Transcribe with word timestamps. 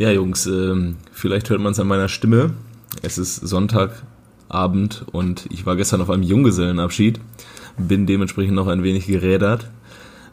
Ja, 0.00 0.10
Jungs, 0.10 0.46
ähm, 0.46 0.96
vielleicht 1.12 1.50
hört 1.50 1.60
man 1.60 1.72
es 1.72 1.78
an 1.78 1.86
meiner 1.86 2.08
Stimme. 2.08 2.54
Es 3.02 3.18
ist 3.18 3.36
Sonntagabend 3.36 5.04
und 5.12 5.44
ich 5.50 5.66
war 5.66 5.76
gestern 5.76 6.00
auf 6.00 6.08
einem 6.08 6.22
Junggesellenabschied, 6.22 7.20
bin 7.76 8.06
dementsprechend 8.06 8.54
noch 8.54 8.68
ein 8.68 8.82
wenig 8.82 9.06
gerädert. 9.06 9.68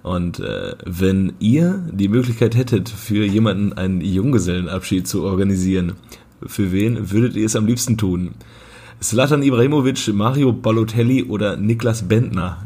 Und 0.03 0.39
äh, 0.39 0.75
wenn 0.85 1.33
ihr 1.39 1.83
die 1.91 2.07
Möglichkeit 2.07 2.55
hättet, 2.55 2.87
für 2.87 3.25
jemanden 3.25 3.73
einen 3.73 3.99
Junggesellenabschied 3.99 5.05
zu 5.05 5.23
organisieren, 5.23 5.97
für 6.45 6.71
wen 6.71 7.11
würdet 7.11 7.35
ihr 7.35 7.45
es 7.45 7.57
am 7.57 7.65
liebsten 7.65 7.97
tun? 7.97 8.35
Slatan 9.03 9.43
Ibrahimovic, 9.43 10.07
Mario 10.13 10.53
Balotelli 10.53 11.23
oder 11.23 11.57
Niklas 11.57 12.07
Bentner? 12.07 12.63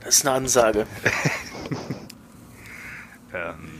Das 0.00 0.16
ist 0.16 0.26
eine 0.26 0.36
Ansage. 0.36 0.86
ähm, 3.34 3.77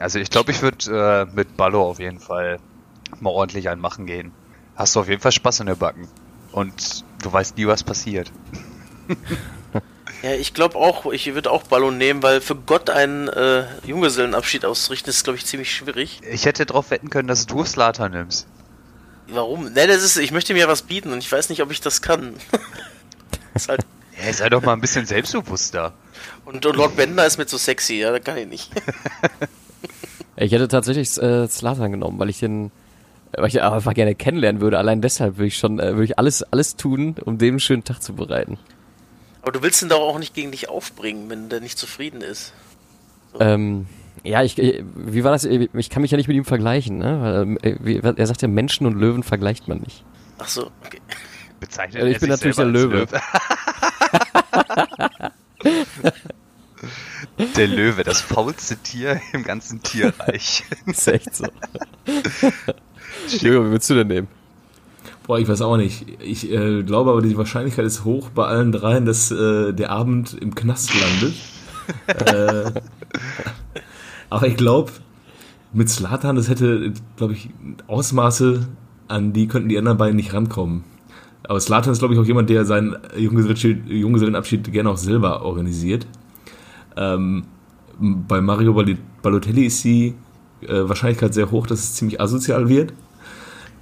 also 0.00 0.18
ich 0.18 0.30
glaube, 0.30 0.50
ich 0.50 0.62
würde 0.62 1.28
äh, 1.30 1.34
mit 1.34 1.56
Ballo 1.56 1.82
auf 1.82 1.98
jeden 1.98 2.20
Fall 2.20 2.58
mal 3.20 3.30
ordentlich 3.30 3.68
einmachen 3.68 4.06
gehen. 4.06 4.32
Hast 4.76 4.96
du 4.96 5.00
auf 5.00 5.08
jeden 5.08 5.20
Fall 5.20 5.32
Spaß 5.32 5.60
in 5.60 5.66
der 5.66 5.74
Backen. 5.74 6.08
Und 6.52 7.04
du 7.22 7.32
weißt 7.32 7.56
nie, 7.56 7.66
was 7.66 7.84
passiert. 7.84 8.32
Ja, 10.22 10.32
ich 10.32 10.52
glaube 10.52 10.76
auch, 10.76 11.10
ich 11.12 11.32
würde 11.32 11.50
auch 11.50 11.62
Ballon 11.62 11.96
nehmen, 11.96 12.22
weil 12.22 12.42
für 12.42 12.54
Gott 12.54 12.90
einen 12.90 13.28
äh, 13.28 13.64
Junggesellenabschied 13.86 14.66
auszurichten, 14.66 15.08
ist, 15.08 15.24
glaube 15.24 15.38
ich, 15.38 15.46
ziemlich 15.46 15.74
schwierig. 15.74 16.20
Ich 16.30 16.44
hätte 16.44 16.66
darauf 16.66 16.90
wetten 16.90 17.08
können, 17.08 17.26
dass 17.26 17.46
du 17.46 17.64
Slater 17.64 18.10
nimmst. 18.10 18.46
Warum? 19.28 19.72
Ne, 19.72 19.86
das 19.86 20.02
ist, 20.02 20.18
ich 20.18 20.30
möchte 20.30 20.52
mir 20.52 20.68
was 20.68 20.82
bieten 20.82 21.12
und 21.12 21.18
ich 21.20 21.32
weiß 21.32 21.48
nicht, 21.48 21.62
ob 21.62 21.70
ich 21.70 21.80
das 21.80 22.02
kann. 22.02 22.34
ist 23.54 23.70
halt 23.70 23.86
ja, 24.22 24.32
sei 24.32 24.50
doch 24.50 24.60
mal 24.60 24.74
ein 24.74 24.80
bisschen 24.82 25.06
selbstbewusster. 25.06 25.94
Und, 26.44 26.66
und 26.66 26.76
Lord 26.76 26.96
Bender 26.96 27.24
ist 27.24 27.38
mir 27.38 27.46
zu 27.46 27.56
sexy, 27.56 27.94
ja, 27.94 28.10
da 28.10 28.18
kann 28.18 28.36
ich 28.36 28.46
nicht. 28.46 28.70
ich 30.36 30.52
hätte 30.52 30.68
tatsächlich 30.68 31.16
äh, 31.22 31.48
Slatan 31.48 31.92
genommen, 31.92 32.18
weil 32.18 32.30
ich 32.30 32.38
den 32.38 32.70
weil 33.32 33.48
ich 33.48 33.62
einfach 33.62 33.94
gerne 33.94 34.14
kennenlernen 34.14 34.60
würde. 34.60 34.78
Allein 34.78 35.00
deshalb 35.00 35.36
würde 35.36 35.46
ich 35.46 35.56
schon, 35.56 35.78
äh, 35.78 35.92
würde 35.92 36.04
ich 36.04 36.18
alles, 36.18 36.42
alles 36.42 36.76
tun, 36.76 37.14
um 37.24 37.38
dem 37.38 37.54
einen 37.54 37.60
schönen 37.60 37.84
Tag 37.84 38.02
zu 38.02 38.14
bereiten. 38.14 38.58
Aber 39.42 39.52
du 39.52 39.62
willst 39.62 39.82
ihn 39.82 39.88
doch 39.88 40.00
auch 40.00 40.18
nicht 40.18 40.34
gegen 40.34 40.50
dich 40.50 40.68
aufbringen, 40.68 41.30
wenn 41.30 41.48
der 41.48 41.60
nicht 41.60 41.78
zufrieden 41.78 42.20
ist. 42.20 42.52
So. 43.32 43.40
Ähm, 43.40 43.86
ja, 44.22 44.42
ich, 44.42 44.56
wie 44.56 45.24
war 45.24 45.32
das? 45.32 45.44
Ich 45.44 45.90
kann 45.90 46.02
mich 46.02 46.10
ja 46.10 46.16
nicht 46.16 46.28
mit 46.28 46.36
ihm 46.36 46.44
vergleichen, 46.44 46.98
ne? 46.98 47.56
Weil, 47.62 48.14
er 48.16 48.26
sagt 48.26 48.42
ja, 48.42 48.48
Menschen 48.48 48.86
und 48.86 48.98
Löwen 48.98 49.22
vergleicht 49.22 49.68
man 49.68 49.78
nicht. 49.78 50.04
Ach 50.38 50.48
so, 50.48 50.70
okay. 50.84 51.00
Bezeichnet 51.58 52.04
ich 52.04 52.18
bin 52.18 52.28
natürlich 52.28 52.56
der 52.56 52.66
Löwe. 52.66 53.06
Löwe. 53.06 53.20
der 57.56 57.66
Löwe, 57.66 58.04
das 58.04 58.20
faulste 58.20 58.76
Tier 58.76 59.20
im 59.32 59.42
ganzen 59.42 59.82
Tierreich. 59.82 60.64
ist 60.86 61.08
echt 61.08 61.34
so. 61.34 61.46
Löwe, 63.40 63.66
wie 63.66 63.70
würdest 63.70 63.90
du 63.90 63.94
denn 63.94 64.08
nehmen? 64.08 64.28
Boah, 65.26 65.38
ich 65.38 65.48
weiß 65.48 65.62
auch 65.62 65.76
nicht. 65.76 66.06
Ich 66.20 66.50
äh, 66.50 66.82
glaube 66.82 67.10
aber, 67.10 67.22
die 67.22 67.36
Wahrscheinlichkeit 67.36 67.84
ist 67.84 68.04
hoch 68.04 68.30
bei 68.30 68.46
allen 68.46 68.72
dreien, 68.72 69.06
dass 69.06 69.30
äh, 69.30 69.72
der 69.72 69.90
Abend 69.90 70.36
im 70.40 70.54
Knast 70.54 70.90
landet. 70.98 71.34
äh, 72.06 72.80
aber 74.28 74.46
ich 74.46 74.56
glaube, 74.56 74.92
mit 75.72 75.88
Slatan, 75.88 76.36
das 76.36 76.48
hätte, 76.48 76.92
glaube 77.16 77.34
ich, 77.34 77.50
Ausmaße, 77.86 78.68
an 79.08 79.32
die 79.32 79.46
könnten 79.46 79.68
die 79.68 79.78
anderen 79.78 79.98
beiden 79.98 80.16
nicht 80.16 80.32
rankommen. 80.32 80.84
Aber 81.44 81.60
Slatan 81.60 81.92
ist, 81.92 81.98
glaube 81.98 82.14
ich, 82.14 82.20
auch 82.20 82.24
jemand, 82.24 82.50
der 82.50 82.64
seinen 82.64 82.96
Junggesellenabschied 83.16 84.72
gerne 84.72 84.90
auch 84.90 84.96
selber 84.96 85.42
organisiert. 85.42 86.06
Ähm, 86.96 87.44
bei 87.98 88.40
Mario 88.40 88.72
Balotelli 89.22 89.66
ist 89.66 89.84
die 89.84 90.14
äh, 90.62 90.88
Wahrscheinlichkeit 90.88 91.34
sehr 91.34 91.50
hoch, 91.50 91.66
dass 91.66 91.80
es 91.80 91.94
ziemlich 91.94 92.20
asozial 92.20 92.68
wird. 92.68 92.92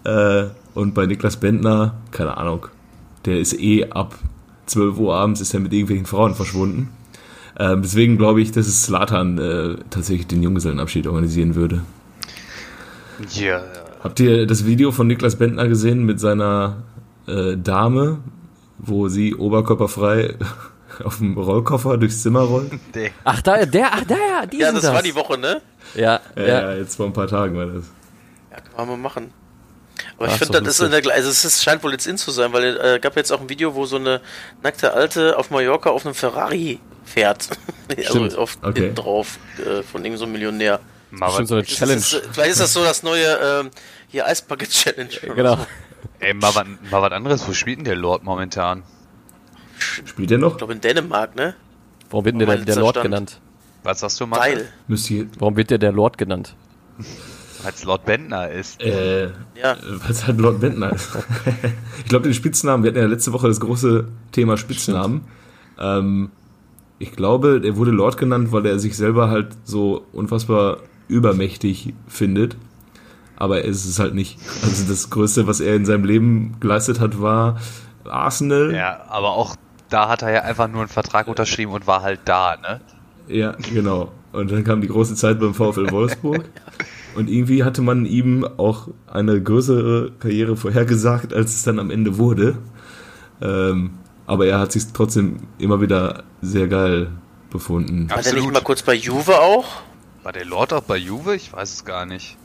Äh, 0.04 0.46
und 0.74 0.94
bei 0.94 1.06
Niklas 1.06 1.36
Bentner, 1.36 1.94
keine 2.10 2.36
Ahnung, 2.36 2.66
der 3.24 3.38
ist 3.40 3.58
eh 3.58 3.90
ab 3.90 4.14
12 4.66 4.98
Uhr 4.98 5.14
abends 5.14 5.40
ist 5.40 5.54
er 5.54 5.60
mit 5.60 5.72
irgendwelchen 5.72 6.06
Frauen 6.06 6.34
verschwunden. 6.34 6.90
Ähm, 7.58 7.82
deswegen 7.82 8.18
glaube 8.18 8.40
ich, 8.40 8.52
dass 8.52 8.66
es 8.66 8.84
Slatan 8.84 9.38
äh, 9.38 9.76
tatsächlich 9.90 10.26
den 10.26 10.42
Junggesellenabschied 10.42 11.06
organisieren 11.06 11.54
würde. 11.54 11.82
Ja. 13.34 13.62
Habt 14.00 14.20
ihr 14.20 14.46
das 14.46 14.64
Video 14.64 14.92
von 14.92 15.08
Niklas 15.08 15.36
Bentner 15.36 15.66
gesehen 15.66 16.04
mit 16.04 16.20
seiner 16.20 16.84
äh, 17.26 17.56
Dame, 17.56 18.18
wo 18.78 19.08
sie 19.08 19.34
oberkörperfrei 19.34 20.36
auf 21.04 21.18
dem 21.18 21.36
Rollkoffer 21.36 21.96
durchs 21.96 22.22
Zimmer 22.22 22.40
rollt? 22.40 22.72
Ach, 23.24 23.42
da, 23.42 23.64
der, 23.64 23.92
ach, 23.92 24.04
da, 24.06 24.14
ja, 24.14 24.46
die 24.46 24.58
Ja, 24.58 24.72
das, 24.72 24.82
das 24.82 24.92
war 24.92 25.02
die 25.02 25.14
Woche, 25.14 25.38
ne? 25.38 25.60
Ja, 25.94 26.20
ja, 26.36 26.46
ja. 26.46 26.74
jetzt 26.74 26.96
vor 26.96 27.06
ein 27.06 27.12
paar 27.12 27.28
Tagen 27.28 27.56
war 27.56 27.66
das. 27.66 27.84
Ja, 28.50 28.56
kann 28.60 28.72
man 28.76 28.88
mal 28.88 28.96
machen. 28.96 29.32
Aber 30.16 30.26
Ach, 30.28 30.32
ich 30.32 30.38
finde, 30.38 30.62
das 30.62 30.80
ist 30.80 30.80
in 30.80 30.90
der, 30.90 31.14
also 31.14 31.28
es 31.30 31.62
scheint 31.62 31.82
wohl 31.82 31.92
jetzt 31.92 32.06
in 32.06 32.18
zu 32.18 32.30
sein, 32.30 32.52
weil 32.52 32.64
es 32.64 32.78
äh, 32.78 32.98
gab 32.98 33.16
jetzt 33.16 33.32
auch 33.32 33.40
ein 33.40 33.48
Video, 33.48 33.74
wo 33.74 33.86
so 33.86 33.96
eine 33.96 34.20
nackte 34.62 34.92
Alte 34.92 35.36
auf 35.38 35.50
Mallorca 35.50 35.90
auf 35.90 36.04
einem 36.04 36.14
Ferrari 36.14 36.80
fährt. 37.04 37.48
also 37.96 38.24
auf 38.38 38.58
okay. 38.62 38.92
drauf 38.94 39.38
äh, 39.58 39.82
von 39.82 40.04
irgendeinem 40.04 40.16
so 40.16 40.26
Millionär. 40.26 40.80
Mal 41.10 41.46
so 41.46 41.54
eine 41.54 41.64
Challenge. 41.64 41.98
Ist, 41.98 42.22
vielleicht 42.32 42.50
ist 42.50 42.60
das 42.60 42.72
so 42.72 42.84
das 42.84 43.02
neue 43.02 43.24
äh, 43.24 43.70
hier 44.08 44.26
Eisbucket 44.26 44.70
Challenge. 44.70 45.10
Genau. 45.34 45.56
So. 45.56 45.66
Ey, 46.20 46.34
mal 46.34 46.52
was 46.90 47.12
anderes. 47.12 47.48
Wo 47.48 47.52
spielt 47.52 47.78
denn 47.78 47.84
der 47.84 47.96
Lord 47.96 48.24
momentan? 48.24 48.82
Spielt 49.78 50.30
der 50.30 50.38
noch? 50.38 50.52
Ich 50.52 50.58
glaube 50.58 50.72
in 50.72 50.80
Dänemark, 50.80 51.36
ne? 51.36 51.54
Warum 52.10 52.24
wird 52.24 52.40
denn 52.40 52.46
der, 52.46 52.56
der 52.58 52.76
Lord 52.76 53.02
genannt? 53.02 53.40
Was 53.82 54.00
sagst 54.00 54.20
du, 54.20 54.26
Marcel? 54.26 54.68
Warum 55.38 55.56
wird 55.56 55.70
der 55.70 55.78
der 55.78 55.92
Lord 55.92 56.18
genannt? 56.18 56.54
Weil 57.62 57.72
es 57.72 57.84
Lord 57.84 58.04
Bentner 58.04 58.50
ist. 58.50 58.80
Äh, 58.80 59.26
ja. 59.60 59.76
Weil 59.82 60.10
es 60.10 60.26
halt 60.26 60.38
Lord 60.38 60.60
Bentner 60.60 60.92
ist. 60.92 61.10
ich 61.98 62.04
glaube, 62.04 62.24
den 62.24 62.34
Spitznamen, 62.34 62.84
wir 62.84 62.90
hatten 62.90 63.00
ja 63.00 63.06
letzte 63.06 63.32
Woche 63.32 63.48
das 63.48 63.58
große 63.58 64.06
Thema 64.30 64.56
Spitznamen. 64.56 65.22
Ähm, 65.78 66.30
ich 67.00 67.12
glaube, 67.12 67.60
der 67.60 67.76
wurde 67.76 67.90
Lord 67.90 68.16
genannt, 68.16 68.52
weil 68.52 68.64
er 68.66 68.78
sich 68.78 68.96
selber 68.96 69.28
halt 69.28 69.56
so 69.64 70.06
unfassbar 70.12 70.78
übermächtig 71.08 71.94
findet. 72.06 72.56
Aber 73.36 73.58
er 73.58 73.64
ist 73.64 73.84
es 73.84 73.98
halt 73.98 74.14
nicht. 74.14 74.38
Also 74.62 74.88
das 74.88 75.10
Größte, 75.10 75.46
was 75.46 75.60
er 75.60 75.76
in 75.76 75.84
seinem 75.84 76.04
Leben 76.04 76.56
geleistet 76.60 77.00
hat, 77.00 77.20
war 77.20 77.58
Arsenal. 78.04 78.74
Ja, 78.74 79.04
aber 79.08 79.30
auch 79.30 79.56
da 79.88 80.08
hat 80.08 80.22
er 80.22 80.30
ja 80.30 80.42
einfach 80.42 80.68
nur 80.68 80.80
einen 80.80 80.88
Vertrag 80.88 81.28
unterschrieben 81.28 81.72
und 81.72 81.86
war 81.86 82.02
halt 82.02 82.20
da, 82.24 82.56
ne? 82.56 82.80
Ja, 83.28 83.52
genau. 83.72 84.12
Und 84.32 84.50
dann 84.50 84.64
kam 84.64 84.80
die 84.80 84.88
große 84.88 85.14
Zeit 85.14 85.40
beim 85.40 85.54
VfL 85.54 85.90
Wolfsburg. 85.90 86.44
Und 87.14 87.28
irgendwie 87.28 87.64
hatte 87.64 87.82
man 87.82 88.06
ihm 88.06 88.44
auch 88.44 88.88
eine 89.06 89.42
größere 89.42 90.12
Karriere 90.20 90.56
vorhergesagt, 90.56 91.34
als 91.34 91.54
es 91.54 91.62
dann 91.62 91.78
am 91.78 91.90
Ende 91.90 92.16
wurde. 92.16 92.58
Ähm, 93.42 93.98
aber 94.26 94.46
er 94.46 94.60
hat 94.60 94.72
sich 94.72 94.92
trotzdem 94.92 95.38
immer 95.58 95.80
wieder 95.80 96.22
sehr 96.42 96.68
geil 96.68 97.10
befunden. 97.50 98.08
War 98.10 98.22
der 98.22 98.34
nicht 98.34 98.52
mal 98.52 98.62
kurz 98.62 98.82
bei 98.82 98.94
Juve 98.94 99.40
auch? 99.40 99.82
War 100.22 100.32
der 100.32 100.44
Lord 100.44 100.72
auch 100.72 100.82
bei 100.82 100.96
Juve? 100.96 101.34
Ich 101.34 101.52
weiß 101.52 101.72
es 101.72 101.84
gar 101.84 102.06
nicht. 102.06 102.37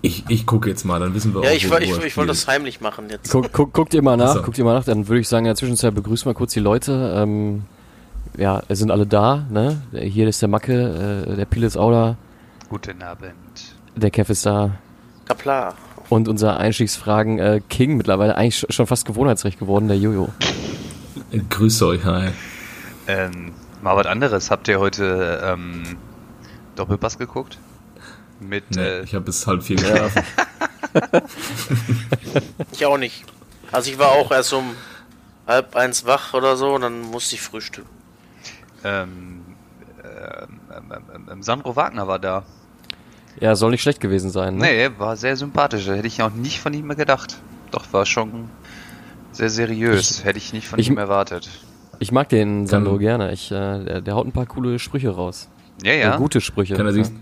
Ich, 0.00 0.24
ich 0.28 0.46
gucke 0.46 0.68
jetzt 0.68 0.84
mal, 0.84 1.00
dann 1.00 1.14
wissen 1.14 1.34
wir 1.34 1.42
ja, 1.42 1.50
auch, 1.50 1.54
ich, 1.54 1.70
wo, 1.70 1.76
ich, 1.76 1.90
ich, 1.90 2.04
ich 2.04 2.16
wollte 2.16 2.28
das 2.28 2.46
heimlich 2.46 2.80
machen 2.80 3.06
jetzt. 3.10 3.30
Guck, 3.30 3.52
guck, 3.52 3.72
guckt 3.72 3.94
ihr 3.94 4.02
mal 4.02 4.16
nach, 4.16 4.34
so. 4.34 4.42
guckt 4.42 4.56
ihr 4.58 4.64
mal 4.64 4.74
nach, 4.74 4.84
dann 4.84 5.08
würde 5.08 5.20
ich 5.20 5.28
sagen, 5.28 5.44
in 5.44 5.50
der 5.50 5.56
Zwischenzeit 5.56 5.94
begrüßen 5.94 6.30
wir 6.30 6.34
kurz 6.34 6.52
die 6.52 6.60
Leute. 6.60 7.14
Ähm, 7.16 7.64
ja, 8.36 8.62
es 8.68 8.78
sind 8.78 8.90
alle 8.90 9.06
da, 9.06 9.46
ne? 9.50 9.82
Hier 9.92 10.28
ist 10.28 10.40
der 10.40 10.48
Macke, 10.48 11.26
äh, 11.28 11.36
der 11.36 11.44
Pil 11.46 11.64
ist 11.64 11.76
auch 11.76 11.90
da. 11.90 12.16
Guten 12.68 13.02
Abend. 13.02 13.32
Der 13.96 14.10
Kev 14.10 14.30
ist 14.30 14.46
da. 14.46 14.72
Kapla. 15.24 15.74
Und 16.08 16.28
unser 16.28 16.58
Einstiegsfragen 16.58 17.38
äh, 17.38 17.60
King, 17.68 17.96
mittlerweile 17.96 18.36
eigentlich 18.36 18.66
schon 18.70 18.86
fast 18.86 19.04
Gewohnheitsrecht 19.04 19.58
geworden, 19.58 19.88
der 19.88 19.98
Jojo. 19.98 20.28
Grüße 21.50 21.86
euch, 21.86 22.04
hi. 22.04 22.28
Ähm, 23.08 23.52
mal 23.82 23.96
was 23.96 24.06
anderes. 24.06 24.50
Habt 24.50 24.68
ihr 24.68 24.78
heute 24.78 25.40
ähm, 25.44 25.82
Doppelpass 26.76 27.18
geguckt? 27.18 27.58
Mit, 28.40 28.70
nee, 28.70 28.80
äh, 28.80 29.02
ich 29.02 29.14
habe 29.14 29.24
bis 29.24 29.46
halb 29.46 29.62
vier 29.62 29.76
geschlafen. 29.76 30.22
ich 32.72 32.86
auch 32.86 32.98
nicht. 32.98 33.24
Also 33.72 33.90
ich 33.90 33.98
war 33.98 34.12
auch 34.12 34.30
erst 34.30 34.52
um 34.52 34.74
halb 35.46 35.74
eins 35.76 36.06
wach 36.06 36.34
oder 36.34 36.56
so 36.56 36.74
und 36.74 36.82
dann 36.82 37.00
musste 37.02 37.34
ich 37.34 37.40
frühstücken. 37.40 37.88
Ähm, 38.84 39.42
ähm, 40.04 40.60
ähm, 40.74 41.28
ähm, 41.30 41.42
Sandro 41.42 41.74
Wagner 41.74 42.06
war 42.06 42.18
da. 42.18 42.44
Ja, 43.40 43.54
soll 43.56 43.70
nicht 43.70 43.82
schlecht 43.82 44.00
gewesen 44.00 44.30
sein. 44.30 44.56
Ne? 44.56 44.66
Nee, 44.66 44.90
war 44.98 45.16
sehr 45.16 45.36
sympathisch. 45.36 45.86
Hätte 45.86 46.06
ich 46.06 46.22
auch 46.22 46.30
nicht 46.30 46.60
von 46.60 46.74
ihm 46.74 46.86
mehr 46.86 46.96
gedacht. 46.96 47.38
Doch, 47.70 47.92
war 47.92 48.06
schon 48.06 48.50
sehr 49.32 49.50
seriös. 49.50 50.18
Ich, 50.18 50.24
Hätte 50.24 50.38
ich 50.38 50.52
nicht 50.52 50.66
von 50.66 50.78
ich, 50.78 50.88
ihm 50.88 50.98
erwartet. 50.98 51.48
Ich 52.00 52.12
mag 52.12 52.28
den 52.28 52.66
Sandro 52.66 52.92
kann, 52.92 53.00
gerne. 53.00 53.32
Ich, 53.32 53.50
äh, 53.50 53.84
der, 53.84 54.00
der, 54.00 54.14
haut 54.14 54.26
ein 54.26 54.32
paar 54.32 54.46
coole 54.46 54.78
Sprüche 54.78 55.10
raus. 55.10 55.48
Ja, 55.82 55.92
ja. 55.92 56.14
Äh, 56.14 56.18
gute 56.18 56.40
Sprüche. 56.40 56.74
Kann 56.74 56.86
er, 56.86 56.92
sich, 56.92 57.06
ja. 57.06 57.12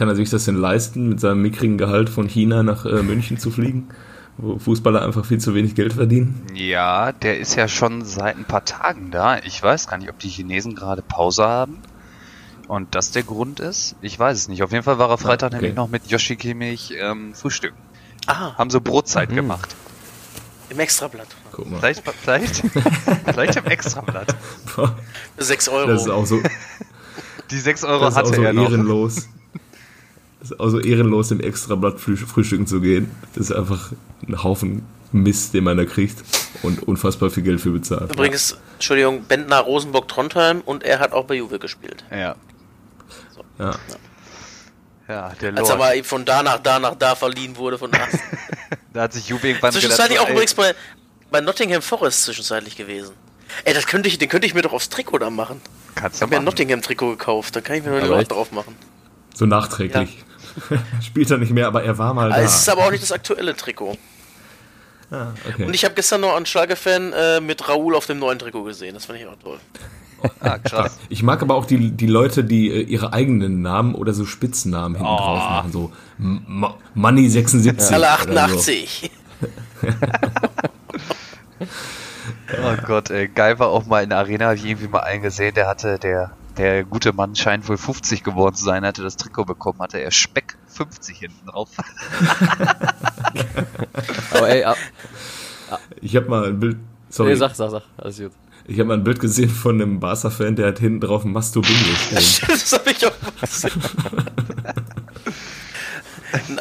Kann 0.00 0.08
er 0.08 0.16
sich 0.16 0.30
das 0.30 0.46
denn 0.46 0.56
leisten, 0.56 1.10
mit 1.10 1.20
seinem 1.20 1.42
mickrigen 1.42 1.76
Gehalt 1.76 2.08
von 2.08 2.26
China 2.26 2.62
nach 2.62 2.86
äh, 2.86 3.02
München 3.02 3.36
zu 3.36 3.50
fliegen? 3.50 3.90
Wo 4.38 4.58
Fußballer 4.58 5.02
einfach 5.02 5.26
viel 5.26 5.36
zu 5.36 5.54
wenig 5.54 5.74
Geld 5.74 5.92
verdienen? 5.92 6.42
Ja, 6.54 7.12
der 7.12 7.38
ist 7.38 7.54
ja 7.54 7.68
schon 7.68 8.02
seit 8.06 8.38
ein 8.38 8.46
paar 8.46 8.64
Tagen 8.64 9.10
da. 9.10 9.40
Ich 9.40 9.62
weiß 9.62 9.88
gar 9.88 9.98
nicht, 9.98 10.08
ob 10.08 10.18
die 10.18 10.30
Chinesen 10.30 10.74
gerade 10.74 11.02
Pause 11.02 11.44
haben 11.44 11.82
Und 12.66 12.94
das 12.94 13.10
der 13.10 13.24
Grund 13.24 13.60
ist? 13.60 13.94
Ich 14.00 14.18
weiß 14.18 14.38
es 14.38 14.48
nicht. 14.48 14.62
Auf 14.62 14.72
jeden 14.72 14.84
Fall 14.84 14.98
war 14.98 15.10
er 15.10 15.18
Freitag 15.18 15.48
okay. 15.48 15.56
nämlich 15.56 15.76
noch 15.76 15.90
mit 15.90 16.06
Yoshi 16.06 16.36
Kimmich 16.36 16.94
ähm, 16.98 17.34
frühstücken. 17.34 17.76
Ah. 18.26 18.56
Haben 18.56 18.70
so 18.70 18.80
Brotzeit 18.80 19.30
mhm. 19.30 19.34
gemacht. 19.36 19.76
Im 20.70 20.78
Extrablatt. 20.78 21.28
Guck 21.52 21.70
mal. 21.70 21.78
Vielleicht, 21.78 22.02
vielleicht, 22.22 22.56
vielleicht 23.26 23.56
im 23.56 23.66
Extrablatt. 23.66 24.34
Für 24.64 24.94
6 25.36 25.68
Euro. 25.68 25.88
Das 25.88 26.00
ist 26.00 26.08
auch 26.08 26.24
so. 26.24 26.40
Die 27.50 27.58
6 27.58 27.84
Euro 27.84 28.06
das 28.06 28.16
hatte 28.16 28.30
ist 28.30 28.32
auch 28.32 28.36
so 28.36 28.42
er 28.44 28.54
noch. 28.54 28.70
ehrenlos. 28.70 29.16
Das 29.16 29.39
ist 30.42 30.60
auch 30.60 30.68
so 30.70 30.80
ehrenlos, 30.80 31.30
im 31.30 31.40
Extrablatt 31.40 32.00
frühstücken 32.00 32.66
zu 32.66 32.80
gehen. 32.80 33.10
Das 33.34 33.50
ist 33.50 33.56
einfach 33.56 33.92
ein 34.26 34.42
Haufen 34.42 34.82
Mist, 35.12 35.54
den 35.54 35.64
man 35.64 35.76
da 35.76 35.84
kriegt 35.84 36.22
und 36.62 36.82
unfassbar 36.84 37.30
viel 37.30 37.42
Geld 37.42 37.60
für 37.60 37.70
bezahlt. 37.70 38.12
Übrigens, 38.12 38.56
Entschuldigung, 38.74 39.24
Bentner 39.24 39.58
Rosenburg 39.58 40.08
Trondheim 40.08 40.60
und 40.60 40.84
er 40.84 41.00
hat 41.00 41.12
auch 41.12 41.24
bei 41.24 41.34
Juve 41.34 41.58
gespielt. 41.58 42.04
Ja. 42.10 42.36
So. 43.34 43.42
Ja. 43.58 43.74
Ja, 45.08 45.32
der 45.40 45.56
Als 45.56 45.68
er 45.68 45.76
mal 45.76 46.04
von 46.04 46.24
da 46.24 46.44
nach 46.44 46.60
da 46.60 46.78
nach 46.78 46.94
da 46.94 47.16
verliehen 47.16 47.56
wurde 47.56 47.78
von 47.78 47.92
Arsenal. 47.92 48.24
da 48.92 49.02
hat 49.02 49.12
sich 49.12 49.28
Juve 49.28 49.48
irgendwann 49.48 49.72
Zwischenzeitlich 49.72 50.18
gedacht, 50.18 50.24
auch 50.24 50.28
ey. 50.28 50.34
übrigens 50.34 50.54
bei, 50.54 50.74
bei 51.32 51.40
Nottingham 51.40 51.82
Forest 51.82 52.22
zwischenzeitlich 52.22 52.76
gewesen. 52.76 53.14
Ey, 53.64 53.74
das 53.74 53.86
könnte 53.86 54.08
ich, 54.08 54.18
den 54.18 54.28
könnte 54.28 54.46
ich 54.46 54.54
mir 54.54 54.62
doch 54.62 54.72
aufs 54.72 54.88
Trikot 54.88 55.18
da 55.18 55.30
machen. 55.30 55.60
Kannst 55.96 56.18
ich 56.18 56.22
habe 56.22 56.30
mir 56.30 56.38
ein 56.38 56.44
Nottingham-Trikot 56.44 57.10
gekauft, 57.10 57.56
da 57.56 57.60
kann 57.60 57.76
ich 57.76 57.84
mir 57.84 58.00
noch 58.00 58.06
Lord 58.06 58.30
drauf 58.30 58.52
machen. 58.52 58.76
So 59.34 59.46
nachträglich. 59.46 60.18
Ja. 60.18 60.29
Spielt 61.02 61.30
er 61.30 61.38
nicht 61.38 61.52
mehr, 61.52 61.66
aber 61.66 61.82
er 61.82 61.98
war 61.98 62.14
mal 62.14 62.32
also 62.32 62.40
da. 62.40 62.46
Es 62.46 62.60
ist 62.60 62.68
aber 62.68 62.86
auch 62.86 62.90
nicht 62.90 63.02
das 63.02 63.12
aktuelle 63.12 63.56
Trikot. 63.56 63.96
Ah, 65.10 65.28
okay. 65.48 65.64
Und 65.64 65.74
ich 65.74 65.84
habe 65.84 65.94
gestern 65.94 66.20
noch 66.20 66.36
einen 66.36 66.46
Schlager-Fan 66.46 67.12
äh, 67.12 67.40
mit 67.40 67.68
Raoul 67.68 67.96
auf 67.96 68.06
dem 68.06 68.18
neuen 68.18 68.38
Trikot 68.38 68.62
gesehen. 68.64 68.94
Das 68.94 69.06
fand 69.06 69.18
ich 69.18 69.26
auch 69.26 69.36
toll. 69.42 69.58
Ah, 70.40 70.58
krass. 70.58 70.98
Ich 71.08 71.22
mag 71.22 71.40
aber 71.40 71.54
auch 71.54 71.64
die, 71.64 71.92
die 71.92 72.06
Leute, 72.06 72.44
die 72.44 72.70
äh, 72.70 72.82
ihre 72.82 73.14
eigenen 73.14 73.62
Namen 73.62 73.94
oder 73.94 74.12
so 74.12 74.26
Spitznamen 74.26 74.96
hinten 74.96 75.10
oh. 75.10 75.16
drauf 75.16 75.38
machen. 75.38 75.72
So 75.72 75.92
Money 76.94 77.30
76. 77.30 77.94
Alle 77.94 78.10
88. 78.10 79.10
oh 82.62 82.76
Gott, 82.86 83.08
ey. 83.08 83.28
Geil 83.28 83.58
war 83.58 83.68
auch 83.68 83.86
mal 83.86 84.02
in 84.02 84.10
der 84.10 84.18
Arena, 84.18 84.46
habe 84.46 84.56
ich 84.56 84.64
irgendwie 84.66 84.88
mal 84.88 85.00
einen 85.00 85.22
gesehen, 85.22 85.54
der 85.54 85.66
hatte, 85.66 85.98
der, 85.98 86.32
der 86.60 86.84
gute 86.84 87.12
Mann 87.12 87.34
scheint 87.36 87.68
wohl 87.68 87.78
50 87.78 88.22
geworden 88.22 88.54
zu 88.54 88.64
sein, 88.64 88.84
hatte 88.84 89.02
das 89.02 89.16
Trikot 89.16 89.44
bekommen, 89.46 89.80
hatte 89.80 89.98
er 89.98 90.10
Speck 90.10 90.56
50 90.68 91.18
hinten 91.18 91.46
drauf. 91.46 91.70
Aber 94.30 94.48
ey, 94.48 94.64
ab, 94.64 94.76
ich 96.00 96.16
habe 96.16 96.28
mal 96.28 96.48
ein 96.48 96.60
Bild. 96.60 96.76
Sorry. 97.08 97.30
Nee, 97.30 97.36
sag, 97.36 97.54
sag, 97.54 97.70
sag. 97.70 97.82
Alles 97.96 98.18
gut. 98.18 98.32
Ich 98.66 98.78
habe 98.78 98.88
mal 98.88 98.94
ein 98.94 99.04
Bild 99.04 99.20
gesehen 99.20 99.48
von 99.48 99.80
einem 99.80 100.00
Barca-Fan, 100.00 100.54
der 100.54 100.68
hat 100.68 100.78
hinten 100.78 101.00
drauf 101.00 101.24
ein 101.24 101.32
Masto 101.32 101.60
Bingo 101.60 101.96
stehen. 101.96 102.16
das 102.48 102.72
habe 102.72 102.90
ich 102.90 103.06
auch 103.06 103.12
gesehen. 103.40 103.82
ein, 106.32 106.60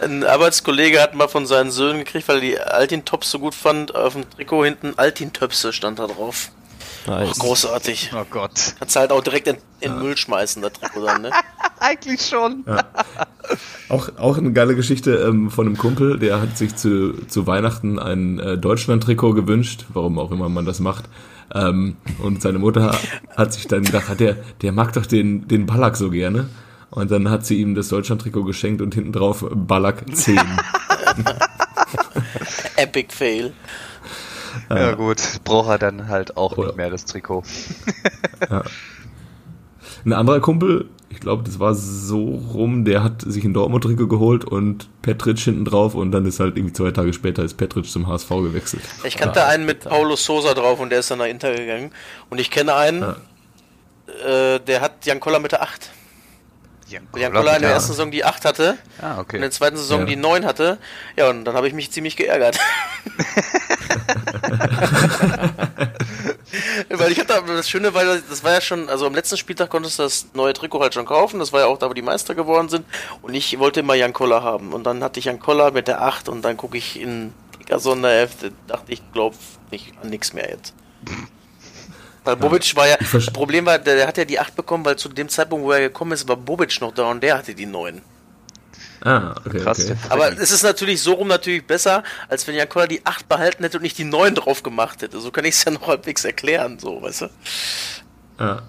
ein, 0.00 0.24
Arbeitskollege 0.24 1.00
hat 1.00 1.14
mal 1.14 1.28
von 1.28 1.46
seinen 1.46 1.70
Söhnen 1.70 1.98
gekriegt, 1.98 2.28
weil 2.28 2.36
er 2.36 2.40
die 2.40 2.60
Altin-Tops 2.60 3.30
so 3.30 3.38
gut 3.40 3.54
fand. 3.54 3.94
Auf 3.94 4.14
dem 4.14 4.28
Trikot 4.30 4.64
hinten 4.64 4.94
Altin-Töpse 4.96 5.72
stand 5.72 5.98
da 5.98 6.06
drauf. 6.06 6.52
Nice. 7.06 7.36
Oh, 7.36 7.38
großartig. 7.38 8.12
Oh 8.14 8.24
Gott. 8.30 8.74
Kannst 8.78 8.96
halt 8.96 9.12
auch 9.12 9.22
direkt 9.22 9.48
in, 9.48 9.56
in 9.80 9.92
ja. 9.92 9.98
Müll 9.98 10.16
schmeißen, 10.16 10.62
das 10.62 10.72
Trikot 10.74 11.04
dann, 11.04 11.22
ne? 11.22 11.30
Eigentlich 11.80 12.26
schon. 12.26 12.64
Ja. 12.66 12.84
Auch, 13.88 14.08
auch 14.18 14.38
eine 14.38 14.52
geile 14.52 14.76
Geschichte 14.76 15.16
ähm, 15.16 15.50
von 15.50 15.66
einem 15.66 15.76
Kumpel, 15.76 16.18
der 16.18 16.40
hat 16.40 16.56
sich 16.56 16.76
zu, 16.76 17.12
zu 17.26 17.46
Weihnachten 17.46 17.98
ein 17.98 18.38
äh, 18.38 18.56
Deutschland-Trikot 18.56 19.34
gewünscht, 19.34 19.86
warum 19.92 20.18
auch 20.18 20.30
immer 20.30 20.48
man 20.48 20.64
das 20.64 20.78
macht. 20.78 21.06
Ähm, 21.54 21.96
und 22.22 22.40
seine 22.40 22.58
Mutter 22.58 22.96
hat 23.36 23.52
sich 23.52 23.66
dann 23.66 23.82
gedacht, 23.82 24.20
der, 24.20 24.36
der 24.62 24.72
mag 24.72 24.92
doch 24.92 25.06
den, 25.06 25.48
den 25.48 25.66
Ballack 25.66 25.96
so 25.96 26.10
gerne. 26.10 26.48
Und 26.90 27.10
dann 27.10 27.30
hat 27.30 27.44
sie 27.44 27.60
ihm 27.60 27.74
das 27.74 27.88
Deutschland-Trikot 27.88 28.44
geschenkt 28.44 28.80
und 28.80 28.94
hinten 28.94 29.12
drauf 29.12 29.44
Ballack 29.50 30.04
10. 30.14 30.38
Epic 32.76 33.14
Fail. 33.14 33.52
Ja 34.78 34.94
gut, 34.94 35.40
braucht 35.44 35.68
er 35.68 35.78
dann 35.78 36.08
halt 36.08 36.36
auch 36.36 36.56
Oder. 36.56 36.68
nicht 36.68 36.76
mehr 36.76 36.90
das 36.90 37.04
Trikot. 37.04 37.42
Ja. 38.50 38.64
Ein 40.04 40.12
anderer 40.14 40.40
Kumpel, 40.40 40.88
ich 41.12 41.20
glaube, 41.20 41.44
das 41.44 41.60
war 41.60 41.74
so 41.74 42.24
rum, 42.52 42.84
der 42.84 43.04
hat 43.04 43.22
sich 43.22 43.44
ein 43.44 43.54
Dortmund-Trikot 43.54 44.08
geholt 44.08 44.44
und 44.44 44.88
Petric 45.02 45.38
hinten 45.38 45.64
drauf 45.64 45.94
und 45.94 46.10
dann 46.10 46.26
ist 46.26 46.40
halt 46.40 46.56
irgendwie 46.56 46.72
zwei 46.72 46.90
Tage 46.90 47.12
später 47.12 47.44
ist 47.44 47.54
Petric 47.54 47.86
zum 47.86 48.08
HSV 48.08 48.28
gewechselt. 48.28 48.82
Ich 49.04 49.16
kannte 49.16 49.40
ja. 49.40 49.46
einen 49.46 49.64
mit 49.66 49.80
Paulo 49.84 50.16
Sosa 50.16 50.54
drauf 50.54 50.80
und 50.80 50.90
der 50.90 51.00
ist 51.00 51.10
dann 51.10 51.18
nach 51.18 51.26
Inter 51.26 51.54
gegangen. 51.54 51.92
Und 52.30 52.40
ich 52.40 52.50
kenne 52.50 52.74
einen, 52.74 53.02
ja. 53.02 54.54
äh, 54.54 54.60
der 54.60 54.80
hat 54.80 55.04
Jan 55.04 55.20
Koller 55.20 55.38
mit 55.38 55.52
der 55.52 55.62
8. 55.62 55.90
Jan 56.92 57.32
Koller 57.32 57.56
in 57.56 57.62
der 57.62 57.70
ersten 57.70 57.92
Saison 57.92 58.10
die 58.10 58.24
8 58.24 58.44
hatte 58.44 58.76
ah, 59.00 59.18
okay. 59.18 59.30
und 59.30 59.34
in 59.36 59.40
der 59.42 59.50
zweiten 59.50 59.76
Saison 59.76 60.00
ja. 60.00 60.06
die 60.06 60.16
9 60.16 60.44
hatte. 60.44 60.78
Ja, 61.16 61.30
und 61.30 61.44
dann 61.44 61.54
habe 61.54 61.68
ich 61.68 61.74
mich 61.74 61.90
ziemlich 61.90 62.16
geärgert. 62.16 62.58
weil 66.90 67.12
ich 67.12 67.18
hatte 67.18 67.42
das 67.46 67.68
Schöne, 67.68 67.94
weil 67.94 68.22
das 68.28 68.44
war 68.44 68.52
ja 68.52 68.60
schon, 68.60 68.88
also 68.88 69.06
am 69.06 69.14
letzten 69.14 69.36
Spieltag 69.36 69.70
konntest 69.70 69.98
du 69.98 70.02
das 70.04 70.26
neue 70.34 70.52
Trikot 70.52 70.80
halt 70.80 70.94
schon 70.94 71.06
kaufen, 71.06 71.38
das 71.38 71.52
war 71.52 71.60
ja 71.60 71.66
auch 71.66 71.78
da, 71.78 71.88
wo 71.88 71.94
die 71.94 72.02
Meister 72.02 72.34
geworden 72.34 72.68
sind 72.68 72.84
und 73.22 73.34
ich 73.34 73.58
wollte 73.58 73.80
immer 73.80 73.94
Jan 73.94 74.12
Koller 74.12 74.42
haben 74.42 74.72
und 74.72 74.84
dann 74.84 75.02
hatte 75.02 75.18
ich 75.18 75.26
Jan 75.26 75.40
Koller 75.40 75.70
mit 75.70 75.88
der 75.88 76.02
8 76.02 76.28
und 76.28 76.42
dann 76.42 76.56
gucke 76.56 76.76
ich 76.76 77.00
in 77.00 77.32
Liga 77.58 77.78
Sonderhefte, 77.78 78.52
dachte 78.66 78.92
ich, 78.92 79.02
glaube 79.12 79.36
nicht 79.70 79.94
an 80.02 80.10
nichts 80.10 80.32
mehr 80.32 80.48
jetzt. 80.50 80.74
Weil 82.24 82.36
Bobic 82.36 82.76
war 82.76 82.86
ja, 82.86 82.96
das 83.12 83.26
Problem 83.26 83.66
war, 83.66 83.78
der, 83.78 83.96
der, 83.96 84.06
hat 84.06 84.16
ja 84.16 84.24
die 84.24 84.38
8 84.38 84.54
bekommen, 84.54 84.84
weil 84.84 84.96
zu 84.96 85.08
dem 85.08 85.28
Zeitpunkt, 85.28 85.64
wo 85.64 85.72
er 85.72 85.80
gekommen 85.80 86.12
ist, 86.12 86.28
war 86.28 86.36
Bobic 86.36 86.80
noch 86.80 86.94
da 86.94 87.10
und 87.10 87.22
der 87.22 87.38
hatte 87.38 87.54
die 87.54 87.66
9. 87.66 88.00
Ah, 89.04 89.34
okay. 89.44 89.58
Krass. 89.58 89.84
Okay. 89.84 89.96
Aber 90.08 90.32
es 90.32 90.52
ist 90.52 90.62
natürlich 90.62 91.02
so 91.02 91.14
rum 91.14 91.26
natürlich 91.26 91.66
besser, 91.66 92.04
als 92.28 92.46
wenn 92.46 92.54
Jan 92.54 92.68
Koller 92.68 92.86
die 92.86 93.04
8 93.04 93.28
behalten 93.28 93.64
hätte 93.64 93.78
und 93.78 93.82
nicht 93.82 93.98
die 93.98 94.04
9 94.04 94.36
drauf 94.36 94.62
gemacht 94.62 95.02
hätte. 95.02 95.20
So 95.20 95.32
kann 95.32 95.44
ich 95.44 95.56
es 95.56 95.64
ja 95.64 95.72
noch 95.72 95.88
halbwegs 95.88 96.24
erklären, 96.24 96.78
so, 96.78 97.02
weißt 97.02 97.22
du? 97.22 97.26
Ah. 98.38 98.62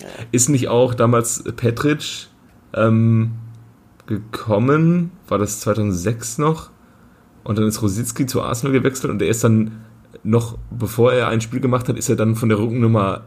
Ja. 0.00 0.08
Ist 0.32 0.48
nicht 0.48 0.68
auch 0.68 0.94
damals 0.94 1.42
Petric 1.56 2.28
ähm, 2.74 3.32
gekommen? 4.06 5.12
War 5.28 5.38
das 5.38 5.60
2006 5.60 6.38
noch? 6.38 6.70
Und 7.42 7.58
dann 7.58 7.66
ist 7.66 7.80
Rositzky 7.80 8.26
zu 8.26 8.42
Arsenal 8.42 8.72
gewechselt 8.72 9.10
und 9.10 9.22
er 9.22 9.28
ist 9.28 9.44
dann 9.44 9.84
noch 10.22 10.58
bevor 10.70 11.12
er 11.12 11.28
ein 11.28 11.40
Spiel 11.40 11.60
gemacht 11.60 11.88
hat, 11.88 11.96
ist 11.96 12.08
er 12.08 12.16
dann 12.16 12.36
von 12.36 12.48
der 12.48 12.58
Rückennummer 12.58 13.22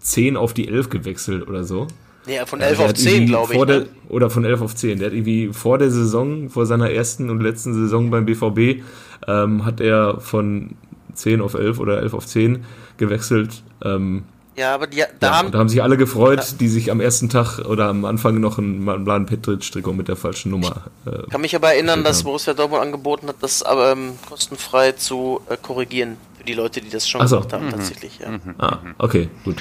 10 0.00 0.36
auf 0.36 0.54
die 0.54 0.68
11 0.68 0.90
gewechselt 0.90 1.48
oder 1.48 1.64
so. 1.64 1.86
Ja, 2.26 2.46
von 2.46 2.60
11 2.60 2.70
also 2.78 2.84
auf 2.84 2.94
10, 2.94 3.26
glaube 3.26 3.54
ich. 3.54 3.64
Der, 3.64 3.80
ne? 3.80 3.86
oder 4.08 4.30
von 4.30 4.44
11 4.44 4.60
auf 4.60 4.74
10. 4.74 4.98
Der 4.98 5.08
hat 5.08 5.14
irgendwie 5.14 5.50
vor 5.52 5.78
der 5.78 5.90
Saison, 5.90 6.50
vor 6.50 6.66
seiner 6.66 6.90
ersten 6.90 7.30
und 7.30 7.40
letzten 7.40 7.74
Saison 7.74 8.10
beim 8.10 8.26
BVB, 8.26 8.82
ähm, 9.26 9.64
hat 9.64 9.80
er 9.80 10.20
von 10.20 10.76
10 11.14 11.40
auf 11.40 11.54
11 11.54 11.78
oder 11.78 12.00
11 12.00 12.14
auf 12.14 12.26
10 12.26 12.64
gewechselt. 12.98 13.62
Ähm, 13.82 14.24
ja, 14.56 14.74
aber 14.74 14.88
die, 14.88 15.04
da, 15.20 15.26
ja, 15.28 15.38
haben, 15.38 15.52
da 15.52 15.58
haben 15.58 15.68
sich 15.68 15.82
alle 15.82 15.96
gefreut, 15.96 16.40
ja. 16.40 16.56
die 16.58 16.68
sich 16.68 16.90
am 16.90 17.00
ersten 17.00 17.28
Tag 17.28 17.60
oder 17.60 17.86
am 17.86 18.04
Anfang 18.04 18.40
noch 18.40 18.58
einen 18.58 18.84
Plan 19.04 19.24
Petric-Trikot 19.24 19.92
mit 19.92 20.08
der 20.08 20.16
falschen 20.16 20.50
Nummer. 20.50 20.82
Äh, 21.06 21.30
kann 21.30 21.40
mich 21.40 21.54
aber 21.54 21.72
erinnern, 21.72 22.02
dass 22.02 22.24
Borussia 22.24 22.54
Dortmund 22.54 22.82
angeboten 22.82 23.28
hat, 23.28 23.36
das 23.40 23.64
ähm, 23.70 24.14
kostenfrei 24.28 24.92
zu 24.92 25.40
äh, 25.48 25.56
korrigieren 25.56 26.16
die 26.48 26.54
Leute, 26.54 26.80
die 26.80 26.90
das 26.90 27.08
schon 27.08 27.26
so. 27.26 27.36
gemacht 27.36 27.52
haben, 27.52 27.66
mhm. 27.66 27.70
tatsächlich. 27.70 28.18
Ja. 28.18 28.30
Mhm. 28.30 28.54
Ah, 28.58 28.78
okay, 28.98 29.28
gut. 29.44 29.56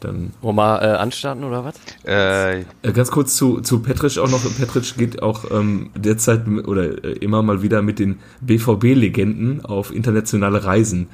Dann 0.00 0.32
Wollen 0.42 0.54
wir 0.54 0.80
äh, 0.80 0.86
anstarten 0.96 1.42
oder 1.42 1.64
was? 1.64 1.74
Äh, 2.06 2.60
äh, 2.60 2.64
ganz 2.94 3.10
kurz 3.10 3.34
zu, 3.34 3.60
zu 3.62 3.80
Petric 3.80 4.16
auch 4.18 4.30
noch. 4.30 4.40
Petric 4.56 4.96
geht 4.96 5.22
auch 5.22 5.50
ähm, 5.50 5.90
derzeit 5.96 6.46
oder 6.46 7.04
äh, 7.04 7.12
immer 7.14 7.42
mal 7.42 7.62
wieder 7.62 7.82
mit 7.82 7.98
den 7.98 8.20
BVB-Legenden 8.40 9.64
auf 9.64 9.92
internationale 9.92 10.62
Reisen. 10.62 11.08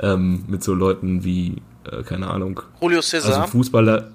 Ähm, 0.00 0.44
mit 0.48 0.64
so 0.64 0.72
Leuten 0.72 1.22
wie 1.22 1.56
äh, 1.84 2.02
keine 2.02 2.28
Ahnung. 2.28 2.60
Julio 2.80 3.02
Cesar. 3.02 3.42
Also 3.42 3.50
Fußballer, 3.50 4.08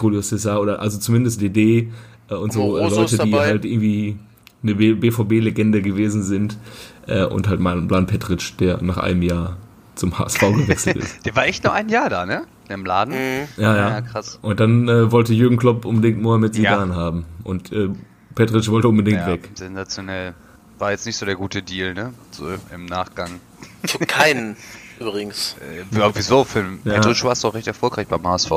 Julio 0.00 0.20
Cesar 0.22 0.60
oder 0.60 0.80
also 0.80 0.98
zumindest 0.98 1.40
DD 1.40 1.90
äh, 2.28 2.34
und 2.34 2.52
so 2.52 2.76
äh, 2.76 2.88
Leute, 2.88 3.18
die 3.18 3.34
halt 3.34 3.64
irgendwie 3.64 4.16
eine 4.62 4.74
BVB-Legende 4.74 5.80
gewesen 5.80 6.22
sind 6.22 6.58
äh, 7.06 7.24
und 7.24 7.48
halt 7.48 7.60
mal 7.60 7.80
Plan 7.82 8.06
Petric, 8.06 8.58
der 8.58 8.82
nach 8.82 8.98
einem 8.98 9.22
Jahr 9.22 9.56
zum 10.00 10.18
HSV 10.18 10.40
gewechselt 10.40 10.96
ist. 10.96 11.16
Der 11.26 11.36
war 11.36 11.46
echt 11.46 11.62
nur 11.62 11.72
ein 11.72 11.88
Jahr 11.88 12.08
da, 12.08 12.26
ne? 12.26 12.44
Im 12.68 12.84
Laden. 12.84 13.14
Mhm. 13.14 13.48
Ja, 13.56 13.76
ja, 13.76 13.90
ja. 13.90 14.00
krass. 14.00 14.38
Und 14.42 14.58
dann 14.58 14.88
äh, 14.88 15.12
wollte 15.12 15.34
Jürgen 15.34 15.56
Klopp 15.56 15.84
unbedingt 15.84 16.20
Mohamed 16.20 16.54
Zidane 16.54 16.92
ja. 16.92 16.98
haben. 16.98 17.26
Und 17.44 17.70
äh, 17.72 17.90
Petric 18.34 18.68
wollte 18.70 18.88
unbedingt 18.88 19.18
ja, 19.18 19.26
weg. 19.28 19.50
Sensationell. 19.54 20.34
War 20.78 20.92
jetzt 20.92 21.04
nicht 21.04 21.16
so 21.16 21.26
der 21.26 21.34
gute 21.34 21.62
Deal, 21.62 21.92
ne? 21.94 22.14
So 22.30 22.46
im 22.74 22.86
Nachgang. 22.86 23.40
Für 23.84 24.06
keinen 24.06 24.56
übrigens. 24.98 25.56
Äh, 25.60 25.98
ja, 25.98 26.10
wieso? 26.14 26.44
Für 26.44 26.64
ja. 26.84 26.94
Petric 26.94 27.22
war 27.24 27.32
es 27.32 27.40
doch 27.40 27.54
recht 27.54 27.66
erfolgreich 27.66 28.08
beim 28.08 28.26
HSV. 28.26 28.50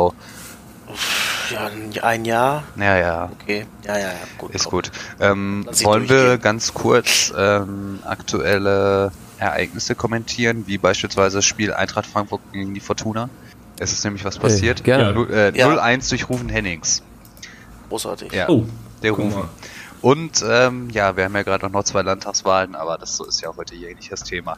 Ja, 1.49 1.69
ein 2.03 2.25
Jahr. 2.25 2.63
Ja, 2.77 2.97
ja. 2.97 3.31
Okay. 3.41 3.65
Ja, 3.85 3.97
ja, 3.97 4.07
ja. 4.07 4.13
Gut. 4.37 4.51
Ist 4.51 4.65
gut. 4.65 4.91
Ähm, 5.19 5.65
wollen 5.83 6.07
wir 6.07 6.37
ganz 6.37 6.73
kurz 6.73 7.33
ähm, 7.35 7.99
aktuelle 8.05 9.11
Ereignisse 9.43 9.95
kommentieren, 9.95 10.63
wie 10.67 10.77
beispielsweise 10.77 11.37
das 11.37 11.45
Spiel 11.45 11.73
Eintracht 11.73 12.05
Frankfurt 12.05 12.41
gegen 12.51 12.73
die 12.73 12.79
Fortuna? 12.79 13.29
Es 13.77 13.91
ist 13.91 14.03
nämlich 14.03 14.23
was 14.23 14.39
passiert. 14.39 14.79
Hey, 14.79 14.85
gerne. 14.85 15.27
Ja, 15.29 15.35
äh, 15.35 15.57
ja. 15.57 15.67
0-1 15.67 16.09
durch 16.09 16.29
Rufen 16.29 16.49
Hennings. 16.49 17.01
Großartig. 17.89 18.31
Ja, 18.31 18.49
oh, 18.49 18.65
der 19.01 19.11
Rufen. 19.11 19.43
Und 20.01 20.43
ähm, 20.45 20.89
ja, 20.89 21.15
wir 21.15 21.23
haben 21.23 21.33
ja 21.33 21.43
gerade 21.43 21.69
noch 21.69 21.83
zwei 21.85 22.01
Landtagswahlen, 22.01 22.75
aber 22.75 22.97
das 22.97 23.21
ist 23.21 23.39
ja 23.39 23.55
heute 23.55 23.73
hier 23.73 23.95
nicht 23.95 24.11
das 24.11 24.23
Thema. 24.23 24.57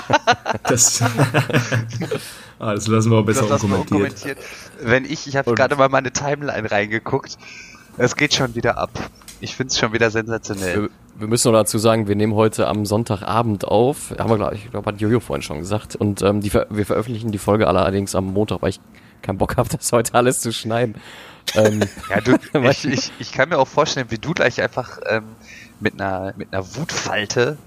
das, 0.64 1.00
ah, 2.58 2.74
das 2.74 2.86
lassen 2.86 3.10
wir 3.10 3.16
auch 3.16 3.24
besser 3.24 3.50
unkommentiert. 3.50 4.38
Wenn 4.82 5.06
ich, 5.06 5.26
ich 5.26 5.36
habe 5.36 5.54
gerade 5.54 5.76
mal 5.76 5.88
meine 5.88 6.12
Timeline 6.12 6.70
reingeguckt, 6.70 7.38
es 7.96 8.14
geht 8.14 8.34
schon 8.34 8.54
wieder 8.54 8.76
ab. 8.76 8.90
Ich 9.44 9.56
finde 9.56 9.72
es 9.72 9.78
schon 9.78 9.92
wieder 9.92 10.10
sensationell. 10.10 10.84
Wir, 10.84 10.90
wir, 11.18 11.28
müssen 11.28 11.52
noch 11.52 11.58
dazu 11.58 11.76
sagen, 11.76 12.08
wir 12.08 12.16
nehmen 12.16 12.34
heute 12.34 12.66
am 12.66 12.86
Sonntagabend 12.86 13.66
auf. 13.66 14.14
Haben 14.18 14.30
wir, 14.30 14.36
glaube 14.36 14.54
ich, 14.54 14.70
glaub, 14.70 14.86
hat 14.86 15.02
Jojo 15.02 15.20
vorhin 15.20 15.42
schon 15.42 15.58
gesagt. 15.58 15.96
Und 15.96 16.22
ähm, 16.22 16.40
die, 16.40 16.50
wir 16.54 16.86
veröffentlichen 16.86 17.30
die 17.30 17.36
Folge 17.36 17.68
allerdings 17.68 18.14
am 18.14 18.32
Montag, 18.32 18.62
weil 18.62 18.70
ich 18.70 18.80
keinen 19.20 19.36
Bock 19.36 19.58
habe, 19.58 19.68
das 19.76 19.92
heute 19.92 20.14
alles 20.14 20.40
zu 20.40 20.50
schneiden. 20.50 20.94
ähm, 21.54 21.82
ja, 22.08 22.22
du, 22.22 22.38
ich, 22.70 22.86
ich, 22.86 23.12
ich 23.18 23.32
kann 23.32 23.50
mir 23.50 23.58
auch 23.58 23.68
vorstellen, 23.68 24.06
wie 24.08 24.16
du 24.16 24.32
gleich 24.32 24.62
einfach 24.62 24.98
ähm, 25.06 25.24
mit 25.78 26.00
einer 26.00 26.32
mit 26.38 26.50
einer 26.50 26.64
Wutfalte 26.76 27.58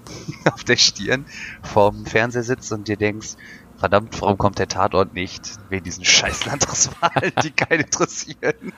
auf 0.52 0.64
der 0.64 0.78
Stirn 0.78 1.26
vorm 1.62 2.08
Fernseher 2.08 2.42
sitzt 2.42 2.72
und 2.72 2.88
dir 2.88 2.98
denkst, 2.98 3.36
verdammt, 3.78 4.20
warum 4.20 4.40
kommt 4.40 4.58
der 4.58 4.68
Tatort 4.68 5.14
nicht? 5.14 5.60
Wegen 5.70 5.84
diesen 5.84 6.06
scheiß 6.06 6.46
Landtagswahlen, 6.46 7.34
die 7.44 7.52
keinen 7.52 7.82
interessieren. 7.82 8.74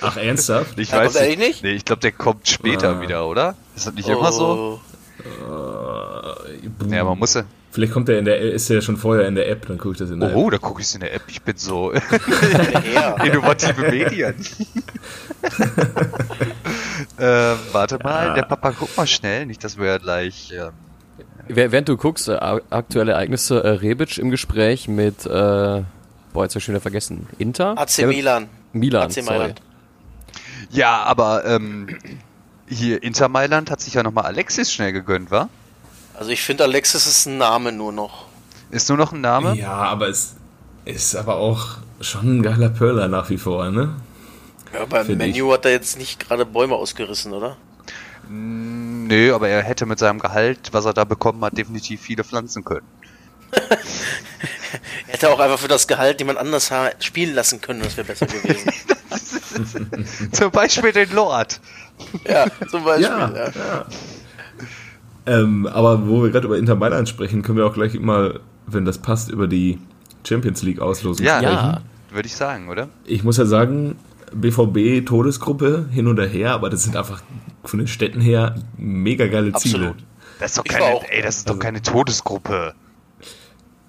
Ach, 0.00 0.16
ernsthaft? 0.16 0.78
Ich 0.78 0.92
weiß 0.92 1.20
nicht. 1.20 1.38
nicht. 1.38 1.62
Nee, 1.62 1.72
ich 1.72 1.84
glaube, 1.84 2.00
der 2.00 2.12
kommt 2.12 2.48
später 2.48 2.96
ah. 2.96 3.00
wieder, 3.00 3.26
oder? 3.26 3.56
Ist 3.74 3.86
das 3.86 3.94
nicht 3.94 4.08
oh. 4.08 4.18
immer 4.18 4.32
so? 4.32 4.80
Uh, 5.48 6.88
ja, 6.88 7.04
man 7.04 7.18
muss 7.18 7.34
ja. 7.34 7.44
Vielleicht 7.76 7.92
kommt 7.92 8.08
er 8.08 8.18
in 8.18 8.24
der, 8.24 8.40
ist 8.40 8.70
er 8.70 8.80
schon 8.80 8.96
vorher 8.96 9.28
in 9.28 9.34
der 9.34 9.50
App, 9.50 9.66
dann 9.66 9.76
gucke 9.76 9.92
ich 9.92 9.98
das 9.98 10.10
in 10.10 10.20
der 10.20 10.30
oh, 10.30 10.32
App. 10.32 10.36
Oh, 10.38 10.50
da 10.50 10.58
gucke 10.58 10.80
ich 10.80 10.86
es 10.86 10.94
in 10.94 11.00
der 11.00 11.12
App. 11.14 11.22
Ich 11.28 11.42
bin 11.42 11.56
so 11.58 11.90
innovative 13.24 13.82
Medien. 13.82 14.34
äh, 17.18 17.54
warte 17.72 17.98
mal, 18.02 18.32
der 18.34 18.44
Papa 18.44 18.72
guck 18.72 18.96
mal 18.96 19.06
schnell, 19.06 19.44
nicht, 19.44 19.62
dass 19.62 19.76
wir 19.78 19.98
gleich. 19.98 20.52
Ähm, 20.52 20.70
Während 21.48 21.88
du 21.88 21.96
guckst, 21.98 22.28
äh, 22.28 22.38
aktuelle 22.70 23.12
Ereignisse, 23.12 23.62
äh, 23.62 23.68
Rebic 23.68 24.16
im 24.18 24.30
Gespräch 24.30 24.88
mit, 24.88 25.26
äh, 25.26 25.28
boah, 25.28 25.84
jetzt 26.44 26.52
habe 26.52 26.58
ich 26.58 26.64
schon 26.64 26.72
wieder 26.74 26.80
vergessen, 26.80 27.26
Inter? 27.38 27.76
AC 27.78 28.06
Milan. 28.06 28.48
Milan, 28.72 29.10
AC 29.10 29.22
Mailand. 29.22 29.60
Ja, 30.70 31.02
aber 31.04 31.44
ähm, 31.44 31.98
hier 32.68 33.02
Inter 33.02 33.28
Mailand 33.28 33.70
hat 33.70 33.80
sich 33.80 33.94
ja 33.94 34.02
nochmal 34.02 34.26
Alexis 34.26 34.72
schnell 34.72 34.92
gegönnt, 34.92 35.30
wa? 35.30 35.48
Also 36.14 36.30
ich 36.30 36.42
finde 36.42 36.64
Alexis 36.64 37.06
ist 37.06 37.26
ein 37.26 37.38
Name 37.38 37.72
nur 37.72 37.92
noch. 37.92 38.26
Ist 38.70 38.88
nur 38.88 38.98
noch 38.98 39.12
ein 39.12 39.20
Name? 39.20 39.54
Ja, 39.54 39.74
aber 39.74 40.08
es 40.08 40.34
ist 40.84 41.14
aber 41.14 41.36
auch 41.36 41.78
schon 42.00 42.38
ein 42.38 42.42
geiler 42.42 42.70
Perler 42.70 43.08
nach 43.08 43.30
wie 43.30 43.38
vor, 43.38 43.70
ne? 43.70 43.94
Ja, 44.72 44.84
beim 44.86 45.06
Find 45.06 45.18
Menu 45.18 45.48
ich. 45.48 45.52
hat 45.52 45.64
er 45.64 45.70
jetzt 45.72 45.98
nicht 45.98 46.26
gerade 46.26 46.44
Bäume 46.44 46.74
ausgerissen, 46.74 47.32
oder? 47.32 47.56
Nö, 48.28 49.34
aber 49.34 49.48
er 49.48 49.62
hätte 49.62 49.86
mit 49.86 49.98
seinem 49.98 50.18
Gehalt, 50.18 50.70
was 50.72 50.84
er 50.84 50.92
da 50.92 51.04
bekommen 51.04 51.44
hat, 51.44 51.56
definitiv 51.56 52.00
viele 52.00 52.24
pflanzen 52.24 52.64
können. 52.64 52.86
er 53.52 53.78
hätte 55.06 55.30
auch 55.30 55.38
einfach 55.38 55.60
für 55.60 55.68
das 55.68 55.86
Gehalt 55.86 56.18
jemand 56.18 56.38
anders 56.38 56.72
spielen 56.98 57.34
lassen 57.34 57.60
können, 57.60 57.82
das 57.82 57.96
wäre 57.96 58.06
besser 58.06 58.26
gewesen. 58.26 58.72
zum 60.32 60.50
Beispiel 60.50 60.92
den 60.92 61.12
Lord. 61.12 61.60
Ja, 62.28 62.46
zum 62.68 62.84
Beispiel. 62.84 63.06
Ja, 63.06 63.30
ja. 63.34 63.46
ja. 63.46 63.86
Ähm, 65.26 65.66
aber 65.66 66.06
wo 66.06 66.22
wir 66.22 66.30
gerade 66.30 66.46
über 66.46 66.56
Inter 66.56 66.76
Mailand 66.76 67.08
sprechen, 67.08 67.42
können 67.42 67.58
wir 67.58 67.66
auch 67.66 67.74
gleich 67.74 67.98
mal, 67.98 68.40
wenn 68.66 68.84
das 68.84 68.98
passt, 68.98 69.30
über 69.30 69.48
die 69.48 69.78
Champions 70.26 70.62
League 70.62 70.80
Auslosung 70.80 71.24
ja, 71.24 71.38
sprechen. 71.38 71.54
Ja, 71.54 71.80
würde 72.10 72.26
ich 72.26 72.36
sagen, 72.36 72.68
oder? 72.68 72.88
Ich 73.04 73.24
muss 73.24 73.36
ja 73.36 73.44
sagen, 73.44 73.96
BVB 74.32 75.04
Todesgruppe 75.04 75.86
hin 75.90 76.06
und 76.06 76.18
her, 76.18 76.52
aber 76.52 76.70
das 76.70 76.84
sind 76.84 76.96
einfach 76.96 77.22
von 77.64 77.78
den 77.78 77.88
Städten 77.88 78.20
her 78.20 78.54
mega 78.76 79.26
geile 79.26 79.52
Ziele. 79.54 79.88
Absolut. 79.88 80.04
Das 80.38 80.50
ist 80.50 80.58
doch 80.58 80.64
keine, 80.64 81.10
ey, 81.10 81.22
das 81.22 81.38
ist 81.38 81.50
doch 81.50 81.58
keine 81.58 81.82
Todesgruppe. 81.82 82.74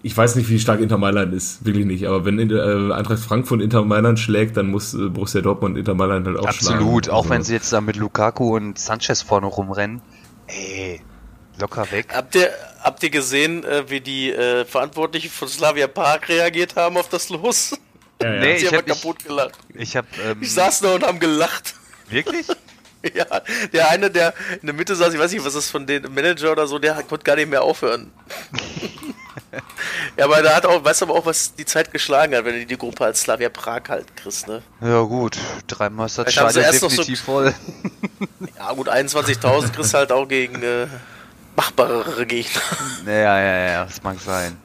Ich 0.03 0.15
weiß 0.15 0.35
nicht, 0.35 0.49
wie 0.49 0.59
stark 0.59 0.79
Inter 0.79 0.97
Mailand 0.97 1.33
ist, 1.33 1.65
wirklich 1.65 1.85
nicht. 1.85 2.05
Aber 2.05 2.23
wenn 2.23 2.39
äh, 2.39 2.93
Eintracht 2.93 3.19
Frankfurt 3.19 3.61
Inter 3.61 3.83
Mailand 3.83 4.19
schlägt, 4.19 4.55
dann 4.55 4.67
muss 4.67 4.93
äh, 4.93 5.09
Borussia 5.09 5.41
Dortmund 5.41 5.77
Inter 5.77 5.95
Mailand 5.95 6.27
halt 6.27 6.37
auch 6.37 6.45
Absolut. 6.45 6.61
schlagen. 6.61 6.83
Absolut, 6.83 7.09
auch 7.09 7.17
also. 7.17 7.29
wenn 7.31 7.43
sie 7.43 7.53
jetzt 7.53 7.73
da 7.73 7.81
mit 7.81 7.95
Lukaku 7.95 8.55
und 8.55 8.77
Sanchez 8.77 9.23
vorne 9.23 9.47
rumrennen. 9.47 10.01
Ey, 10.47 11.01
Locker 11.59 11.91
weg. 11.91 12.13
Habt 12.13 12.35
ihr, 12.35 12.51
habt 12.83 13.01
ihr 13.03 13.09
gesehen, 13.09 13.63
äh, 13.63 13.89
wie 13.89 14.01
die 14.01 14.31
äh, 14.31 14.65
Verantwortlichen 14.65 15.29
von 15.29 15.47
Slavia 15.47 15.87
Park 15.87 16.29
reagiert 16.29 16.75
haben 16.75 16.97
auf 16.97 17.09
das 17.09 17.29
Los? 17.29 17.77
Ja, 18.21 18.33
ja. 18.33 18.39
Nee, 18.39 18.55
ich 18.55 18.67
habe 18.71 18.83
kaputt 18.83 19.23
gelacht. 19.23 19.57
Ich, 19.73 19.95
hab, 19.95 20.05
ähm, 20.23 20.37
ich 20.41 20.53
saß 20.53 20.81
da 20.81 20.95
und 20.95 21.03
haben 21.03 21.19
gelacht. 21.19 21.73
Wirklich? 22.09 22.47
ja, 23.15 23.25
der 23.73 23.89
eine, 23.89 24.11
der 24.11 24.33
in 24.61 24.67
der 24.67 24.75
Mitte 24.75 24.95
saß, 24.95 25.13
ich 25.13 25.19
weiß 25.19 25.31
nicht, 25.31 25.45
was 25.45 25.55
ist 25.55 25.69
von 25.69 25.85
dem 25.85 26.13
Manager 26.13 26.51
oder 26.51 26.67
so, 26.67 26.79
der 26.79 26.95
konnte 27.03 27.23
gar 27.23 27.35
nicht 27.35 27.49
mehr 27.49 27.63
aufhören. 27.63 28.11
ja, 30.17 30.25
aber 30.25 30.41
da 30.41 30.55
hat 30.55 30.65
auch, 30.65 30.83
weißt 30.83 31.01
du 31.01 31.05
aber 31.05 31.15
auch, 31.15 31.25
was 31.25 31.55
die 31.55 31.65
Zeit 31.65 31.91
geschlagen 31.91 32.35
hat, 32.35 32.45
wenn 32.45 32.55
du 32.55 32.65
die 32.65 32.77
Gruppe 32.77 33.05
als 33.05 33.21
Slavia 33.21 33.49
Prag 33.49 33.83
halt 33.89 34.15
kriegst, 34.15 34.47
ne? 34.47 34.61
Ja, 34.81 35.01
gut. 35.01 35.37
Dreimal 35.67 36.07
ist 36.07 36.17
das 36.17 36.31
Stadion 36.31 36.65
definitiv 36.71 37.19
so, 37.19 37.25
voll. 37.25 37.53
ja, 38.57 38.73
gut, 38.73 38.89
21.000 38.89 39.71
kriegst 39.71 39.93
du 39.93 39.97
halt 39.97 40.11
auch 40.11 40.27
gegen 40.27 40.61
äh, 40.61 40.87
machbarere 41.55 42.25
Gegner. 42.25 42.61
Ja, 43.05 43.39
ja, 43.39 43.57
ja, 43.69 43.85
das 43.85 44.03
mag 44.03 44.19
sein. 44.19 44.57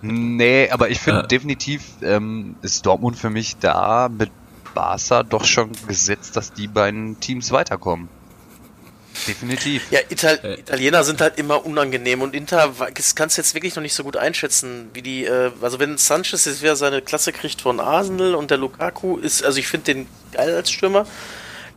Nee, 0.00 0.70
aber 0.70 0.88
ich 0.90 1.00
finde 1.00 1.20
ja. 1.20 1.26
definitiv 1.26 1.82
ähm, 2.02 2.56
ist 2.62 2.86
Dortmund 2.86 3.18
für 3.18 3.30
mich 3.30 3.56
da 3.56 4.08
mit 4.08 4.30
Barca 4.74 5.24
doch 5.24 5.44
schon 5.44 5.72
gesetzt, 5.88 6.36
dass 6.36 6.52
die 6.52 6.68
beiden 6.68 7.18
Teams 7.18 7.50
weiterkommen. 7.50 8.08
Definitiv. 9.26 9.90
Ja, 9.90 10.00
Ital 10.08 10.40
äh. 10.42 10.60
Italiener 10.60 11.04
sind 11.04 11.20
halt 11.20 11.38
immer 11.38 11.64
unangenehm 11.64 12.22
und 12.22 12.34
Inter 12.34 12.72
das 12.94 13.14
kannst 13.14 13.36
du 13.36 13.42
jetzt 13.42 13.54
wirklich 13.54 13.74
noch 13.76 13.82
nicht 13.82 13.94
so 13.94 14.04
gut 14.04 14.16
einschätzen, 14.16 14.90
wie 14.94 15.02
die, 15.02 15.24
äh, 15.24 15.50
also 15.60 15.78
wenn 15.78 15.98
Sanchez 15.98 16.44
jetzt 16.44 16.62
wieder 16.62 16.76
seine 16.76 17.02
Klasse 17.02 17.32
kriegt 17.32 17.60
von 17.60 17.80
Arsenal 17.80 18.34
und 18.34 18.50
der 18.50 18.58
Lukaku 18.58 19.18
ist, 19.18 19.44
also 19.44 19.58
ich 19.58 19.68
finde 19.68 19.94
den 19.94 20.08
geil 20.32 20.54
als 20.54 20.70
Stürmer. 20.70 21.06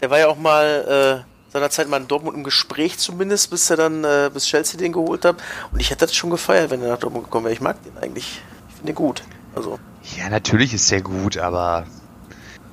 Der 0.01 0.10
war 0.10 0.19
ja 0.19 0.27
auch 0.27 0.38
mal 0.38 1.24
äh, 1.25 1.51
seinerzeit 1.51 1.89
mal 1.89 2.01
in 2.01 2.07
Dortmund 2.07 2.36
im 2.36 2.43
Gespräch 2.43 2.98
zumindest, 2.98 3.50
bis 3.50 3.69
er 3.69 3.77
dann, 3.77 4.03
äh, 4.03 4.29
bis 4.33 4.45
Chelsea 4.45 4.79
den 4.79 4.93
geholt 4.93 5.25
hat. 5.25 5.38
Und 5.71 5.79
ich 5.79 5.89
hätte 5.89 6.05
das 6.05 6.15
schon 6.15 6.29
gefeiert, 6.29 6.69
wenn 6.71 6.81
er 6.81 6.89
nach 6.89 7.00
Dortmund 7.00 7.25
gekommen 7.25 7.45
wäre. 7.45 7.53
Ich 7.53 7.62
mag 7.62 7.81
den 7.83 7.98
eigentlich. 7.98 8.41
Ich 8.69 8.75
finde 8.75 8.93
den 8.93 8.95
gut. 8.95 9.24
Also. 9.55 9.79
Ja, 10.17 10.29
natürlich 10.29 10.74
ist 10.74 10.91
er 10.91 11.01
gut, 11.01 11.38
aber 11.38 11.86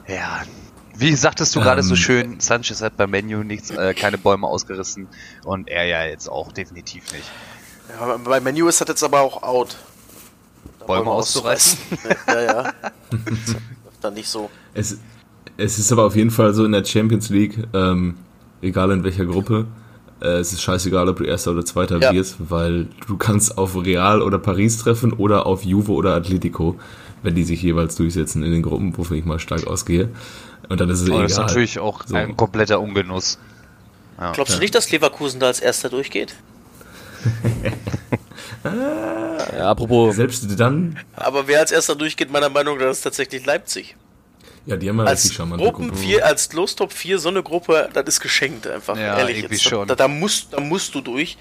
ja. 0.06 0.42
Wie 0.98 1.14
sagtest 1.14 1.54
du 1.54 1.60
gerade 1.60 1.84
so 1.84 1.94
ähm. 1.94 1.96
schön, 1.96 2.40
Sanchez 2.40 2.82
hat 2.82 2.96
beim 2.96 3.10
Menu 3.10 3.44
nichts, 3.44 3.70
äh, 3.70 3.94
keine 3.94 4.18
Bäume 4.18 4.48
ausgerissen 4.48 5.06
und 5.44 5.68
er 5.68 5.86
ja 5.86 6.04
jetzt 6.04 6.28
auch 6.28 6.50
definitiv 6.50 7.04
nicht. 7.12 7.30
Ja, 7.88 8.16
bei 8.16 8.40
Menu 8.40 8.66
ist 8.66 8.80
das 8.80 8.88
jetzt 8.88 9.04
aber 9.04 9.20
auch 9.20 9.44
out. 9.44 9.76
Bäume, 10.80 11.04
Bäume 11.04 11.10
auszureißen? 11.12 11.78
ja, 12.26 12.42
ja. 12.42 12.72
dann 14.00 14.14
nicht 14.14 14.28
so. 14.28 14.50
Es, 14.74 14.98
es 15.56 15.78
ist 15.78 15.92
aber 15.92 16.04
auf 16.04 16.16
jeden 16.16 16.32
Fall 16.32 16.52
so 16.52 16.64
in 16.64 16.72
der 16.72 16.84
Champions 16.84 17.30
League, 17.30 17.58
ähm, 17.74 18.16
egal 18.60 18.90
in 18.90 19.04
welcher 19.04 19.26
Gruppe. 19.26 19.66
Äh, 20.20 20.38
es 20.38 20.52
ist 20.52 20.62
scheißegal, 20.62 21.08
ob 21.08 21.18
du 21.18 21.24
Erster 21.24 21.52
oder 21.52 21.64
Zweiter 21.64 22.00
ja. 22.00 22.12
wirst, 22.12 22.36
weil 22.50 22.88
du 23.06 23.16
kannst 23.16 23.56
auf 23.56 23.76
Real 23.76 24.20
oder 24.20 24.38
Paris 24.40 24.78
treffen 24.78 25.12
oder 25.12 25.46
auf 25.46 25.64
Juve 25.64 25.92
oder 25.92 26.14
Atletico, 26.14 26.76
wenn 27.22 27.36
die 27.36 27.44
sich 27.44 27.62
jeweils 27.62 27.94
durchsetzen 27.94 28.42
in 28.42 28.50
den 28.50 28.62
Gruppen, 28.62 28.96
wofür 28.98 29.16
ich 29.16 29.24
mal 29.24 29.38
stark 29.38 29.66
ausgehe. 29.68 30.10
Und 30.68 30.80
dann 30.80 30.90
ist 30.90 31.00
es 31.00 31.08
Aber 31.08 31.16
egal. 31.16 31.22
Das 31.24 31.32
ist 31.32 31.38
natürlich 31.38 31.78
auch 31.78 32.04
so. 32.06 32.16
ein 32.16 32.36
kompletter 32.36 32.80
Ungenuss. 32.80 33.38
Ja. 34.18 34.32
Glaubst 34.32 34.56
du 34.56 34.58
nicht, 34.58 34.74
dass 34.74 34.90
Leverkusen 34.90 35.40
da 35.40 35.46
als 35.46 35.60
Erster 35.60 35.88
durchgeht? 35.88 36.34
ja, 38.64 39.70
apropos. 39.70 40.16
Selbst 40.16 40.46
dann. 40.58 40.98
Aber 41.14 41.46
wer 41.46 41.60
als 41.60 41.72
Erster 41.72 41.94
durchgeht, 41.94 42.30
meiner 42.30 42.48
Meinung 42.48 42.78
nach, 42.78 42.90
ist 42.90 43.02
tatsächlich 43.02 43.44
Leipzig. 43.46 43.96
Ja, 44.66 44.76
die 44.76 44.90
haben 44.90 44.98
ja 44.98 45.04
als 45.04 45.32
charmante 45.32 45.64
Gruppen 45.64 45.94
vier, 45.94 46.26
als 46.26 46.52
Lostop 46.52 46.92
4 46.92 47.18
so 47.18 47.30
eine 47.30 47.42
Gruppe, 47.42 47.88
das 47.94 48.04
ist 48.06 48.20
geschenkt 48.20 48.66
einfach. 48.66 48.98
Ja, 48.98 49.16
ehrlich 49.18 49.48
jetzt. 49.48 49.62
schon. 49.62 49.88
Da, 49.88 49.94
da, 49.94 50.08
musst, 50.08 50.52
da 50.52 50.60
musst 50.60 50.94
du 50.94 51.00
durch. 51.00 51.38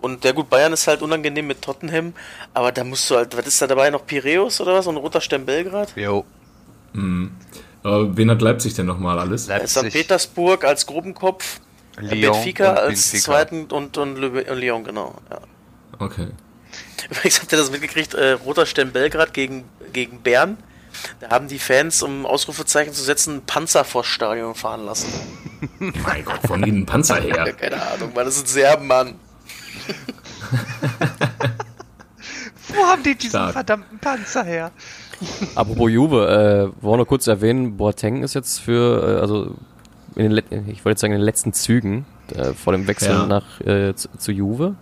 Und 0.00 0.22
der 0.22 0.32
gut, 0.32 0.48
Bayern 0.48 0.72
ist 0.72 0.86
halt 0.86 1.02
unangenehm 1.02 1.48
mit 1.48 1.60
Tottenham, 1.60 2.12
aber 2.54 2.70
da 2.70 2.84
musst 2.84 3.10
du 3.10 3.16
halt, 3.16 3.36
was 3.36 3.48
ist 3.48 3.60
da 3.60 3.66
dabei 3.66 3.90
noch 3.90 4.06
Piräus 4.06 4.60
oder 4.60 4.74
was? 4.74 4.86
Und 4.86 4.96
Roter 4.96 5.20
Stern 5.20 5.44
Belgrad? 5.44 5.92
Jo. 5.96 6.24
Mhm. 6.92 7.32
Wen 7.82 8.30
hat 8.30 8.42
Leipzig 8.42 8.74
denn 8.74 8.86
nochmal 8.86 9.18
alles? 9.18 9.46
Leipzig. 9.46 9.70
St. 9.70 9.92
Petersburg 9.92 10.64
als 10.64 10.86
Gruppenkopf, 10.86 11.60
Lyon 11.98 12.32
Benfica 12.32 12.74
als 12.74 13.10
Benfica. 13.10 13.22
zweiten 13.22 13.66
und, 13.66 13.96
und, 13.96 14.18
und 14.18 14.26
Lyon, 14.58 14.84
genau. 14.84 15.14
Ja. 15.30 15.40
Okay. 15.98 16.28
Übrigens 17.10 17.40
habt 17.40 17.52
ihr 17.52 17.58
das 17.58 17.70
mitgekriegt, 17.70 18.14
äh, 18.14 18.32
Roter 18.32 18.66
Stern 18.66 18.92
Belgrad 18.92 19.32
gegen, 19.32 19.64
gegen 19.92 20.20
Bern. 20.20 20.58
Da 21.20 21.30
haben 21.30 21.48
die 21.48 21.58
Fans, 21.58 22.02
um 22.02 22.26
Ausrufezeichen 22.26 22.92
zu 22.92 23.02
setzen, 23.02 23.36
ein 23.36 23.46
Panzer 23.46 23.84
vor 23.84 24.04
Stadion 24.04 24.54
fahren 24.54 24.84
lassen. 24.84 25.08
mein 26.02 26.24
Gott, 26.24 26.40
von 26.46 26.62
ihnen 26.64 26.82
ein 26.82 26.86
Panzer 26.86 27.20
her? 27.20 27.52
Keine 27.58 27.80
Ahnung, 27.80 28.10
weil 28.14 28.24
das 28.24 28.36
ist 28.36 28.44
ein 28.44 28.48
Serben, 28.48 28.86
Mann. 28.86 29.14
Wo 32.68 32.86
haben 32.86 33.02
die 33.02 33.14
diesen 33.14 33.30
Stark. 33.30 33.52
verdammten 33.52 33.98
Panzer 33.98 34.44
her? 34.44 34.72
Apropos 35.54 35.90
Juve, 35.90 36.72
äh, 36.80 36.82
wollen 36.82 37.00
wir 37.00 37.06
kurz 37.06 37.26
erwähnen, 37.26 37.76
Boateng 37.76 38.22
ist 38.22 38.34
jetzt 38.34 38.58
für, 38.58 39.16
äh, 39.16 39.20
also 39.20 39.54
in 40.14 40.30
den, 40.30 40.68
ich 40.68 40.84
wollte 40.84 41.00
sagen, 41.00 41.12
in 41.12 41.20
den 41.20 41.24
letzten 41.24 41.52
Zügen 41.52 42.06
äh, 42.34 42.52
vor 42.52 42.72
dem 42.72 42.86
Wechsel 42.86 43.10
ja. 43.10 43.26
nach 43.26 43.60
äh, 43.60 43.94
zu, 43.94 44.08
zu, 44.18 44.32
Juve. 44.32 44.74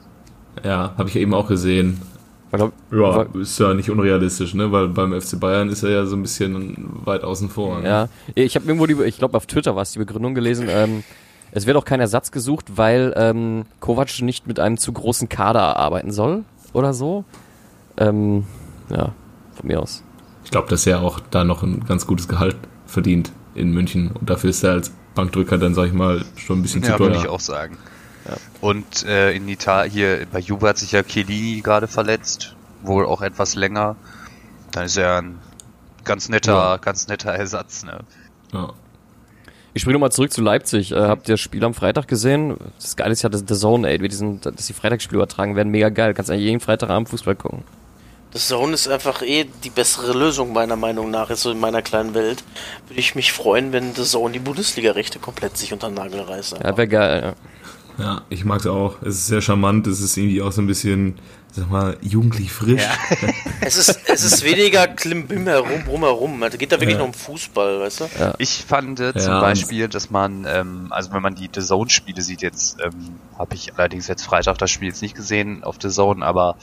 Ja, 0.65 0.95
habe 0.97 1.09
ich 1.09 1.17
eben 1.17 1.35
auch 1.35 1.49
gesehen. 1.49 2.01
Glaub, 2.51 2.73
ja, 2.91 3.27
ist 3.41 3.59
ja 3.59 3.75
nicht 3.75 3.91
unrealistisch, 3.91 4.55
ne? 4.55 4.73
Weil 4.73 4.89
beim 4.89 5.21
FC 5.21 5.39
Bayern 5.39 5.69
ist 5.69 5.83
er 5.83 5.91
ja 5.91 6.07
so 6.07 6.17
ein 6.17 6.23
bisschen 6.23 6.77
weit 7.05 7.23
außen 7.23 7.51
vor. 7.51 7.81
Ne? 7.81 7.89
Ja, 7.89 8.09
ich 8.35 8.55
habe 8.55 8.67
irgendwo 8.67 8.87
die, 8.87 8.95
ich 9.05 9.19
glaube 9.19 9.37
auf 9.37 9.47
Twitter 9.47 9.75
war 9.75 9.83
es 9.83 9.93
die 9.93 9.99
Begründung 9.99 10.35
gelesen. 10.35 10.69
Ähm, 10.71 11.03
es 11.51 11.67
wird 11.67 11.77
auch 11.77 11.85
kein 11.85 12.01
Ersatz 12.01 12.31
gesucht, 12.31 12.77
weil 12.77 13.13
ähm, 13.17 13.65
Kovac 13.81 14.23
nicht 14.23 14.47
mit 14.47 14.61
einem 14.61 14.79
zu 14.79 14.93
großen 14.93 15.29
Kader 15.29 15.77
arbeiten 15.77 16.13
soll 16.13 16.45
oder 16.73 16.95
so. 16.95 17.25
Ähm, 17.99 18.45
ja, 18.91 19.13
von 19.55 19.67
mir 19.67 19.83
aus. 19.83 20.03
Ich 20.47 20.53
glaube, 20.53 20.69
dass 20.69 20.87
er 20.87 21.03
auch 21.03 21.19
da 21.33 21.43
noch 21.43 21.65
ein 21.65 21.85
ganz 21.87 22.07
gutes 22.07 22.29
Gehalt 22.29 22.55
verdient 22.87 23.33
in 23.57 23.73
München 23.73 24.13
und 24.13 24.31
dafür 24.31 24.51
ist 24.51 24.63
er 24.63 24.75
als 24.75 24.93
Bankdrücker 25.17 25.59
dann, 25.59 25.75
sag 25.75 25.87
ich 25.87 25.93
mal, 25.93 26.25
schon 26.37 26.61
ein 26.61 26.63
bisschen 26.63 26.85
ja, 26.85 26.93
zu 26.93 26.99
teuer. 26.99 27.09
Ja, 27.09 27.15
würde 27.15 27.25
ich 27.25 27.29
auch 27.29 27.41
sagen. 27.41 27.77
Ja. 28.29 28.37
Und 28.61 29.05
äh, 29.07 29.33
in 29.33 29.49
Italien, 29.49 29.93
hier 29.93 30.27
bei 30.31 30.39
Juve 30.39 30.69
hat 30.69 30.79
sich 30.79 30.93
ja 30.93 31.03
Chiellini 31.03 31.63
gerade 31.63 31.89
verletzt, 31.89 32.55
wohl 32.85 33.07
auch 33.07 33.23
etwas 33.23 33.57
länger. 33.57 33.97
Dann 34.71 34.85
ist 34.85 34.97
er 34.97 35.21
ein 35.21 35.41
ganz 36.05 36.29
netter, 36.29 36.53
ja. 36.53 36.77
ganz 36.77 37.09
netter 37.09 37.33
Ersatz, 37.33 37.85
ne? 37.85 38.05
Ja. 38.53 38.73
Ich 39.75 39.83
springe 39.83 39.95
nochmal 39.95 40.13
zurück 40.13 40.33
zu 40.33 40.43
Leipzig. 40.43 40.93
Äh, 40.93 41.09
habt 41.09 41.29
ihr 41.29 41.33
das 41.33 41.41
Spiel 41.41 41.65
am 41.65 41.75
Freitag 41.75 42.07
gesehen? 42.07 42.57
Das 42.81 42.95
Geile 42.95 43.13
ist 43.13 43.23
ja, 43.23 43.31
dass 43.31 43.43
The 43.49 43.55
Zone, 43.57 43.91
ey, 43.91 44.01
wie 44.01 44.07
diesen, 44.07 44.41
dass 44.41 44.69
die 44.69 44.75
Freitagsspiele 44.75 45.19
übertragen 45.19 45.57
werden, 45.57 45.73
mega 45.73 45.89
geil. 45.89 46.15
Kannst 46.15 46.31
eigentlich 46.31 46.45
jeden 46.45 46.61
Freitagabend 46.61 47.09
Fußball 47.09 47.35
gucken. 47.35 47.65
Das 48.37 48.49
Zone 48.49 48.75
ist 48.75 48.87
einfach 48.87 49.23
eh 49.23 49.47
die 49.65 49.71
bessere 49.71 50.13
Lösung, 50.13 50.53
meiner 50.53 50.77
Meinung 50.77 51.11
nach, 51.11 51.31
ist 51.31 51.41
so 51.41 51.51
in 51.51 51.59
meiner 51.59 51.81
kleinen 51.81 52.13
Welt. 52.13 52.45
Würde 52.87 53.01
ich 53.01 53.15
mich 53.15 53.33
freuen, 53.33 53.73
wenn 53.73 53.95
The 53.95 54.03
Zone 54.03 54.35
die 54.35 54.41
Bundesliga-Rechte 54.41 55.19
komplett 55.19 55.57
sich 55.57 55.73
unter 55.73 55.89
den 55.89 55.95
Nagel 55.95 56.21
reißt. 56.21 56.59
Ja, 56.63 56.77
wäre 56.77 56.87
geil, 56.87 57.35
ja. 57.99 58.05
Ja, 58.05 58.23
ich 58.29 58.45
mag 58.45 58.61
es 58.61 58.67
auch. 58.67 59.01
Es 59.01 59.15
ist 59.15 59.29
sehr 59.29 59.41
charmant. 59.41 59.87
Es 59.87 60.03
ist 60.03 60.19
irgendwie 60.19 60.43
auch 60.43 60.53
so 60.53 60.61
ein 60.61 60.67
bisschen, 60.67 61.19
sag 61.57 61.71
mal, 61.71 61.97
jugendlich 62.03 62.53
frisch. 62.53 62.83
Ja. 62.83 63.29
es, 63.63 63.77
ist, 63.77 64.01
es 64.09 64.25
ist 64.25 64.45
weniger 64.45 64.87
Klimbim 64.89 65.47
herum, 65.47 65.85
drumherum. 65.85 66.43
Es 66.43 66.59
geht 66.59 66.71
da 66.71 66.77
wirklich 66.77 66.93
ja. 66.93 66.99
nur 66.99 67.09
um 67.09 67.15
Fußball, 67.15 67.81
weißt 67.81 68.01
du? 68.01 68.05
Ja. 68.19 68.35
Ich 68.39 68.65
fand 68.67 69.01
äh, 69.01 69.15
zum 69.15 69.41
Beispiel, 69.41 69.89
dass 69.89 70.11
man, 70.11 70.47
ähm, 70.47 70.89
also 70.91 71.13
wenn 71.13 71.23
man 71.23 71.35
die 71.35 71.49
The 71.53 71.63
Zone-Spiele 71.63 72.21
sieht, 72.21 72.43
jetzt 72.43 72.79
ähm, 72.85 73.19
habe 73.39 73.55
ich 73.55 73.75
allerdings 73.77 74.07
jetzt 74.07 74.23
Freitag 74.23 74.59
das 74.59 74.71
Spiel 74.71 74.89
jetzt 74.89 75.01
nicht 75.01 75.17
gesehen 75.17 75.65
auf 75.65 75.77
The 75.81 75.89
Zone, 75.89 76.25
aber 76.25 76.57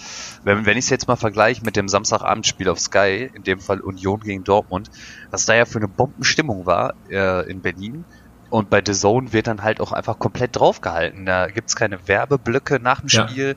wenn, 0.44 0.66
wenn 0.66 0.78
ich 0.78 0.86
es 0.86 0.90
jetzt 0.90 1.08
mal 1.08 1.16
vergleiche 1.16 1.66
mit 1.66 1.76
dem 1.76 1.90
Samstagabendspiel 1.90 2.70
auf 2.70 2.80
Sky, 2.80 3.30
in 3.34 3.44
dem 3.44 3.60
Fall 3.60 3.82
Union 3.82 4.20
gegen 4.20 4.44
Dortmund, 4.44 4.92
was 5.32 5.46
da 5.46 5.56
ja 5.56 5.66
für 5.66 5.80
eine 5.80 5.88
Bombenstimmung 5.88 6.68
war 6.68 6.94
äh, 7.10 7.50
in 7.50 7.62
Berlin, 7.62 8.06
und 8.52 8.70
bei 8.70 8.84
The 8.86 8.94
Zone 8.94 9.34
wird 9.34 9.48
dann 9.48 9.64
halt 9.64 9.82
auch 9.82 9.92
einfach 9.92 10.20
komplett 10.20 10.56
draufgehalten. 10.56 11.26
Da 11.26 11.48
gibt's 11.48 11.76
keine 11.76 12.08
Werbeblöcke 12.08 12.80
nach 12.80 13.00
dem 13.00 13.10
Spiel. 13.10 13.56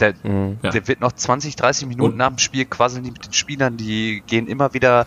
Der, 0.00 0.14
mhm, 0.22 0.58
ja. 0.62 0.70
der 0.70 0.86
wird 0.88 1.00
noch 1.00 1.12
20, 1.12 1.56
30 1.56 1.88
Minuten 1.88 2.12
und? 2.12 2.16
nach 2.16 2.28
dem 2.28 2.38
Spiel 2.38 2.64
quasi 2.66 3.00
mit 3.00 3.24
den 3.24 3.32
Spielern, 3.32 3.76
die 3.76 4.22
gehen 4.26 4.46
immer 4.46 4.74
wieder 4.74 5.06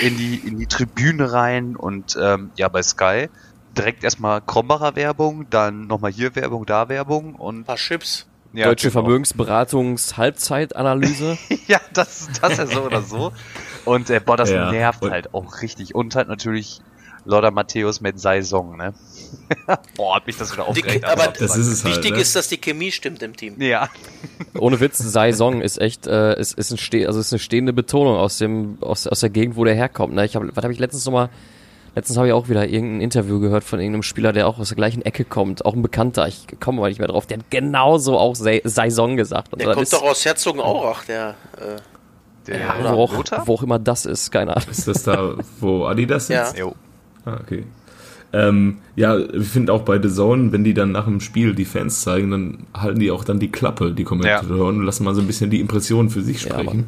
in 0.00 0.16
die, 0.16 0.36
in 0.36 0.58
die 0.58 0.66
Tribüne 0.66 1.32
rein 1.32 1.76
und 1.76 2.16
ähm, 2.20 2.50
ja, 2.56 2.68
bei 2.68 2.82
Sky 2.82 3.28
direkt 3.76 4.04
erstmal 4.04 4.40
Krombacher 4.40 4.96
Werbung, 4.96 5.46
dann 5.50 5.86
nochmal 5.86 6.10
hier 6.10 6.34
Werbung, 6.34 6.66
da 6.66 6.88
Werbung 6.88 7.34
und. 7.34 7.60
Ein 7.60 7.64
paar 7.64 7.76
Chips. 7.76 8.26
Ja, 8.52 8.66
Deutsche 8.66 8.88
genau. 8.88 9.02
Vermögensberatungs 9.04 10.16
Halbzeitanalyse. 10.16 11.38
ja, 11.68 11.80
das, 11.92 12.28
das 12.40 12.58
ja 12.58 12.66
so 12.66 12.82
oder 12.82 13.02
so. 13.02 13.32
Und 13.84 14.10
äh, 14.10 14.20
boah, 14.20 14.36
das 14.36 14.50
ja. 14.50 14.72
nervt 14.72 15.02
halt 15.02 15.34
auch 15.34 15.62
richtig. 15.62 15.94
Und 15.94 16.16
halt 16.16 16.28
natürlich 16.28 16.80
Lothar 17.24 17.50
Matthäus 17.50 18.00
mit 18.00 18.18
Saison, 18.18 18.76
ne? 18.76 18.94
Boah, 19.96 20.16
hat 20.16 20.26
mich 20.26 20.36
das 20.36 20.52
wieder 20.52 20.66
aufgeregt. 20.66 21.04
aber 21.04 21.28
das 21.28 21.56
ist 21.56 21.66
es 21.66 21.84
halt, 21.84 21.96
wichtig 21.96 22.12
ne? 22.12 22.20
ist, 22.20 22.34
dass 22.36 22.48
die 22.48 22.58
Chemie 22.58 22.92
stimmt 22.92 23.22
im 23.22 23.36
Team. 23.36 23.60
Ja. 23.60 23.88
Ohne 24.58 24.80
Witz, 24.80 24.98
Saison 24.98 25.60
ist 25.60 25.80
echt, 25.80 26.06
äh, 26.06 26.38
ist, 26.38 26.58
ist, 26.58 26.70
ein 26.70 26.78
ste 26.78 27.06
also 27.06 27.20
ist 27.20 27.32
eine 27.32 27.38
stehende 27.38 27.72
Betonung 27.72 28.16
aus 28.16 28.38
dem, 28.38 28.78
aus, 28.80 29.06
aus 29.06 29.20
der 29.20 29.30
Gegend, 29.30 29.56
wo 29.56 29.64
der 29.64 29.74
herkommt. 29.74 30.14
Ne? 30.14 30.24
Ich 30.24 30.36
hab, 30.36 30.44
was 30.54 30.64
habe 30.64 30.72
ich 30.72 30.78
letztens 30.78 31.04
nochmal, 31.04 31.30
letztens 31.94 32.16
habe 32.16 32.28
ich 32.28 32.32
auch 32.32 32.48
wieder 32.48 32.68
irgendein 32.68 33.00
Interview 33.00 33.40
gehört 33.40 33.64
von 33.64 33.80
irgendeinem 33.80 34.02
Spieler, 34.02 34.32
der 34.32 34.48
auch 34.48 34.58
aus 34.58 34.68
der 34.68 34.76
gleichen 34.76 35.02
Ecke 35.02 35.24
kommt, 35.24 35.64
auch 35.64 35.74
ein 35.74 35.82
Bekannter, 35.82 36.26
ich 36.26 36.46
komme 36.60 36.80
mal 36.80 36.88
nicht 36.88 36.98
mehr 36.98 37.08
drauf, 37.08 37.26
der 37.26 37.38
hat 37.38 37.50
genauso 37.50 38.18
auch 38.18 38.34
Saison 38.34 39.16
gesagt. 39.16 39.52
Und 39.52 39.60
der 39.62 39.72
kommt 39.74 39.92
doch 39.92 40.02
aus 40.02 40.24
Herzogenaurach, 40.24 41.04
der, 41.04 41.34
äh, 41.56 41.76
der 42.46 42.60
ja, 42.60 42.94
wo, 42.94 43.04
auch, 43.04 43.46
wo 43.46 43.54
auch 43.54 43.62
immer 43.62 43.78
das 43.78 44.06
ist, 44.06 44.30
keine 44.30 44.56
Ahnung. 44.56 44.70
Ist 44.70 44.88
das 44.88 45.02
da, 45.02 45.34
wo 45.60 45.84
Adidas 45.84 46.26
sitzt? 46.26 46.56
Ja. 46.56 46.64
Jo. 46.64 46.74
Ah, 47.30 47.40
okay. 47.40 47.64
Ähm, 48.32 48.76
ja, 48.94 49.18
ich 49.18 49.48
finde 49.48 49.72
auch 49.72 49.82
bei 49.82 50.00
The 50.00 50.08
Zone, 50.08 50.52
wenn 50.52 50.62
die 50.62 50.74
dann 50.74 50.92
nach 50.92 51.04
dem 51.04 51.20
Spiel 51.20 51.54
die 51.54 51.64
Fans 51.64 52.02
zeigen, 52.02 52.30
dann 52.30 52.58
halten 52.74 53.00
die 53.00 53.10
auch 53.10 53.24
dann 53.24 53.40
die 53.40 53.50
Klappe, 53.50 53.92
die 53.92 54.04
Kommentatoren, 54.04 54.58
ja. 54.58 54.64
und 54.80 54.84
lassen 54.84 55.04
mal 55.04 55.14
so 55.14 55.20
ein 55.20 55.26
bisschen 55.26 55.50
die 55.50 55.60
Impressionen 55.60 56.10
für 56.10 56.22
sich 56.22 56.40
sprechen, 56.40 56.86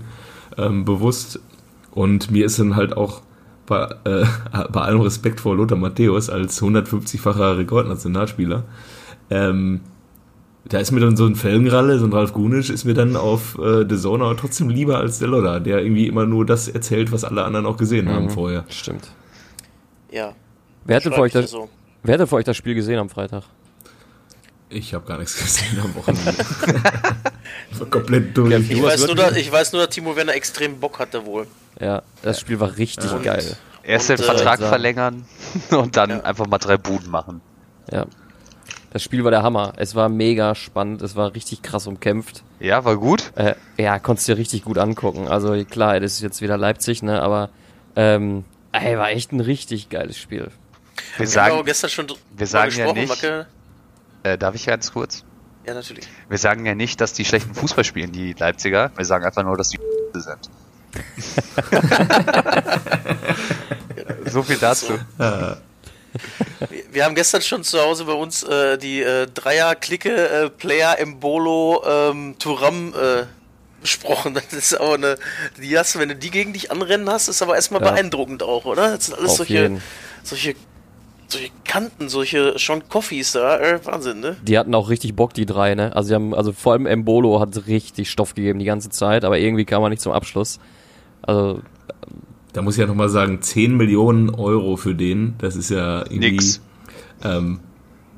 ja, 0.56 0.66
ähm, 0.66 0.84
bewusst. 0.84 1.40
Und 1.90 2.30
mir 2.30 2.46
ist 2.46 2.60
dann 2.60 2.76
halt 2.76 2.96
auch 2.96 3.22
bei, 3.66 3.88
äh, 4.04 4.24
bei 4.72 4.80
allem 4.82 5.00
Respekt 5.00 5.40
vor 5.40 5.56
Lothar 5.56 5.78
Matthäus 5.78 6.30
als 6.30 6.62
150-facher 6.62 7.58
Rekordnationalspieler, 7.58 8.64
ähm, 9.30 9.80
da 10.64 10.78
ist 10.78 10.92
mir 10.92 11.00
dann 11.00 11.16
so 11.16 11.26
ein 11.26 11.34
Felgenralle, 11.34 11.98
so 11.98 12.06
ein 12.06 12.12
Ralf 12.12 12.32
Gunisch, 12.32 12.70
ist 12.70 12.84
mir 12.84 12.94
dann 12.94 13.16
auf 13.16 13.58
äh, 13.58 13.84
The 13.88 13.96
Zone 13.96 14.24
aber 14.24 14.36
trotzdem 14.36 14.68
lieber 14.68 14.98
als 14.98 15.18
der 15.18 15.26
Lothar, 15.26 15.58
der 15.58 15.82
irgendwie 15.82 16.06
immer 16.06 16.24
nur 16.24 16.46
das 16.46 16.68
erzählt, 16.68 17.10
was 17.10 17.24
alle 17.24 17.44
anderen 17.44 17.66
auch 17.66 17.76
gesehen 17.76 18.04
mhm, 18.04 18.10
haben 18.10 18.30
vorher. 18.30 18.64
Stimmt. 18.68 19.10
Ja. 20.12 20.34
Wer 20.84 20.96
hat, 20.96 21.04
denn 21.04 21.12
für 21.12 21.20
euch 21.20 21.32
das, 21.32 21.50
so. 21.50 21.68
wer 22.02 22.14
hat 22.14 22.20
denn 22.20 22.26
für 22.26 22.36
euch 22.36 22.44
das 22.44 22.56
Spiel 22.56 22.74
gesehen 22.74 22.98
am 22.98 23.08
Freitag? 23.08 23.44
Ich 24.68 24.94
habe 24.94 25.06
gar 25.06 25.18
nichts 25.18 25.36
gesehen 25.36 25.80
am 25.80 25.94
Wochenende. 25.94 26.34
ich 27.70 27.80
war 27.80 27.86
komplett 27.88 28.36
durch. 28.36 28.54
Ich, 28.54 28.70
ich 28.72 28.82
weiß, 28.82 29.06
nur, 29.06 29.16
dass, 29.16 29.36
ich 29.36 29.50
weiß 29.50 29.72
nur, 29.72 29.86
dass 29.86 29.94
Timo 29.94 30.14
Werner 30.14 30.34
extrem 30.34 30.78
Bock 30.78 30.98
hatte 30.98 31.24
wohl. 31.26 31.46
Ja, 31.80 32.02
das 32.22 32.40
Spiel 32.40 32.60
war 32.60 32.76
richtig 32.76 33.10
ja. 33.10 33.18
geil. 33.18 33.56
Erst 33.82 34.10
den 34.10 34.18
Vertrag 34.18 34.60
äh, 34.60 34.68
verlängern 34.68 35.24
und 35.70 35.96
dann 35.96 36.10
ja. 36.10 36.20
einfach 36.20 36.46
mal 36.46 36.58
drei 36.58 36.76
Buden 36.76 37.10
machen. 37.10 37.40
Ja. 37.90 38.06
Das 38.92 39.02
Spiel 39.02 39.24
war 39.24 39.30
der 39.30 39.42
Hammer. 39.42 39.72
Es 39.76 39.94
war 39.94 40.10
mega 40.10 40.54
spannend. 40.54 41.00
Es 41.00 41.16
war 41.16 41.34
richtig 41.34 41.62
krass 41.62 41.86
umkämpft. 41.86 42.42
Ja, 42.60 42.84
war 42.84 42.96
gut. 42.96 43.32
Äh, 43.36 43.54
ja, 43.78 43.98
konntest 43.98 44.28
du 44.28 44.34
dir 44.34 44.38
richtig 44.38 44.64
gut 44.64 44.76
angucken. 44.76 45.28
Also 45.28 45.52
klar, 45.64 45.98
das 45.98 46.12
ist 46.14 46.20
jetzt 46.20 46.42
wieder 46.42 46.58
Leipzig, 46.58 47.02
ne? 47.02 47.22
Aber 47.22 47.48
ähm, 47.96 48.44
Ey, 48.72 48.98
war 48.98 49.10
echt 49.10 49.32
ein 49.32 49.40
richtig 49.40 49.90
geiles 49.90 50.18
Spiel. 50.18 50.50
Wir 51.16 51.26
sagen, 51.26 51.56
wir 51.56 51.64
gestern 51.64 51.90
schon 51.90 52.06
wir 52.36 52.46
sagen 52.46 52.74
ja 52.74 52.92
nicht. 52.92 53.24
Äh, 54.24 54.38
darf 54.38 54.54
ich 54.54 54.66
ganz 54.66 54.92
kurz? 54.92 55.24
Ja, 55.66 55.74
natürlich. 55.74 56.08
Wir 56.28 56.38
sagen 56.38 56.64
ja 56.66 56.74
nicht, 56.74 57.00
dass 57.00 57.12
die 57.12 57.24
schlechten 57.24 57.54
Fußball 57.54 57.84
spielen, 57.84 58.10
die 58.12 58.32
Leipziger. 58.32 58.90
Wir 58.96 59.04
sagen 59.04 59.24
einfach 59.24 59.44
nur, 59.44 59.56
dass 59.56 59.70
die 59.70 59.78
sind. 60.14 60.50
so 64.26 64.42
viel 64.42 64.58
dazu. 64.58 64.98
Wir, 65.18 65.62
wir 66.90 67.04
haben 67.04 67.14
gestern 67.14 67.42
schon 67.42 67.64
zu 67.64 67.80
Hause 67.80 68.04
bei 68.04 68.12
uns 68.12 68.42
äh, 68.42 68.76
die 68.76 69.00
äh, 69.00 69.26
Dreier-Clique 69.26 70.10
äh, 70.10 70.50
Player 70.50 70.98
Embolo 70.98 71.82
ähm, 71.86 72.36
Turam 72.38 72.92
äh, 72.94 73.24
besprochen. 73.82 74.34
Das 74.50 74.52
ist 74.52 74.80
aber 74.80 74.94
eine, 74.94 75.16
die 75.60 75.78
hast 75.78 75.98
wenn 75.98 76.08
du 76.08 76.16
die 76.16 76.30
gegen 76.30 76.52
dich 76.52 76.70
anrennen 76.70 77.08
hast, 77.08 77.28
ist 77.28 77.42
aber 77.42 77.54
erstmal 77.56 77.82
ja. 77.82 77.90
beeindruckend 77.90 78.42
auch, 78.42 78.64
oder? 78.64 78.92
Das 78.92 79.06
sind 79.06 79.18
alles 79.18 79.36
solche, 79.36 79.80
solche, 80.22 80.54
solche 81.28 81.50
Kanten, 81.64 82.08
solche 82.08 82.54
Sean 82.58 82.88
Coffees 82.88 83.32
da, 83.32 83.58
äh, 83.58 83.84
Wahnsinn, 83.84 84.20
ne? 84.20 84.36
Die 84.42 84.58
hatten 84.58 84.74
auch 84.74 84.88
richtig 84.88 85.14
Bock, 85.14 85.34
die 85.34 85.46
drei, 85.46 85.74
ne? 85.74 85.94
Also, 85.94 86.08
die 86.08 86.14
haben, 86.14 86.34
also 86.34 86.52
vor 86.52 86.72
allem 86.72 86.86
Embolo 86.86 87.40
hat 87.40 87.66
richtig 87.66 88.10
Stoff 88.10 88.34
gegeben 88.34 88.58
die 88.58 88.64
ganze 88.64 88.90
Zeit, 88.90 89.24
aber 89.24 89.38
irgendwie 89.38 89.64
kam 89.64 89.82
er 89.82 89.90
nicht 89.90 90.02
zum 90.02 90.12
Abschluss. 90.12 90.58
Also. 91.22 91.60
Da 92.52 92.60
muss 92.60 92.74
ich 92.74 92.80
ja 92.80 92.86
nochmal 92.86 93.08
sagen, 93.08 93.40
10 93.40 93.76
Millionen 93.76 94.30
Euro 94.30 94.76
für 94.76 94.94
den, 94.94 95.34
das 95.38 95.56
ist 95.56 95.70
ja 95.70 96.00
irgendwie. 96.02 96.32
Nix. 96.32 96.60
Ähm, 97.24 97.60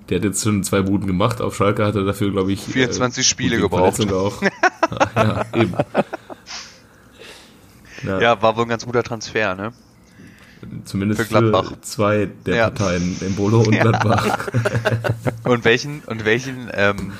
der 0.08 0.18
hat 0.18 0.24
jetzt 0.24 0.42
schon 0.42 0.62
zwei 0.64 0.82
Buden 0.82 1.06
gemacht. 1.06 1.40
Auf 1.40 1.56
Schalke 1.56 1.84
hat 1.84 1.96
er 1.96 2.04
dafür, 2.04 2.30
glaube 2.30 2.52
ich, 2.52 2.60
24 2.60 3.20
äh, 3.20 3.28
Spiele 3.28 3.58
gebraucht. 3.58 4.12
Auch. 4.12 4.42
ja, 5.16 5.44
eben. 5.54 5.74
Ja. 8.02 8.20
ja. 8.20 8.42
war 8.42 8.56
wohl 8.56 8.64
ein 8.64 8.68
ganz 8.68 8.84
guter 8.84 9.02
Transfer, 9.02 9.54
ne? 9.54 9.72
Zumindest 10.84 11.22
für, 11.22 11.28
Gladbach. 11.28 11.70
für 11.70 11.80
zwei 11.80 12.30
der 12.46 12.56
ja. 12.56 12.70
Parteien, 12.70 13.16
Embolo 13.20 13.60
und 13.60 13.70
Gladbach. 13.80 14.48
und 15.44 15.64
welchen, 15.64 16.00
und 16.06 16.24
welchen, 16.24 16.70
ähm, 16.72 17.12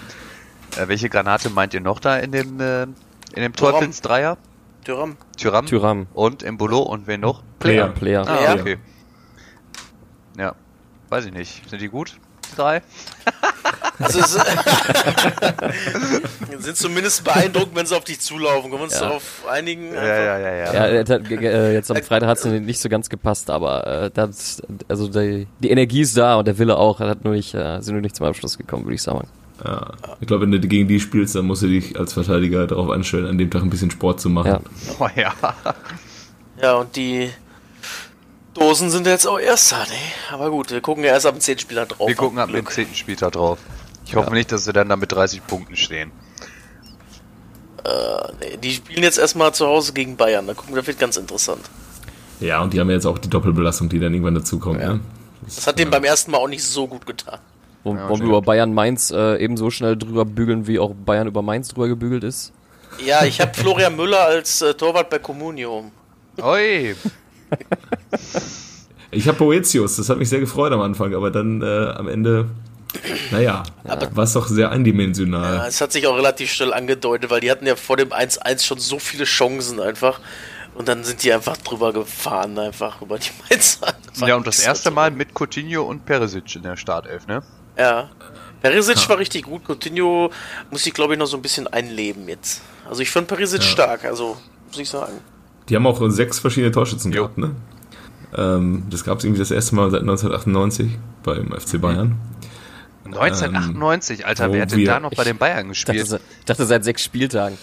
äh, 0.76 0.88
welche 0.88 1.08
Granate 1.08 1.50
meint 1.50 1.74
ihr 1.74 1.80
noch 1.80 2.00
da 2.00 2.16
in 2.16 2.32
dem, 2.32 2.60
äh, 2.60 2.82
in 2.82 3.42
dem 3.42 3.54
Teufelsdreier? 3.54 4.38
Tyram. 4.84 5.16
Tyram. 5.36 5.66
Tyram. 5.66 6.06
Und 6.12 6.42
Embolo 6.42 6.80
und 6.80 7.06
wen 7.06 7.20
noch? 7.20 7.42
Player. 7.58 7.88
Player. 7.88 8.26
Ah, 8.28 8.54
okay. 8.54 8.78
Ja. 10.38 10.54
Weiß 11.08 11.24
ich 11.26 11.32
nicht. 11.32 11.68
Sind 11.68 11.80
die 11.80 11.88
gut? 11.88 12.18
Drei. 12.54 12.82
Also 13.98 14.20
sind 16.58 16.76
zumindest 16.76 17.24
beeindruckend, 17.24 17.76
wenn 17.76 17.86
sie 17.86 17.96
auf 17.96 18.04
dich 18.04 18.20
zulaufen. 18.20 18.70
Können 18.70 18.80
wir 18.80 18.84
uns 18.84 18.94
ja. 18.94 19.00
darauf 19.00 19.44
einigen? 19.48 19.94
Ja, 19.94 20.04
ja, 20.04 20.38
ja, 20.38 20.54
ja. 20.54 20.74
ja 20.74 20.86
äh, 20.86 21.74
jetzt 21.74 21.90
am 21.90 22.02
Freitag 22.02 22.28
hat 22.28 22.38
es 22.38 22.44
nicht 22.44 22.80
so 22.80 22.88
ganz 22.88 23.08
gepasst, 23.08 23.50
aber 23.50 23.86
äh, 23.86 24.10
das, 24.12 24.62
also 24.88 25.08
die, 25.08 25.46
die, 25.60 25.70
Energie 25.70 26.00
ist 26.00 26.16
da 26.16 26.36
und 26.36 26.46
der 26.46 26.58
Wille 26.58 26.76
auch. 26.76 26.98
Hat 27.00 27.24
nur 27.24 27.34
nicht, 27.34 27.54
äh, 27.54 27.80
sind 27.80 27.94
nur 27.94 28.02
nicht 28.02 28.16
zum 28.16 28.26
Abschluss 28.26 28.58
gekommen, 28.58 28.84
würde 28.84 28.94
ich 28.94 29.02
sagen. 29.02 29.28
Ja. 29.64 29.92
Ich 30.20 30.26
glaube, 30.26 30.42
wenn 30.42 30.50
du 30.50 30.60
gegen 30.60 30.88
die 30.88 30.98
spielst, 30.98 31.36
dann 31.36 31.46
musst 31.46 31.62
du 31.62 31.68
dich 31.68 31.98
als 31.98 32.12
Verteidiger 32.12 32.66
darauf 32.66 32.90
anstellen, 32.90 33.26
an 33.26 33.38
dem 33.38 33.50
Tag 33.50 33.62
ein 33.62 33.70
bisschen 33.70 33.90
Sport 33.90 34.20
zu 34.20 34.28
machen. 34.28 34.48
Ja, 34.48 34.60
oh, 34.98 35.08
ja. 35.14 35.32
ja 36.60 36.74
und 36.74 36.96
die 36.96 37.30
Dosen 38.54 38.90
sind 38.90 39.06
jetzt 39.06 39.26
auch 39.26 39.38
erst 39.38 39.72
da, 39.72 39.78
ne? 39.78 40.32
Aber 40.32 40.50
gut, 40.50 40.70
wir 40.70 40.80
gucken 40.80 41.04
ja 41.04 41.10
erst 41.10 41.26
ab 41.26 41.34
dem 41.34 41.40
10. 41.40 41.58
Spieler 41.58 41.86
drauf. 41.86 42.08
Wir 42.08 42.14
gucken 42.14 42.38
ab 42.38 42.50
dem 42.50 42.66
10. 42.66 42.94
Spieler 42.94 43.30
drauf. 43.30 43.58
Ich 44.06 44.14
hoffe 44.14 44.28
ja. 44.30 44.34
nicht, 44.34 44.52
dass 44.52 44.64
sie 44.64 44.72
dann 44.72 44.88
da 44.88 44.96
mit 44.96 45.10
30 45.10 45.46
Punkten 45.46 45.76
stehen. 45.76 46.12
Äh, 47.84 47.90
nee, 48.40 48.56
die 48.56 48.72
spielen 48.72 49.02
jetzt 49.02 49.18
erstmal 49.18 49.52
zu 49.52 49.66
Hause 49.66 49.92
gegen 49.92 50.16
Bayern. 50.16 50.46
Da 50.46 50.54
gucken, 50.54 50.74
das 50.74 50.86
wird 50.86 50.98
ganz 50.98 51.16
interessant. 51.16 51.62
Ja, 52.40 52.62
und 52.62 52.72
die 52.72 52.80
haben 52.80 52.90
jetzt 52.90 53.06
auch 53.06 53.18
die 53.18 53.28
Doppelbelastung, 53.28 53.88
die 53.88 53.98
dann 53.98 54.12
irgendwann 54.12 54.34
dazukommt. 54.34 54.80
Ja. 54.80 54.94
Ne? 54.94 55.00
Das, 55.44 55.56
das, 55.56 55.66
hat 55.66 55.78
ja. 55.78 55.84
dem 55.84 55.90
beim 55.90 56.04
ersten 56.04 56.30
Mal 56.30 56.38
auch 56.38 56.48
nicht 56.48 56.64
so 56.64 56.86
gut 56.86 57.06
getan. 57.06 57.38
Wollen 57.82 57.98
ja, 57.98 58.08
wir 58.08 58.22
über 58.22 58.40
Bayern 58.40 58.72
Mainz 58.72 59.10
äh, 59.10 59.36
ebenso 59.36 59.70
schnell 59.70 59.96
drüber 59.96 60.24
bügeln, 60.24 60.66
wie 60.66 60.78
auch 60.78 60.94
Bayern 60.94 61.26
über 61.26 61.42
Mainz 61.42 61.68
drüber 61.68 61.88
gebügelt 61.88 62.24
ist? 62.24 62.52
Ja, 63.04 63.24
ich 63.24 63.40
habe 63.40 63.52
Florian 63.52 63.96
Müller 63.96 64.24
als 64.24 64.62
äh, 64.62 64.72
Torwart 64.74 65.10
bei 65.10 65.18
Comunio. 65.18 65.90
Oi! 66.40 66.94
ich 69.10 69.28
habe 69.28 69.38
Boetius, 69.38 69.96
das 69.96 70.08
hat 70.08 70.18
mich 70.18 70.28
sehr 70.28 70.40
gefreut 70.40 70.72
am 70.72 70.80
Anfang, 70.80 71.14
aber 71.14 71.30
dann 71.30 71.62
äh, 71.62 71.92
am 71.96 72.08
Ende, 72.08 72.48
naja, 73.30 73.62
war 73.84 74.24
es 74.24 74.32
doch 74.32 74.46
sehr 74.46 74.70
eindimensional. 74.70 75.56
Ja, 75.56 75.66
es 75.66 75.80
hat 75.80 75.92
sich 75.92 76.06
auch 76.06 76.16
relativ 76.16 76.50
schnell 76.52 76.72
angedeutet, 76.72 77.30
weil 77.30 77.40
die 77.40 77.50
hatten 77.50 77.66
ja 77.66 77.76
vor 77.76 77.96
dem 77.96 78.10
1-1 78.10 78.64
schon 78.64 78.78
so 78.78 78.98
viele 78.98 79.24
Chancen 79.24 79.80
einfach. 79.80 80.20
Und 80.74 80.88
dann 80.88 81.04
sind 81.04 81.22
die 81.22 81.32
einfach 81.32 81.56
drüber 81.56 81.92
gefahren, 81.92 82.58
einfach 82.58 83.00
über 83.00 83.18
die 83.18 83.30
Mainzer. 83.48 83.94
Ja, 84.26 84.36
und 84.36 84.46
das 84.46 84.58
erste 84.58 84.90
Mal 84.90 85.12
mit 85.12 85.28
Coutinho 85.32 85.82
und 85.82 86.04
Perisic 86.04 86.56
in 86.56 86.62
der 86.62 86.76
Startelf, 86.76 87.26
ne? 87.26 87.42
Ja. 87.78 88.10
Perisic 88.60 88.96
ja. 88.96 89.08
war 89.08 89.18
richtig 89.18 89.44
gut. 89.44 89.62
Coutinho 89.68 90.30
muss 90.70 90.84
ich, 90.86 90.92
glaube 90.92 91.12
ich, 91.12 91.18
noch 91.18 91.26
so 91.26 91.36
ein 91.36 91.42
bisschen 91.42 91.68
einleben 91.68 92.28
jetzt. 92.28 92.62
Also 92.88 93.02
ich 93.02 93.10
fand 93.10 93.28
Perisic 93.28 93.62
ja. 93.62 93.68
stark, 93.68 94.04
also 94.04 94.36
muss 94.66 94.78
ich 94.78 94.88
sagen. 94.88 95.12
Die 95.68 95.76
haben 95.76 95.86
auch 95.86 96.00
sechs 96.10 96.38
verschiedene 96.38 96.72
Torschützen 96.72 97.12
jo. 97.12 97.22
gehabt, 97.22 97.38
ne? 97.38 97.54
Ähm, 98.36 98.84
das 98.90 99.04
gab 99.04 99.18
es 99.18 99.24
irgendwie 99.24 99.40
das 99.40 99.50
erste 99.50 99.74
Mal 99.74 99.90
seit 99.90 100.00
1998 100.00 100.98
beim 101.22 101.52
FC 101.52 101.80
Bayern. 101.80 102.16
1998, 103.04 104.20
ähm, 104.20 104.26
Alter, 104.26 104.52
wer 104.52 104.62
hat 104.62 104.72
denn 104.72 104.84
da 104.84 105.00
noch 105.00 105.12
bei 105.14 105.24
den 105.24 105.36
Bayern 105.36 105.68
gespielt? 105.68 106.02
Ich 106.02 106.08
dachte, 106.08 106.24
dachte 106.46 106.66
seit 106.66 106.84
sechs 106.84 107.04
Spieltagen. 107.04 107.58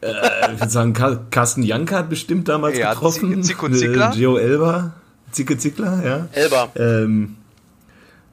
Äh, 0.00 0.12
ich 0.52 0.60
würde 0.60 0.70
sagen, 0.70 0.92
Carsten 1.30 1.62
Janka 1.62 1.98
hat 1.98 2.10
bestimmt 2.10 2.48
damals 2.48 2.78
ja, 2.78 2.92
getroffen. 2.92 3.42
Zico 3.42 3.68
Zickler? 3.68 4.10
Äh, 4.10 4.16
Gio 4.16 4.36
Elba. 4.36 4.94
Zicke 5.32 5.58
Zickler, 5.58 6.04
ja. 6.04 6.28
Elba. 6.32 6.68
Ähm, 6.76 7.36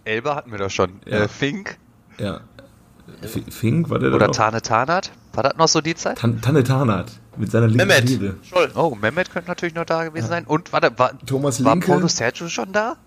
Elba 0.04 0.36
hatten 0.36 0.52
wir 0.52 0.60
doch 0.60 0.70
schon. 0.70 0.92
Ja. 1.06 1.24
Äh, 1.24 1.28
Fink. 1.28 1.78
Ja. 2.20 2.42
Fink, 3.50 3.90
war 3.90 4.00
der 4.00 4.14
Oder 4.14 4.32
Tane 4.32 4.62
Tanat? 4.62 5.12
War 5.34 5.44
das 5.44 5.56
noch 5.58 5.68
so 5.68 5.82
die 5.82 5.96
Zeit? 5.96 6.18
Tan 6.18 6.42
Tanne 6.42 6.64
Tanat. 6.64 7.12
Mit 7.38 7.52
seiner 7.52 7.68
linken 7.68 7.88
Mehmet. 7.88 8.10
Liebe. 8.10 8.36
Oh, 8.76 8.96
Mehmet 9.00 9.32
könnte 9.32 9.50
natürlich 9.50 9.76
noch 9.76 9.86
da 9.86 10.04
gewesen 10.04 10.26
ja. 10.26 10.30
sein. 10.30 10.46
Und 10.46 10.74
warte, 10.74 10.92
war, 10.98 11.18
Thomas 11.26 11.64
war 11.64 11.80
Paulo 11.80 12.08
Sergio 12.08 12.50
schon 12.50 12.74
da? 12.74 12.98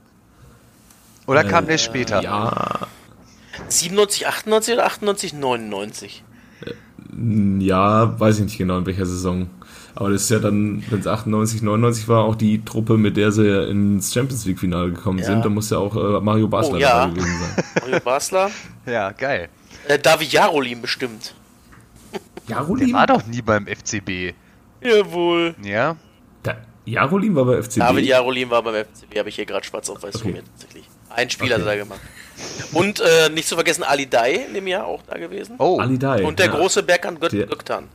Oder 1.27 1.45
äh, 1.45 1.49
kam 1.49 1.67
der 1.67 1.79
später? 1.79 2.23
Ja. 2.23 2.87
97, 3.69 4.27
98 4.27 4.75
oder 4.75 4.87
98, 4.87 5.33
99? 5.35 6.25
Ja, 7.59 8.19
weiß 8.19 8.39
ich 8.39 8.45
nicht 8.45 8.59
genau 8.59 8.79
in 8.79 8.87
welcher 8.87 9.07
Saison. 9.07 9.49
Aber 9.97 10.11
das 10.11 10.23
ist 10.23 10.31
ja 10.31 10.41
dann, 10.41 10.83
wenn 10.91 11.01
es 11.01 11.07
98, 11.07 11.63
99 11.63 12.09
war, 12.09 12.25
auch 12.25 12.35
die 12.35 12.65
Truppe, 12.65 12.97
mit 12.97 13.17
der 13.17 13.31
sie 13.31 13.69
ins 13.69 14.13
Champions 14.13 14.45
League 14.45 14.59
Finale 14.59 14.91
gekommen 14.91 15.21
ja. 15.21 15.27
sind. 15.27 15.45
Da 15.45 15.49
muss 15.49 15.71
ja 15.71 15.79
auch 15.79 15.95
äh, 15.95 16.21
Mario 16.21 16.49
Basler 16.49 16.75
oh, 16.75 16.79
ja. 16.79 17.07
dabei 17.07 17.15
gewesen 17.15 17.39
sein. 17.39 17.65
Mario 17.81 18.01
Basler? 18.01 18.51
ja, 18.87 19.13
geil. 19.13 19.49
Äh, 19.87 19.99
David 19.99 20.33
Jarolin 20.33 20.83
bestimmt. 20.83 21.35
Jarolin? 22.49 22.89
Der 22.89 22.97
war 22.97 23.07
doch 23.07 23.27
nie 23.27 23.43
beim 23.43 23.67
FCB. 23.67 24.35
Jawohl. 24.83 25.55
Ja. 25.63 25.97
Da, 26.43 26.57
Jarolin 26.85 27.35
war 27.37 27.45
beim 27.45 27.63
FCB? 27.63 27.79
David 27.79 28.07
Jarolin 28.07 28.51
war 28.51 28.63
beim 28.63 28.85
FCB, 28.85 29.19
habe 29.19 29.29
ich 29.29 29.37
hier 29.37 29.47
gerade 29.47 29.65
schwarz 29.65 29.89
auf 29.89 30.03
weiß 30.03 30.17
okay. 30.17 30.43
tatsächlich. 30.53 30.89
Ein 31.11 31.31
Spieler 31.31 31.57
okay. 31.57 31.63
hat 31.63 31.71
er 31.71 31.77
gemacht. 31.77 32.01
Und 32.73 32.99
äh, 32.99 33.29
nicht 33.29 33.47
zu 33.47 33.55
vergessen 33.55 33.85
Ali 33.85 34.09
Dai 34.09 34.33
in 34.49 34.55
dem 34.55 34.67
Jahr 34.67 34.87
auch 34.87 35.03
da 35.07 35.17
gewesen. 35.17 35.55
Oh, 35.59 35.79
Ali 35.79 35.99
Dai. 35.99 36.25
Und 36.25 36.41
der 36.41 36.47
ja. 36.47 36.53
große 36.57 36.83
Berkan 36.83 37.21
Göktan. 37.21 37.89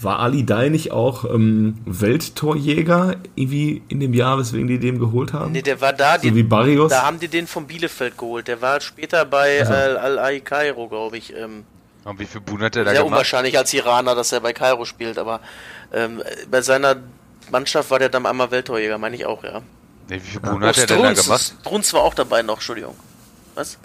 War 0.00 0.18
Ali 0.18 0.44
Dai 0.44 0.68
nicht 0.68 0.92
auch 0.92 1.24
ähm, 1.24 1.78
Welttorjäger 1.86 3.16
irgendwie 3.34 3.82
in 3.88 4.00
dem 4.00 4.12
Jahr, 4.12 4.38
weswegen 4.38 4.66
die 4.66 4.78
den 4.78 4.98
geholt 4.98 5.32
haben? 5.32 5.52
Nee, 5.52 5.62
der 5.62 5.80
war 5.80 5.92
da. 5.92 6.16
So 6.16 6.22
die, 6.22 6.34
wie 6.34 6.42
Barrios? 6.42 6.90
Da 6.90 7.02
haben 7.02 7.18
die 7.18 7.28
den 7.28 7.46
von 7.46 7.66
Bielefeld 7.66 8.18
geholt. 8.18 8.46
Der 8.48 8.60
war 8.60 8.80
später 8.80 9.24
bei 9.24 9.60
also. 9.60 9.72
Al-Ai 9.72 10.40
Kairo, 10.40 10.88
glaube 10.88 11.16
ich. 11.16 11.34
Ähm, 11.34 11.64
Und 12.04 12.18
wie 12.18 12.26
viel 12.26 12.42
Buden 12.42 12.64
hat 12.64 12.76
er 12.76 12.84
da 12.84 12.90
Sehr 12.90 12.98
gemacht? 13.00 13.12
unwahrscheinlich 13.12 13.56
als 13.56 13.72
Iraner, 13.72 14.14
dass 14.14 14.32
er 14.32 14.40
bei 14.40 14.52
Kairo 14.52 14.84
spielt, 14.84 15.18
aber 15.18 15.40
ähm, 15.92 16.22
bei 16.50 16.60
seiner 16.60 16.96
Mannschaft 17.50 17.90
war 17.90 17.98
der 17.98 18.10
dann 18.10 18.26
einmal 18.26 18.50
Welttorjäger, 18.50 18.98
meine 18.98 19.16
ich 19.16 19.24
auch, 19.24 19.42
ja. 19.44 19.62
Nee, 20.08 20.16
wie 20.16 20.20
viel 20.20 20.40
Buden 20.40 20.62
ja. 20.62 20.68
hat 20.68 20.78
er 20.78 20.86
denn 20.86 21.02
da 21.02 21.12
gemacht? 21.14 21.54
Strunz 21.60 21.92
war 21.94 22.02
auch 22.02 22.14
dabei 22.14 22.42
noch, 22.42 22.56
Entschuldigung. 22.56 22.96
Was? 23.54 23.78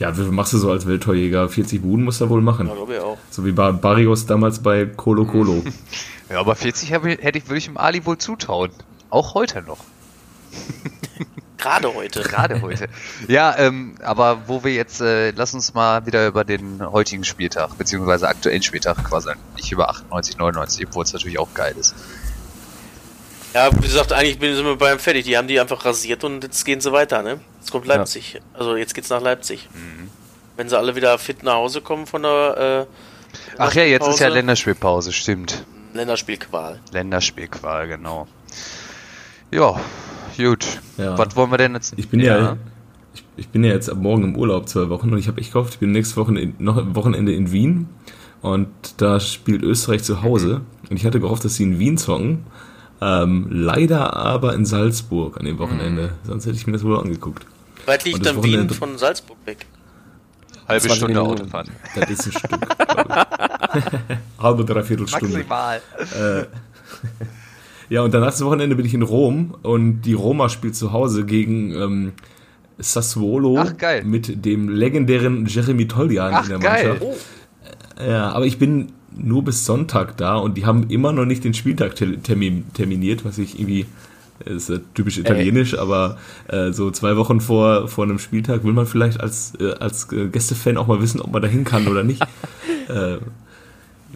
Ja, 0.00 0.16
wie 0.16 0.22
viel 0.22 0.32
machst 0.32 0.54
du 0.54 0.58
so 0.58 0.70
als 0.70 0.86
Welttorjäger? 0.86 1.50
40 1.50 1.82
Buden 1.82 2.06
musst 2.06 2.22
du 2.22 2.28
wohl 2.30 2.40
machen. 2.40 2.66
Ja, 2.66 2.74
glaube 2.74 2.94
ich 2.94 3.00
auch. 3.00 3.18
So 3.28 3.44
wie 3.44 3.52
bei 3.52 3.70
Barrios 3.70 4.24
damals 4.24 4.60
bei 4.62 4.86
Colo 4.86 5.26
Colo. 5.26 5.62
ja, 6.30 6.40
aber 6.40 6.56
40 6.56 6.90
hätte 6.90 7.38
ich, 7.38 7.48
würde 7.48 7.58
ich 7.58 7.66
dem 7.66 7.76
Ali 7.76 8.06
wohl 8.06 8.16
zutrauen. 8.16 8.70
Auch 9.10 9.34
heute 9.34 9.60
noch. 9.60 9.84
Gerade 11.58 11.92
heute. 11.92 12.22
Gerade 12.22 12.62
heute. 12.62 12.88
Ja, 13.28 13.54
ähm, 13.58 13.96
aber 14.02 14.48
wo 14.48 14.64
wir 14.64 14.72
jetzt, 14.72 15.02
äh, 15.02 15.32
lass 15.32 15.52
uns 15.52 15.74
mal 15.74 16.06
wieder 16.06 16.26
über 16.26 16.44
den 16.44 16.80
heutigen 16.80 17.24
Spieltag, 17.24 17.76
beziehungsweise 17.76 18.26
aktuellen 18.26 18.62
Spieltag 18.62 19.04
quasi, 19.04 19.32
nicht 19.56 19.70
über 19.70 19.90
98, 19.90 20.38
99, 20.38 20.86
obwohl 20.86 21.04
es 21.04 21.12
natürlich 21.12 21.38
auch 21.38 21.52
geil 21.52 21.74
ist. 21.78 21.94
Ja, 23.54 23.70
wie 23.74 23.80
gesagt, 23.80 24.12
eigentlich 24.12 24.38
sind 24.56 24.64
wir 24.64 24.76
beim 24.76 24.98
fertig. 24.98 25.24
Die 25.24 25.36
haben 25.36 25.48
die 25.48 25.58
einfach 25.58 25.84
rasiert 25.84 26.22
und 26.22 26.44
jetzt 26.44 26.64
gehen 26.64 26.80
sie 26.80 26.92
weiter, 26.92 27.22
ne? 27.22 27.40
Jetzt 27.58 27.72
kommt 27.72 27.86
Leipzig. 27.86 28.34
Ja. 28.34 28.40
Also 28.54 28.76
jetzt 28.76 28.94
geht's 28.94 29.10
nach 29.10 29.20
Leipzig. 29.20 29.68
Mhm. 29.74 30.08
Wenn 30.56 30.68
sie 30.68 30.78
alle 30.78 30.94
wieder 30.94 31.18
fit 31.18 31.42
nach 31.42 31.54
Hause 31.54 31.80
kommen 31.80 32.06
von 32.06 32.22
der. 32.22 32.86
Äh, 32.88 33.56
Ach 33.58 33.72
ja, 33.74 33.84
jetzt 33.84 34.06
ist 34.06 34.20
ja 34.20 34.28
Länderspielpause, 34.28 35.12
stimmt. 35.12 35.64
Länderspielqual. 35.94 36.80
Länderspielqual, 36.92 37.88
genau. 37.88 38.28
Ja, 39.50 39.80
gut. 40.36 40.80
Ja. 40.96 41.18
Was 41.18 41.34
wollen 41.34 41.50
wir 41.50 41.58
denn 41.58 41.74
jetzt? 41.74 41.94
Ich 41.96 42.08
bin 42.08 42.20
ja, 42.20 42.38
ja 42.38 42.56
ich, 43.14 43.24
ich, 43.36 43.48
bin 43.48 43.64
ja 43.64 43.72
jetzt 43.72 43.90
ab 43.90 43.98
morgen 43.98 44.22
im 44.24 44.36
Urlaub 44.36 44.68
zwei 44.68 44.88
Wochen 44.88 45.12
und 45.12 45.18
ich 45.18 45.26
habe 45.26 45.40
echt 45.40 45.52
gehofft, 45.52 45.74
ich 45.74 45.80
bin 45.80 45.90
nächste 45.90 46.16
Woche 46.16 46.38
in, 46.38 46.54
noch 46.58 46.94
Wochenende 46.94 47.34
in 47.34 47.50
Wien 47.50 47.88
und 48.42 48.68
da 48.98 49.18
spielt 49.18 49.62
Österreich 49.62 50.04
zu 50.04 50.22
Hause 50.22 50.60
und 50.88 50.96
ich 50.96 51.04
hatte 51.04 51.20
gehofft, 51.20 51.44
dass 51.44 51.56
sie 51.56 51.64
in 51.64 51.78
Wien 51.78 51.98
zocken 51.98 52.44
ähm, 53.00 53.46
leider 53.50 54.14
aber 54.14 54.54
in 54.54 54.64
Salzburg 54.66 55.38
an 55.38 55.46
dem 55.46 55.58
Wochenende. 55.58 56.02
Mhm. 56.02 56.26
Sonst 56.26 56.46
hätte 56.46 56.56
ich 56.56 56.66
mir 56.66 56.74
das 56.74 56.84
wohl 56.84 56.98
angeguckt. 56.98 57.46
Weit 57.86 58.04
liegt 58.04 58.24
dann 58.24 58.42
Wien 58.42 58.68
von 58.70 58.98
Salzburg 58.98 59.38
weg? 59.46 59.66
Halbe 60.68 60.90
Stunde 60.90 61.20
Autofahren. 61.20 61.70
Das 61.96 62.10
ist 62.10 62.26
ein 62.26 62.32
Stück. 62.32 62.60
Halbe, 64.38 64.64
dreiviertel 64.64 65.08
Stunde. 65.08 65.38
Maximal. 65.38 65.80
Äh, 66.14 66.44
ja, 67.94 68.02
und 68.02 68.14
danach 68.14 68.30
das 68.30 68.44
Wochenende 68.44 68.76
bin 68.76 68.86
ich 68.86 68.94
in 68.94 69.02
Rom 69.02 69.56
und 69.62 70.02
die 70.02 70.12
Roma 70.12 70.48
spielt 70.48 70.76
zu 70.76 70.92
Hause 70.92 71.24
gegen 71.24 71.72
ähm, 71.74 72.12
Sassuolo 72.78 73.58
Ach, 73.58 73.76
geil. 73.76 74.04
mit 74.04 74.44
dem 74.44 74.68
legendären 74.68 75.46
Jeremy 75.46 75.88
Toljan 75.88 76.34
Ach, 76.34 76.44
in 76.44 76.48
der 76.50 76.58
geil. 76.58 76.88
Mannschaft. 76.88 77.02
Oh. 77.02 78.02
Ja, 78.02 78.30
aber 78.30 78.46
ich 78.46 78.58
bin 78.58 78.92
nur 79.16 79.44
bis 79.44 79.66
Sonntag 79.66 80.16
da 80.16 80.36
und 80.36 80.56
die 80.56 80.66
haben 80.66 80.88
immer 80.88 81.12
noch 81.12 81.24
nicht 81.24 81.44
den 81.44 81.54
Spieltag 81.54 81.94
termin, 81.96 82.64
terminiert, 82.74 83.24
was 83.24 83.38
ich 83.38 83.58
irgendwie, 83.58 83.86
das 84.44 84.54
ist 84.54 84.68
ja 84.70 84.76
typisch 84.94 85.18
italienisch, 85.18 85.74
Ey. 85.74 85.80
aber 85.80 86.16
äh, 86.48 86.72
so 86.72 86.90
zwei 86.90 87.16
Wochen 87.16 87.40
vor, 87.40 87.88
vor 87.88 88.04
einem 88.04 88.18
Spieltag 88.18 88.64
will 88.64 88.72
man 88.72 88.86
vielleicht 88.86 89.20
als, 89.20 89.52
äh, 89.60 89.72
als 89.80 90.12
äh, 90.12 90.28
Gästefan 90.28 90.76
auch 90.76 90.86
mal 90.86 91.00
wissen, 91.02 91.20
ob 91.20 91.32
man 91.32 91.42
da 91.42 91.48
hin 91.48 91.64
kann 91.64 91.88
oder 91.88 92.04
nicht. 92.04 92.22
äh, 92.88 93.18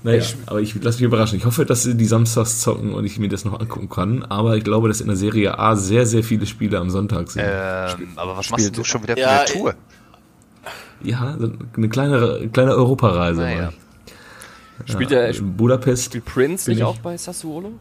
naja, 0.02 0.22
aber 0.46 0.60
ich 0.60 0.74
lasse 0.82 0.98
mich 0.98 1.06
überraschen. 1.06 1.38
Ich 1.38 1.46
hoffe, 1.46 1.64
dass 1.64 1.82
sie 1.82 1.96
die 1.96 2.04
Samstags 2.04 2.60
zocken 2.60 2.92
und 2.92 3.06
ich 3.06 3.18
mir 3.18 3.30
das 3.30 3.46
noch 3.46 3.58
angucken 3.58 3.88
kann. 3.88 4.22
Aber 4.22 4.54
ich 4.54 4.62
glaube, 4.62 4.88
dass 4.88 5.00
in 5.00 5.06
der 5.06 5.16
Serie 5.16 5.58
A 5.58 5.76
sehr, 5.76 6.04
sehr 6.04 6.22
viele 6.22 6.44
Spiele 6.44 6.78
am 6.78 6.90
Sonntag 6.90 7.30
sind. 7.30 7.42
Ähm, 7.46 8.08
aber 8.16 8.36
was 8.36 8.50
machst 8.50 8.76
du 8.76 8.84
schon 8.84 9.02
wieder 9.02 9.14
für 9.14 9.20
ja, 9.20 9.40
eine 9.40 9.44
Tour? 9.46 9.74
Ja, 11.02 11.38
eine 11.74 11.88
kleine, 11.88 12.50
kleine 12.52 12.74
Europareise. 12.74 13.40
Naja. 13.40 13.72
Spielt 14.86 15.10
der 15.10 15.28
in 15.28 15.56
Budapest? 15.56 16.06
Spielt 16.06 16.24
Prince 16.24 16.70
nicht 16.70 16.82
auch 16.82 16.98
bei 16.98 17.16
Sassuolo? 17.16 17.72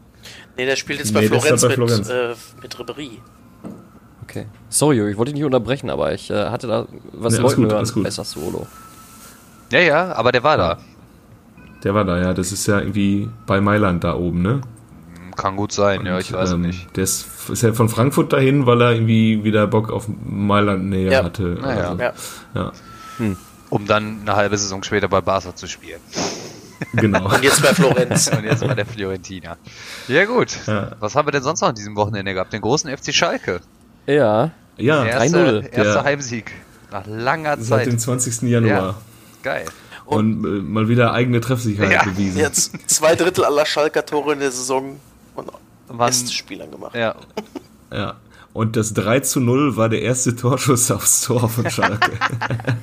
Nee, 0.56 0.66
der 0.66 0.76
spielt 0.76 1.00
jetzt 1.00 1.12
nee, 1.12 1.20
bei 1.20 1.26
Florenz, 1.26 1.62
bei 1.62 1.70
Florenz. 1.70 2.08
Mit, 2.08 2.10
äh, 2.10 2.34
mit 2.62 2.78
Ribery. 2.78 3.10
okay. 4.22 4.46
Sorry, 4.68 5.10
ich 5.10 5.16
wollte 5.16 5.32
dich 5.32 5.34
nicht 5.34 5.44
unterbrechen, 5.44 5.90
aber 5.90 6.14
ich 6.14 6.30
äh, 6.30 6.50
hatte 6.50 6.66
da 6.66 6.86
was 7.12 7.38
nee, 7.38 7.42
gut, 7.42 7.70
hören. 7.70 8.02
Besser 8.02 8.24
Solo. 8.24 8.66
Ja, 9.70 9.80
ja, 9.80 10.12
aber 10.14 10.32
der 10.32 10.42
war 10.42 10.58
ja. 10.58 10.74
da. 10.74 10.80
Der 11.82 11.94
war 11.94 12.04
da, 12.04 12.18
ja. 12.18 12.34
Das 12.34 12.52
ist 12.52 12.66
ja 12.66 12.78
irgendwie 12.78 13.28
bei 13.46 13.60
Mailand 13.60 14.04
da 14.04 14.14
oben, 14.14 14.42
ne? 14.42 14.60
Kann 15.36 15.56
gut 15.56 15.72
sein, 15.72 16.00
Und, 16.00 16.06
ja, 16.06 16.18
ich 16.18 16.32
weiß 16.32 16.52
ähm, 16.52 16.62
nicht. 16.62 16.96
Der 16.96 17.04
ist, 17.04 17.26
ist 17.50 17.62
ja 17.62 17.72
von 17.72 17.88
Frankfurt 17.88 18.32
dahin, 18.32 18.66
weil 18.66 18.80
er 18.80 18.92
irgendwie 18.92 19.42
wieder 19.42 19.66
Bock 19.66 19.90
auf 19.90 20.06
Mailand 20.24 20.84
näher 20.86 21.10
ja. 21.12 21.24
hatte. 21.24 21.58
Naja. 21.60 21.88
Also, 21.90 22.02
ja. 22.02 22.12
ja. 22.54 22.72
Hm. 23.18 23.36
Um 23.68 23.86
dann 23.86 24.20
eine 24.22 24.36
halbe 24.36 24.56
Saison 24.56 24.82
später 24.84 25.08
bei 25.08 25.20
Barca 25.20 25.54
zu 25.56 25.66
spielen. 25.66 26.00
Genau. 26.92 27.32
Und 27.32 27.42
jetzt 27.42 27.62
bei 27.62 27.74
Florenz. 27.74 28.28
Und 28.28 28.44
jetzt 28.44 28.66
bei 28.66 28.74
der 28.74 28.86
Fiorentina. 28.86 29.56
Ja, 30.08 30.24
gut. 30.24 30.56
Ja. 30.66 30.92
Was 31.00 31.14
haben 31.14 31.26
wir 31.26 31.32
denn 31.32 31.42
sonst 31.42 31.60
noch 31.60 31.68
an 31.68 31.74
diesem 31.74 31.96
Wochenende 31.96 32.34
gehabt? 32.34 32.52
Den 32.52 32.60
großen 32.60 32.94
FC 32.96 33.14
Schalke. 33.14 33.60
Ja. 34.06 34.50
Ja, 34.76 35.04
erste, 35.04 35.68
erster 35.72 36.04
Heimsieg. 36.04 36.52
Nach 36.90 37.06
langer 37.06 37.56
Zeit. 37.56 37.64
Seit 37.64 37.86
dem 37.86 37.98
20. 37.98 38.42
Januar. 38.42 38.70
Ja. 38.70 38.94
Geil. 39.42 39.66
Und, 40.04 40.44
und 40.44 40.58
äh, 40.58 40.62
mal 40.62 40.88
wieder 40.88 41.12
eigene 41.12 41.40
Treffsicherheit 41.40 41.92
ja. 41.92 42.02
bewiesen. 42.04 42.38
Jetzt 42.38 42.72
zwei 42.90 43.14
Drittel 43.14 43.44
aller 43.44 43.66
Schalker 43.66 44.04
Tore 44.04 44.34
in 44.34 44.40
der 44.40 44.50
Saison 44.50 45.00
von 45.34 46.12
Spielern 46.12 46.70
gemacht. 46.70 46.94
Ja. 46.94 47.14
ja. 47.92 48.16
Und 48.54 48.76
das 48.76 48.94
3 48.94 49.18
zu 49.20 49.40
0 49.40 49.76
war 49.76 49.88
der 49.88 50.00
erste 50.02 50.36
Torschuss 50.36 50.88
aufs 50.92 51.22
Tor 51.22 51.48
von 51.48 51.68
Schalke. 51.68 52.12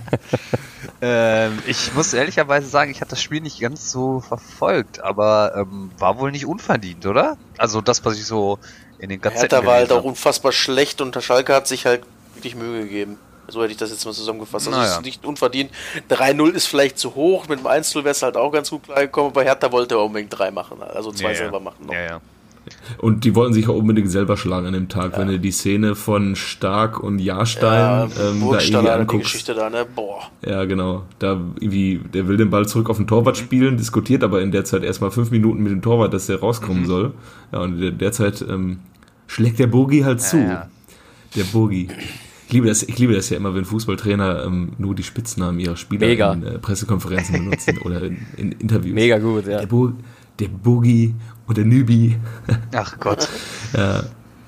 ähm, 1.01 1.59
ich 1.65 1.93
muss 1.93 2.13
ehrlicherweise 2.13 2.67
sagen, 2.67 2.91
ich 2.91 2.99
habe 2.99 3.09
das 3.09 3.21
Spiel 3.21 3.39
nicht 3.39 3.61
ganz 3.61 3.89
so 3.89 4.19
verfolgt, 4.19 5.01
aber 5.01 5.53
ähm, 5.55 5.89
war 5.97 6.19
wohl 6.19 6.31
nicht 6.31 6.45
unverdient, 6.45 7.05
oder? 7.05 7.37
Also 7.57 7.79
das, 7.79 8.03
was 8.03 8.17
ich 8.17 8.25
so 8.25 8.59
in 8.99 9.07
den 9.07 9.21
ganzen 9.21 9.39
Hertha 9.39 9.65
war 9.65 9.75
halt 9.75 9.93
auch 9.93 10.03
unfassbar 10.03 10.51
schlecht 10.51 10.99
und 10.99 11.15
der 11.15 11.21
Schalke 11.21 11.55
hat 11.55 11.67
sich 11.67 11.85
halt 11.85 12.03
wirklich 12.35 12.55
Mühe 12.55 12.81
gegeben. 12.81 13.17
So 13.47 13.61
hätte 13.61 13.71
ich 13.71 13.77
das 13.77 13.91
jetzt 13.91 14.03
mal 14.03 14.13
zusammengefasst. 14.13 14.67
Also 14.67 14.77
naja. 14.77 14.95
ist 14.95 15.01
nicht 15.03 15.23
unverdient. 15.23 15.71
3-0 16.09 16.51
ist 16.51 16.67
vielleicht 16.67 16.99
zu 16.99 17.15
hoch. 17.15 17.47
Mit 17.47 17.59
dem 17.59 17.67
1-0 17.67 17.95
wäre 17.95 18.09
es 18.09 18.21
halt 18.21 18.35
auch 18.35 18.51
ganz 18.51 18.69
gut 18.69 18.83
klargekommen, 18.83 19.31
aber 19.31 19.43
Hertha 19.43 19.71
wollte 19.71 19.97
unbedingt 19.97 20.37
3 20.37 20.51
machen. 20.51 20.83
Also 20.83 21.13
zwei 21.13 21.29
ja, 21.29 21.35
selber 21.35 21.61
machen 21.61 21.85
noch. 21.85 21.93
Ja, 21.93 22.01
ja. 22.01 22.21
Und 22.97 23.23
die 23.23 23.35
wollten 23.35 23.53
sich 23.53 23.67
auch 23.67 23.75
unbedingt 23.75 24.09
selber 24.09 24.37
schlagen 24.37 24.67
an 24.67 24.73
dem 24.73 24.87
Tag, 24.87 25.13
ja. 25.13 25.19
wenn 25.19 25.27
du 25.27 25.39
die 25.39 25.51
Szene 25.51 25.95
von 25.95 26.35
Stark 26.35 26.99
und 26.99 27.19
Jahrstein 27.19 27.79
ja, 27.79 28.03
ähm, 28.03 28.41
da 28.51 28.59
irgendwie 28.59 28.89
anguckst. 28.89 29.13
Die 29.13 29.17
Geschichte 29.23 29.53
da, 29.53 29.69
ne? 29.69 29.85
Boah. 29.95 30.21
Ja, 30.45 30.65
genau. 30.65 31.03
Da 31.19 31.39
irgendwie, 31.59 31.99
der 32.13 32.27
will 32.27 32.37
den 32.37 32.49
Ball 32.49 32.67
zurück 32.67 32.89
auf 32.89 32.97
den 32.97 33.07
Torwart 33.07 33.37
mhm. 33.37 33.43
spielen, 33.43 33.77
diskutiert 33.77 34.23
aber 34.23 34.41
in 34.41 34.51
der 34.51 34.63
Zeit 34.63 34.83
erstmal 34.83 35.11
fünf 35.11 35.31
Minuten 35.31 35.63
mit 35.63 35.71
dem 35.71 35.81
Torwart, 35.81 36.13
dass 36.13 36.27
der 36.27 36.39
rauskommen 36.39 36.83
mhm. 36.83 36.87
soll. 36.87 37.13
Ja, 37.51 37.59
und 37.59 37.81
in 37.81 37.97
der 37.97 38.11
Zeit 38.11 38.45
ähm, 38.47 38.79
schlägt 39.27 39.59
der 39.59 39.67
Bogi 39.67 40.01
halt 40.01 40.21
zu. 40.21 40.37
Ja, 40.37 40.69
der 41.35 41.43
Bogi. 41.45 41.87
Ich 42.47 42.53
liebe, 42.53 42.67
das, 42.67 42.83
ich 42.83 42.99
liebe 42.99 43.13
das 43.13 43.29
ja 43.29 43.37
immer, 43.37 43.55
wenn 43.55 43.63
Fußballtrainer 43.63 44.43
ähm, 44.43 44.73
nur 44.77 44.93
die 44.93 45.03
Spitznamen 45.03 45.57
ihrer 45.57 45.77
Spieler 45.77 46.05
Mega. 46.05 46.33
in 46.33 46.43
äh, 46.43 46.59
Pressekonferenzen 46.59 47.45
benutzen 47.45 47.77
oder 47.77 48.03
in, 48.03 48.17
in, 48.35 48.51
Interviews. 48.51 48.93
Mega 48.93 49.19
gut, 49.19 49.47
ja. 49.47 49.59
Der, 49.59 49.67
Bo 49.67 49.93
der 50.41 50.49
Boogie 50.49 51.13
und 51.47 51.57
der 51.57 51.65
Nübi. 51.65 52.17
Ach 52.73 52.99
Gott. 52.99 53.27
ja, 53.73 54.03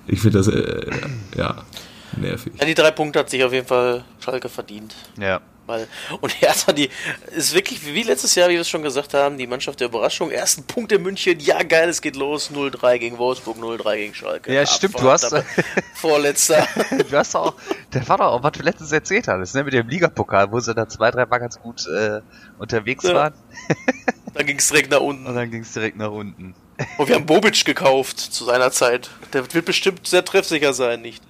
ich 0.07 0.19
finde 0.19 0.39
das, 0.39 0.47
äh, 0.47 0.89
ja, 1.37 1.63
nervig. 2.17 2.53
Ja, 2.59 2.65
die 2.65 2.73
drei 2.73 2.91
Punkte 2.91 3.19
hat 3.19 3.29
sich 3.29 3.43
auf 3.43 3.53
jeden 3.53 3.67
Fall 3.67 4.03
Schalke 4.19 4.49
verdient. 4.49 4.95
Ja. 5.19 5.41
Weil, 5.65 5.87
und 6.19 6.29
Hertha, 6.41 6.73
die 6.73 6.89
ist 7.35 7.53
wirklich 7.53 7.85
wie 7.85 8.03
letztes 8.03 8.35
Jahr, 8.35 8.49
wie 8.49 8.53
wir 8.53 8.61
es 8.61 8.69
schon 8.69 8.83
gesagt 8.83 9.13
haben, 9.13 9.37
die 9.37 9.47
Mannschaft 9.47 9.79
der 9.79 9.87
Überraschung. 9.87 10.29
Ersten 10.29 10.63
Punkt 10.63 10.91
in 10.91 11.01
München, 11.01 11.39
ja 11.39 11.63
geil, 11.63 11.87
es 11.87 12.01
geht 12.01 12.17
los. 12.17 12.51
0-3 12.51 12.97
gegen 12.97 13.17
Wolfsburg, 13.17 13.57
0-3 13.57 13.95
gegen 13.95 14.13
Schalke. 14.13 14.53
Ja, 14.53 14.65
stimmt, 14.65 14.99
du 14.99 15.09
hast. 15.09 15.33
Vorletzter. 15.93 16.67
du 17.09 17.17
hast 17.17 17.35
auch, 17.35 17.53
der 17.93 18.07
war 18.09 18.17
doch 18.17 18.25
auch, 18.25 18.43
was 18.43 18.51
du 18.51 18.63
letztens 18.63 18.91
erzählt 18.91 19.27
hattest, 19.27 19.55
ne, 19.55 19.63
mit 19.63 19.73
dem 19.73 19.87
Ligapokal, 19.87 20.51
wo 20.51 20.59
sie 20.59 20.73
da 20.73 20.87
zwei, 20.89 21.11
drei 21.11 21.25
Mal 21.25 21.37
ganz 21.37 21.59
gut 21.59 21.87
äh, 21.87 22.19
unterwegs 22.57 23.05
ja. 23.05 23.13
waren. 23.13 23.33
Dann 24.33 24.45
ging 24.45 24.57
es 24.57 24.67
direkt 24.67 24.91
nach 24.91 25.01
unten. 25.01 25.27
Und 25.27 25.35
dann 25.35 25.51
ging 25.51 25.61
es 25.61 25.73
direkt 25.73 25.97
nach 25.97 26.11
unten. 26.11 26.55
Und 26.97 27.07
wir 27.07 27.15
haben 27.15 27.25
Bobic 27.25 27.65
gekauft 27.65 28.19
zu 28.19 28.45
seiner 28.45 28.71
Zeit. 28.71 29.09
Der 29.31 29.53
wird 29.53 29.65
bestimmt 29.65 30.07
sehr 30.07 30.25
treffsicher 30.25 30.73
sein, 30.73 31.01
nicht? 31.01 31.23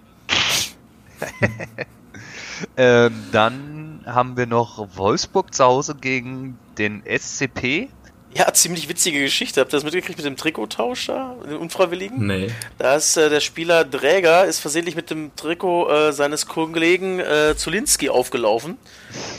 ähm, 2.77 3.23
dann 3.31 4.03
haben 4.05 4.37
wir 4.37 4.45
noch 4.45 4.97
Wolfsburg 4.97 5.53
zu 5.53 5.63
Hause 5.63 5.95
gegen 5.95 6.57
den 6.77 7.03
SCP. 7.05 7.89
Ja, 8.35 8.51
ziemlich 8.51 8.89
witzige 8.89 9.19
Geschichte. 9.21 9.61
Habt 9.61 9.71
ihr 9.73 9.77
das 9.77 9.83
mitgekriegt 9.83 10.17
mit 10.17 10.25
dem 10.25 10.35
Trikottausch 10.35 11.05
da, 11.05 11.35
den 11.45 11.57
Unfreiwilligen? 11.57 12.25
Nee. 12.25 12.51
Da 12.79 12.95
ist 12.95 13.15
äh, 13.15 13.29
der 13.29 13.41
Spieler 13.41 13.85
Dräger 13.85 14.45
ist 14.45 14.59
versehentlich 14.59 14.95
mit 14.95 15.11
dem 15.11 15.35
Trikot 15.35 15.89
äh, 15.89 16.13
seines 16.13 16.47
Kollegen 16.47 17.19
äh, 17.19 17.53
Zulinski 17.55 18.09
aufgelaufen. 18.09 18.77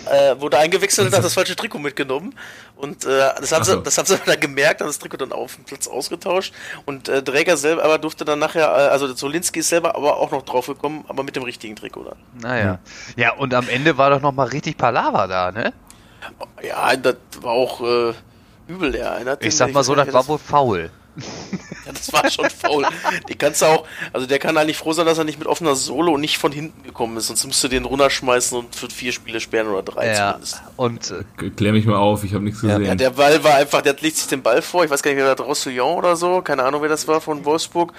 Äh, 0.08 0.40
wurde 0.40 0.58
eingewechselt 0.58 1.08
und 1.08 1.14
hat 1.14 1.24
das 1.24 1.34
falsche 1.34 1.56
Trikot 1.56 1.80
mitgenommen. 1.80 2.36
Und 2.76 3.04
äh, 3.04 3.30
das, 3.40 3.52
haben 3.52 3.64
so. 3.64 3.76
sie, 3.76 3.82
das 3.82 3.96
haben 3.98 4.06
sie 4.06 4.18
dann 4.26 4.40
gemerkt, 4.40 4.80
haben 4.80 4.88
das 4.88 4.98
Trikot 4.98 5.18
dann 5.18 5.32
auf 5.32 5.54
dem 5.54 5.64
Platz 5.64 5.86
ausgetauscht. 5.86 6.52
Und 6.84 7.08
äh, 7.08 7.22
Dräger 7.22 7.56
selber 7.56 7.84
aber 7.84 7.98
durfte 7.98 8.24
dann 8.24 8.38
nachher, 8.38 8.66
äh, 8.66 8.88
also 8.88 9.12
Zulinski 9.14 9.60
ist 9.60 9.68
selber 9.68 9.94
aber 9.94 10.16
auch 10.16 10.32
noch 10.32 10.42
drauf 10.42 10.66
gekommen, 10.66 11.04
aber 11.08 11.22
mit 11.22 11.36
dem 11.36 11.44
richtigen 11.44 11.76
Trikot 11.76 12.04
dann. 12.04 12.18
Naja. 12.40 12.78
Ja, 13.16 13.34
und 13.34 13.54
am 13.54 13.68
Ende 13.68 13.96
war 13.96 14.10
doch 14.10 14.20
noch 14.20 14.32
mal 14.32 14.48
richtig 14.48 14.76
Palaver 14.76 15.28
da, 15.28 15.52
ne? 15.52 15.72
Ja, 16.62 16.96
das 16.96 17.16
war 17.40 17.52
auch. 17.52 17.80
Äh, 17.80 18.14
übel 18.66 18.92
der 18.92 19.12
einer. 19.12 19.40
Ich 19.40 19.56
sag 19.56 19.72
mal 19.72 19.84
so, 19.84 19.94
das 19.94 20.12
war 20.12 20.26
wohl 20.28 20.38
faul. 20.38 20.90
Ja, 21.16 21.92
das 21.92 22.12
war 22.12 22.28
schon 22.30 22.48
faul. 22.50 22.86
Die 23.28 23.34
kannst 23.34 23.62
du 23.62 23.66
auch, 23.66 23.86
also 24.12 24.26
der 24.26 24.38
kann 24.38 24.56
eigentlich 24.56 24.78
froh 24.78 24.92
sein, 24.92 25.06
dass 25.06 25.18
er 25.18 25.24
nicht 25.24 25.38
mit 25.38 25.46
offener 25.46 25.76
Solo 25.76 26.14
und 26.14 26.20
nicht 26.20 26.38
von 26.38 26.52
hinten 26.52 26.82
gekommen 26.82 27.16
ist, 27.16 27.28
sonst 27.28 27.44
musst 27.46 27.62
du 27.62 27.68
den 27.68 27.84
runterschmeißen 27.84 28.58
und 28.58 28.74
für 28.74 28.90
vier 28.90 29.12
Spiele 29.12 29.40
sperren 29.40 29.68
oder 29.68 29.82
drei 29.82 30.08
ja, 30.08 30.32
zumindest. 30.32 30.62
Und 30.76 31.10
äh, 31.10 31.50
klär 31.50 31.72
mich 31.72 31.86
mal 31.86 31.96
auf, 31.96 32.24
ich 32.24 32.34
habe 32.34 32.44
nichts 32.44 32.60
gesehen. 32.60 32.84
Ja, 32.84 32.94
der 32.94 33.10
Ball 33.10 33.42
war 33.44 33.54
einfach, 33.54 33.82
der 33.82 33.94
legt 34.00 34.16
sich 34.16 34.26
den 34.26 34.42
Ball 34.42 34.62
vor, 34.62 34.84
ich 34.84 34.90
weiß 34.90 35.02
gar 35.02 35.12
nicht, 35.12 35.22
wer 35.22 35.34
da 35.34 35.42
Roussillon 35.42 35.96
oder 35.96 36.16
so, 36.16 36.42
keine 36.42 36.64
Ahnung, 36.64 36.82
wer 36.82 36.88
das 36.88 37.06
war 37.06 37.20
von 37.20 37.44
Wolfsburg 37.44 37.92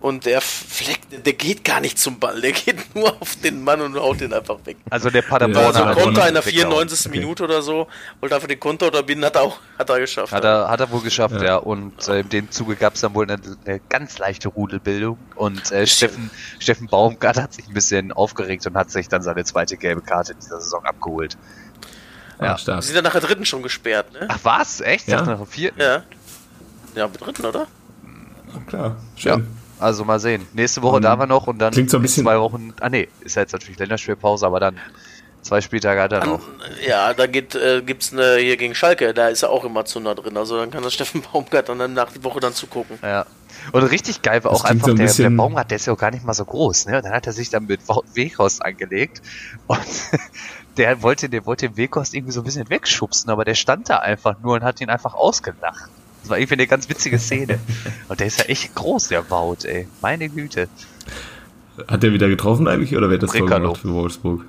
und 0.00 0.24
der 0.24 0.40
Fleck, 0.40 1.00
der 1.10 1.34
geht 1.34 1.62
gar 1.62 1.80
nicht 1.80 1.98
zum 1.98 2.18
Ball, 2.18 2.40
der 2.40 2.52
geht 2.52 2.94
nur 2.94 3.14
auf 3.20 3.36
den 3.36 3.62
Mann 3.62 3.80
und 3.82 3.96
haut 3.96 4.20
den 4.20 4.32
einfach 4.32 4.56
weg. 4.64 4.78
Also 4.88 5.10
der 5.10 5.22
Paderborn. 5.22 5.66
Also 5.66 5.80
ja, 5.80 5.94
Konter 5.94 6.28
in 6.28 6.34
der 6.34 6.42
94. 6.42 7.06
Okay. 7.06 7.18
Minute 7.18 7.44
oder 7.44 7.60
so, 7.60 7.86
wollte 8.20 8.34
einfach 8.34 8.48
den 8.48 8.58
Konter 8.58 8.86
unterbinden, 8.86 9.26
hat 9.26 9.36
er 9.36 9.42
auch, 9.42 9.58
hat 9.78 9.90
er 9.90 10.00
geschafft. 10.00 10.32
Hat 10.32 10.44
er, 10.44 10.68
hat 10.68 10.80
er 10.80 10.90
wohl 10.90 11.02
geschafft, 11.02 11.36
ja. 11.36 11.44
ja. 11.44 11.56
Und 11.56 12.08
äh, 12.08 12.20
in 12.20 12.28
dem 12.30 12.50
Zuge 12.50 12.76
gab 12.76 12.94
es 12.94 13.02
dann 13.02 13.14
wohl 13.14 13.30
eine, 13.30 13.40
eine, 13.66 13.80
ganz 13.90 14.18
leichte 14.18 14.48
Rudelbildung 14.48 15.18
und 15.34 15.70
äh, 15.70 15.86
Steffen, 15.86 16.30
Steffen 16.58 16.86
Baumgart 16.86 17.36
hat 17.36 17.52
sich 17.52 17.68
ein 17.68 17.74
bisschen 17.74 18.12
aufgeregt 18.12 18.66
und 18.66 18.76
hat 18.76 18.90
sich 18.90 19.08
dann 19.08 19.22
seine 19.22 19.44
zweite 19.44 19.76
gelbe 19.76 20.00
Karte 20.00 20.32
in 20.32 20.38
dieser 20.38 20.60
Saison 20.60 20.84
abgeholt. 20.84 21.36
Ja, 22.40 22.56
stark. 22.56 22.82
Sie 22.82 22.88
sind 22.88 22.96
dann 22.96 23.04
nach 23.04 23.12
der 23.12 23.20
dritten 23.20 23.44
schon 23.44 23.62
gesperrt, 23.62 24.12
ne? 24.14 24.26
Ach 24.28 24.38
was? 24.44 24.80
Echt? 24.80 25.08
Ja. 25.08 25.20
nach 25.20 25.36
der 25.36 25.46
vierten? 25.46 25.78
Ja. 25.78 26.02
Ja, 26.94 27.06
mit 27.06 27.20
dritten, 27.20 27.44
oder? 27.44 27.66
klar, 28.66 28.96
schön. 29.16 29.40
Ja. 29.40 29.59
Also 29.80 30.04
mal 30.04 30.20
sehen. 30.20 30.46
Nächste 30.52 30.82
Woche 30.82 30.96
um, 30.96 31.02
da 31.02 31.16
wir 31.16 31.26
noch 31.26 31.46
und 31.46 31.58
dann 31.58 31.72
klingt 31.72 31.90
so 31.90 31.98
ein 31.98 32.02
bisschen 32.02 32.24
zwei 32.24 32.38
Wochen. 32.38 32.74
Ah 32.80 32.88
nee, 32.88 33.08
ist 33.20 33.36
ja 33.36 33.42
jetzt 33.42 33.52
natürlich 33.52 33.78
Länderspielpause, 33.78 34.46
aber 34.46 34.60
dann 34.60 34.76
zwei 35.42 35.60
Spieltage 35.60 36.00
hat 36.00 36.12
er 36.12 36.26
noch. 36.26 36.40
Ja, 36.86 37.14
da 37.14 37.26
geht, 37.26 37.54
äh, 37.54 37.82
gibt's 37.82 38.12
eine 38.12 38.36
hier 38.36 38.56
gegen 38.56 38.74
Schalke, 38.74 39.14
da 39.14 39.28
ist 39.28 39.42
er 39.42 39.50
auch 39.50 39.64
immer 39.64 39.84
zu 39.84 40.00
nah 40.00 40.14
drin. 40.14 40.36
Also 40.36 40.58
dann 40.58 40.70
kann 40.70 40.82
das 40.82 40.94
Steffen 41.00 41.22
Baumgart 41.22 41.68
dann 41.68 41.94
nach 41.94 42.12
der 42.12 42.24
Woche 42.24 42.40
dann 42.40 42.52
zugucken. 42.52 42.98
Ja. 43.02 43.26
Und 43.72 43.82
richtig 43.84 44.22
geil 44.22 44.42
war 44.44 44.52
auch 44.52 44.64
einfach 44.64 44.86
so 44.86 44.92
ein 44.92 44.96
der, 44.96 45.12
der 45.12 45.30
Baumgart, 45.30 45.70
der 45.70 45.76
ist 45.76 45.86
ja 45.86 45.92
auch 45.92 45.98
gar 45.98 46.10
nicht 46.10 46.24
mal 46.24 46.32
so 46.32 46.44
groß, 46.44 46.86
ne? 46.86 46.96
Und 46.96 47.04
dann 47.04 47.12
hat 47.12 47.26
er 47.26 47.32
sich 47.32 47.50
dann 47.50 47.66
mit 47.66 47.80
Weghorst 47.88 48.64
angelegt 48.64 49.20
und 49.66 49.80
der 50.76 51.02
wollte, 51.02 51.28
der 51.28 51.44
wollte 51.44 51.68
den 51.68 51.76
Weghorst 51.76 52.14
irgendwie 52.14 52.32
so 52.32 52.40
ein 52.40 52.44
bisschen 52.44 52.70
wegschubsen, 52.70 53.30
aber 53.30 53.44
der 53.44 53.54
stand 53.54 53.90
da 53.90 53.98
einfach 53.98 54.40
nur 54.40 54.54
und 54.54 54.62
hat 54.62 54.80
ihn 54.80 54.88
einfach 54.88 55.14
ausgelacht. 55.14 55.90
Das 56.20 56.30
war 56.30 56.38
irgendwie 56.38 56.54
eine 56.54 56.66
ganz 56.66 56.88
witzige 56.88 57.18
Szene. 57.18 57.58
Und 58.08 58.20
der 58.20 58.26
ist 58.26 58.38
ja 58.38 58.44
echt 58.46 58.74
groß, 58.74 59.08
der 59.08 59.30
Wout, 59.30 59.64
ey. 59.64 59.88
Meine 60.02 60.28
Güte. 60.28 60.68
Hat 61.88 62.02
der 62.02 62.12
wieder 62.12 62.28
getroffen 62.28 62.68
eigentlich 62.68 62.96
oder 62.96 63.08
wer 63.08 63.14
hat 63.16 63.22
das 63.22 63.32
Tor 63.32 63.48
gemacht 63.48 63.78
für 63.78 63.92
Wolfsburg? 63.92 64.44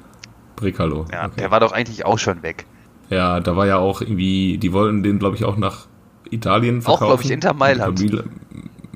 Brekalo. 0.56 1.06
Ja, 1.12 1.26
okay. 1.26 1.40
der 1.40 1.52
war 1.52 1.60
doch 1.60 1.72
eigentlich 1.72 2.06
auch 2.06 2.20
schon 2.20 2.44
weg. 2.44 2.66
Ja, 3.10 3.40
da 3.40 3.56
war 3.56 3.68
ja 3.68 3.78
auch 3.78 4.02
irgendwie, 4.02 4.58
die 4.58 4.74
wollten 4.74 5.04
den, 5.04 5.20
glaube 5.20 5.36
ich, 5.36 5.44
auch 5.44 5.58
nach 5.58 5.88
Italien 6.30 6.82
verkaufen. 6.82 7.04
Auch, 7.04 7.08
glaube 7.08 7.24
ich, 7.24 7.32
Inter 7.32 7.54
Mailand. 7.54 8.00
Mil 8.00 8.24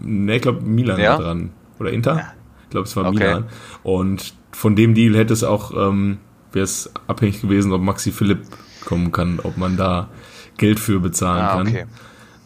ne, 0.01 0.35
ich 0.35 0.41
glaube, 0.41 0.61
Milan 0.61 0.99
ja? 0.99 1.11
war 1.11 1.19
dran. 1.19 1.51
Oder 1.79 1.91
Inter? 1.91 2.15
Ja. 2.15 2.33
Ich 2.63 2.69
glaube, 2.69 2.88
es 2.88 2.95
war 2.95 3.05
okay. 3.05 3.17
Milan. 3.17 3.45
Und 3.83 4.33
von 4.51 4.75
dem 4.75 4.93
Deal 4.93 5.15
hätte 5.15 5.33
es 5.33 5.43
auch, 5.43 5.71
ähm, 5.75 6.19
wäre 6.51 6.63
es 6.63 6.91
abhängig 7.07 7.41
gewesen, 7.41 7.73
ob 7.73 7.81
Maxi 7.81 8.11
Philipp 8.11 8.43
kommen 8.85 9.11
kann, 9.11 9.39
ob 9.43 9.57
man 9.57 9.75
da 9.75 10.09
Geld 10.57 10.79
für 10.79 10.99
bezahlen 10.99 11.43
ah, 11.43 11.59
okay. 11.59 11.85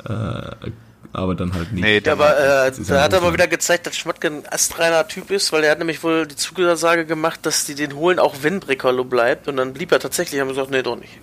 Äh, 0.06 0.72
aber 1.12 1.34
dann 1.34 1.54
halt 1.54 1.72
nicht. 1.72 1.84
Nee, 1.84 2.10
aber 2.10 2.68
äh, 2.68 2.72
da 2.88 3.02
hat 3.02 3.14
er 3.14 3.22
mal 3.22 3.34
wieder 3.34 3.48
gezeigt, 3.48 3.88
dass 3.88 3.98
Schmatke 3.98 4.28
ein 4.28 4.44
astreiner 4.50 5.08
Typ 5.08 5.32
ist, 5.32 5.52
weil 5.52 5.64
er 5.64 5.72
hat 5.72 5.80
nämlich 5.80 6.04
wohl 6.04 6.28
die 6.28 6.36
Zugesage 6.36 7.06
gemacht, 7.06 7.40
dass 7.44 7.66
die 7.66 7.74
den 7.74 7.96
holen, 7.96 8.20
auch 8.20 8.36
wenn 8.42 8.60
Breckerlo 8.60 9.04
bleibt. 9.06 9.48
Und 9.48 9.58
dann 9.58 9.74
blieb 9.74 9.92
er 9.92 10.00
tatsächlich, 10.00 10.40
haben 10.40 10.50
gesagt, 10.50 10.70
nee, 10.70 10.84
doch 10.84 10.98
nicht. 10.98 11.20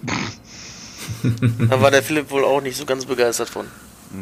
da 1.71 1.81
war 1.81 1.91
der 1.91 2.03
Philipp 2.03 2.31
wohl 2.31 2.45
auch 2.45 2.61
nicht 2.61 2.77
so 2.77 2.85
ganz 2.85 3.07
begeistert 3.07 3.49
von. 3.49 3.67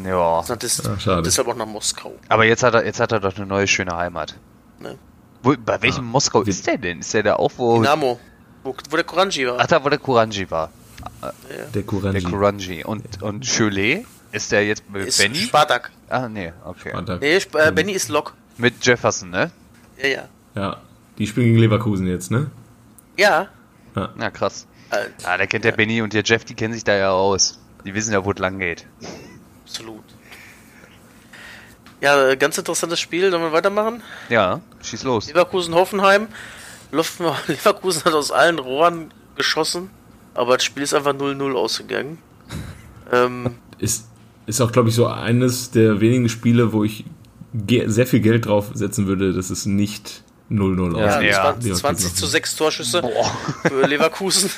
Ja. 0.03 0.43
Das 0.47 0.63
ist, 0.63 0.85
ja 0.85 0.99
schade. 0.99 1.23
deshalb 1.23 1.47
auch 1.47 1.55
nach 1.55 1.65
Moskau. 1.65 2.13
Aber 2.29 2.45
jetzt 2.45 2.61
hat 2.61 2.75
er, 2.75 2.85
jetzt 2.85 2.99
hat 2.99 3.11
er 3.11 3.19
doch 3.19 3.35
eine 3.35 3.45
neue 3.45 3.67
schöne 3.67 3.95
Heimat. 3.95 4.35
Ne? 4.79 4.97
Wo, 5.41 5.55
bei 5.57 5.81
welchem 5.81 6.05
ah, 6.05 6.11
Moskau 6.11 6.41
ist 6.41 6.67
der 6.67 6.77
denn? 6.77 6.99
Ist 6.99 7.13
der 7.13 7.23
da 7.23 7.35
auch 7.35 7.51
wo? 7.57 7.77
Dynamo. 7.77 8.19
Wo, 8.63 8.75
wo 8.89 8.95
der 8.95 9.05
Kuranji 9.05 9.47
war. 9.47 9.57
Ach, 9.59 9.67
da 9.67 9.83
wo 9.83 9.89
der 9.89 9.99
Kuranji 9.99 10.49
war. 10.49 10.71
Der 11.73 11.83
Kuranji. 11.83 12.19
Der 12.19 12.29
Kuranji. 12.29 12.83
Und, 12.83 13.21
und 13.21 13.45
Cholet? 13.47 14.05
Ist 14.35 14.51
der 14.51 14.65
jetzt 14.65 14.89
mit 14.89 15.07
ist 15.07 15.17
Benny? 15.17 15.37
Spartak. 15.37 15.91
Ah, 16.09 16.27
nee, 16.27 16.51
okay. 16.65 16.89
Spartak. 16.89 17.21
Nee, 17.21 17.37
Sp 17.39 17.55
äh, 17.55 17.71
Benny 17.71 17.93
ist 17.93 18.09
Lok. 18.09 18.33
Mit 18.57 18.85
Jefferson, 18.85 19.29
ne? 19.29 19.49
Ja, 19.97 20.07
ja. 20.07 20.29
Ja, 20.55 20.81
die 21.17 21.25
spielen 21.25 21.47
gegen 21.47 21.59
Leverkusen 21.59 22.05
jetzt, 22.05 22.31
ne? 22.31 22.51
Ja. 23.15 23.47
Ja, 23.95 24.09
ja 24.19 24.29
krass. 24.29 24.67
Alter. 24.89 25.29
Ah, 25.29 25.37
der 25.37 25.47
kennt 25.47 25.63
der 25.63 25.71
Benny 25.71 26.01
und 26.01 26.11
der 26.11 26.23
Jeff, 26.23 26.43
die 26.43 26.53
kennen 26.53 26.73
sich 26.73 26.83
da 26.83 26.95
ja 26.95 27.11
aus. 27.11 27.59
Die 27.85 27.93
wissen 27.93 28.11
ja, 28.11 28.25
wo 28.25 28.31
es 28.31 28.37
lang 28.37 28.59
geht. 28.59 28.85
Absolut. 29.63 30.03
Ja, 32.01 32.35
ganz 32.35 32.57
interessantes 32.57 32.99
Spiel. 32.99 33.31
Sollen 33.31 33.41
wir 33.41 33.53
weitermachen? 33.53 34.03
Ja, 34.27 34.59
schieß 34.83 35.03
los. 35.03 35.27
Leverkusen-Hoffenheim. 35.27 36.27
Leverkusen 36.91 38.03
hat 38.03 38.13
aus 38.13 38.31
allen 38.31 38.59
Rohren 38.59 39.13
geschossen, 39.37 39.89
aber 40.33 40.57
das 40.57 40.65
Spiel 40.65 40.83
ist 40.83 40.93
einfach 40.93 41.13
0-0 41.13 41.55
ausgegangen. 41.55 42.17
Ähm, 43.11 43.59
ist, 43.77 44.07
ist 44.45 44.61
auch, 44.61 44.71
glaube 44.71 44.89
ich, 44.89 44.95
so 44.95 45.07
eines 45.07 45.71
der 45.71 46.01
wenigen 46.01 46.29
Spiele, 46.29 46.73
wo 46.73 46.83
ich 46.83 47.05
sehr 47.87 48.07
viel 48.07 48.19
Geld 48.19 48.45
drauf 48.45 48.71
setzen 48.73 49.07
würde, 49.07 49.33
dass 49.33 49.49
es 49.49 49.65
nicht 49.65 50.23
0-0 50.51 50.97
ja, 50.97 51.07
ausgeht. 51.07 51.31
Ja, 51.31 51.43
20, 51.43 51.75
20 51.75 52.15
zu 52.15 52.25
6 52.27 52.55
Torschüsse 52.55 53.01
Boah. 53.01 53.31
für 53.63 53.87
Leverkusen. 53.87 54.49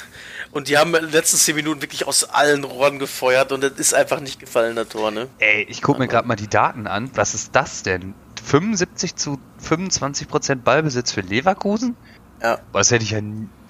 Und 0.51 0.69
die 0.69 0.77
haben 0.77 0.95
in 0.95 1.03
den 1.03 1.11
letzten 1.11 1.37
10 1.37 1.55
Minuten 1.55 1.81
wirklich 1.81 2.07
aus 2.07 2.23
allen 2.23 2.63
Rohren 2.63 2.99
gefeuert 2.99 3.51
und 3.51 3.63
das 3.63 3.73
ist 3.73 3.93
einfach 3.93 4.19
nicht 4.19 4.39
gefallen, 4.39 4.75
der 4.75 4.87
Tor, 4.87 5.11
ne? 5.11 5.27
Ey, 5.39 5.65
ich 5.69 5.81
gucke 5.81 5.99
mir 5.99 6.07
gerade 6.07 6.27
mal 6.27 6.35
die 6.35 6.47
Daten 6.47 6.87
an. 6.87 7.11
Was 7.13 7.33
ist 7.33 7.55
das 7.55 7.83
denn? 7.83 8.13
75 8.43 9.15
zu 9.15 9.39
25 9.59 10.27
Prozent 10.27 10.63
Ballbesitz 10.63 11.11
für 11.11 11.21
Leverkusen? 11.21 11.95
Ja. 12.41 12.59
Was 12.71 12.91
hätte 12.91 13.03
ich 13.03 13.11
ja 13.11 13.19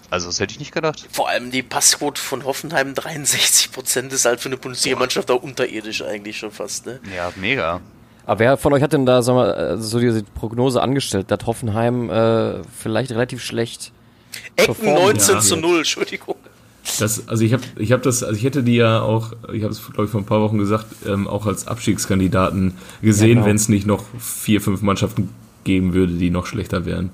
also 0.09 0.27
das 0.27 0.39
hätte 0.39 0.53
ich 0.53 0.59
nicht 0.59 0.73
gedacht. 0.73 1.05
Vor 1.11 1.29
allem 1.29 1.51
die 1.51 1.63
Passquote 1.63 2.21
von 2.21 2.45
Hoffenheim 2.45 2.93
63 2.93 3.71
Prozent 3.71 4.13
ist 4.13 4.25
halt 4.25 4.39
für 4.39 4.49
eine 4.49 4.57
Bundesliga-Mannschaft 4.57 5.29
auch 5.31 5.43
unterirdisch 5.43 6.01
eigentlich 6.01 6.37
schon 6.37 6.51
fast, 6.51 6.85
ne? 6.85 6.99
Ja, 7.15 7.31
mega. 7.35 7.81
Aber 8.25 8.39
wer 8.39 8.57
von 8.57 8.73
euch 8.73 8.83
hat 8.83 8.93
denn 8.93 9.05
da 9.05 9.21
sag 9.21 9.35
mal, 9.35 9.51
äh, 9.51 9.77
so 9.77 9.99
diese 9.99 10.23
Prognose 10.23 10.81
angestellt, 10.81 11.31
dass 11.31 11.45
Hoffenheim 11.45 12.09
äh, 12.09 12.63
vielleicht 12.77 13.11
relativ 13.11 13.41
schlecht 13.41 13.91
Ecken 14.55 14.93
19 14.93 15.35
ja. 15.35 15.41
zu 15.41 15.55
0, 15.55 15.77
Entschuldigung. 15.79 16.35
Das, 16.99 17.27
also 17.27 17.43
ich 17.43 17.53
habe 17.53 17.63
ich 17.77 17.91
hab 17.91 18.01
das, 18.01 18.23
also 18.23 18.35
ich 18.35 18.43
hätte 18.43 18.63
die 18.63 18.75
ja 18.75 19.01
auch, 19.01 19.33
ich 19.51 19.63
habe 19.63 19.73
es 19.73 19.83
glaube 19.85 20.05
ich 20.05 20.09
vor 20.09 20.21
ein 20.21 20.25
paar 20.25 20.41
Wochen 20.41 20.57
gesagt, 20.57 20.85
ähm, 21.05 21.27
auch 21.27 21.45
als 21.45 21.67
Abstiegskandidaten 21.67 22.75
gesehen, 23.01 23.27
ja, 23.27 23.33
genau. 23.35 23.45
wenn 23.47 23.55
es 23.57 23.69
nicht 23.69 23.85
noch 23.85 24.03
vier, 24.19 24.61
fünf 24.61 24.81
Mannschaften 24.81 25.29
geben 25.63 25.93
würde, 25.93 26.13
die 26.13 26.29
noch 26.29 26.45
schlechter 26.45 26.85
wären. 26.85 27.11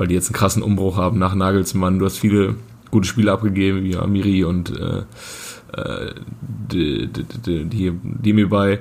Weil 0.00 0.06
die 0.06 0.14
jetzt 0.14 0.28
einen 0.28 0.34
krassen 0.34 0.62
Umbruch 0.62 0.96
haben 0.96 1.18
nach 1.18 1.34
Nagelsmann. 1.34 1.98
Du 1.98 2.06
hast 2.06 2.16
viele 2.16 2.56
gute 2.90 3.06
Spiele 3.06 3.32
abgegeben, 3.32 3.84
wie 3.84 3.98
Amiri 3.98 4.44
und 4.44 4.70
äh, 4.70 5.02
äh, 5.78 6.14
die, 6.40 7.06
die, 7.06 7.24
die, 7.24 7.64
die, 7.66 7.92
die 8.02 8.32
mir 8.32 8.48
bei. 8.48 8.80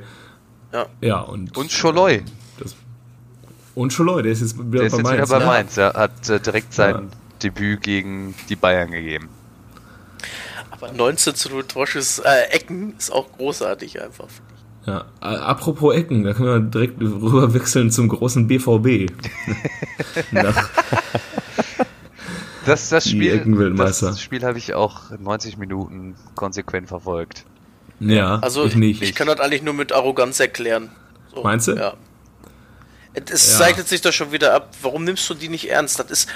Ja. 0.72 0.86
ja 1.02 1.20
und. 1.20 1.58
Und 1.58 1.74
Scholoi. 1.74 2.24
und 3.76 3.92
Scholoi, 3.92 4.24
der 4.24 4.32
ist 4.32 4.40
jetzt 4.40 4.58
wieder 4.58 4.84
der 4.84 4.90
bei 4.92 4.98
ist 4.98 5.04
Mainz. 5.04 5.20
Jetzt 5.20 5.30
wieder 5.30 5.40
bei 5.40 5.46
Mainz, 5.46 5.76
ja. 5.76 5.94
Hat 5.94 6.30
äh, 6.30 6.40
direkt 6.40 6.74
sein 6.74 6.96
ja. 6.96 7.18
Debüt 7.44 7.82
gegen 7.82 8.34
die 8.48 8.56
Bayern 8.56 8.92
gegeben. 8.92 9.28
Aber 10.72 10.94
19 10.94 11.36
zu 11.36 11.50
0 11.50 11.66
Torschuss, 11.66 12.20
äh, 12.20 12.44
Ecken 12.52 12.96
ist 12.98 13.12
auch 13.12 13.30
großartig 13.34 14.02
einfach. 14.02 14.30
Ja, 14.90 15.06
apropos 15.20 15.94
Ecken, 15.94 16.24
da 16.24 16.34
können 16.34 16.48
wir 16.48 16.60
direkt 16.60 17.00
rüber 17.00 17.54
wechseln 17.54 17.92
zum 17.92 18.08
großen 18.08 18.48
BVB. 18.48 19.12
das, 22.66 22.90
das 22.90 23.08
Spiel, 23.08 23.38
das 23.78 24.20
Spiel 24.20 24.44
habe 24.44 24.58
ich 24.58 24.74
auch 24.74 25.12
90 25.12 25.58
Minuten 25.58 26.16
konsequent 26.34 26.88
verfolgt. 26.88 27.46
Ja, 28.00 28.40
also 28.40 28.66
ich 28.66 28.76
nicht. 28.76 29.04
Ich 29.04 29.14
kann 29.14 29.28
das 29.28 29.40
eigentlich 29.40 29.62
nur 29.62 29.76
mit 29.76 29.92
Arroganz 29.92 30.40
erklären. 30.40 30.90
So, 31.36 31.44
Meinst 31.44 31.68
du? 31.68 31.74
Ja. 31.74 31.94
Es 33.14 33.52
ja. 33.52 33.58
zeichnet 33.60 33.88
sich 33.88 34.02
doch 34.02 34.14
schon 34.14 34.32
wieder 34.32 34.56
ab. 34.56 34.74
Warum 34.82 35.04
nimmst 35.04 35.30
du 35.30 35.36
die 35.36 35.50
nicht 35.50 35.70
ernst? 35.70 36.00
Das 36.00 36.10
ist, 36.10 36.30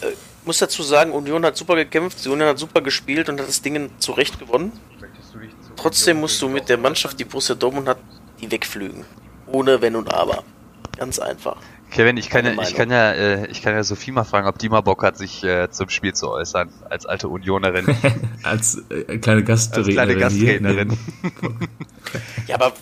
äh, 0.00 0.06
muss 0.44 0.58
dazu 0.58 0.82
sagen, 0.82 1.12
Union 1.12 1.44
hat 1.44 1.56
super 1.56 1.76
gekämpft, 1.76 2.26
Union 2.26 2.48
hat 2.48 2.58
super 2.58 2.80
gespielt 2.80 3.28
und 3.28 3.38
hat 3.38 3.46
das 3.46 3.62
Ding 3.62 3.90
zurecht 3.98 4.40
gewonnen. 4.40 4.72
Trotzdem 5.82 6.20
musst 6.20 6.40
du 6.40 6.48
mit 6.48 6.68
der 6.68 6.78
Mannschaft, 6.78 7.18
die 7.18 7.24
Borussia 7.24 7.56
Dortmund 7.56 7.88
hat, 7.88 7.98
die 8.40 8.48
wegflügen. 8.48 9.04
Ohne 9.48 9.82
Wenn 9.82 9.96
und 9.96 10.14
Aber. 10.14 10.44
Ganz 10.96 11.18
einfach. 11.18 11.56
Kevin, 11.90 12.16
ich 12.16 12.30
kann, 12.30 12.46
ja, 12.46 12.52
ich 12.62 12.74
kann 12.76 12.88
ja, 12.88 13.10
äh, 13.10 13.46
ich 13.48 13.62
kann 13.62 13.74
ja 13.74 13.82
Sophie 13.82 14.12
mal 14.12 14.22
fragen, 14.22 14.46
ob 14.46 14.58
die 14.58 14.68
mal 14.68 14.82
Bock 14.82 15.02
hat, 15.02 15.18
sich 15.18 15.42
äh, 15.42 15.68
zum 15.72 15.88
Spiel 15.88 16.14
zu 16.14 16.30
äußern, 16.30 16.72
als 16.88 17.04
alte 17.04 17.26
Unionerin. 17.26 17.84
als 18.44 18.80
äh, 18.90 19.18
kleine 19.18 19.42
Gastrednerin. 19.42 19.98
Als 19.98 20.06
kleine 20.06 20.16
Gastrednerin. 20.20 20.98
ja, 22.46 22.54
aber 22.54 22.74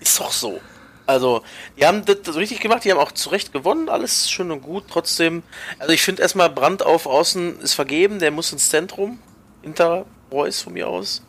ist 0.00 0.18
doch 0.18 0.32
so. 0.32 0.60
Also, 1.06 1.42
die 1.78 1.86
haben 1.86 2.02
das 2.04 2.34
richtig 2.34 2.58
gemacht, 2.58 2.84
die 2.84 2.90
haben 2.90 2.98
auch 2.98 3.12
zu 3.12 3.28
Recht 3.28 3.52
gewonnen, 3.52 3.88
alles 3.88 4.28
schön 4.28 4.50
und 4.50 4.62
gut. 4.62 4.86
Trotzdem, 4.90 5.44
also 5.78 5.92
ich 5.92 6.02
finde 6.02 6.22
erstmal 6.22 6.50
Brand 6.50 6.82
auf 6.82 7.06
Außen 7.06 7.60
ist 7.60 7.74
vergeben, 7.74 8.18
der 8.18 8.32
muss 8.32 8.50
ins 8.50 8.70
Zentrum. 8.70 9.20
Inter 9.62 10.04
Reus 10.32 10.62
von 10.62 10.72
mir 10.72 10.88
aus. 10.88 11.22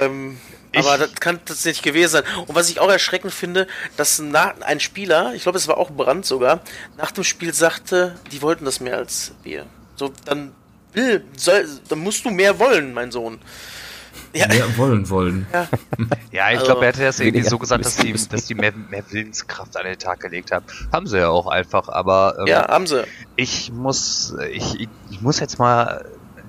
Ähm, 0.00 0.38
aber 0.76 0.98
das 0.98 1.14
kann 1.14 1.40
das 1.44 1.64
nicht 1.64 1.82
gewesen 1.82 2.12
sein. 2.12 2.24
Und 2.46 2.54
was 2.54 2.68
ich 2.68 2.80
auch 2.80 2.90
erschreckend 2.90 3.32
finde, 3.32 3.66
dass 3.96 4.18
nach, 4.18 4.60
ein 4.60 4.80
Spieler, 4.80 5.34
ich 5.34 5.42
glaube, 5.42 5.58
es 5.58 5.68
war 5.68 5.78
auch 5.78 5.90
Brand 5.90 6.26
sogar, 6.26 6.60
nach 6.96 7.12
dem 7.12 7.24
Spiel 7.24 7.54
sagte, 7.54 8.16
die 8.32 8.42
wollten 8.42 8.64
das 8.64 8.80
mehr 8.80 8.96
als 8.96 9.32
wir. 9.42 9.66
So, 9.96 10.12
dann 10.24 10.52
will, 10.92 11.24
soll, 11.36 11.66
dann 11.88 12.00
musst 12.00 12.24
du 12.24 12.30
mehr 12.30 12.58
wollen, 12.58 12.94
mein 12.94 13.10
Sohn. 13.12 13.38
Ja. 14.32 14.48
Mehr 14.48 14.76
wollen 14.76 15.08
wollen. 15.10 15.46
Ja, 15.52 15.68
ja 16.32 16.50
ich 16.50 16.58
also, 16.58 16.66
glaube, 16.66 16.82
er 16.82 16.88
hätte 16.88 17.04
das 17.04 17.20
irgendwie 17.20 17.44
so 17.44 17.58
gesagt, 17.58 17.84
dass 17.84 17.96
die, 17.96 18.12
dass 18.12 18.46
die 18.46 18.54
mehr, 18.54 18.72
mehr 18.72 19.04
Willenskraft 19.10 19.76
an 19.76 19.84
den 19.84 19.98
Tag 19.98 20.20
gelegt 20.20 20.50
haben. 20.50 20.64
Haben 20.92 21.06
sie 21.06 21.18
ja 21.18 21.28
auch 21.28 21.46
einfach, 21.46 21.88
aber 21.88 22.36
ähm, 22.40 22.46
ja, 22.46 22.68
haben 22.68 22.86
sie. 22.86 23.04
Ich 23.36 23.70
muss, 23.72 24.34
ich, 24.50 24.88
ich 25.10 25.20
muss 25.20 25.38
jetzt 25.38 25.58
mal 25.58 26.04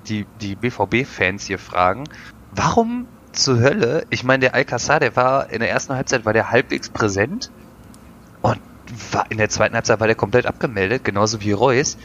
die, 0.08 0.26
die 0.40 0.56
BVB-Fans 0.56 1.46
hier 1.46 1.58
fragen, 1.58 2.04
warum 2.52 3.06
zur 3.38 3.60
Hölle? 3.60 4.06
Ich 4.10 4.24
meine, 4.24 4.40
der 4.40 4.54
Alcázar, 4.54 4.98
der 4.98 5.16
war 5.16 5.50
in 5.50 5.60
der 5.60 5.70
ersten 5.70 5.94
Halbzeit 5.94 6.24
war 6.24 6.32
der 6.32 6.50
halbwegs 6.50 6.88
präsent 6.88 7.50
und 8.42 8.58
war 9.12 9.30
in 9.30 9.38
der 9.38 9.48
zweiten 9.48 9.74
Halbzeit 9.74 10.00
war 10.00 10.06
der 10.06 10.16
komplett 10.16 10.46
abgemeldet, 10.46 11.04
genauso 11.04 11.40
wie 11.40 11.52
Reus. 11.52 11.96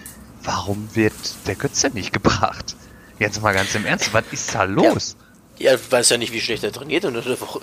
Warum 0.44 0.90
wird 0.94 1.14
der 1.48 1.56
Götze 1.56 1.90
nicht 1.90 2.14
gebracht? 2.14 2.76
Jetzt 3.20 3.42
mal 3.42 3.54
ganz 3.54 3.76
im 3.76 3.86
Ernst, 3.86 4.14
was 4.14 4.24
ist 4.32 4.56
da 4.56 4.64
los? 4.64 5.16
Ja. 5.20 5.26
Ja, 5.62 5.76
ich 5.76 5.92
weiß 5.92 6.10
ja 6.10 6.18
nicht, 6.18 6.34
wie 6.34 6.40
schlecht 6.40 6.64
er 6.64 6.72
trainiert 6.72 7.04
in 7.04 7.14
der 7.14 7.24
Woche. 7.24 7.60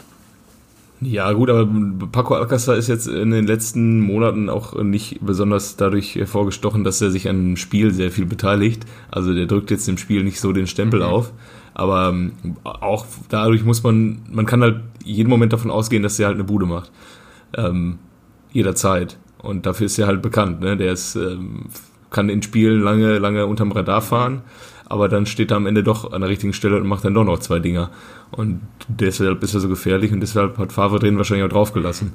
Ja, 1.00 1.33
gut, 1.33 1.50
aber 1.50 1.68
Paco 2.11 2.35
Alcázar 2.35 2.76
ist 2.76 2.88
jetzt 2.88 3.07
in 3.07 3.31
den 3.31 3.46
letzten 3.46 4.00
Monaten 4.00 4.48
auch 4.48 4.74
nicht 4.83 5.18
besonders 5.20 5.76
dadurch 5.76 6.14
hervorgestochen, 6.14 6.85
dass 6.85 7.00
er 7.00 7.11
sich 7.11 7.28
an 7.28 7.37
dem 7.37 7.57
Spiel 7.57 7.92
sehr 7.92 8.11
viel 8.11 8.26
beteiligt. 8.26 8.85
Also 9.11 9.33
der 9.33 9.46
drückt 9.46 9.70
jetzt 9.70 9.87
dem 9.88 9.98
Spiel 9.98 10.22
nicht 10.22 10.40
so 10.40 10.52
den 10.52 10.66
Stempel 10.66 11.00
mhm. 11.00 11.07
auf. 11.07 11.33
Aber 11.78 12.10
ähm, 12.10 12.32
auch 12.64 13.06
dadurch 13.30 13.64
muss 13.64 13.82
man, 13.82 14.20
man 14.30 14.44
kann 14.44 14.60
halt 14.60 14.82
jeden 15.02 15.30
Moment 15.30 15.54
davon 15.54 15.70
ausgehen, 15.70 16.02
dass 16.02 16.18
er 16.18 16.26
halt 16.26 16.34
eine 16.34 16.44
Bude 16.44 16.66
macht. 16.66 16.92
Ähm, 17.56 17.98
jederzeit. 18.52 19.16
Und 19.40 19.64
dafür 19.64 19.86
ist 19.86 19.98
er 19.98 20.06
halt 20.06 20.20
bekannt. 20.20 20.60
Ne? 20.60 20.76
Der 20.76 20.92
ist, 20.92 21.16
ähm, 21.16 21.70
kann 22.10 22.28
in 22.28 22.42
Spielen 22.42 22.82
lange, 22.82 23.18
lange 23.18 23.46
unterm 23.46 23.72
Radar 23.72 24.02
fahren 24.02 24.42
aber 24.88 25.08
dann 25.08 25.26
steht 25.26 25.50
er 25.50 25.58
am 25.58 25.66
Ende 25.66 25.82
doch 25.82 26.12
an 26.12 26.22
der 26.22 26.30
richtigen 26.30 26.52
Stelle 26.52 26.76
und 26.76 26.86
macht 26.86 27.04
dann 27.04 27.14
doch 27.14 27.24
noch 27.24 27.38
zwei 27.38 27.58
Dinger. 27.58 27.90
Und 28.30 28.60
deshalb 28.88 29.42
ist 29.42 29.54
er 29.54 29.60
so 29.60 29.68
gefährlich 29.68 30.12
und 30.12 30.20
deshalb 30.20 30.58
hat 30.58 30.72
Favre 30.72 30.98
den 30.98 31.18
wahrscheinlich 31.18 31.44
auch 31.44 31.52
draufgelassen. 31.52 32.14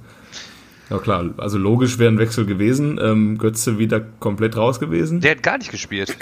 Ja 0.90 0.98
klar, 0.98 1.30
also 1.38 1.58
logisch 1.58 2.00
wäre 2.00 2.12
ein 2.12 2.18
Wechsel 2.18 2.46
gewesen. 2.46 3.00
Ähm, 3.02 3.38
Götze 3.38 3.78
wieder 3.78 4.02
komplett 4.02 4.58
raus 4.58 4.80
gewesen. 4.80 5.22
Der 5.22 5.32
hat 5.32 5.44
gar 5.44 5.58
nicht 5.58 5.72
gespielt. 5.72 6.18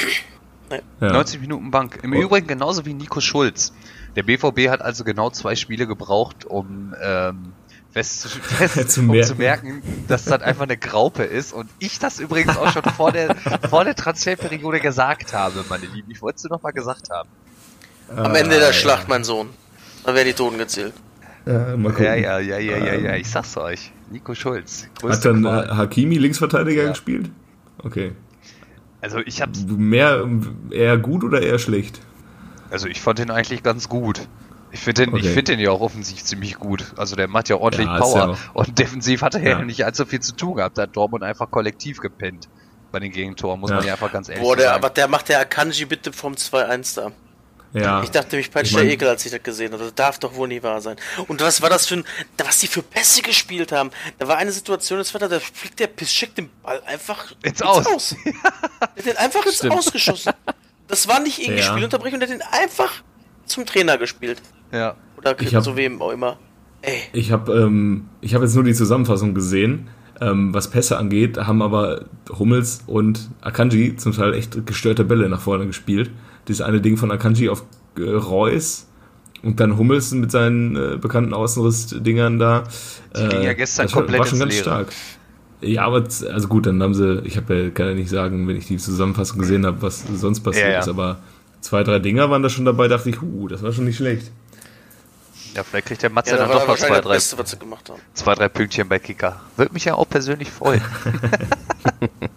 Ja. 1.00 1.12
90 1.12 1.42
Minuten 1.42 1.72
Bank. 1.72 2.00
Im 2.04 2.14
oh. 2.14 2.22
Übrigen 2.22 2.48
genauso 2.48 2.86
wie 2.86 2.94
Nico 2.94 3.22
Schulz. 3.22 3.74
Der 4.16 4.24
BVB 4.24 4.70
hat 4.70 4.82
also 4.82 5.04
genau 5.04 5.30
zwei 5.30 5.56
Spiele 5.56 5.88
gebraucht, 5.88 6.46
um 6.46 6.94
ähm, 7.02 7.54
fest, 7.92 8.28
fest 8.42 8.92
zu, 8.92 9.02
um 9.02 9.08
merken. 9.08 9.28
zu 9.28 9.36
merken, 9.36 9.84
dass 10.08 10.26
das 10.26 10.42
einfach 10.42 10.64
eine 10.64 10.78
Graupe 10.78 11.24
ist. 11.24 11.54
Und 11.54 11.70
ich 11.80 12.00
das 12.00 12.20
übrigens 12.20 12.58
auch 12.58 12.72
schon 12.72 12.84
vor 12.84 13.12
der, 13.12 13.36
vor 13.70 13.86
der 13.86 13.96
Transferperiode 13.96 14.80
gesagt 14.80 15.34
habe, 15.34 15.64
meine 15.70 15.86
Lieben. 15.86 16.12
Ich 16.12 16.22
wollte 16.22 16.38
es 16.38 16.44
noch 16.46 16.62
mal 16.62 16.72
gesagt 16.72 17.10
haben. 17.10 17.30
Am 18.16 18.36
Ende 18.36 18.60
der 18.60 18.74
Schlacht, 18.74 19.08
mein 19.08 19.24
Sohn. 19.24 19.50
Dann 20.04 20.16
werden 20.16 20.28
die 20.28 20.34
Toten 20.34 20.58
gezählt. 20.58 20.94
Ja, 21.46 21.76
ja, 21.76 22.16
ja, 22.16 22.40
ja, 22.40 22.58
ja, 22.60 22.78
ja, 22.78 22.94
ja, 22.94 23.16
ich 23.16 23.30
sag's 23.30 23.58
euch. 23.58 23.92
Nico 24.12 24.36
Schulz. 24.36 24.88
Hat 25.04 25.26
dann 25.26 25.46
äh, 25.46 25.48
Hakimi 25.48 26.18
Linksverteidiger 26.18 26.84
ja. 26.84 26.90
gespielt? 26.90 27.32
Okay. 27.80 28.12
Also 29.02 29.20
ich 29.20 29.42
hab's. 29.42 29.66
Mehr, 29.68 30.26
eher 30.70 30.98
gut 30.98 31.24
oder 31.24 31.42
eher 31.42 31.60
schlecht? 31.60 32.00
Also 32.70 32.88
ich 32.88 33.02
fand 33.02 33.20
ihn 33.20 33.32
eigentlich 33.32 33.64
ganz 33.64 33.90
gut. 33.90 34.22
Ich 34.72 34.80
finde 34.80 35.06
den, 35.06 35.14
okay. 35.14 35.28
find 35.28 35.50
den 35.50 35.60
ja 35.60 35.72
auch 35.72 35.82
offensiv 35.82 36.24
ziemlich 36.24 36.56
gut. 36.56 36.94
Also 36.96 37.16
der 37.16 37.28
macht 37.28 37.50
ja 37.50 37.58
ordentlich 37.58 37.88
ja, 37.88 37.98
Power. 37.98 38.28
Ja 38.30 38.38
und 38.54 38.80
defensiv 38.80 39.22
hat 39.22 39.36
er 39.36 39.42
ja. 39.42 39.50
ja. 39.50 39.66
nicht 39.66 39.84
allzu 39.84 40.06
viel 40.06 40.22
zu 40.22 40.34
tun 40.34 40.56
gehabt. 40.56 40.78
Da 40.78 40.84
hat 40.84 40.96
Dortmund 40.96 41.24
einfach 41.24 41.52
kollektiv 41.52 42.00
gepennt. 42.00 42.48
bei 42.92 43.00
den 43.00 43.12
Gegentoren, 43.12 43.60
muss 43.60 43.70
ja. 43.70 43.78
man 43.78 43.86
ja 43.86 43.94
einfach 43.94 44.12
ganz 44.12 44.30
ehrlich 44.30 44.44
Boah, 44.44 44.56
der, 44.56 44.68
sagen. 44.68 44.84
Aber 44.84 44.90
der 44.90 45.08
macht 45.08 45.30
der 45.30 45.40
Akanji 45.40 45.86
bitte 45.86 46.14
vom 46.14 46.34
2-1 46.34 46.96
da. 46.96 47.12
Ja. 47.74 48.04
Ich 48.04 48.12
dachte, 48.12 48.36
mich 48.36 48.52
peitscht 48.52 48.72
ich 48.72 48.78
mein, 48.78 48.86
der 48.86 48.94
Ekel, 48.94 49.08
als 49.08 49.26
ich 49.26 49.32
das 49.32 49.42
gesehen 49.44 49.72
habe. 49.72 49.84
Das 49.84 49.96
darf 49.96 50.20
doch 50.20 50.36
wohl 50.36 50.48
nie 50.48 50.62
wahr 50.62 50.82
sein. 50.82 50.98
Und 51.28 51.42
was 51.42 51.62
war 51.62 51.70
das 51.70 51.88
für 51.88 51.96
ein, 51.96 52.04
was 52.38 52.60
die 52.60 52.68
für 52.68 52.82
Pässe 52.82 53.22
gespielt 53.22 53.72
haben? 53.72 53.92
Da 54.20 54.28
war 54.28 54.38
eine 54.38 54.52
Situation, 54.52 55.00
das 55.00 55.14
war 55.14 55.20
da, 55.20 55.28
da 55.28 55.40
fliegt 55.40 55.80
der 55.80 55.88
Piss, 55.88 56.14
schickt 56.14 56.38
den 56.38 56.50
Ball 56.62 56.82
einfach 56.86 57.32
ins, 57.44 57.54
ins 57.54 57.62
Aus. 57.62 57.86
Aus. 57.86 58.16
der 58.26 58.34
hat 58.34 59.06
den 59.06 59.18
einfach 59.18 59.46
ins 59.46 59.58
Stimmt. 59.58 59.74
Aus 59.74 59.92
geschossen. 59.92 60.34
Das 60.88 61.08
war 61.08 61.22
nicht 61.22 61.40
irgendwie 61.40 61.62
ja. 61.62 61.68
Spielunterbrechung, 61.68 62.20
der 62.20 62.30
hat 62.30 62.36
den 62.36 62.44
einfach 62.52 62.92
zum 63.46 63.66
Trainer 63.66 63.98
gespielt. 63.98 64.42
Ja. 64.72 64.96
Oder 65.18 65.40
ich 65.40 65.56
hab, 65.56 65.64
so 65.64 65.78
wem 65.78 66.02
auch 66.02 66.12
immer. 66.12 66.38
Ey. 66.82 67.04
Ich 67.14 67.32
habe 67.32 67.54
ähm, 67.54 68.10
ich 68.22 68.34
hab 68.34 68.42
jetzt 68.42 68.56
nur 68.56 68.64
die 68.64 68.74
Zusammenfassung 68.74 69.34
gesehen. 69.34 69.90
Ähm, 70.20 70.54
was 70.54 70.70
Pässe 70.70 70.98
angeht, 70.98 71.38
haben 71.38 71.62
aber 71.62 72.06
Hummels 72.30 72.84
und 72.86 73.30
Akanji 73.42 73.96
zum 73.96 74.14
Teil 74.14 74.36
echt 74.36 74.68
gestörte 74.68 75.04
Bälle 75.04 75.30
nach 75.30 75.42
vorne 75.42 75.66
gespielt. 75.66 76.12
Dieses 76.48 76.62
eine 76.62 76.82
Ding 76.82 76.98
von 76.98 77.12
Akanji 77.12 77.50
auf 77.50 77.64
äh, 77.98 78.04
Reus 78.04 78.88
und 79.44 79.60
dann 79.60 79.78
Hummels 79.78 80.12
mit 80.12 80.32
seinen 80.32 80.76
äh, 80.76 80.98
bekannten 80.98 81.34
Außenriss-Dingern 81.34 82.40
da. 82.40 82.64
Die 83.16 83.28
ging 83.28 83.42
ja 83.42 83.54
gestern 83.54 83.86
das 83.86 83.94
komplett 83.94 84.20
war 84.20 84.26
schon 84.28 84.40
ganz 84.40 84.54
Leere. 84.54 84.64
stark. 84.64 84.88
Ja, 85.62 85.86
aber 85.86 86.04
also 86.32 86.48
gut, 86.48 86.66
dann 86.66 86.82
haben 86.82 86.94
sie, 86.94 87.22
ich 87.24 87.38
habe 87.38 87.56
ja, 87.56 87.70
kann 87.70 87.88
ja 87.88 87.94
nicht 87.94 88.10
sagen, 88.10 88.48
wenn 88.48 88.56
ich 88.56 88.68
die 88.68 88.78
Zusammenfassung 88.78 89.38
gesehen 89.38 89.66
habe, 89.66 89.82
was 89.82 90.04
sonst 90.16 90.40
passiert 90.42 90.68
ja, 90.68 90.74
ja. 90.74 90.80
ist, 90.80 90.88
aber 90.88 91.20
zwei, 91.62 91.84
drei 91.84 92.00
Dinger 92.00 92.30
waren 92.32 92.42
da 92.42 92.50
schon 92.50 92.66
dabei, 92.66 92.88
dachte 92.88 93.10
ich, 93.10 93.22
huh, 93.22 93.48
das 93.48 93.62
war 93.62 93.72
schon 93.72 93.86
nicht 93.86 93.98
schlecht. 93.98 94.32
Ja, 95.54 95.64
vielleicht 95.64 95.88
kriegt 95.88 96.02
der 96.02 96.10
Matze 96.10 96.32
ja, 96.32 96.38
dann 96.38 96.50
doch 96.50 96.68
noch 96.68 96.78
zwei, 96.78 97.02
drei, 97.02 97.14
Beste, 97.16 97.38
zwei, 98.14 98.36
drei 98.36 98.48
Pünktchen 98.48 98.88
bei 98.88 99.00
Kicker. 99.00 99.42
Würde 99.58 99.74
mich 99.74 99.86
ja 99.86 99.96
auch 99.96 100.08
persönlich 100.08 100.50
freuen. 100.50 100.82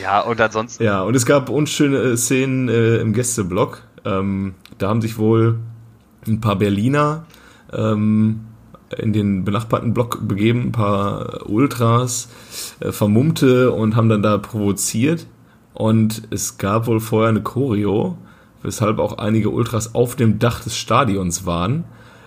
ja, 0.00 0.20
und 0.20 0.40
ansonsten. 0.40 0.82
Ja, 0.82 1.02
und 1.02 1.14
es 1.14 1.26
gab 1.26 1.48
unschöne 1.48 1.98
äh, 1.98 2.16
Szenen 2.16 2.68
äh, 2.68 2.96
im 2.96 3.12
Gästeblock. 3.12 3.82
Ähm, 4.04 4.54
da 4.78 4.88
haben 4.88 5.02
sich 5.02 5.18
wohl 5.18 5.58
ein 6.26 6.40
paar 6.40 6.56
Berliner 6.56 7.24
ähm, 7.72 8.40
in 8.96 9.12
den 9.12 9.44
benachbarten 9.44 9.92
Block 9.92 10.26
begeben, 10.26 10.68
ein 10.68 10.72
paar 10.72 11.48
Ultras, 11.48 12.28
äh, 12.80 12.92
Vermummte 12.92 13.72
und 13.72 13.96
haben 13.96 14.08
dann 14.08 14.22
da 14.22 14.38
provoziert. 14.38 15.26
Und 15.74 16.22
es 16.30 16.58
gab 16.58 16.86
wohl 16.86 17.00
vorher 17.00 17.28
eine 17.28 17.42
Choreo, 17.42 18.18
weshalb 18.62 18.98
auch 18.98 19.18
einige 19.18 19.50
Ultras 19.50 19.94
auf 19.94 20.16
dem 20.16 20.38
Dach 20.38 20.62
des 20.62 20.76
Stadions 20.76 21.46
waren 21.46 21.84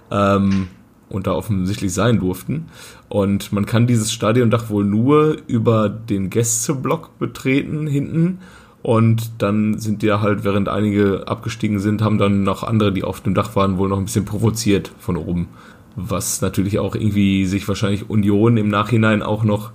ähm, 0.09 0.67
und 1.09 1.27
da 1.27 1.33
offensichtlich 1.33 1.93
sein 1.93 2.19
durften. 2.19 2.67
Und 3.11 3.51
man 3.51 3.65
kann 3.65 3.87
dieses 3.87 4.11
Stadiondach 4.11 4.69
wohl 4.69 4.85
nur 4.85 5.37
über 5.47 5.89
den 5.89 6.29
Gästeblock 6.29 7.19
betreten 7.19 7.85
hinten. 7.85 8.39
Und 8.81 9.31
dann 9.39 9.79
sind 9.79 10.01
die 10.01 10.11
halt, 10.11 10.43
während 10.43 10.69
einige 10.69 11.27
abgestiegen 11.27 11.79
sind, 11.79 12.01
haben 12.01 12.17
dann 12.17 12.43
noch 12.43 12.63
andere, 12.63 12.91
die 12.93 13.03
auf 13.03 13.21
dem 13.21 13.33
Dach 13.33 13.55
waren, 13.55 13.77
wohl 13.77 13.89
noch 13.89 13.97
ein 13.97 14.05
bisschen 14.05 14.25
provoziert 14.25 14.91
von 14.97 15.17
oben 15.17 15.47
was 15.95 16.41
natürlich 16.41 16.79
auch 16.79 16.95
irgendwie 16.95 17.45
sich 17.45 17.67
wahrscheinlich 17.67 18.09
Union 18.09 18.57
im 18.57 18.69
Nachhinein 18.69 19.21
auch 19.21 19.43
noch 19.43 19.71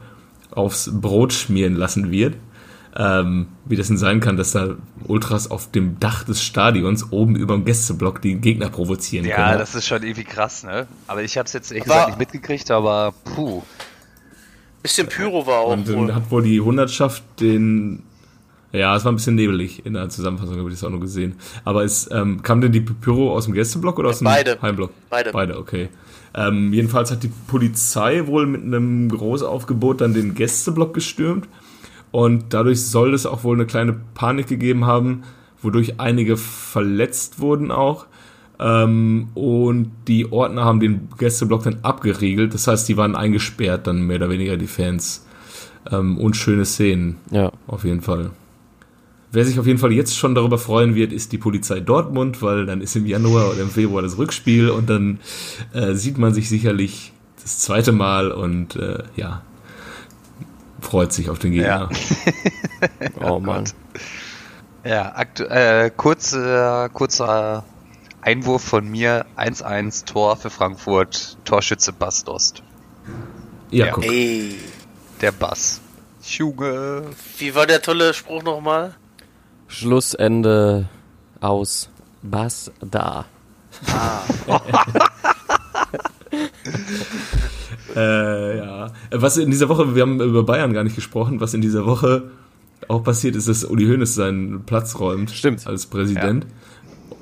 aufs 0.50 0.90
Brot 0.92 1.32
schmieren 1.32 1.74
lassen 1.74 2.10
wird. 2.10 2.36
Ähm, 2.98 3.48
wie 3.66 3.76
das 3.76 3.88
denn 3.88 3.98
sein 3.98 4.20
kann, 4.20 4.38
dass 4.38 4.52
da 4.52 4.76
Ultras 5.08 5.50
auf 5.50 5.70
dem 5.70 5.98
Dach 6.00 6.24
des 6.24 6.42
Stadions 6.42 7.12
oben 7.12 7.36
über 7.36 7.54
dem 7.54 7.64
Gästeblock 7.64 8.22
die 8.22 8.36
Gegner 8.36 8.68
provozieren 8.68 9.26
ja, 9.26 9.36
können. 9.36 9.52
Ja, 9.52 9.58
das 9.58 9.74
ist 9.74 9.86
schon 9.86 10.02
irgendwie 10.02 10.24
krass, 10.24 10.64
ne? 10.64 10.86
Aber 11.06 11.22
ich 11.22 11.36
habe 11.38 11.46
es 11.46 11.52
jetzt 11.52 11.70
ehrlich 11.70 11.84
gesagt 11.84 12.08
nicht 12.08 12.18
mitgekriegt, 12.18 12.70
aber 12.70 13.12
puh. 13.34 13.62
Bisschen 14.82 15.08
Pyro 15.08 15.46
war 15.46 15.60
auch. 15.60 15.72
Und 15.72 15.88
dann 15.88 15.96
wohl. 15.96 16.14
hat 16.14 16.30
wohl 16.30 16.42
die 16.42 16.60
Hundertschaft 16.60 17.22
den 17.40 18.02
ja, 18.72 18.94
es 18.94 19.04
war 19.04 19.12
ein 19.12 19.16
bisschen 19.16 19.36
nebelig 19.36 19.86
in 19.86 19.94
der 19.94 20.08
Zusammenfassung, 20.08 20.58
habe 20.58 20.68
ich 20.68 20.74
das 20.74 20.84
auch 20.84 20.90
nur 20.90 21.00
gesehen. 21.00 21.36
Aber 21.64 21.84
es 21.84 22.10
ähm, 22.10 22.42
kam 22.42 22.60
denn 22.60 22.72
die 22.72 22.80
Pyro 22.80 23.32
aus 23.32 23.46
dem 23.46 23.54
Gästeblock 23.54 23.98
oder 23.98 24.10
aus 24.10 24.18
dem 24.18 24.26
Beide. 24.26 24.60
Heimblock? 24.60 24.90
Beide. 25.08 25.32
Beide, 25.32 25.58
okay. 25.58 25.88
Ähm, 26.34 26.72
jedenfalls 26.72 27.10
hat 27.10 27.22
die 27.22 27.30
Polizei 27.46 28.26
wohl 28.26 28.46
mit 28.46 28.62
einem 28.62 29.08
Großaufgebot 29.08 30.02
dann 30.02 30.12
den 30.12 30.34
Gästeblock 30.34 30.92
gestürmt. 30.92 31.48
Und 32.16 32.54
dadurch 32.54 32.82
soll 32.82 33.12
es 33.12 33.26
auch 33.26 33.44
wohl 33.44 33.56
eine 33.56 33.66
kleine 33.66 33.92
Panik 34.14 34.46
gegeben 34.46 34.86
haben, 34.86 35.24
wodurch 35.60 36.00
einige 36.00 36.38
verletzt 36.38 37.40
wurden 37.40 37.70
auch. 37.70 38.06
Ähm, 38.58 39.28
und 39.34 39.90
die 40.08 40.32
Ordner 40.32 40.64
haben 40.64 40.80
den 40.80 41.10
Gästeblock 41.18 41.64
dann 41.64 41.80
abgeriegelt. 41.82 42.54
Das 42.54 42.68
heißt, 42.68 42.88
die 42.88 42.96
waren 42.96 43.16
eingesperrt, 43.16 43.86
dann 43.86 44.06
mehr 44.06 44.16
oder 44.16 44.30
weniger 44.30 44.56
die 44.56 44.66
Fans. 44.66 45.26
Ähm, 45.92 46.16
unschöne 46.16 46.64
Szenen. 46.64 47.16
Ja. 47.30 47.52
Auf 47.66 47.84
jeden 47.84 48.00
Fall. 48.00 48.30
Wer 49.30 49.44
sich 49.44 49.60
auf 49.60 49.66
jeden 49.66 49.78
Fall 49.78 49.92
jetzt 49.92 50.16
schon 50.16 50.34
darüber 50.34 50.56
freuen 50.56 50.94
wird, 50.94 51.12
ist 51.12 51.32
die 51.32 51.38
Polizei 51.38 51.80
Dortmund, 51.80 52.40
weil 52.40 52.64
dann 52.64 52.80
ist 52.80 52.96
im 52.96 53.04
Januar 53.04 53.50
oder 53.50 53.60
im 53.60 53.68
Februar 53.68 54.00
das 54.00 54.16
Rückspiel 54.16 54.70
und 54.70 54.88
dann 54.88 55.20
äh, 55.74 55.92
sieht 55.92 56.16
man 56.16 56.32
sich 56.32 56.48
sicherlich 56.48 57.12
das 57.42 57.58
zweite 57.58 57.92
Mal 57.92 58.32
und 58.32 58.76
äh, 58.76 59.02
ja, 59.16 59.42
freut 60.86 61.12
sich 61.12 61.28
auf 61.28 61.38
den 61.38 61.52
Gegner. 61.52 61.90
Ja. 63.20 63.28
oh 63.28 63.40
Mann. 63.40 63.64
Ja, 64.84 65.14
äh, 65.20 65.90
kurzer, 65.90 66.88
kurzer 66.90 67.64
Einwurf 68.20 68.62
von 68.62 68.88
mir, 68.88 69.26
1-1 69.36 70.04
Tor 70.04 70.36
für 70.36 70.50
Frankfurt, 70.50 71.38
Torschütze 71.44 71.92
Bastost. 71.92 72.62
Ja, 73.70 73.86
ja. 73.86 73.92
guck. 73.92 74.04
Ey. 74.04 74.58
Der 75.20 75.32
Bass. 75.32 75.80
Junge. 76.22 77.02
Wie 77.38 77.54
war 77.54 77.66
der 77.66 77.82
tolle 77.82 78.14
Spruch 78.14 78.42
nochmal? 78.42 78.94
Schlussende 79.66 80.88
aus 81.40 81.88
Bass 82.22 82.70
da. 82.80 83.24
Ah. 83.88 84.22
äh, 87.96 88.58
ja. 88.58 88.92
Was 89.10 89.36
in 89.36 89.50
dieser 89.50 89.68
Woche, 89.68 89.94
wir 89.94 90.02
haben 90.02 90.20
über 90.20 90.42
Bayern 90.42 90.72
gar 90.72 90.84
nicht 90.84 90.96
gesprochen, 90.96 91.40
was 91.40 91.54
in 91.54 91.60
dieser 91.60 91.86
Woche 91.86 92.30
auch 92.88 93.02
passiert 93.02 93.36
ist, 93.36 93.48
dass 93.48 93.64
Uli 93.64 93.86
Hoeneß 93.86 94.14
seinen 94.14 94.64
Platz 94.64 94.98
räumt. 94.98 95.30
Stimmt. 95.30 95.66
Als 95.66 95.86
Präsident. 95.86 96.44
Ja. 96.44 96.50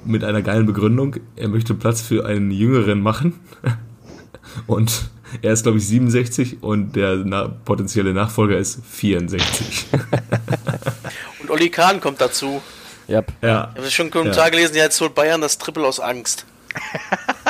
Mit 0.04 0.24
einer 0.24 0.42
geilen 0.42 0.66
Begründung. 0.66 1.16
Er 1.36 1.48
möchte 1.48 1.74
Platz 1.74 2.02
für 2.02 2.26
einen 2.26 2.50
Jüngeren 2.50 3.00
machen. 3.00 3.34
Und 4.66 5.08
er 5.42 5.52
ist, 5.52 5.62
glaube 5.62 5.78
ich, 5.78 5.88
67 5.88 6.62
und 6.62 6.94
der 6.94 7.16
na 7.24 7.48
potenzielle 7.48 8.12
Nachfolger 8.12 8.56
ist 8.56 8.80
64. 8.86 9.86
und 11.40 11.50
Oli 11.50 11.70
Kahn 11.70 12.00
kommt 12.00 12.20
dazu. 12.20 12.62
Yep. 13.08 13.32
Ja. 13.42 13.70
Ich 13.74 13.80
habe 13.80 13.90
schon 13.90 14.10
Kommentar 14.10 14.44
ja. 14.44 14.50
gelesen, 14.50 14.76
jetzt 14.76 15.00
holt 15.00 15.14
Bayern 15.14 15.40
das 15.40 15.58
Triple 15.58 15.86
aus 15.86 16.00
Angst. 16.00 16.46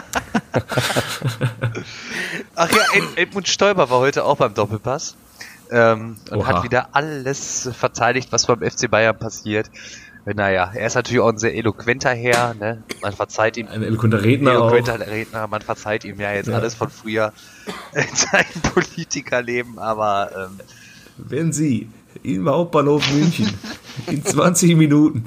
Ach 2.54 2.70
ja, 2.70 2.82
Ed 2.94 3.04
Edmund 3.16 3.48
Stoiber 3.48 3.90
war 3.90 3.98
heute 3.98 4.24
auch 4.24 4.36
beim 4.36 4.54
Doppelpass. 4.54 5.16
Ähm, 5.70 6.16
und 6.30 6.38
Oha. 6.38 6.46
hat 6.46 6.62
wieder 6.62 6.88
alles 6.92 7.68
verteidigt, 7.76 8.30
was 8.30 8.46
beim 8.46 8.60
FC 8.60 8.90
Bayern 8.90 9.18
passiert. 9.18 9.70
Naja, 10.26 10.72
er 10.74 10.86
ist 10.86 10.94
natürlich 10.94 11.20
auch 11.20 11.28
ein 11.28 11.38
sehr 11.38 11.54
eloquenter 11.54 12.14
Herr, 12.14 12.54
ne? 12.54 12.82
Man 13.02 13.12
verzeiht 13.12 13.58
ihm. 13.58 13.68
Ein 13.68 13.82
eloquenter 13.82 14.22
Redner. 14.22 14.52
Eloquenter 14.52 14.94
auch. 14.94 15.06
Redner, 15.06 15.46
man 15.48 15.60
verzeiht 15.60 16.04
ihm 16.04 16.18
ja 16.18 16.32
jetzt 16.32 16.48
ja. 16.48 16.56
alles 16.56 16.74
von 16.74 16.88
früher 16.88 17.32
in 17.92 18.06
seinem 18.14 18.72
Politikerleben, 18.72 19.78
aber 19.78 20.30
ähm, 20.34 20.60
wenn 21.18 21.52
Sie 21.52 21.90
im 22.22 22.48
Hauptbahnhof 22.48 23.10
München 23.12 23.52
in 24.06 24.24
20 24.24 24.76
Minuten. 24.76 25.24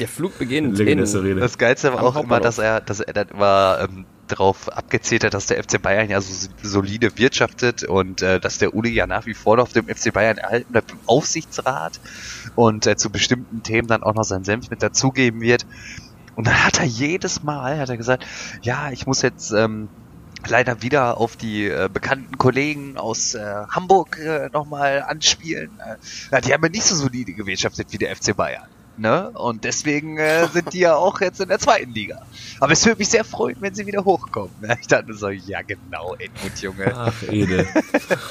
Der 0.00 0.08
Flug 0.08 0.38
beginnt. 0.38 0.78
In, 0.80 0.98
das 0.98 1.58
Geilste 1.58 1.92
war 1.92 2.02
auch 2.02 2.16
immer, 2.16 2.40
dass 2.40 2.58
er, 2.58 2.80
dass 2.80 3.00
er 3.00 3.12
dann 3.12 3.28
immer 3.28 3.88
ähm, 3.88 4.04
darauf 4.28 4.68
abgezählt 4.68 5.24
hat, 5.24 5.34
dass 5.34 5.46
der 5.46 5.62
FC 5.62 5.80
Bayern 5.80 6.08
ja 6.08 6.20
so 6.20 6.48
solide 6.62 7.16
wirtschaftet 7.18 7.84
und 7.84 8.22
äh, 8.22 8.40
dass 8.40 8.58
der 8.58 8.74
Uli 8.74 8.90
ja 8.90 9.06
nach 9.06 9.26
wie 9.26 9.34
vor 9.34 9.58
auf 9.58 9.72
dem 9.72 9.86
FC 9.88 10.12
Bayern 10.12 10.38
erhalten 10.38 10.72
bleibt 10.72 10.90
im 10.92 10.98
Aufsichtsrat 11.06 12.00
und 12.54 12.86
äh, 12.86 12.96
zu 12.96 13.10
bestimmten 13.10 13.62
Themen 13.62 13.88
dann 13.88 14.02
auch 14.02 14.14
noch 14.14 14.24
seinen 14.24 14.44
Senf 14.44 14.70
mit 14.70 14.82
dazugeben 14.82 15.40
wird. 15.40 15.66
Und 16.34 16.46
dann 16.46 16.64
hat 16.64 16.78
er 16.78 16.84
jedes 16.84 17.42
Mal, 17.42 17.78
hat 17.78 17.88
er 17.88 17.96
gesagt, 17.96 18.26
ja, 18.62 18.90
ich 18.90 19.06
muss 19.06 19.22
jetzt 19.22 19.52
ähm, 19.52 19.88
leider 20.46 20.82
wieder 20.82 21.18
auf 21.18 21.36
die 21.36 21.66
äh, 21.66 21.88
bekannten 21.92 22.36
Kollegen 22.38 22.96
aus 22.96 23.34
äh, 23.34 23.40
Hamburg 23.70 24.18
äh, 24.18 24.48
nochmal 24.52 25.02
anspielen. 25.02 25.70
Äh, 26.30 26.40
die 26.42 26.52
haben 26.52 26.62
ja 26.62 26.68
nicht 26.68 26.84
so 26.84 26.94
solide 26.94 27.32
gewirtschaftet 27.32 27.92
wie 27.92 27.98
der 27.98 28.14
FC 28.14 28.36
Bayern. 28.36 28.68
Ne? 28.98 29.30
Und 29.30 29.64
deswegen 29.64 30.16
äh, 30.16 30.48
sind 30.48 30.72
die 30.72 30.80
ja 30.80 30.96
auch 30.96 31.20
jetzt 31.20 31.40
in 31.40 31.48
der 31.48 31.58
zweiten 31.58 31.92
Liga. 31.92 32.22
Aber 32.60 32.72
es 32.72 32.84
würde 32.86 32.98
mich 32.98 33.08
sehr 33.08 33.24
freuen, 33.24 33.56
wenn 33.60 33.74
sie 33.74 33.86
wieder 33.86 34.04
hochkommen. 34.04 34.50
Ich 34.80 34.88
dachte 34.88 35.14
so, 35.14 35.28
ja 35.30 35.62
genau, 35.62 36.14
Edmund 36.18 36.60
Junge. 36.60 36.92
Ach, 36.94 37.22
Ede. 37.30 37.66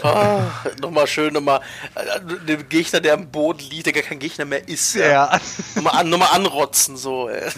oh, 0.03 0.39
nochmal 0.81 1.07
schön, 1.07 1.33
nochmal 1.33 1.59
äh, 1.95 2.45
den 2.45 2.69
Gegner, 2.69 3.01
der 3.01 3.15
am 3.15 3.27
Boden 3.27 3.59
liegt, 3.69 3.87
der 3.87 3.93
gar 3.93 4.03
kein 4.03 4.19
Gegner 4.19 4.45
mehr 4.45 4.67
ist. 4.67 4.95
Ja. 4.95 5.07
ja. 5.07 5.39
Nochmal, 5.75 5.99
an, 5.99 6.09
nochmal 6.09 6.29
anrotzen, 6.33 6.97
so. 6.97 7.29
Ey. 7.29 7.51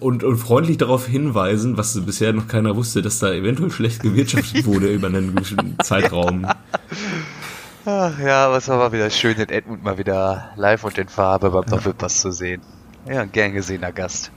Und, 0.00 0.22
und 0.22 0.36
freundlich 0.36 0.78
darauf 0.78 1.06
hinweisen, 1.06 1.76
was 1.76 1.98
bisher 2.04 2.32
noch 2.32 2.48
keiner 2.48 2.76
wusste, 2.76 3.02
dass 3.02 3.18
da 3.18 3.32
eventuell 3.32 3.70
schlecht 3.70 4.02
gewirtschaftet 4.02 4.66
wurde 4.66 4.88
über 4.88 5.08
einen 5.08 5.34
gewissen 5.34 5.76
Zeitraum. 5.82 6.46
Ach 7.84 8.18
ja, 8.18 8.50
was 8.50 8.68
war 8.68 8.78
mal 8.78 8.92
wieder 8.92 9.10
schön, 9.10 9.36
den 9.36 9.48
Edmund 9.48 9.82
mal 9.82 9.98
wieder 9.98 10.52
live 10.56 10.84
und 10.84 10.98
in 10.98 11.08
Farbe 11.08 11.50
beim 11.50 11.64
Doppelpass 11.64 12.20
zu 12.20 12.30
sehen. 12.30 12.62
Ja, 13.06 13.22
ein 13.22 13.32
gern 13.32 13.52
gesehener 13.52 13.92
Gast. 13.92 14.30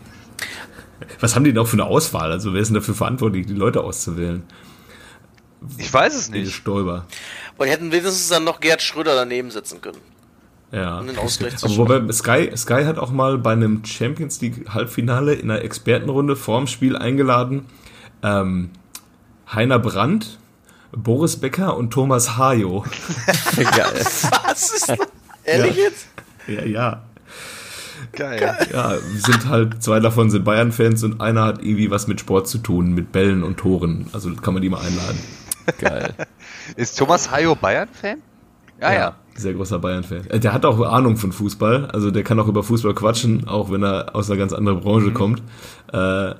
Was 1.19 1.35
haben 1.35 1.43
die 1.43 1.53
noch 1.53 1.67
für 1.67 1.73
eine 1.73 1.85
Auswahl? 1.85 2.31
Also 2.31 2.53
wer 2.53 2.61
ist 2.61 2.69
denn 2.69 2.75
dafür 2.75 2.95
verantwortlich, 2.95 3.45
die 3.45 3.53
Leute 3.53 3.81
auszuwählen? 3.81 4.43
Ich 5.77 5.93
weiß 5.93 6.15
es 6.15 6.29
nicht. 6.29 6.51
Stolber. 6.51 7.05
Und 7.57 7.67
hätten 7.67 7.91
wenigstens 7.91 8.29
dann 8.29 8.43
noch 8.43 8.59
Gerd 8.59 8.81
Schröder 8.81 9.15
daneben 9.15 9.51
setzen 9.51 9.81
können. 9.81 10.01
Ja. 10.71 10.99
Um 10.99 11.09
Aber 11.09 11.77
wobei 11.77 12.11
Sky, 12.11 12.51
Sky 12.55 12.83
hat 12.85 12.97
auch 12.97 13.11
mal 13.11 13.37
bei 13.37 13.53
einem 13.53 13.85
Champions 13.85 14.41
League 14.41 14.67
Halbfinale 14.73 15.33
in 15.33 15.51
einer 15.51 15.61
Expertenrunde 15.61 16.35
vorm 16.35 16.67
Spiel 16.67 16.97
eingeladen 16.97 17.65
ähm, 18.25 18.71
Heiner 19.51 19.79
Brandt, 19.79 20.39
Boris 20.95 21.37
Becker 21.37 21.75
und 21.75 21.91
Thomas 21.91 22.37
Hajo. 22.37 22.85
Geil. 23.55 24.05
Was 24.45 24.71
ist 24.71 24.89
das? 24.89 24.97
Ehrlich 25.43 25.75
ja. 25.75 25.83
jetzt? 25.83 26.07
Ja, 26.47 26.65
ja. 26.65 27.03
Geil. 28.11 28.67
Ja, 28.71 28.97
sind 29.15 29.49
halt, 29.49 29.83
zwei 29.83 29.99
davon 29.99 30.29
sind 30.29 30.45
Bayern-Fans 30.45 31.03
und 31.03 31.21
einer 31.21 31.43
hat 31.43 31.61
irgendwie 31.61 31.91
was 31.91 32.07
mit 32.07 32.19
Sport 32.19 32.47
zu 32.47 32.59
tun, 32.59 32.93
mit 32.93 33.11
Bällen 33.11 33.43
und 33.43 33.57
Toren. 33.57 34.07
Also 34.13 34.33
kann 34.35 34.53
man 34.53 34.63
die 34.63 34.69
mal 34.69 34.79
einladen. 34.79 35.19
Geil. 35.79 36.13
Ist 36.75 36.97
Thomas 36.97 37.29
Hayo 37.31 37.55
Bayern-Fan? 37.55 38.21
Ja, 38.81 38.93
ja, 38.93 38.99
ja. 38.99 39.15
Sehr 39.35 39.53
großer 39.53 39.79
Bayern-Fan. 39.79 40.29
Äh, 40.29 40.39
der 40.39 40.53
hat 40.53 40.65
auch 40.65 40.79
Ahnung 40.81 41.17
von 41.17 41.31
Fußball. 41.31 41.87
Also 41.87 42.11
der 42.11 42.23
kann 42.23 42.39
auch 42.39 42.47
über 42.47 42.63
Fußball 42.63 42.93
quatschen, 42.93 43.47
auch 43.47 43.71
wenn 43.71 43.83
er 43.83 44.15
aus 44.15 44.29
einer 44.29 44.39
ganz 44.39 44.53
anderen 44.53 44.79
Branche 44.79 45.07
mhm. 45.07 45.13
kommt. 45.13 45.43
Äh, 45.91 46.35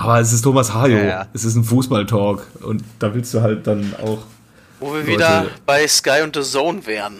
aber 0.00 0.18
es 0.18 0.32
ist 0.32 0.42
Thomas 0.42 0.72
Hayo. 0.72 0.96
Ja, 0.96 1.04
ja. 1.04 1.26
Es 1.34 1.44
ist 1.44 1.56
ein 1.56 1.64
Fußball-Talk. 1.64 2.46
Und 2.62 2.82
da 2.98 3.14
willst 3.14 3.34
du 3.34 3.42
halt 3.42 3.66
dann 3.66 3.94
auch. 4.02 4.20
Wo 4.80 4.94
wir 4.94 5.00
Leute 5.00 5.08
wieder 5.08 5.46
bei 5.66 5.86
Sky 5.86 6.22
und 6.24 6.34
The 6.34 6.42
Zone 6.42 6.86
wären. 6.86 7.18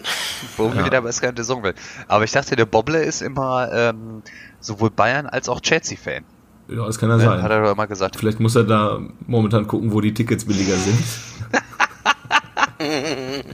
Wo 0.57 0.65
ja. 0.65 0.77
wir 0.77 0.85
wieder 0.85 1.01
bei 1.03 1.11
Sky 1.11 1.27
und 1.27 1.37
The 1.37 1.45
Zone 1.45 1.61
wären. 1.61 1.75
Aber 2.07 2.23
ich 2.23 2.31
dachte, 2.31 2.55
der 2.55 2.65
Bobble 2.65 3.03
ist 3.03 3.21
immer 3.21 3.71
ähm, 3.71 4.23
sowohl 4.59 4.89
Bayern 4.89 5.27
als 5.27 5.47
auch 5.47 5.59
Chelsea-Fan. 5.61 6.23
Ja, 6.69 6.87
das 6.87 6.97
kann 6.97 7.11
er 7.11 7.19
sein. 7.19 7.43
Hat 7.43 7.51
er 7.51 7.61
doch 7.61 7.71
immer 7.73 7.85
gesagt. 7.85 8.15
Vielleicht 8.15 8.39
muss 8.39 8.55
er 8.55 8.63
da 8.63 8.99
momentan 9.27 9.67
gucken, 9.67 9.93
wo 9.93 10.01
die 10.01 10.13
Tickets 10.13 10.45
billiger 10.45 10.77
sind. 10.77 11.03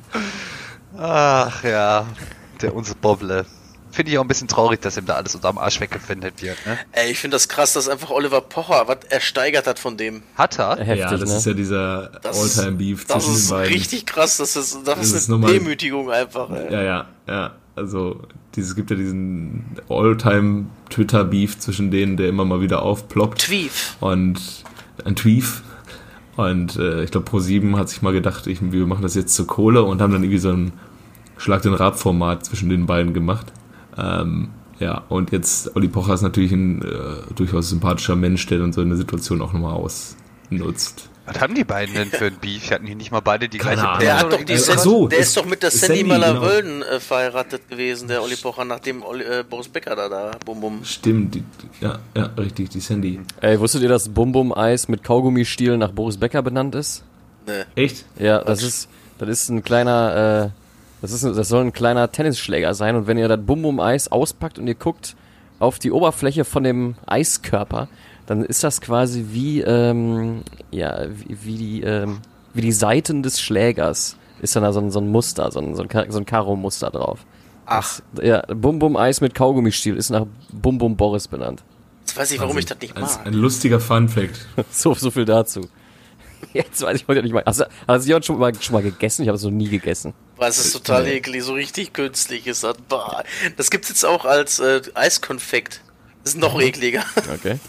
Ach 0.97 1.63
ja, 1.63 2.05
der 2.61 2.73
uns 2.73 2.95
Bobble 2.95 3.45
finde 3.97 4.11
ich 4.11 4.19
auch 4.19 4.23
ein 4.23 4.27
bisschen 4.27 4.47
traurig, 4.47 4.79
dass 4.79 4.95
ihm 4.95 5.07
da 5.07 5.15
alles 5.15 5.33
unterm 5.33 5.57
Arsch 5.57 5.81
weggefindet 5.81 6.43
wird. 6.43 6.63
Ne? 6.67 6.77
Ey, 6.91 7.09
ich 7.09 7.17
finde 7.17 7.33
das 7.33 7.49
krass, 7.49 7.73
dass 7.73 7.89
einfach 7.89 8.11
Oliver 8.11 8.41
Pocher 8.41 8.87
was 8.87 8.99
ersteigert 9.09 9.65
hat 9.65 9.79
von 9.79 9.97
dem. 9.97 10.21
Hat 10.35 10.59
er? 10.59 10.77
Heftig, 10.77 10.99
ja, 10.99 11.17
das 11.17 11.29
ne? 11.31 11.37
ist 11.37 11.45
ja 11.47 11.53
dieser 11.53 12.11
All-Time-Beef 12.23 13.07
zwischen 13.07 13.33
den 13.33 13.49
beiden. 13.49 13.63
Das 13.63 13.65
ist 13.65 13.71
richtig 13.71 14.05
krass, 14.05 14.37
das 14.37 14.55
ist, 14.55 14.75
das, 14.85 14.99
das 14.99 15.11
ist 15.13 15.31
eine 15.31 15.43
ist 15.43 15.51
Demütigung 15.51 16.11
einfach. 16.11 16.51
Ey. 16.51 16.71
Ja, 16.71 16.83
ja, 16.83 17.05
ja. 17.27 17.55
Also, 17.75 18.21
es 18.55 18.75
gibt 18.75 18.91
ja 18.91 18.95
diesen 18.95 19.65
All-Time-Twitter-Beef 19.89 21.57
zwischen 21.57 21.89
denen, 21.89 22.17
der 22.17 22.29
immer 22.29 22.45
mal 22.45 22.61
wieder 22.61 22.83
aufploppt. 22.83 23.45
Tweef. 23.47 23.97
Und 23.99 24.39
ein 25.05 25.15
Tweef. 25.15 25.63
Und 26.35 26.75
äh, 26.75 27.03
ich 27.03 27.09
glaube, 27.09 27.27
Pro7 27.27 27.75
hat 27.79 27.89
sich 27.89 28.03
mal 28.03 28.13
gedacht, 28.13 28.45
ich, 28.45 28.59
wir 28.61 28.85
machen 28.85 29.01
das 29.01 29.15
jetzt 29.15 29.33
zur 29.33 29.47
Kohle 29.47 29.81
und 29.81 30.03
haben 30.03 30.13
dann 30.13 30.21
irgendwie 30.21 30.37
so 30.37 30.51
ein 30.51 30.73
Schlag 31.37 31.63
den 31.63 31.73
Rab-Format 31.73 32.45
zwischen 32.45 32.69
den 32.69 32.85
beiden 32.85 33.15
gemacht. 33.15 33.51
Ähm, 33.97 34.49
ja, 34.79 35.03
und 35.09 35.31
jetzt 35.31 35.75
Olli 35.75 35.87
Pocher 35.87 36.13
ist 36.13 36.21
natürlich 36.21 36.51
ein 36.51 36.81
äh, 36.81 37.33
durchaus 37.35 37.69
sympathischer 37.69 38.15
Mensch, 38.15 38.45
der 38.47 38.59
dann 38.59 38.73
so 38.73 38.81
eine 38.81 38.95
Situation 38.95 39.41
auch 39.41 39.53
nochmal 39.53 39.73
ausnutzt. 39.73 41.09
Was 41.27 41.41
haben 41.41 41.55
die 41.55 41.65
beiden 41.65 41.93
denn 41.93 42.07
für 42.07 42.27
ein 42.27 42.37
Beef? 42.39 42.71
Hatten 42.71 42.85
die 42.85 42.95
nicht 42.95 43.11
mal 43.11 43.19
beide 43.19 43.49
die 43.49 43.57
Keine 43.57 43.81
gleiche 43.81 43.99
Der, 43.99 44.19
hat 44.19 44.31
doch 44.31 44.43
die 44.45 44.53
äh, 44.53 44.57
so, 44.57 45.09
der 45.09 45.19
ist 45.19 45.35
doch 45.35 45.45
mit 45.45 45.61
der 45.61 45.71
Sandy, 45.71 45.97
Sandy 45.97 46.03
Maler-Wölden 46.05 46.79
genau. 46.79 46.85
äh, 46.85 46.99
verheiratet 47.01 47.69
gewesen, 47.69 48.07
der 48.07 48.23
Olli 48.23 48.37
Pocher, 48.37 48.63
nachdem 48.63 49.03
Olli, 49.03 49.25
äh, 49.25 49.43
Boris 49.47 49.67
Becker 49.67 49.97
da, 49.97 50.07
da 50.07 50.31
bum 50.45 50.61
bum. 50.61 50.85
Stimmt, 50.85 51.35
die, 51.35 51.43
ja, 51.81 51.99
ja, 52.15 52.27
richtig, 52.37 52.69
die 52.69 52.79
Sandy. 52.79 53.19
Ey, 53.41 53.59
wusstet 53.59 53.81
ihr, 53.81 53.89
dass 53.89 54.07
Bum 54.07 54.31
Bum 54.31 54.53
Eis 54.53 54.87
mit 54.87 55.03
Kaugummistiel 55.03 55.75
nach 55.75 55.91
Boris 55.91 56.15
Becker 56.15 56.41
benannt 56.41 56.75
ist? 56.75 57.03
Nee. 57.45 57.83
Echt? 57.83 58.05
Ja, 58.17 58.41
das 58.41 58.63
ist, 58.63 58.87
das 59.17 59.27
ist 59.27 59.49
ein 59.49 59.63
kleiner, 59.63 60.53
äh, 60.53 60.66
das, 61.01 61.11
ist, 61.11 61.23
das 61.23 61.47
soll 61.47 61.65
ein 61.65 61.73
kleiner 61.73 62.11
Tennisschläger 62.11 62.73
sein 62.73 62.95
und 62.95 63.07
wenn 63.07 63.17
ihr 63.17 63.27
das 63.27 63.39
Bum-Bum-Eis 63.45 64.11
auspackt 64.11 64.59
und 64.59 64.67
ihr 64.67 64.75
guckt 64.75 65.15
auf 65.59 65.79
die 65.79 65.91
Oberfläche 65.91 66.45
von 66.45 66.63
dem 66.63 66.95
Eiskörper, 67.05 67.87
dann 68.25 68.43
ist 68.43 68.63
das 68.63 68.81
quasi 68.81 69.27
wie, 69.31 69.61
ähm, 69.61 70.43
ja, 70.71 71.07
wie, 71.09 71.37
wie 71.43 71.57
die, 71.57 71.81
ähm, 71.81 72.19
wie 72.53 72.61
die 72.61 72.71
Seiten 72.71 73.23
des 73.23 73.39
Schlägers. 73.39 74.17
Ist 74.41 74.55
dann 74.55 74.63
da 74.63 74.71
so 74.71 74.79
ein, 74.79 74.91
so 74.91 74.99
ein 74.99 75.09
Muster, 75.09 75.51
so 75.51 75.59
ein, 75.59 75.75
so 75.75 75.83
ein, 75.83 76.11
so 76.11 76.19
ein 76.19 76.25
Karo-Muster 76.25 76.91
drauf. 76.91 77.25
Ach. 77.65 77.99
Das, 78.13 78.25
ja, 78.25 78.41
Bum-Bum-Eis 78.53 79.21
mit 79.21 79.33
Kaugummistiel 79.33 79.95
ist 79.95 80.09
nach 80.09 80.25
Bum-Bum 80.51 80.95
Boris 80.95 81.27
benannt. 81.27 81.63
Jetzt 82.01 82.17
weiß 82.17 82.31
ich, 82.31 82.39
warum 82.39 82.55
also, 82.55 82.59
ich 82.59 82.65
das 82.65 82.79
nicht 82.79 82.99
mag. 82.99 83.25
Ein 83.25 83.33
lustiger 83.33 83.79
Fun-Fact. 83.79 84.47
so, 84.71 84.93
so 84.93 85.09
viel 85.09 85.25
dazu. 85.25 85.61
Jetzt 86.53 86.81
weiß 86.81 86.95
ich 86.95 87.07
heute 87.07 87.23
nicht 87.23 87.33
mal. 87.33 87.43
Hast, 87.45 87.65
hast 87.87 88.07
du 88.07 88.21
schon 88.21 88.39
mal, 88.39 88.53
schon 88.59 88.73
mal 88.73 88.83
gegessen? 88.83 89.23
Ich 89.23 89.27
habe 89.27 89.37
es 89.37 89.43
noch 89.43 89.51
nie 89.51 89.69
gegessen. 89.69 90.13
Was 90.37 90.57
ist 90.57 90.73
total 90.73 91.07
eklig, 91.07 91.43
so 91.43 91.53
richtig 91.53 91.93
künstlich 91.93 92.47
ist 92.47 92.63
das. 92.63 92.77
Bah. 92.87 93.23
Das 93.57 93.69
gibt's 93.69 93.89
jetzt 93.89 94.05
auch 94.05 94.25
als 94.25 94.59
äh, 94.59 94.81
Eiskonfekt. 94.93 95.81
Das 96.23 96.33
ist 96.33 96.39
noch 96.39 96.55
mhm. 96.55 96.61
ekliger. 96.61 97.03
Okay. 97.33 97.59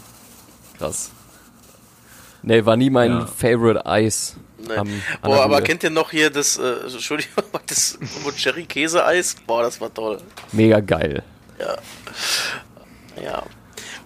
Krass. 0.77 1.11
Nee, 2.41 2.65
war 2.65 2.77
nie 2.77 2.89
mein 2.89 3.11
ja. 3.11 3.25
Favorite 3.25 3.85
Eis. 3.85 4.37
Nee. 4.57 4.75
Am, 4.75 4.89
Boah, 5.21 5.43
aber 5.43 5.61
kennt 5.61 5.83
ihr 5.83 5.89
noch 5.89 6.11
hier 6.11 6.29
das, 6.29 6.57
äh, 6.57 6.83
Entschuldigung, 6.83 7.43
das 7.67 7.97
Cherry 8.37 8.65
Käse 8.65 9.05
Eis? 9.05 9.35
Boah, 9.45 9.63
das 9.63 9.79
war 9.81 9.93
toll. 9.93 10.21
Mega 10.51 10.79
geil. 10.79 11.23
Ja. 11.59 11.77
Ja. 13.21 13.43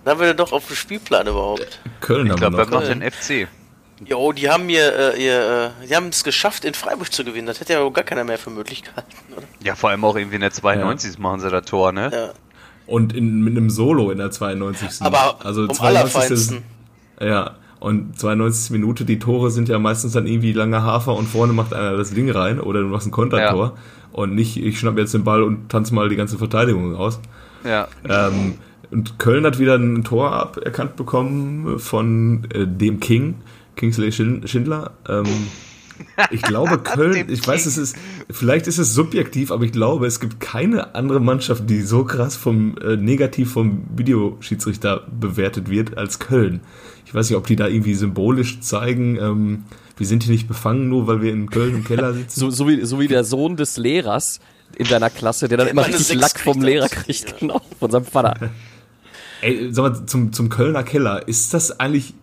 Dann 0.03 0.11
haben 0.13 0.19
wir 0.19 0.27
denn 0.27 0.37
doch 0.37 0.51
auf 0.51 0.67
dem 0.67 0.75
Spielplan 0.75 1.27
überhaupt? 1.27 1.79
Köln 2.01 2.25
ich 2.25 2.31
haben 2.31 2.39
glaub, 2.39 2.53
wir 2.53 2.59
noch. 2.59 2.67
Glaube, 2.67 2.87
den 2.87 3.01
FC. 3.01 3.47
Jo, 4.07 4.31
die 4.31 4.49
haben 4.49 4.65
mir, 4.65 5.15
äh, 5.15 5.23
ihr, 5.23 5.73
äh, 5.81 5.87
die 5.87 5.95
haben 5.95 6.07
es 6.07 6.23
geschafft, 6.23 6.65
in 6.65 6.73
Freiburg 6.73 7.11
zu 7.11 7.23
gewinnen. 7.23 7.47
Das 7.47 7.59
hätte 7.59 7.73
ja 7.73 7.89
gar 7.89 8.03
keiner 8.03 8.23
mehr 8.23 8.37
für 8.37 8.49
möglich 8.49 8.83
gehalten, 8.83 9.11
oder? 9.35 9.43
Ja, 9.63 9.75
vor 9.75 9.89
allem 9.89 10.03
auch 10.05 10.15
irgendwie 10.15 10.35
in 10.35 10.41
der 10.41 10.51
92. 10.51 11.15
Ja. 11.15 11.19
machen 11.19 11.39
sie 11.39 11.49
das 11.49 11.65
Tor, 11.65 11.91
ne? 11.91 12.09
Ja. 12.13 12.29
Und 12.85 13.13
in, 13.13 13.41
mit 13.41 13.55
einem 13.55 13.69
Solo 13.69 14.11
in 14.11 14.17
der 14.17 14.31
92. 14.31 15.01
Aber 15.01 15.37
also 15.45 15.63
um 15.63 15.73
92. 15.73 16.61
Ja, 17.21 17.55
und 17.79 18.17
92. 18.17 18.71
Minute, 18.71 19.05
die 19.05 19.19
Tore 19.19 19.51
sind 19.51 19.69
ja 19.69 19.77
meistens 19.77 20.13
dann 20.13 20.25
irgendwie 20.25 20.53
langer 20.53 20.83
Hafer 20.83 21.15
und 21.15 21.27
vorne 21.27 21.53
macht 21.53 21.73
einer 21.73 21.97
das 21.97 22.11
Ding 22.11 22.29
rein 22.29 22.59
oder 22.59 22.81
du 22.81 22.87
machst 22.87 23.07
ein 23.07 23.11
Kontertor. 23.11 23.65
Ja. 23.65 23.73
Und 24.13 24.35
nicht, 24.35 24.57
ich 24.57 24.79
schnapp 24.79 24.97
jetzt 24.97 25.13
den 25.13 25.23
Ball 25.23 25.43
und 25.43 25.69
tanze 25.69 25.93
mal 25.93 26.07
die 26.07 26.15
ganze 26.15 26.37
Verteidigung 26.37 26.95
aus. 26.95 27.19
Ja. 27.65 27.87
Ähm, 28.07 28.55
und 28.91 29.17
Köln 29.17 29.45
hat 29.45 29.59
wieder 29.59 29.75
ein 29.75 30.03
Tor 30.03 30.31
aberkannt 30.31 30.95
bekommen 30.95 31.79
von 31.79 32.47
äh, 32.53 32.67
dem 32.67 32.99
King 32.99 33.35
Kingsley 33.75 34.11
Schindler. 34.11 34.91
Ähm, 35.07 35.25
ich 36.31 36.41
glaube, 36.41 36.79
Köln, 36.83 37.29
ich 37.29 37.45
weiß, 37.45 37.65
es 37.65 37.77
ist, 37.77 37.95
vielleicht 38.29 38.67
ist 38.67 38.77
es 38.77 38.93
subjektiv, 38.93 39.51
aber 39.51 39.63
ich 39.65 39.71
glaube, 39.71 40.07
es 40.07 40.19
gibt 40.19 40.39
keine 40.39 40.95
andere 40.95 41.19
Mannschaft, 41.19 41.69
die 41.69 41.81
so 41.81 42.03
krass 42.03 42.35
vom, 42.35 42.77
äh, 42.77 42.95
negativ 42.97 43.53
vom 43.53 43.85
Videoschiedsrichter 43.95 45.07
bewertet 45.19 45.69
wird 45.69 45.97
als 45.97 46.19
Köln. 46.19 46.61
Ich 47.05 47.13
weiß 47.13 47.29
nicht, 47.29 47.37
ob 47.37 47.47
die 47.47 47.55
da 47.55 47.67
irgendwie 47.67 47.93
symbolisch 47.93 48.59
zeigen, 48.61 49.17
ähm, 49.17 49.63
wir 49.97 50.07
sind 50.07 50.23
hier 50.23 50.31
nicht 50.31 50.47
befangen, 50.47 50.89
nur 50.89 51.05
weil 51.07 51.21
wir 51.21 51.31
in 51.31 51.49
Köln 51.49 51.75
im 51.75 51.83
Keller 51.83 52.13
sitzen. 52.13 52.39
So, 52.39 52.49
so, 52.49 52.67
wie, 52.67 52.83
so 52.83 52.99
wie 52.99 53.07
der 53.07 53.23
Sohn 53.23 53.55
des 53.55 53.77
Lehrers 53.77 54.39
in 54.75 54.87
deiner 54.87 55.09
Klasse, 55.09 55.47
der 55.47 55.57
dann 55.57 55.67
immer 55.67 55.87
richtig 55.87 56.15
Lack 56.15 56.39
vom 56.39 56.61
Lehrer 56.61 56.89
kriegt, 56.89 57.39
genau, 57.39 57.61
von 57.79 57.91
seinem 57.91 58.05
Vater. 58.05 58.49
Ey, 59.41 59.69
sag 59.71 59.83
mal, 59.83 60.05
zum, 60.05 60.31
zum 60.33 60.49
Kölner 60.49 60.83
Keller, 60.83 61.27
ist 61.27 61.53
das 61.53 61.79
eigentlich 61.79 62.13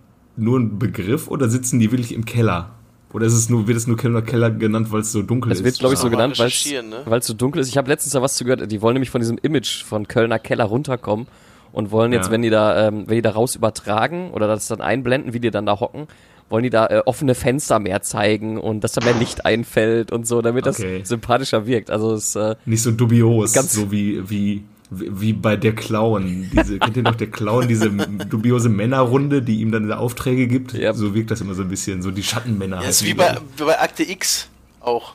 nur 0.40 0.58
ein 0.58 0.78
Begriff 0.78 1.28
oder 1.28 1.48
sitzen 1.48 1.78
die 1.78 1.90
wirklich 1.90 2.14
im 2.14 2.24
Keller? 2.24 2.70
Oder 3.12 3.26
ist 3.26 3.32
es 3.32 3.50
nur, 3.50 3.66
wird 3.66 3.76
es 3.76 3.86
nur 3.86 3.96
Keller, 3.96 4.22
Keller 4.22 4.50
genannt, 4.50 4.92
weil 4.92 5.00
es 5.00 5.10
so 5.10 5.22
dunkel 5.22 5.50
ist? 5.50 5.58
Es 5.58 5.64
wird, 5.64 5.78
glaube 5.80 5.94
ich, 5.94 6.00
so 6.00 6.10
genannt, 6.10 6.38
weil 6.38 6.48
es 6.48 6.64
ne? 6.64 7.20
so 7.22 7.34
dunkel 7.34 7.60
ist. 7.60 7.68
Ich 7.68 7.76
habe 7.76 7.88
letztens 7.88 8.12
da 8.12 8.22
was 8.22 8.36
zu 8.36 8.44
gehört, 8.44 8.70
die 8.70 8.82
wollen 8.82 8.94
nämlich 8.94 9.10
von 9.10 9.20
diesem 9.20 9.36
Image 9.38 9.82
von 9.82 10.06
Kölner 10.06 10.38
Keller 10.38 10.64
runterkommen 10.64 11.26
und 11.72 11.90
wollen 11.90 12.12
jetzt, 12.12 12.26
ja. 12.26 12.32
wenn 12.32 12.42
die 12.42 12.50
da, 12.50 12.86
ähm, 12.86 13.04
wenn 13.08 13.16
die 13.16 13.22
da 13.22 13.30
raus 13.30 13.56
übertragen 13.56 14.30
oder 14.30 14.46
das 14.46 14.68
dann 14.68 14.80
einblenden, 14.80 15.32
wie 15.32 15.40
die 15.40 15.50
dann 15.50 15.66
da 15.66 15.80
hocken, 15.80 16.06
wollen 16.48 16.62
die 16.62 16.70
da 16.70 16.86
äh, 16.86 17.02
offene 17.04 17.34
Fenster 17.34 17.78
mehr 17.78 18.02
zeigen 18.02 18.58
und 18.58 18.82
dass 18.84 18.92
da 18.92 19.04
mehr 19.04 19.14
Licht 19.14 19.44
einfällt 19.44 20.12
und 20.12 20.26
so, 20.26 20.42
damit 20.42 20.66
okay. 20.66 21.00
das 21.00 21.08
sympathischer 21.08 21.66
wirkt. 21.66 21.90
Also 21.90 22.12
es 22.12 22.34
äh, 22.36 22.56
nicht 22.64 22.82
so 22.82 22.90
dubios, 22.90 23.52
ganz 23.52 23.72
so 23.72 23.90
wie 23.90 24.28
wie 24.28 24.64
wie 24.90 25.32
bei 25.32 25.56
der 25.56 25.74
Clown. 25.74 26.50
Diese, 26.52 26.78
kennt 26.78 26.96
ihr 26.96 27.02
noch 27.02 27.14
der 27.14 27.30
Clown, 27.30 27.68
diese 27.68 27.90
dubiose 27.90 28.68
Männerrunde, 28.68 29.42
die 29.42 29.60
ihm 29.60 29.70
dann 29.70 29.90
Aufträge 29.92 30.46
gibt? 30.46 30.72
Ja. 30.72 30.92
So 30.92 31.14
wirkt 31.14 31.30
das 31.30 31.40
immer 31.40 31.54
so 31.54 31.62
ein 31.62 31.68
bisschen, 31.68 32.02
so 32.02 32.10
die 32.10 32.22
Schattenmänner. 32.22 32.76
Ja, 32.76 32.82
halt 32.82 32.90
ist 32.90 33.04
wie 33.04 33.14
bei, 33.14 33.38
wie 33.56 33.64
bei 33.64 33.80
Akte 33.80 34.02
X 34.02 34.48
auch. 34.80 35.14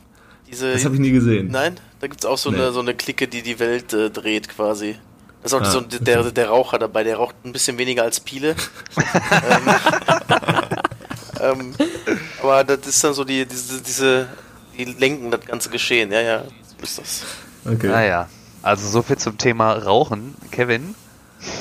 Diese, 0.50 0.72
das 0.72 0.86
habe 0.86 0.96
ich 0.96 1.02
nie 1.02 1.12
gesehen. 1.12 1.50
Nein, 1.52 1.76
da 2.00 2.08
gibt 2.08 2.22
es 2.22 2.26
auch 2.26 2.38
so, 2.38 2.52
nee. 2.52 2.58
eine, 2.58 2.72
so 2.72 2.80
eine 2.80 2.94
Clique, 2.94 3.28
die 3.28 3.42
die 3.42 3.60
Welt 3.60 3.94
äh, 3.94 4.10
dreht 4.10 4.48
quasi. 4.50 4.96
Das 5.42 5.52
ist 5.52 5.60
auch 5.60 5.62
ah, 5.62 5.70
so 5.70 5.82
der, 5.82 6.32
der 6.32 6.48
Raucher 6.48 6.80
dabei, 6.80 7.04
der 7.04 7.18
raucht 7.18 7.36
ein 7.44 7.52
bisschen 7.52 7.78
weniger 7.78 8.04
als 8.04 8.20
Piele. 8.20 8.56
ähm, 9.50 9.76
ähm, 11.42 11.76
aber 12.42 12.64
das 12.64 12.88
ist 12.88 13.04
dann 13.04 13.14
so 13.14 13.24
die, 13.24 13.46
diese, 13.46 13.82
diese 13.82 14.28
die 14.78 14.86
lenken 14.86 15.32
das 15.32 15.42
ganze 15.46 15.70
Geschehen. 15.70 16.12
Ja, 16.12 16.22
ja, 16.22 16.44
so 16.44 16.84
ist 16.84 16.98
das. 16.98 17.26
Okay. 17.66 17.88
Naja, 17.88 18.30
also 18.66 18.88
so 18.88 19.02
viel 19.04 19.18
zum 19.18 19.38
Thema 19.38 19.74
Rauchen. 19.74 20.36
Kevin? 20.52 20.96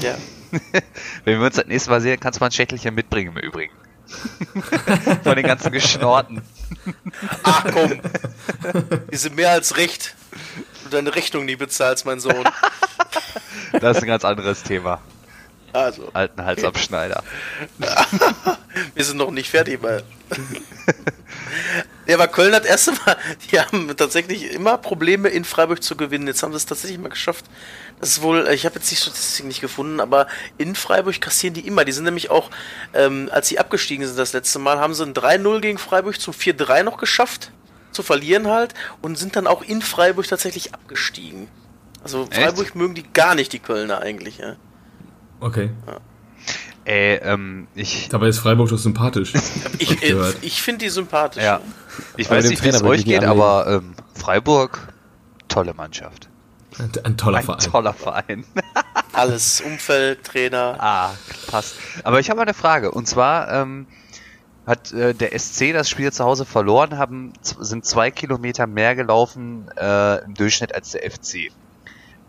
Ja. 0.00 0.16
Wenn 1.24 1.38
wir 1.38 1.46
uns 1.46 1.56
das 1.56 1.66
nächste 1.66 1.90
Mal 1.90 2.00
sehen, 2.00 2.18
kannst 2.18 2.38
du 2.38 2.42
mal 2.42 2.48
ein 2.48 2.52
Schächtelchen 2.52 2.94
mitbringen 2.94 3.36
im 3.36 3.42
Übrigen. 3.42 3.74
Von 5.22 5.36
den 5.36 5.46
ganzen 5.46 5.70
Geschnorten. 5.70 6.42
Ach 7.42 7.64
komm. 7.72 8.00
Die 9.12 9.16
sind 9.16 9.36
mehr 9.36 9.50
als 9.50 9.76
recht. 9.76 10.14
Du 10.84 10.90
deine 10.90 11.14
Rechnung 11.14 11.44
nie 11.44 11.56
bezahlst, 11.56 12.06
mein 12.06 12.20
Sohn. 12.20 12.44
Das 13.72 13.96
ist 13.96 14.02
ein 14.02 14.06
ganz 14.06 14.24
anderes 14.24 14.62
Thema. 14.62 15.00
Also. 15.74 16.08
Alten 16.12 16.44
Halsabschneider. 16.44 17.22
Wir 18.94 19.04
sind 19.04 19.16
noch 19.16 19.30
nicht 19.30 19.50
fertig, 19.50 19.82
weil. 19.82 20.02
Ja, 22.06 22.16
aber 22.16 22.28
Köln 22.28 22.54
hat 22.54 22.66
erst 22.66 22.86
Mal, 23.06 23.16
die 23.50 23.58
haben 23.58 23.94
tatsächlich 23.96 24.52
immer 24.52 24.78
Probleme 24.78 25.28
in 25.28 25.44
Freiburg 25.44 25.82
zu 25.82 25.96
gewinnen. 25.96 26.26
Jetzt 26.26 26.42
haben 26.42 26.52
sie 26.52 26.56
es 26.56 26.66
tatsächlich 26.66 26.98
mal 26.98 27.08
geschafft. 27.08 27.46
Das 28.00 28.10
ist 28.10 28.22
wohl, 28.22 28.46
ich 28.48 28.66
habe 28.66 28.76
jetzt 28.76 28.90
die 28.90 28.96
Statistik 28.96 29.46
nicht 29.46 29.60
gefunden, 29.60 30.00
aber 30.00 30.26
in 30.58 30.74
Freiburg 30.74 31.20
kassieren 31.20 31.54
die 31.54 31.66
immer. 31.66 31.84
Die 31.84 31.92
sind 31.92 32.04
nämlich 32.04 32.30
auch, 32.30 32.50
ähm, 32.92 33.28
als 33.32 33.48
sie 33.48 33.58
abgestiegen 33.58 34.06
sind 34.06 34.18
das 34.18 34.32
letzte 34.32 34.58
Mal, 34.58 34.78
haben 34.78 34.94
sie 34.94 35.04
ein 35.04 35.14
3-0 35.14 35.60
gegen 35.60 35.78
Freiburg 35.78 36.20
zum 36.20 36.34
4-3 36.34 36.82
noch 36.82 36.98
geschafft. 36.98 37.52
Zu 37.92 38.02
verlieren 38.02 38.48
halt. 38.48 38.74
Und 39.02 39.16
sind 39.16 39.36
dann 39.36 39.46
auch 39.46 39.62
in 39.62 39.80
Freiburg 39.80 40.26
tatsächlich 40.26 40.74
abgestiegen. 40.74 41.48
Also 42.02 42.26
Freiburg 42.30 42.66
Echt? 42.66 42.74
mögen 42.74 42.94
die 42.94 43.04
gar 43.12 43.34
nicht, 43.34 43.52
die 43.52 43.60
Kölner 43.60 44.00
eigentlich, 44.00 44.38
ja. 44.38 44.56
Okay. 45.40 45.70
Ja. 45.86 45.98
Äh, 46.84 47.16
ähm, 47.16 47.66
ich. 47.74 48.08
Dabei 48.08 48.28
ist 48.28 48.38
Freiburg 48.38 48.68
doch 48.68 48.78
sympathisch. 48.78 49.32
ich 49.78 50.02
ich, 50.02 50.14
ich 50.42 50.62
finde 50.62 50.84
die 50.84 50.90
sympathisch. 50.90 51.42
Ja. 51.42 51.60
Ich 52.16 52.30
weiß 52.30 52.48
nicht, 52.48 52.62
wie 52.62 52.68
es 52.68 52.82
euch 52.82 53.04
geht, 53.04 53.24
aber 53.24 53.66
ähm, 53.68 53.94
Freiburg, 54.14 54.92
tolle 55.48 55.74
Mannschaft. 55.74 56.28
Ein, 56.78 56.90
ein 57.04 57.16
toller 57.16 57.38
ein 57.38 57.44
Verein. 57.44 57.60
toller 57.60 57.92
Verein. 57.92 58.44
Alles, 59.12 59.60
Umfeld, 59.60 60.24
Trainer. 60.24 60.76
Ah, 60.78 61.14
passt. 61.46 61.76
Aber 62.02 62.18
ich 62.20 62.30
habe 62.30 62.42
eine 62.42 62.54
Frage. 62.54 62.90
Und 62.90 63.06
zwar 63.06 63.50
ähm, 63.52 63.86
hat 64.66 64.92
äh, 64.92 65.14
der 65.14 65.38
SC 65.38 65.72
das 65.72 65.88
Spiel 65.88 66.12
zu 66.12 66.24
Hause 66.24 66.44
verloren, 66.44 66.98
haben, 66.98 67.32
sind 67.42 67.84
zwei 67.84 68.10
Kilometer 68.10 68.66
mehr 68.66 68.96
gelaufen 68.96 69.68
äh, 69.76 70.24
im 70.24 70.34
Durchschnitt 70.34 70.74
als 70.74 70.90
der 70.90 71.08
FC. 71.10 71.52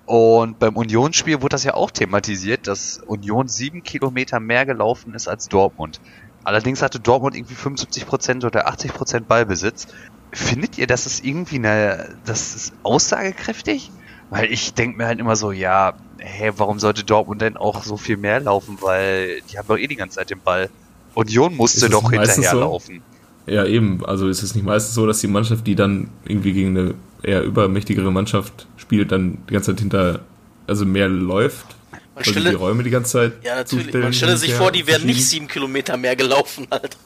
Und 0.05 0.59
beim 0.59 0.75
Unionsspiel 0.75 1.41
wurde 1.41 1.53
das 1.53 1.63
ja 1.63 1.73
auch 1.73 1.89
thematisiert, 1.89 2.67
dass 2.67 2.99
Union 3.07 3.47
sieben 3.47 3.81
Kilometer 3.81 4.39
mehr 4.39 4.65
gelaufen 4.65 5.13
ist 5.15 5.27
als 5.27 5.47
Dortmund. 5.47 5.99
Allerdings 6.43 6.83
hatte 6.83 6.99
Dortmund 6.99 7.35
irgendwie 7.35 7.55
75% 7.55 8.45
oder 8.45 8.69
80% 8.69 9.21
Ballbesitz. 9.21 9.87
Findet 10.31 10.77
ihr, 10.77 10.85
das 10.85 11.07
ist 11.07 11.25
irgendwie 11.25 11.55
eine, 11.55 12.15
das 12.25 12.55
ist 12.55 12.73
aussagekräftig? 12.83 13.91
Weil 14.29 14.51
ich 14.51 14.73
denke 14.73 14.97
mir 14.97 15.07
halt 15.07 15.19
immer 15.19 15.35
so, 15.35 15.51
ja, 15.51 15.93
hä, 16.19 16.51
warum 16.57 16.79
sollte 16.79 17.03
Dortmund 17.03 17.41
denn 17.41 17.57
auch 17.57 17.83
so 17.83 17.97
viel 17.97 18.17
mehr 18.17 18.39
laufen? 18.39 18.77
Weil 18.81 19.41
die 19.51 19.57
haben 19.57 19.67
doch 19.67 19.77
eh 19.77 19.87
die 19.87 19.95
ganze 19.95 20.17
Zeit 20.17 20.29
den 20.29 20.39
Ball. 20.39 20.69
Union 21.15 21.55
musste 21.55 21.89
doch 21.89 22.11
hinterherlaufen. 22.11 23.01
So? 23.47 23.51
Ja, 23.51 23.65
eben. 23.65 24.05
Also 24.05 24.27
ist 24.27 24.43
es 24.43 24.53
nicht 24.53 24.65
meistens 24.65 24.93
so, 24.93 25.07
dass 25.07 25.19
die 25.21 25.27
Mannschaft, 25.27 25.65
die 25.65 25.75
dann 25.75 26.09
irgendwie 26.25 26.53
gegen 26.53 26.77
eine 26.77 26.95
eher 27.23 27.43
übermächtigere 27.43 28.11
Mannschaft 28.11 28.67
spielt, 28.85 29.11
dann 29.11 29.37
die 29.49 29.53
ganze 29.53 29.71
Zeit 29.71 29.79
hinter, 29.79 30.21
also 30.67 30.85
mehr 30.85 31.09
läuft. 31.09 31.65
Man 31.91 32.01
weil 32.15 32.25
stelle, 32.25 32.49
die 32.51 32.55
Räume 32.55 32.83
die 32.83 32.89
ganze 32.89 33.11
Zeit. 33.11 33.33
Ja, 33.43 33.55
natürlich. 33.55 33.93
Man 33.93 34.13
stelle 34.13 34.37
sich 34.37 34.53
vor, 34.53 34.71
die 34.71 34.87
wären 34.87 35.05
nicht 35.05 35.25
sieben 35.25 35.47
Kilometer 35.47 35.97
mehr 35.97 36.15
gelaufen, 36.15 36.67
halt. 36.71 36.97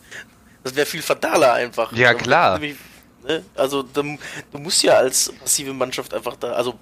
Das 0.64 0.76
wäre 0.76 0.86
viel 0.86 1.02
fataler 1.02 1.54
einfach. 1.54 1.92
Ja, 1.94 2.14
klar. 2.14 2.60
Ne? 2.60 2.76
Also, 3.56 3.84
du 3.84 4.18
musst 4.54 4.84
ja 4.84 4.94
als 4.94 5.34
passive 5.40 5.74
Mannschaft 5.74 6.14
einfach 6.14 6.36
da, 6.36 6.52
also 6.52 6.78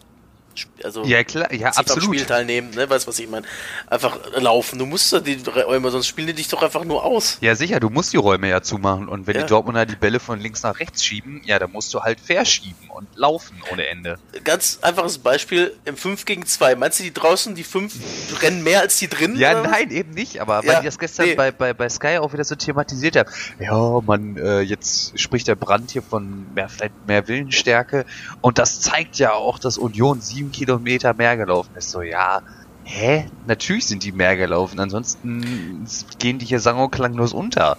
also 0.83 1.03
ja 1.03 1.23
klar, 1.23 1.53
ja 1.53 1.69
absolut. 1.69 2.03
Am 2.03 2.13
Spiel 2.13 2.25
teilnehmen, 2.25 2.71
ne? 2.71 2.89
Weißt 2.89 3.07
was 3.07 3.19
ich 3.19 3.29
meine? 3.29 3.45
Einfach 3.87 4.17
laufen. 4.35 4.79
Du 4.79 4.85
musst 4.85 5.11
ja 5.11 5.19
die 5.19 5.37
Räume, 5.49 5.89
sonst 5.91 6.07
spielen 6.07 6.27
die 6.27 6.33
dich 6.33 6.47
doch 6.47 6.61
einfach 6.61 6.83
nur 6.83 7.03
aus. 7.03 7.37
Ja 7.41 7.55
sicher, 7.55 7.79
du 7.79 7.89
musst 7.89 8.13
die 8.13 8.17
Räume 8.17 8.49
ja 8.49 8.61
zumachen 8.61 9.07
und 9.07 9.27
wenn 9.27 9.35
ja. 9.35 9.43
die 9.43 9.47
Dortmunder 9.47 9.85
die 9.85 9.95
Bälle 9.95 10.19
von 10.19 10.39
links 10.39 10.63
nach 10.63 10.79
rechts 10.79 11.03
schieben, 11.03 11.41
ja, 11.45 11.59
dann 11.59 11.71
musst 11.71 11.93
du 11.93 12.01
halt 12.01 12.19
verschieben 12.19 12.89
und 12.89 13.07
laufen 13.15 13.61
ohne 13.71 13.87
Ende. 13.87 14.17
Ganz 14.43 14.79
einfaches 14.81 15.17
Beispiel 15.19 15.75
im 15.85 15.97
5 15.97 16.25
gegen 16.25 16.45
2. 16.45 16.75
Meinst 16.75 16.99
du 16.99 17.03
die 17.03 17.13
draußen 17.13 17.55
die 17.55 17.63
5 17.63 18.41
rennen 18.41 18.63
mehr 18.63 18.81
als 18.81 18.97
die 18.97 19.07
drin? 19.07 19.35
Ja, 19.35 19.61
nein, 19.61 19.91
eben 19.91 20.11
nicht, 20.11 20.41
aber 20.41 20.63
ja, 20.63 20.67
weil 20.67 20.79
ich 20.79 20.85
das 20.85 20.99
gestern 20.99 21.27
nee. 21.27 21.35
bei, 21.35 21.51
bei, 21.51 21.73
bei 21.73 21.89
Sky 21.89 22.17
auch 22.19 22.33
wieder 22.33 22.43
so 22.43 22.55
thematisiert 22.55 23.15
habe. 23.15 23.29
Ja, 23.59 24.01
man, 24.05 24.37
äh, 24.37 24.61
jetzt 24.61 25.19
spricht 25.19 25.47
der 25.47 25.55
Brand 25.55 25.91
hier 25.91 26.01
von 26.01 26.45
mehr 26.53 26.69
vielleicht 26.69 26.93
mehr 27.07 27.27
Willensstärke 27.27 28.05
und 28.41 28.57
das 28.57 28.81
zeigt 28.81 29.17
ja 29.17 29.33
auch, 29.33 29.59
dass 29.59 29.77
Union 29.77 30.21
sieben 30.21 30.46
sieben 30.47 30.51
Kilometer 30.51 31.13
mehr 31.13 31.37
gelaufen 31.37 31.75
ist. 31.75 31.91
So, 31.91 32.01
ja, 32.01 32.41
hä? 32.83 33.25
Natürlich 33.45 33.85
sind 33.85 34.03
die 34.03 34.11
mehr 34.11 34.35
gelaufen, 34.37 34.79
ansonsten 34.79 35.87
gehen 36.19 36.39
die 36.39 36.45
hier 36.45 36.59
sang- 36.59 36.79
und 36.79 36.91
klanglos 36.91 37.33
unter. 37.33 37.77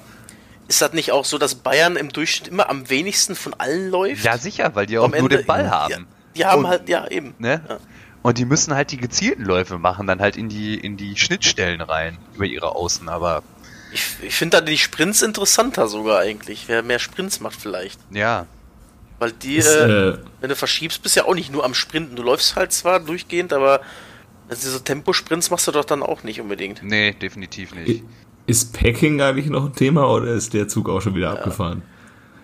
Ist 0.68 0.82
das 0.82 0.92
nicht 0.92 1.12
auch 1.12 1.24
so, 1.24 1.38
dass 1.38 1.54
Bayern 1.54 1.96
im 1.96 2.10
Durchschnitt 2.10 2.48
immer 2.48 2.68
am 2.68 2.90
wenigsten 2.90 3.34
von 3.34 3.54
allen 3.54 3.90
läuft? 3.90 4.24
Ja, 4.24 4.36
sicher, 4.36 4.74
weil 4.74 4.86
die 4.86 4.98
auch 4.98 5.08
nur 5.08 5.28
den 5.28 5.46
Ball 5.46 5.70
haben. 5.70 5.90
Ja, 5.90 5.98
die 6.36 6.44
haben 6.44 6.64
und, 6.64 6.68
halt, 6.68 6.88
ja, 6.88 7.08
eben. 7.08 7.34
Ne? 7.38 7.62
Ja. 7.66 7.78
Und 8.20 8.36
die 8.36 8.44
müssen 8.44 8.74
halt 8.74 8.90
die 8.90 8.98
gezielten 8.98 9.44
Läufe 9.44 9.78
machen, 9.78 10.06
dann 10.06 10.20
halt 10.20 10.36
in 10.36 10.50
die, 10.50 10.74
in 10.74 10.98
die 10.98 11.16
Schnittstellen 11.16 11.80
rein, 11.80 12.18
über 12.34 12.44
ihre 12.44 12.74
Außen, 12.76 13.08
aber. 13.08 13.42
Ich, 13.92 14.04
ich 14.20 14.34
finde 14.34 14.58
da 14.58 14.60
die 14.60 14.76
Sprints 14.76 15.22
interessanter 15.22 15.88
sogar 15.88 16.20
eigentlich. 16.20 16.64
Wer 16.66 16.82
mehr 16.82 16.98
Sprints 16.98 17.40
macht 17.40 17.58
vielleicht. 17.58 17.98
Ja, 18.10 18.44
weil 19.18 19.32
die, 19.32 19.56
ist, 19.56 19.74
äh, 19.74 20.10
äh, 20.10 20.18
wenn 20.40 20.48
du 20.48 20.56
verschiebst, 20.56 21.02
bist 21.02 21.16
du 21.16 21.20
ja 21.20 21.26
auch 21.26 21.34
nicht 21.34 21.52
nur 21.52 21.64
am 21.64 21.74
Sprinten. 21.74 22.16
Du 22.16 22.22
läufst 22.22 22.56
halt 22.56 22.72
zwar 22.72 23.00
durchgehend, 23.00 23.52
aber 23.52 23.80
also 24.48 24.62
diese 24.68 24.82
Temposprints 24.82 25.50
machst 25.50 25.66
du 25.66 25.72
doch 25.72 25.84
dann 25.84 26.02
auch 26.02 26.22
nicht 26.22 26.40
unbedingt. 26.40 26.82
Nee, 26.82 27.12
definitiv 27.12 27.74
nicht. 27.74 28.04
Ist 28.46 28.72
Packing 28.72 29.20
eigentlich 29.20 29.50
noch 29.50 29.66
ein 29.66 29.74
Thema 29.74 30.08
oder 30.08 30.28
ist 30.28 30.54
der 30.54 30.68
Zug 30.68 30.88
auch 30.88 31.00
schon 31.00 31.14
wieder 31.14 31.26
ja. 31.26 31.34
abgefahren? 31.34 31.82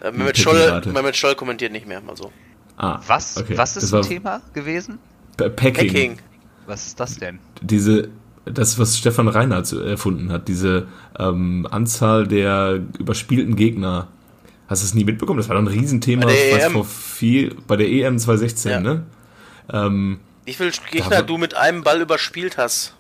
Äh, 0.03 0.11
Mehmet, 0.12 0.37
Scholl, 0.37 0.83
Mehmet 0.93 1.16
Scholl 1.16 1.35
kommentiert 1.35 1.72
nicht 1.72 1.87
mehr, 1.87 2.01
mal 2.01 2.16
so. 2.16 2.31
Ah, 2.77 3.01
was? 3.07 3.39
Okay. 3.39 3.57
Was 3.57 3.77
ist 3.77 3.93
das 3.93 4.07
ein 4.07 4.11
Thema 4.16 4.43
gewesen? 4.53 4.99
Packing. 5.37 5.75
Packing. 5.75 6.18
Was 6.66 6.89
ist 6.89 7.01
das 7.01 7.16
denn? 7.16 7.39
Diese, 7.62 8.09
das, 8.45 8.79
was 8.79 8.99
Stefan 8.99 9.29
Reinhardt 9.29 9.72
erfunden 9.72 10.31
hat, 10.33 10.49
diese 10.49 10.89
ähm, 11.18 11.66
Anzahl 11.70 12.27
der 12.27 12.81
überspielten 12.99 13.57
Gegner 13.57 14.09
Hast 14.66 14.82
du 14.82 14.86
es 14.86 14.94
nie 14.94 15.04
mitbekommen? 15.04 15.38
Das 15.38 15.48
war 15.48 15.56
doch 15.56 15.62
ein 15.62 15.68
Riesenthema 15.68 16.26
was 16.26 16.72
vor 16.72 16.84
viel, 16.84 17.54
bei 17.66 17.76
der 17.76 17.88
EM 17.88 18.18
2016, 18.18 18.70
ja. 18.70 18.80
ne? 18.80 19.02
Ähm, 19.72 20.20
Wie 20.44 20.54
viele 20.54 20.70
Gegner 20.90 21.22
du 21.22 21.36
mit 21.36 21.54
einem 21.54 21.82
Ball 21.82 22.00
überspielt 22.00 22.56
hast. 22.56 22.94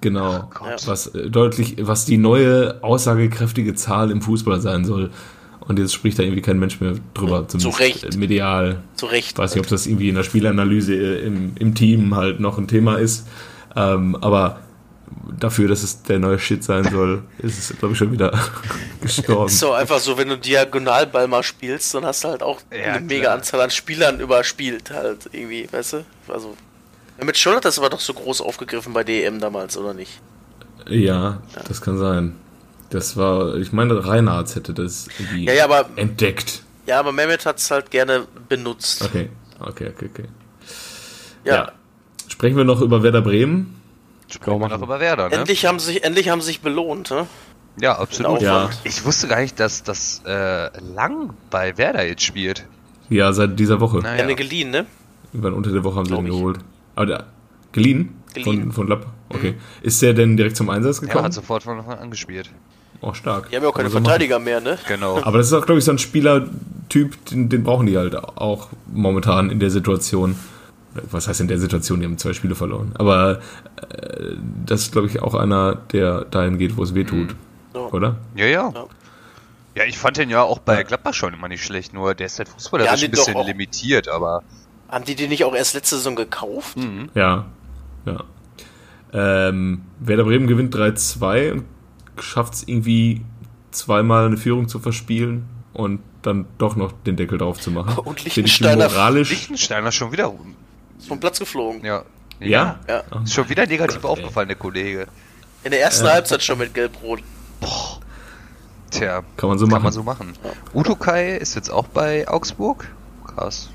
Genau. 0.00 0.50
Oh 0.60 0.66
was 0.86 1.06
äh, 1.08 1.30
deutlich, 1.30 1.76
was 1.80 2.04
die 2.04 2.18
neue 2.18 2.82
aussagekräftige 2.82 3.74
Zahl 3.74 4.10
im 4.10 4.22
Fußball 4.22 4.60
sein 4.60 4.84
soll. 4.84 5.10
Und 5.60 5.78
jetzt 5.78 5.94
spricht 5.94 6.18
da 6.18 6.22
irgendwie 6.22 6.42
kein 6.42 6.58
Mensch 6.58 6.80
mehr 6.80 6.94
drüber, 7.14 7.48
zumindest 7.48 7.76
Zu 7.76 7.82
Recht. 7.82 8.16
medial. 8.18 8.82
Zu 8.96 9.06
Recht. 9.06 9.32
Ich 9.32 9.38
weiß 9.38 9.54
nicht, 9.54 9.64
ob 9.64 9.68
das 9.68 9.86
irgendwie 9.86 10.10
in 10.10 10.14
der 10.14 10.22
Spielanalyse 10.22 10.94
äh, 10.94 11.26
im, 11.26 11.52
im 11.58 11.74
Team 11.74 12.14
halt 12.14 12.38
noch 12.40 12.58
ein 12.58 12.68
Thema 12.68 12.96
ist. 12.96 13.26
Ähm, 13.74 14.16
aber 14.20 14.60
dafür, 15.38 15.68
dass 15.68 15.82
es 15.82 16.02
der 16.02 16.18
neue 16.18 16.38
Shit 16.38 16.64
sein 16.64 16.84
soll, 16.84 17.22
ist 17.38 17.70
es, 17.70 17.78
glaube 17.78 17.92
ich, 17.92 17.98
schon 17.98 18.12
wieder 18.12 18.32
gestorben. 19.00 19.46
Ist 19.46 19.58
so 19.58 19.72
einfach 19.72 19.98
so, 19.98 20.16
wenn 20.16 20.28
du 20.28 20.38
Diagonalball 20.38 21.28
mal 21.28 21.42
spielst, 21.42 21.94
dann 21.94 22.04
hast 22.04 22.24
du 22.24 22.28
halt 22.28 22.42
auch 22.42 22.60
ja, 22.70 22.94
eine 22.94 23.00
mega 23.00 23.32
Anzahl 23.32 23.60
an 23.60 23.70
Spielern 23.70 24.20
überspielt, 24.20 24.90
halt 24.90 25.28
irgendwie, 25.32 25.68
weißt 25.70 25.94
du? 25.94 26.04
Also. 26.28 26.56
Mit 27.22 27.38
Scholl 27.38 27.56
hat 27.56 27.64
das 27.64 27.78
aber 27.78 27.90
doch 27.90 28.00
so 28.00 28.12
groß 28.12 28.40
aufgegriffen 28.40 28.92
bei 28.92 29.04
DM 29.04 29.38
damals, 29.38 29.76
oder 29.76 29.94
nicht? 29.94 30.20
Ja, 30.88 30.98
ja. 31.54 31.62
das 31.68 31.80
kann 31.80 31.96
sein. 31.96 32.34
Das 32.90 33.16
war, 33.16 33.56
ich 33.56 33.72
meine, 33.72 34.06
Reinhardt 34.06 34.54
hätte 34.56 34.74
das 34.74 35.08
irgendwie 35.18 35.46
ja, 35.46 35.52
ja, 35.52 35.64
aber, 35.64 35.88
entdeckt. 35.96 36.62
Ja, 36.86 37.00
aber 37.00 37.12
Mehmet 37.12 37.46
hat 37.46 37.58
es 37.58 37.70
halt 37.70 37.90
gerne 37.90 38.26
benutzt. 38.48 39.02
Okay, 39.02 39.30
okay, 39.60 39.92
okay, 39.94 40.10
okay. 40.12 40.24
Ja. 41.44 41.54
ja. 41.54 41.72
Sprechen 42.28 42.56
wir 42.56 42.64
noch 42.64 42.80
über 42.80 43.02
Werder 43.02 43.22
Bremen? 43.22 43.80
Sprechen 44.28 44.60
wir 44.60 44.68
noch 44.68 44.82
über 44.82 45.00
Werder, 45.00 45.28
ne? 45.28 45.36
Endlich 45.36 45.66
haben 45.66 45.78
sie 45.78 45.92
sich, 45.92 46.04
endlich 46.04 46.28
haben 46.28 46.40
sie 46.40 46.48
sich 46.48 46.60
belohnt, 46.60 47.10
ne? 47.10 47.26
Ja, 47.80 47.98
absolut. 47.98 48.40
Ja. 48.40 48.70
Ich 48.84 49.04
wusste 49.04 49.28
gar 49.28 49.40
nicht, 49.40 49.58
dass 49.58 49.82
das 49.82 50.22
äh, 50.26 50.70
Lang 50.80 51.34
bei 51.50 51.76
Werder 51.76 52.06
jetzt 52.06 52.22
spielt. 52.22 52.66
Ja, 53.08 53.32
seit 53.32 53.58
dieser 53.58 53.80
Woche. 53.80 53.98
Naja. 53.98 54.16
Ja, 54.16 54.22
eine 54.24 54.34
geliehen, 54.34 54.70
ne? 54.70 54.86
Irgendwann 55.32 55.54
unter 55.54 55.72
der 55.72 55.84
Woche 55.84 55.96
haben 55.96 56.06
sie 56.06 56.14
ihn 56.14 56.24
geholt. 56.26 56.60
Aber 56.94 57.06
der, 57.06 57.24
geliehen? 57.72 58.22
geliehen? 58.32 58.62
Von, 58.62 58.72
von 58.72 58.88
Lapp? 58.88 59.06
Okay. 59.28 59.52
Mhm. 59.52 59.56
Ist 59.82 60.00
der 60.02 60.14
denn 60.14 60.36
direkt 60.36 60.56
zum 60.56 60.70
Einsatz 60.70 61.00
gekommen? 61.00 61.18
Ja, 61.18 61.24
hat 61.24 61.32
sofort 61.32 61.64
von 61.64 61.78
Anfang 61.78 61.98
an 61.98 62.10
gespielt. 62.10 62.50
Oh, 63.00 63.12
stark. 63.12 63.50
Die 63.50 63.56
haben 63.56 63.64
ja 63.64 63.68
auch 63.68 63.74
keine 63.74 63.88
also 63.88 64.00
Verteidiger 64.00 64.38
machen. 64.38 64.44
mehr, 64.44 64.60
ne? 64.60 64.78
Genau. 64.88 65.18
Aber 65.22 65.38
das 65.38 65.48
ist 65.48 65.52
auch, 65.52 65.66
glaube 65.66 65.78
ich, 65.78 65.84
so 65.84 65.90
ein 65.90 65.98
Spielertyp, 65.98 67.24
den, 67.26 67.48
den 67.48 67.64
brauchen 67.64 67.86
die 67.86 67.98
halt 67.98 68.16
auch 68.16 68.68
momentan 68.86 69.50
in 69.50 69.58
der 69.58 69.70
Situation 69.70 70.36
was 71.10 71.28
heißt 71.28 71.40
in 71.40 71.48
der 71.48 71.58
Situation, 71.58 72.00
die 72.00 72.06
haben 72.06 72.18
zwei 72.18 72.32
Spiele 72.32 72.54
verloren. 72.54 72.92
Aber 72.96 73.40
äh, 73.90 74.36
das 74.64 74.82
ist, 74.82 74.92
glaube 74.92 75.08
ich, 75.08 75.20
auch 75.22 75.34
einer, 75.34 75.76
der 75.92 76.24
dahin 76.24 76.58
geht, 76.58 76.76
wo 76.76 76.82
es 76.82 76.94
weh 76.94 77.04
tut. 77.04 77.34
Ja. 77.74 77.80
Oder? 77.80 78.16
Ja, 78.34 78.46
ja. 78.46 78.72
ja. 78.74 78.86
Ja, 79.74 79.84
ich 79.84 79.98
fand 79.98 80.16
den 80.18 80.30
ja 80.30 80.42
auch 80.42 80.60
bei 80.60 80.84
Gladbach 80.84 81.14
schon 81.14 81.34
immer 81.34 81.48
nicht 81.48 81.64
schlecht, 81.64 81.92
nur 81.92 82.14
der 82.14 82.26
ist 82.26 82.38
halt 82.38 82.48
fußballerisch 82.48 83.00
ja, 83.00 83.08
ein 83.08 83.10
bisschen 83.10 83.44
limitiert, 83.44 84.08
aber. 84.08 84.44
Haben 84.88 85.04
die 85.04 85.16
den 85.16 85.30
nicht 85.30 85.44
auch 85.44 85.54
erst 85.54 85.74
letzte 85.74 85.96
Saison 85.96 86.14
gekauft? 86.14 86.76
Mhm. 86.76 87.08
Ja, 87.14 87.46
ja. 88.06 88.24
Ähm, 89.12 89.82
Werder 89.98 90.24
Bremen 90.24 90.46
gewinnt 90.46 90.74
3-2 90.74 91.52
und 91.52 91.64
schafft 92.20 92.54
es 92.54 92.68
irgendwie 92.68 93.22
zweimal 93.72 94.26
eine 94.26 94.36
Führung 94.36 94.68
zu 94.68 94.78
verspielen 94.78 95.46
und 95.72 96.00
dann 96.22 96.46
doch 96.58 96.76
noch 96.76 96.92
den 96.92 97.16
Deckel 97.16 97.38
drauf 97.38 97.60
zu 97.60 97.70
machen. 97.70 97.98
Und 98.04 98.24
Lichtensteiner, 98.24 98.88
moralisch 98.88 99.30
Lichtensteiner 99.30 99.92
schon 99.92 100.12
wieder 100.12 100.32
ist 101.04 101.08
vom 101.08 101.20
Platz 101.20 101.38
geflogen. 101.38 101.84
Ja. 101.84 102.02
Ja? 102.40 102.78
ja. 102.88 103.02
Ist 103.22 103.34
schon 103.34 103.48
wieder 103.48 103.66
negativ 103.66 104.02
Gott, 104.02 104.10
aufgefallen, 104.10 104.48
der 104.48 104.56
Kollege. 104.56 105.06
In 105.62 105.70
der 105.70 105.80
ersten 105.80 106.06
äh. 106.06 106.10
Halbzeit 106.10 106.42
schon 106.42 106.58
mit 106.58 106.74
Gelb-Rot. 106.74 107.20
Boah. 107.60 108.00
Tja, 108.90 109.22
kann 109.36 109.48
man 109.48 109.58
so 109.58 109.66
machen. 109.66 109.74
Kann 109.74 109.82
man 109.82 109.92
so 109.92 110.02
machen. 110.02 110.32
Ja. 110.42 110.50
Udo 110.72 110.96
Kai 110.96 111.36
ist 111.36 111.54
jetzt 111.54 111.70
auch 111.70 111.88
bei 111.88 112.26
Augsburg. 112.28 112.88
Krass. 113.26 113.70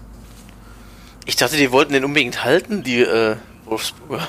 Ich 1.25 1.35
dachte, 1.35 1.57
die 1.57 1.71
wollten 1.71 1.93
den 1.93 2.05
unbedingt 2.05 2.43
halten, 2.43 2.83
die 2.83 3.01
äh, 3.01 3.35
Wolfsburger. 3.65 4.21
War 4.21 4.27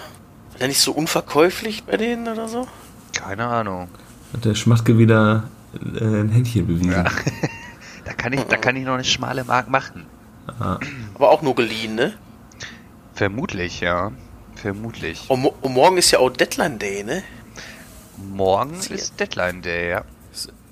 der 0.58 0.68
nicht 0.68 0.80
so 0.80 0.92
unverkäuflich 0.92 1.84
bei 1.84 1.96
denen 1.96 2.28
oder 2.28 2.48
so? 2.48 2.68
Keine 3.12 3.46
Ahnung. 3.46 3.88
Hat 4.32 4.44
der 4.44 4.54
Schmatke 4.54 4.98
wieder 4.98 5.44
äh, 5.74 6.04
ein 6.04 6.28
Händchen 6.28 6.66
bewiesen. 6.66 6.92
Ja. 6.92 7.04
da, 8.04 8.12
kann 8.12 8.32
ich, 8.32 8.42
da 8.42 8.56
kann 8.56 8.76
ich 8.76 8.84
noch 8.84 8.94
eine 8.94 9.04
schmale 9.04 9.44
Mark 9.44 9.70
machen. 9.70 10.06
Aha. 10.46 10.80
Aber 11.14 11.30
auch 11.30 11.42
nur 11.42 11.54
geliehen, 11.54 11.94
ne? 11.94 12.14
Vermutlich, 13.20 13.80
ja. 13.80 14.12
Vermutlich. 14.54 15.26
Und, 15.28 15.44
und 15.44 15.74
morgen 15.74 15.98
ist 15.98 16.10
ja 16.10 16.20
auch 16.20 16.30
Deadline 16.30 16.78
Day, 16.78 17.04
ne? 17.04 17.22
Morgen 18.16 18.76
ist 18.88 19.20
Deadline 19.20 19.60
Day, 19.60 19.90
ja. 19.90 20.04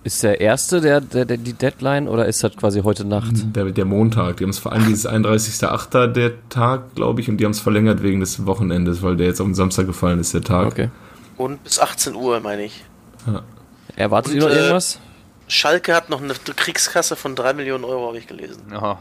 Ist 0.03 0.23
der 0.23 0.41
erste 0.41 0.81
der, 0.81 1.03
der, 1.03 1.27
der, 1.27 1.37
die 1.37 1.53
Deadline 1.53 2.09
oder 2.09 2.25
ist 2.25 2.43
das 2.43 2.57
quasi 2.57 2.81
heute 2.81 3.05
Nacht? 3.05 3.35
Der, 3.55 3.67
der 3.67 3.85
Montag. 3.85 4.39
Die 4.39 4.45
haben 4.45 4.51
es 4.51 4.59
vor 4.59 4.73
allem 4.73 4.87
dieses 4.87 5.07
31.8. 5.07 6.07
der 6.07 6.49
Tag, 6.49 6.95
glaube 6.95 7.21
ich, 7.21 7.29
und 7.29 7.37
die 7.37 7.45
haben 7.45 7.51
es 7.51 7.61
verlängert 7.61 8.03
wegen 8.03 8.21
des 8.21 8.47
Wochenendes, 8.47 9.03
weil 9.03 9.19
der 9.19 9.27
jetzt 9.27 9.43
auf 9.43 9.47
den 9.47 9.55
Samstag 9.55 9.87
gefallen 9.87 10.19
ist, 10.19 10.33
der 10.33 10.41
Tag. 10.41 10.69
Okay. 10.69 10.89
Und 11.37 11.63
bis 11.65 11.79
18 11.79 12.15
Uhr, 12.15 12.41
meine 12.41 12.65
ich. 12.65 12.83
Ja. 13.27 13.43
Erwartet 13.95 14.33
ihr 14.33 14.41
noch 14.41 14.49
äh, 14.49 14.55
irgendwas? 14.55 14.99
Schalke 15.49 15.95
hat 15.95 16.11
noch 16.11 16.23
eine 16.23 16.35
Kriegskasse 16.35 17.17
von 17.17 17.35
3 17.35 17.55
Millionen 17.55 17.85
Euro, 17.85 18.09
habe 18.09 18.19
ich 18.19 18.27
gelesen. 18.27 18.63
Oh. 18.75 18.97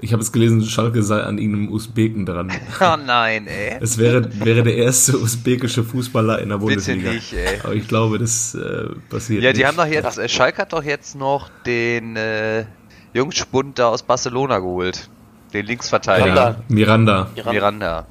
Ich 0.00 0.12
habe 0.12 0.22
es 0.22 0.32
gelesen, 0.32 0.62
Schalke 0.64 1.02
sei 1.02 1.20
an 1.22 1.38
irgendeinem 1.38 1.68
Usbeken 1.72 2.26
dran. 2.26 2.50
Oh 2.80 2.96
nein, 2.96 3.46
ey. 3.46 3.76
Es 3.80 3.98
wäre, 3.98 4.28
wäre 4.44 4.62
der 4.62 4.76
erste 4.76 5.18
usbekische 5.18 5.84
Fußballer 5.84 6.40
in 6.40 6.48
der 6.48 6.58
Bundesliga. 6.58 7.10
Bitte 7.10 7.14
nicht, 7.14 7.32
ey. 7.34 7.60
Aber 7.62 7.74
ich 7.74 7.86
glaube, 7.86 8.18
das 8.18 8.54
äh, 8.54 8.86
passiert 9.08 9.42
Ja, 9.42 9.52
die 9.52 9.58
nicht. 9.58 9.66
haben 9.68 9.76
doch 9.76 9.86
jetzt, 9.86 10.18
äh, 10.18 10.28
Schalke 10.28 10.62
hat 10.62 10.72
doch 10.72 10.82
jetzt 10.82 11.14
noch 11.14 11.50
den 11.66 12.16
äh, 12.16 12.64
Jungspund 13.12 13.78
da 13.78 13.88
aus 13.88 14.02
Barcelona 14.02 14.58
geholt. 14.58 15.08
Den 15.52 15.66
Linksverteidiger. 15.66 16.34
Ja, 16.34 16.56
Miranda. 16.68 17.28
Miranda. 17.34 17.52
Miranda. 17.52 18.06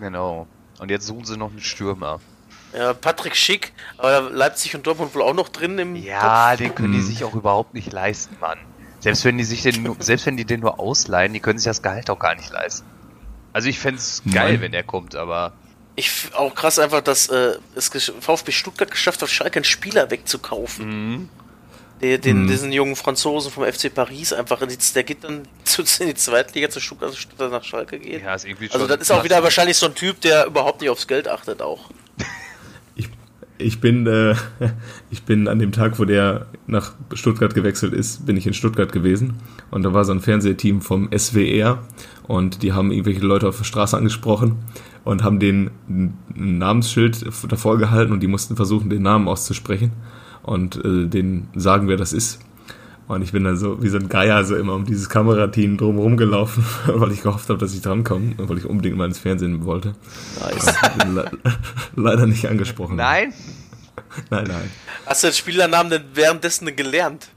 Genau. 0.00 0.46
Und 0.78 0.90
jetzt 0.90 1.06
suchen 1.06 1.24
sie 1.24 1.36
noch 1.36 1.50
einen 1.50 1.60
Stürmer. 1.60 2.20
Ja, 2.76 2.92
Patrick 2.92 3.36
Schick, 3.36 3.72
aber 3.96 4.28
Leipzig 4.30 4.74
und 4.74 4.86
Dortmund 4.86 5.14
wohl 5.14 5.22
auch 5.22 5.34
noch 5.34 5.48
drin 5.48 5.78
im 5.78 5.96
Ja, 5.96 6.50
Topf. 6.50 6.58
den 6.58 6.74
können 6.74 6.92
die 6.92 6.98
hm. 6.98 7.06
sich 7.06 7.24
auch 7.24 7.34
überhaupt 7.34 7.72
nicht 7.72 7.90
leisten, 7.92 8.36
Mann. 8.40 8.58
Selbst 9.00 9.24
wenn 9.24 9.38
die 9.38 9.44
sich 9.44 9.62
den 9.62 9.82
nur, 9.82 9.96
selbst 9.98 10.26
wenn 10.26 10.36
die 10.36 10.44
den 10.44 10.60
nur 10.60 10.78
ausleihen, 10.78 11.32
die 11.32 11.40
können 11.40 11.58
sich 11.58 11.66
das 11.66 11.80
Gehalt 11.80 12.10
auch 12.10 12.18
gar 12.18 12.34
nicht 12.34 12.50
leisten. 12.50 12.86
Also 13.52 13.68
ich 13.68 13.78
fände 13.78 13.98
es 13.98 14.22
geil, 14.30 14.52
Nein. 14.52 14.60
wenn 14.60 14.72
der 14.72 14.82
kommt, 14.82 15.14
aber. 15.16 15.54
Ich 15.94 16.12
auch 16.34 16.54
krass 16.54 16.78
einfach, 16.78 17.00
dass 17.00 17.28
äh, 17.28 17.54
es 17.74 17.88
VfB 18.20 18.52
Stuttgart 18.52 18.90
geschafft 18.90 19.22
hat, 19.22 19.30
Schalke 19.30 19.56
einen 19.56 19.64
Spieler 19.64 20.10
wegzukaufen. 20.10 21.14
Mhm. 21.14 21.28
Den, 22.02 22.20
den, 22.20 22.42
mhm. 22.42 22.48
diesen 22.48 22.72
jungen 22.72 22.94
Franzosen 22.94 23.50
vom 23.50 23.64
FC 23.64 23.94
Paris 23.94 24.34
einfach, 24.34 24.60
der 24.60 25.02
geht 25.04 25.24
dann 25.24 25.48
zu, 25.64 25.80
in 26.00 26.08
die 26.08 26.14
Zweitliga 26.14 26.68
zu 26.68 26.80
Stuttgart, 26.80 27.16
Stuttgart 27.16 27.50
nach 27.50 27.64
Schalke 27.64 27.98
geht. 27.98 28.22
Ja, 28.22 28.34
ist 28.34 28.44
irgendwie 28.44 28.66
schon 28.66 28.74
Also 28.74 28.86
das 28.86 29.00
ist 29.00 29.10
auch 29.10 29.24
wieder 29.24 29.42
wahrscheinlich 29.42 29.78
so 29.78 29.86
ein 29.86 29.94
Typ, 29.94 30.20
der 30.20 30.44
überhaupt 30.44 30.82
nicht 30.82 30.90
aufs 30.90 31.06
Geld 31.06 31.26
achtet 31.26 31.62
auch. 31.62 31.88
Ich 33.58 33.80
bin, 33.80 34.06
äh, 34.06 34.34
ich 35.10 35.22
bin 35.22 35.48
an 35.48 35.58
dem 35.58 35.72
Tag, 35.72 35.98
wo 35.98 36.04
der 36.04 36.46
nach 36.66 36.92
Stuttgart 37.14 37.54
gewechselt 37.54 37.92
ist, 37.92 38.26
bin 38.26 38.36
ich 38.36 38.46
in 38.46 38.54
Stuttgart 38.54 38.92
gewesen. 38.92 39.34
Und 39.70 39.82
da 39.82 39.92
war 39.92 40.04
so 40.04 40.12
ein 40.12 40.20
Fernsehteam 40.20 40.80
vom 40.80 41.08
SWR 41.16 41.82
und 42.26 42.62
die 42.62 42.72
haben 42.72 42.90
irgendwelche 42.90 43.24
Leute 43.24 43.48
auf 43.48 43.58
der 43.58 43.64
Straße 43.64 43.96
angesprochen 43.96 44.56
und 45.04 45.22
haben 45.22 45.38
den 45.38 45.70
ein 45.88 46.18
Namensschild 46.34 47.24
davor 47.48 47.78
gehalten 47.78 48.12
und 48.12 48.20
die 48.20 48.26
mussten 48.26 48.56
versuchen, 48.56 48.90
den 48.90 49.02
Namen 49.02 49.28
auszusprechen 49.28 49.92
und 50.42 50.76
äh, 50.84 51.06
den 51.06 51.48
sagen, 51.54 51.88
wer 51.88 51.96
das 51.96 52.12
ist. 52.12 52.40
Und 53.08 53.22
ich 53.22 53.30
bin 53.30 53.44
dann 53.44 53.56
so 53.56 53.82
wie 53.82 53.88
so 53.88 53.98
ein 53.98 54.08
Geier 54.08 54.44
so 54.44 54.56
immer 54.56 54.74
um 54.74 54.84
dieses 54.84 55.08
Kamerateam 55.08 55.76
drumherum 55.76 56.16
gelaufen, 56.16 56.64
weil 56.86 57.12
ich 57.12 57.22
gehofft 57.22 57.48
habe, 57.48 57.58
dass 57.58 57.72
ich 57.72 57.82
drankomme 57.82 58.34
und 58.36 58.48
weil 58.48 58.58
ich 58.58 58.66
unbedingt 58.66 58.96
mal 58.96 59.06
ins 59.06 59.18
Fernsehen 59.18 59.64
wollte. 59.64 59.94
Nice. 60.40 60.74
Le 61.06 61.30
leider 61.94 62.26
nicht 62.26 62.48
angesprochen. 62.48 62.96
Nein? 62.96 63.32
nein, 64.30 64.44
nein. 64.48 64.70
Hast 65.06 65.22
du 65.22 65.28
den 65.28 65.34
Spielernamen 65.34 65.90
denn 65.90 66.02
währenddessen 66.14 66.74
gelernt? 66.74 67.28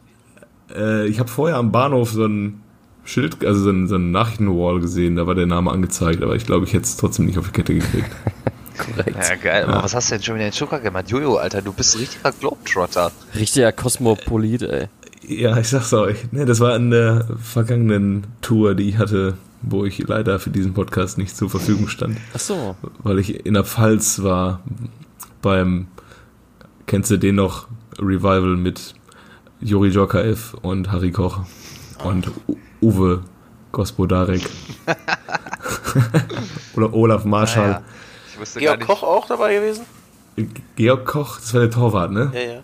Äh, 0.75 1.07
ich 1.07 1.19
habe 1.19 1.29
vorher 1.29 1.57
am 1.57 1.71
Bahnhof 1.71 2.11
so 2.11 2.25
ein 2.25 2.61
Schild, 3.05 3.43
also 3.45 3.61
so 3.61 3.69
ein, 3.69 3.87
so 3.87 3.95
ein 3.95 4.11
Nachrichtenwall 4.11 4.79
gesehen, 4.79 5.15
da 5.15 5.27
war 5.27 5.35
der 5.35 5.47
Name 5.47 5.71
angezeigt, 5.71 6.21
aber 6.21 6.35
ich 6.35 6.45
glaube, 6.45 6.65
ich 6.65 6.73
hätte 6.73 6.83
es 6.83 6.97
trotzdem 6.97 7.25
nicht 7.25 7.37
auf 7.37 7.47
die 7.47 7.51
Kette 7.51 7.73
gekriegt. 7.73 8.09
Korrekt. 8.77 9.17
Ja, 9.17 9.35
geil. 9.35 9.63
Ja. 9.63 9.73
Aber 9.73 9.83
was 9.83 9.93
hast 9.93 10.09
du 10.09 10.15
denn 10.15 10.23
schon 10.23 10.35
wieder 10.35 10.47
in 10.47 10.53
Stuttgart 10.53 10.81
gemacht? 10.81 11.09
Jojo, 11.09 11.35
Alter, 11.35 11.61
du 11.61 11.73
bist 11.73 11.95
ein 11.95 11.99
richtiger 11.99 12.31
Globetrotter. 12.31 13.11
Richtiger 13.35 13.71
Kosmopolit, 13.71 14.61
ey. 14.63 14.87
Ja, 15.29 15.57
ich 15.59 15.69
sag's 15.69 15.93
euch. 15.93 16.31
Ne, 16.31 16.45
das 16.45 16.59
war 16.59 16.75
in 16.75 16.89
der 16.89 17.27
vergangenen 17.39 18.25
Tour, 18.41 18.73
die 18.73 18.89
ich 18.89 18.97
hatte, 18.97 19.35
wo 19.61 19.85
ich 19.85 19.99
leider 20.07 20.39
für 20.39 20.49
diesen 20.49 20.73
Podcast 20.73 21.19
nicht 21.19 21.37
zur 21.37 21.51
Verfügung 21.51 21.87
stand. 21.87 22.17
Ach 22.33 22.39
so. 22.39 22.75
Weil 23.03 23.19
ich 23.19 23.45
in 23.45 23.53
der 23.53 23.63
Pfalz 23.63 24.23
war 24.23 24.61
beim, 25.43 25.87
kennst 26.87 27.11
du 27.11 27.17
den 27.17 27.35
noch, 27.35 27.67
Revival 27.99 28.55
mit 28.55 28.95
Juri 29.61 29.89
Jokaev 29.89 30.55
und 30.63 30.91
Harry 30.91 31.11
Koch 31.11 31.41
und 32.03 32.31
Uwe 32.81 33.23
Gospodarek. 33.71 34.49
Oder 36.75 36.91
Olaf 36.91 37.23
Marschall. 37.23 37.75
Ah, 37.75 37.83
ja. 38.41 38.75
Georg 38.75 38.79
Koch 38.79 39.03
auch 39.03 39.27
dabei 39.27 39.53
gewesen? 39.53 39.85
Georg 40.75 41.05
Koch, 41.05 41.37
das 41.39 41.53
war 41.53 41.61
der 41.61 41.69
Torwart, 41.69 42.11
ne? 42.11 42.31
Ja, 42.33 42.53
ja. 42.53 42.63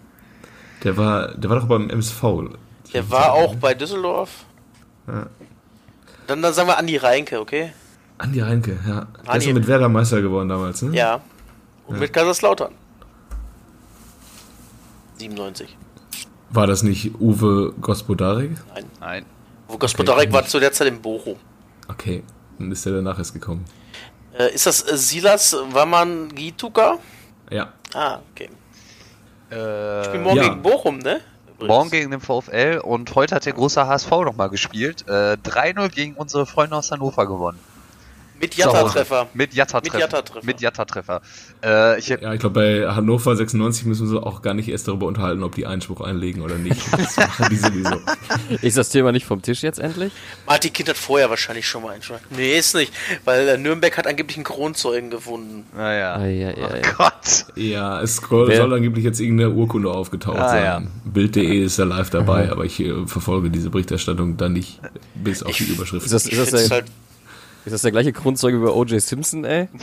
Der 0.85 0.95
war, 0.97 1.33
der 1.33 1.49
war 1.49 1.59
doch 1.59 1.67
beim 1.67 1.89
MSV. 1.89 2.23
Der 2.93 3.09
war 3.09 3.33
auch 3.33 3.55
bei 3.55 3.73
Düsseldorf. 3.73 4.45
Ja. 5.07 5.25
Dann, 6.27 6.43
dann 6.43 6.53
sagen 6.53 6.67
wir 6.67 6.77
Andi 6.77 6.97
Reinke, 6.97 7.39
okay? 7.39 7.73
Andi 8.19 8.39
Reinke, 8.39 8.77
ja. 8.87 9.07
Der 9.23 9.31
Andi. 9.31 9.37
ist 9.39 9.45
ja 9.47 9.53
mit 9.53 9.67
Werder 9.67 9.89
Meister 9.89 10.21
geworden 10.21 10.47
damals, 10.47 10.83
ne? 10.83 10.95
Ja. 10.95 11.21
Und 11.87 11.95
ja. 11.95 12.01
mit 12.01 12.13
Kaiserslautern. 12.13 12.71
97. 15.17 15.75
War 16.51 16.67
das 16.67 16.83
nicht 16.83 17.19
Uwe 17.19 17.73
Gospodarek? 17.81 18.51
Nein. 18.73 18.85
Nein. 18.99 19.25
Uwe 19.67 19.79
Gospodarek 19.79 20.27
okay. 20.27 20.33
war 20.33 20.45
zu 20.45 20.59
der 20.59 20.71
Zeit 20.71 20.87
in 20.87 21.01
Bochum. 21.01 21.37
Okay. 21.87 22.23
Dann 22.59 22.71
ist 22.71 22.85
er 22.85 22.93
danach 22.93 23.17
erst 23.17 23.33
gekommen. 23.33 23.65
Äh, 24.37 24.53
ist 24.53 24.67
das 24.67 24.87
äh, 24.87 24.97
Silas 24.97 25.55
Waman 25.71 26.29
Gituka? 26.29 26.99
Ja. 27.49 27.73
Ah, 27.93 28.19
okay. 28.31 28.49
Äh, 29.49 30.03
Spielen 30.05 30.23
morgen 30.23 30.37
ja. 30.37 30.47
gegen 30.49 30.61
Bochum, 30.61 30.97
ne? 30.99 31.21
Übrigens. 31.55 31.67
Morgen 31.67 31.89
gegen 31.89 32.11
den 32.11 32.19
VfL 32.19 32.81
und 32.83 33.15
heute 33.15 33.35
hat 33.35 33.45
der 33.45 33.53
große 33.53 33.87
HSV 33.87 34.11
nochmal 34.11 34.49
gespielt. 34.49 35.05
Äh, 35.07 35.37
3-0 35.43 35.89
gegen 35.89 36.15
unsere 36.15 36.45
Freunde 36.45 36.75
aus 36.75 36.91
Hannover 36.91 37.27
gewonnen. 37.27 37.59
Mit 38.39 38.55
Jatta-Treffer. 38.55 39.27
Mit 39.33 39.53
Jatta-Treffer. 39.53 40.39
Mit 40.43 40.61
Jatta-Treffer. 40.61 41.21
Äh, 41.63 41.99
ich 41.99 42.07
ja, 42.09 42.33
ich 42.33 42.39
glaube, 42.39 42.49
bei 42.49 42.93
Hannover 42.93 43.35
96 43.35 43.85
müssen 43.85 44.09
wir 44.09 44.17
uns 44.17 44.25
auch 44.25 44.41
gar 44.41 44.53
nicht 44.53 44.67
erst 44.67 44.87
darüber 44.87 45.07
unterhalten, 45.07 45.43
ob 45.43 45.55
die 45.55 45.65
Einspruch 45.65 46.01
einlegen 46.01 46.41
oder 46.41 46.55
nicht. 46.55 46.81
Das 47.05 47.17
machen 47.17 47.47
die 47.51 47.57
sowieso. 47.57 47.99
Ist 48.61 48.77
das 48.77 48.89
Thema 48.89 49.11
nicht 49.11 49.25
vom 49.25 49.41
Tisch 49.41 49.61
jetzt 49.61 49.79
endlich? 49.79 50.11
Martin 50.47 50.73
Kind 50.73 50.89
hat 50.89 50.97
vorher 50.97 51.29
wahrscheinlich 51.29 51.67
schon 51.67 51.83
mal 51.83 51.93
Einspruch. 51.93 52.17
Nee, 52.35 52.57
ist 52.57 52.73
nicht, 52.73 52.91
weil 53.25 53.47
äh, 53.47 53.57
Nürnberg 53.57 53.95
hat 53.97 54.07
angeblich 54.07 54.37
einen 54.37 54.43
Kronzeugen 54.43 55.09
gefunden. 55.09 55.65
Naja. 55.75 56.15
Ah, 56.15 56.25
ja, 56.25 56.49
ja, 56.51 56.69
oh. 56.69 56.95
Gott. 56.97 57.45
Ja, 57.55 58.01
es 58.01 58.17
soll 58.17 58.47
Wer? 58.47 58.63
angeblich 58.63 59.05
jetzt 59.05 59.19
irgendeine 59.19 59.51
Urkunde 59.51 59.91
aufgetaucht 59.91 60.39
ah, 60.39 60.49
sein. 60.49 60.63
Ja. 60.63 60.81
Bild.de 61.05 61.63
ist 61.63 61.77
ja 61.77 61.85
live 61.85 62.09
dabei, 62.09 62.51
aber 62.51 62.65
ich 62.65 62.79
äh, 62.79 63.05
verfolge 63.05 63.49
diese 63.49 63.69
Berichterstattung 63.69 64.37
dann 64.37 64.53
nicht 64.53 64.79
bis 65.15 65.43
auf 65.43 65.51
ich, 65.51 65.57
die 65.57 65.73
Überschrift. 65.73 66.05
Ist 66.05 66.13
das, 66.13 66.25
ist 66.25 66.53
das 66.53 66.71
halt 66.71 66.85
ist 67.65 67.73
das 67.73 67.81
der 67.81 67.91
gleiche 67.91 68.13
Grundzeuge 68.13 68.61
wie 68.61 68.67
O.J. 68.67 69.01
Simpson, 69.01 69.43
ey? 69.43 69.67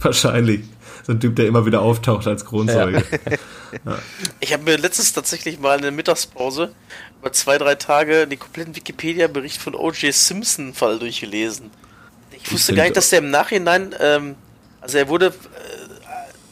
Wahrscheinlich. 0.00 0.64
So 1.06 1.12
ein 1.12 1.20
Typ, 1.20 1.36
der 1.36 1.46
immer 1.46 1.66
wieder 1.66 1.82
auftaucht 1.82 2.26
als 2.26 2.46
Grundzeuge. 2.46 3.04
Ja. 3.26 3.32
Ja. 3.84 3.98
Ich 4.40 4.54
habe 4.54 4.62
mir 4.62 4.78
letztens 4.78 5.12
tatsächlich 5.12 5.58
mal 5.58 5.76
in 5.76 5.82
der 5.82 5.92
Mittagspause 5.92 6.72
über 7.20 7.32
zwei, 7.32 7.58
drei 7.58 7.74
Tage 7.74 8.26
den 8.26 8.38
kompletten 8.38 8.74
Wikipedia-Bericht 8.74 9.60
von 9.60 9.74
O.J. 9.74 10.14
Simpson-Fall 10.14 10.98
durchgelesen. 10.98 11.70
Ich 12.30 12.50
wusste 12.52 12.72
ich 12.72 12.76
gar 12.76 12.84
nicht, 12.84 12.96
dass 12.96 13.10
der 13.10 13.18
im 13.18 13.30
Nachhinein, 13.30 13.94
ähm, 14.00 14.36
also 14.80 14.96
er 14.96 15.08
wurde 15.08 15.26
äh, 15.26 15.30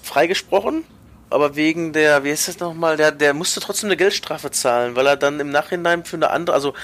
freigesprochen 0.02 0.84
aber 1.32 1.56
wegen 1.56 1.92
der, 1.92 2.24
wie 2.24 2.30
heißt 2.30 2.48
das 2.48 2.58
nochmal, 2.60 2.96
der, 2.96 3.10
der 3.10 3.34
musste 3.34 3.60
trotzdem 3.60 3.88
eine 3.88 3.96
Geldstrafe 3.96 4.50
zahlen, 4.50 4.94
weil 4.96 5.06
er 5.06 5.16
dann 5.16 5.40
im 5.40 5.50
Nachhinein 5.50 6.04
für 6.04 6.16
eine 6.16 6.30
andere, 6.30 6.54
also 6.54 6.74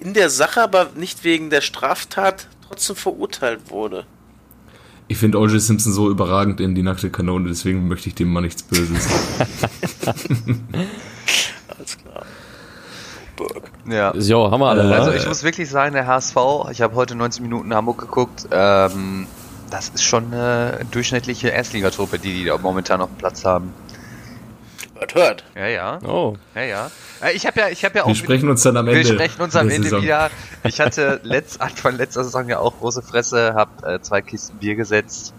in 0.00 0.14
der 0.14 0.30
Sache, 0.30 0.62
aber 0.62 0.88
nicht 0.96 1.24
wegen 1.24 1.50
der 1.50 1.60
Straftat 1.60 2.48
trotzdem 2.66 2.96
verurteilt 2.96 3.70
wurde. 3.70 4.04
Ich 5.08 5.18
finde 5.18 5.38
O.J. 5.38 5.60
Simpson 5.60 5.92
so 5.92 6.08
überragend 6.08 6.60
in 6.60 6.74
die 6.74 6.82
nackte 6.82 7.10
Kanone, 7.10 7.48
deswegen 7.48 7.88
möchte 7.88 8.08
ich 8.08 8.14
dem 8.14 8.32
mal 8.32 8.40
nichts 8.42 8.62
Böses. 8.62 9.08
Alles 11.68 11.98
klar. 11.98 12.24
Ja. 13.88 14.12
So, 14.16 14.50
haben 14.50 14.60
wir 14.60 14.68
alle. 14.68 14.94
Also 14.94 15.12
ich 15.12 15.26
muss 15.26 15.42
wirklich 15.42 15.68
sagen, 15.68 15.94
der 15.94 16.06
HSV, 16.06 16.36
ich 16.70 16.82
habe 16.82 16.94
heute 16.94 17.14
19 17.14 17.42
Minuten 17.42 17.74
Hamburg 17.74 17.98
geguckt, 17.98 18.46
ähm, 18.52 19.26
das 19.70 19.88
ist 19.88 20.04
schon 20.04 20.26
eine 20.26 20.80
durchschnittliche 20.90 21.48
Erstligatruppe, 21.48 22.18
die 22.18 22.34
die 22.34 22.44
da 22.44 22.58
momentan 22.58 23.00
auf 23.00 23.08
dem 23.08 23.16
Platz 23.16 23.44
haben. 23.44 23.72
Hört, 25.00 25.14
hört. 25.14 25.44
Ja, 25.56 25.66
ja. 25.66 25.98
Oh. 26.06 26.36
Ja, 26.54 26.62
ja. 26.62 26.90
Äh, 27.22 27.32
ich 27.32 27.46
habe 27.46 27.58
ja, 27.58 27.68
ich 27.70 27.84
habe 27.86 27.96
ja 27.96 28.04
auch. 28.04 28.08
Wir 28.08 28.14
sprechen 28.14 28.50
uns 28.50 28.62
dann 28.62 28.76
am 28.76 28.86
Ende. 28.86 29.00
Wir 29.00 29.14
sprechen 29.14 29.40
uns 29.40 29.56
am 29.56 29.70
Ende 29.70 29.84
Saison. 29.84 30.02
wieder. 30.02 30.30
Ich 30.64 30.78
hatte 30.78 31.20
letzt, 31.22 31.60
Anfang 31.62 31.96
letzter 31.96 32.22
Saison 32.22 32.46
ja 32.48 32.58
auch 32.58 32.78
große 32.78 33.00
Fresse, 33.00 33.54
habe 33.54 33.94
äh, 33.94 34.00
zwei 34.02 34.20
Kisten 34.20 34.58
Bier 34.58 34.74
gesetzt 34.74 35.34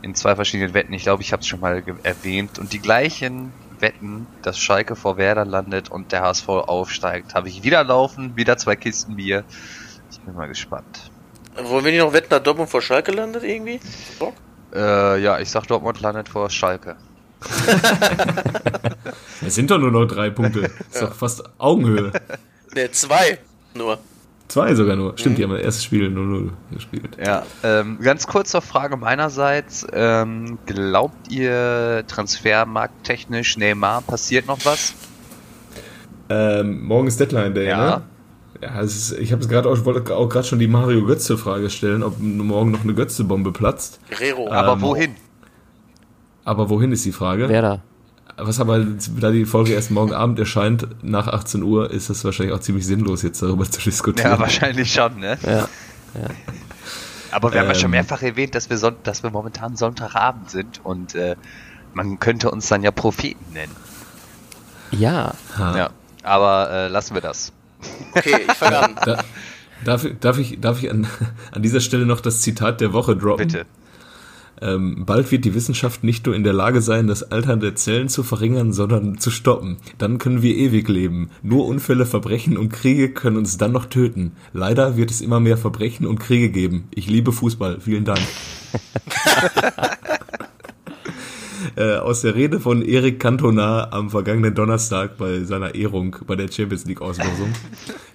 in 0.00 0.14
zwei 0.14 0.36
verschiedenen 0.36 0.74
Wetten. 0.74 0.92
Ich 0.92 1.02
glaube, 1.02 1.22
ich 1.22 1.32
habe 1.32 1.40
es 1.40 1.48
schon 1.48 1.58
mal 1.58 1.82
erwähnt. 2.04 2.60
Und 2.60 2.72
die 2.72 2.78
gleichen 2.78 3.52
Wetten, 3.80 4.28
dass 4.42 4.58
Schalke 4.60 4.94
vor 4.94 5.16
Werder 5.16 5.44
landet 5.44 5.90
und 5.90 6.12
der 6.12 6.22
HSV 6.22 6.48
aufsteigt, 6.48 7.34
habe 7.34 7.48
ich 7.48 7.64
wieder 7.64 7.82
laufen, 7.82 8.36
wieder 8.36 8.56
zwei 8.58 8.76
Kisten 8.76 9.16
Bier. 9.16 9.42
Ich 10.10 10.20
bin 10.20 10.36
mal 10.36 10.46
gespannt. 10.46 11.10
Wollen 11.60 11.84
wir 11.84 11.90
nicht 11.90 12.00
noch 12.00 12.12
wetten, 12.12 12.30
dass 12.30 12.44
Dortmund 12.44 12.70
vor 12.70 12.80
Schalke 12.80 13.10
landet 13.10 13.42
irgendwie? 13.42 13.80
Bock? 14.20 14.34
Äh, 14.72 15.20
ja, 15.20 15.40
ich 15.40 15.50
sag 15.50 15.66
Dortmund 15.66 16.00
landet 16.00 16.28
vor 16.28 16.48
Schalke. 16.48 16.96
Es 19.44 19.54
sind 19.54 19.70
doch 19.70 19.78
nur 19.78 19.90
noch 19.90 20.06
drei 20.06 20.30
Punkte. 20.30 20.70
Ist 20.90 21.00
doch 21.00 21.14
fast 21.14 21.42
Augenhöhe. 21.58 22.12
Ne, 22.74 22.90
zwei 22.90 23.38
nur. 23.74 23.98
Zwei 24.48 24.74
sogar 24.74 24.96
nur. 24.96 25.16
Stimmt, 25.16 25.34
mhm. 25.34 25.36
die 25.36 25.44
haben 25.44 25.50
das 25.52 25.62
erste 25.62 25.82
Spiel 25.84 26.08
0-0 26.08 26.50
gespielt. 26.72 27.16
Ja, 27.22 27.44
ähm, 27.62 27.98
ganz 28.00 28.26
kurze 28.26 28.60
Frage 28.60 28.96
meinerseits. 28.96 29.86
Ähm, 29.92 30.58
glaubt 30.66 31.30
ihr, 31.30 32.04
transfermarkttechnisch 32.08 33.58
Neymar 33.58 34.02
passiert 34.02 34.46
noch 34.46 34.64
was? 34.64 34.94
Ähm, 36.30 36.82
morgen 36.84 37.08
ist 37.08 37.20
Deadline 37.20 37.54
Day, 37.54 37.68
ja. 37.68 37.96
ne? 37.96 38.02
Ja, 38.60 38.80
ist, 38.80 39.12
ich 39.12 39.32
habe 39.32 39.42
es 39.42 39.48
gerade 39.48 39.68
auch, 39.68 39.84
wollte 39.84 40.14
auch 40.16 40.28
gerade 40.28 40.46
schon 40.46 40.58
die 40.58 40.66
Mario 40.66 41.04
Götze 41.04 41.38
Frage 41.38 41.70
stellen, 41.70 42.02
ob 42.02 42.18
morgen 42.18 42.72
noch 42.72 42.82
eine 42.82 42.94
Götze 42.94 43.24
Bombe 43.24 43.52
platzt. 43.52 44.00
Guerrero. 44.08 44.50
Aber 44.50 44.72
ähm, 44.72 44.80
wohin? 44.80 45.16
Aber 46.48 46.70
wohin 46.70 46.92
ist 46.92 47.04
die 47.04 47.12
Frage? 47.12 47.46
Wer 47.50 47.60
da? 47.60 47.82
Was 48.38 48.58
aber, 48.58 48.78
da 49.20 49.30
die 49.30 49.44
Folge 49.44 49.74
erst 49.74 49.90
morgen 49.90 50.14
Abend 50.14 50.38
erscheint, 50.38 50.86
nach 51.02 51.28
18 51.28 51.62
Uhr, 51.62 51.90
ist 51.90 52.08
es 52.08 52.24
wahrscheinlich 52.24 52.54
auch 52.54 52.60
ziemlich 52.60 52.86
sinnlos, 52.86 53.22
jetzt 53.22 53.42
darüber 53.42 53.70
zu 53.70 53.82
diskutieren. 53.82 54.30
Ja, 54.30 54.38
wahrscheinlich 54.38 54.90
schon, 54.90 55.20
ne? 55.20 55.36
Ja. 55.42 55.50
ja. 55.50 55.68
Aber 57.32 57.50
wir 57.50 57.56
ähm, 57.56 57.60
haben 57.60 57.68
ja 57.68 57.74
schon 57.74 57.84
ähm. 57.86 57.90
mehrfach 57.90 58.22
erwähnt, 58.22 58.54
dass 58.54 58.70
wir, 58.70 58.78
dass 59.02 59.22
wir 59.22 59.30
momentan 59.30 59.76
Sonntagabend 59.76 60.48
sind 60.48 60.80
und 60.84 61.14
äh, 61.14 61.36
man 61.92 62.18
könnte 62.18 62.50
uns 62.50 62.66
dann 62.68 62.82
ja 62.82 62.92
Propheten 62.92 63.52
nennen. 63.52 63.76
Ja. 64.90 65.34
Ha. 65.58 65.76
Ja. 65.76 65.90
Aber 66.22 66.70
äh, 66.70 66.88
lassen 66.88 67.12
wir 67.12 67.20
das. 67.20 67.52
Okay, 68.14 68.46
ich 68.48 68.54
fange 68.54 68.78
an. 68.78 68.96
Da, 69.04 69.24
darf, 69.84 70.06
darf, 70.20 70.38
ich, 70.38 70.58
darf 70.60 70.82
ich 70.82 70.90
an, 70.90 71.06
an 71.52 71.62
dieser 71.62 71.80
Stelle 71.80 72.06
noch 72.06 72.22
das 72.22 72.40
Zitat 72.40 72.80
der 72.80 72.94
Woche 72.94 73.16
droppen? 73.16 73.48
Bitte. 73.48 73.66
Ähm, 74.60 75.04
bald 75.06 75.30
wird 75.30 75.44
die 75.44 75.54
Wissenschaft 75.54 76.02
nicht 76.04 76.26
nur 76.26 76.34
in 76.34 76.44
der 76.44 76.52
Lage 76.52 76.80
sein, 76.80 77.06
das 77.06 77.30
Altern 77.30 77.60
der 77.60 77.76
Zellen 77.76 78.08
zu 78.08 78.22
verringern, 78.22 78.72
sondern 78.72 79.18
zu 79.18 79.30
stoppen. 79.30 79.76
Dann 79.98 80.18
können 80.18 80.42
wir 80.42 80.56
ewig 80.56 80.88
leben. 80.88 81.30
Nur 81.42 81.66
Unfälle, 81.66 82.06
Verbrechen 82.06 82.56
und 82.56 82.70
Kriege 82.70 83.10
können 83.10 83.36
uns 83.36 83.58
dann 83.58 83.72
noch 83.72 83.86
töten. 83.86 84.32
Leider 84.52 84.96
wird 84.96 85.10
es 85.10 85.20
immer 85.20 85.40
mehr 85.40 85.56
Verbrechen 85.58 86.06
und 86.06 86.18
Kriege 86.18 86.50
geben. 86.50 86.88
Ich 86.94 87.06
liebe 87.06 87.32
Fußball. 87.32 87.80
Vielen 87.80 88.04
Dank. 88.04 88.20
äh, 91.76 91.96
aus 91.96 92.22
der 92.22 92.34
Rede 92.34 92.60
von 92.60 92.82
Eric 92.82 93.20
Cantona 93.20 93.92
am 93.92 94.10
vergangenen 94.10 94.54
Donnerstag 94.54 95.16
bei 95.16 95.44
seiner 95.44 95.74
Ehrung 95.74 96.16
bei 96.26 96.36
der 96.36 96.50
Champions 96.50 96.84
League 96.84 97.00
Auslosung. 97.00 97.52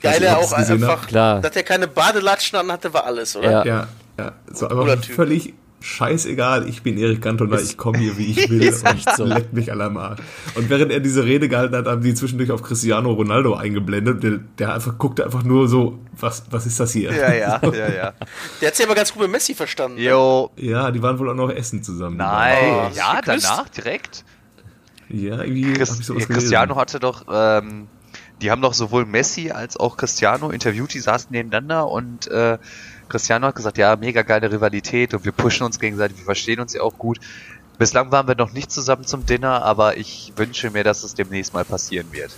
Geil, 0.02 0.22
er 0.22 0.38
auch 0.38 0.52
einfach, 0.52 1.08
Klar. 1.08 1.42
dass 1.42 1.56
er 1.56 1.64
keine 1.64 1.88
Badelatschen 1.88 2.60
an 2.60 2.72
hatte, 2.72 2.94
war 2.94 3.06
alles, 3.06 3.36
oder? 3.36 3.50
Ja, 3.50 3.66
ja. 3.66 3.88
ja. 4.20 4.32
So 4.52 4.68
einfach 4.68 5.04
völlig 5.06 5.54
scheißegal, 5.84 6.70
ich 6.70 6.82
bin 6.82 6.98
Erik 6.98 7.22
Cantona, 7.22 7.60
ich 7.60 7.76
komme 7.76 7.98
hier, 7.98 8.18
wie 8.18 8.32
ich 8.32 8.50
will 8.50 8.70
und 8.70 9.16
so. 9.18 9.26
leck 9.26 9.52
mich 9.52 9.70
aller 9.70 9.94
Arsch. 9.96 10.22
Und 10.56 10.70
während 10.70 10.92
er 10.94 11.02
diese 11.02 11.26
Rede 11.26 11.50
gehalten 11.50 11.76
hat, 11.76 11.88
haben 11.88 12.02
die 12.02 12.14
zwischendurch 12.14 12.52
auf 12.52 12.64
Cristiano 12.64 13.12
Ronaldo 13.12 13.54
eingeblendet. 13.56 14.24
Der, 14.24 14.40
der 14.58 14.74
einfach 14.74 14.98
guckte 14.98 15.26
einfach 15.26 15.44
nur 15.44 15.68
so, 15.68 16.00
was, 16.18 16.46
was 16.52 16.66
ist 16.66 16.80
das 16.80 16.94
hier? 16.94 17.12
Ja, 17.12 17.34
ja, 17.34 17.60
ja, 17.62 17.92
ja. 17.92 18.14
Der 18.62 18.70
hat 18.70 18.76
sich 18.76 18.86
aber 18.86 18.96
ganz 18.96 19.12
gut 19.12 19.24
mit 19.24 19.32
Messi 19.32 19.54
verstanden. 19.54 19.98
Ne? 19.98 20.10
Jo. 20.10 20.52
Ja, 20.56 20.90
die 20.92 21.02
waren 21.02 21.20
wohl 21.20 21.30
auch 21.30 21.36
noch 21.36 21.50
essen 21.50 21.84
zusammen. 21.84 22.16
Nein, 22.16 22.58
oh, 22.64 22.96
ja, 22.96 23.20
danach 23.24 23.68
direkt. 23.70 24.24
Ja, 25.10 25.42
irgendwie 25.44 25.74
Chris, 25.74 26.00
ich 26.00 26.06
sowas 26.06 26.28
Cristiano 26.28 26.76
hatte 26.78 27.00
doch, 27.00 27.26
ähm, 27.30 27.88
die 28.42 28.52
haben 28.52 28.62
doch 28.62 28.74
sowohl 28.74 29.06
Messi 29.06 29.52
als 29.52 29.76
auch 29.76 29.98
Cristiano 29.98 30.50
interviewt, 30.50 30.94
die 30.94 31.00
saßen 31.00 31.32
nebeneinander 31.32 31.90
und 31.90 32.28
äh, 32.28 32.58
Cristiano 33.14 33.46
hat 33.46 33.56
gesagt, 33.56 33.78
ja, 33.78 33.96
mega 33.96 34.24
geile 34.24 34.52
Rivalität 34.52 35.14
und 35.14 35.24
wir 35.24 35.32
pushen 35.32 35.64
uns 35.68 35.80
gegenseitig, 35.80 36.18
wir 36.18 36.26
verstehen 36.26 36.60
uns 36.60 36.74
ja 36.74 36.82
auch 36.82 36.98
gut. 36.98 37.20
Bislang 37.78 38.12
waren 38.12 38.28
wir 38.28 38.36
noch 38.36 38.54
nicht 38.54 38.72
zusammen 38.72 39.04
zum 39.06 39.28
Dinner, 39.28 39.62
aber 39.62 39.98
ich 39.98 40.34
wünsche 40.36 40.72
mir, 40.72 40.84
dass 40.84 41.04
es 41.04 41.14
demnächst 41.14 41.54
mal 41.54 41.64
passieren 41.64 42.08
wird. 42.12 42.32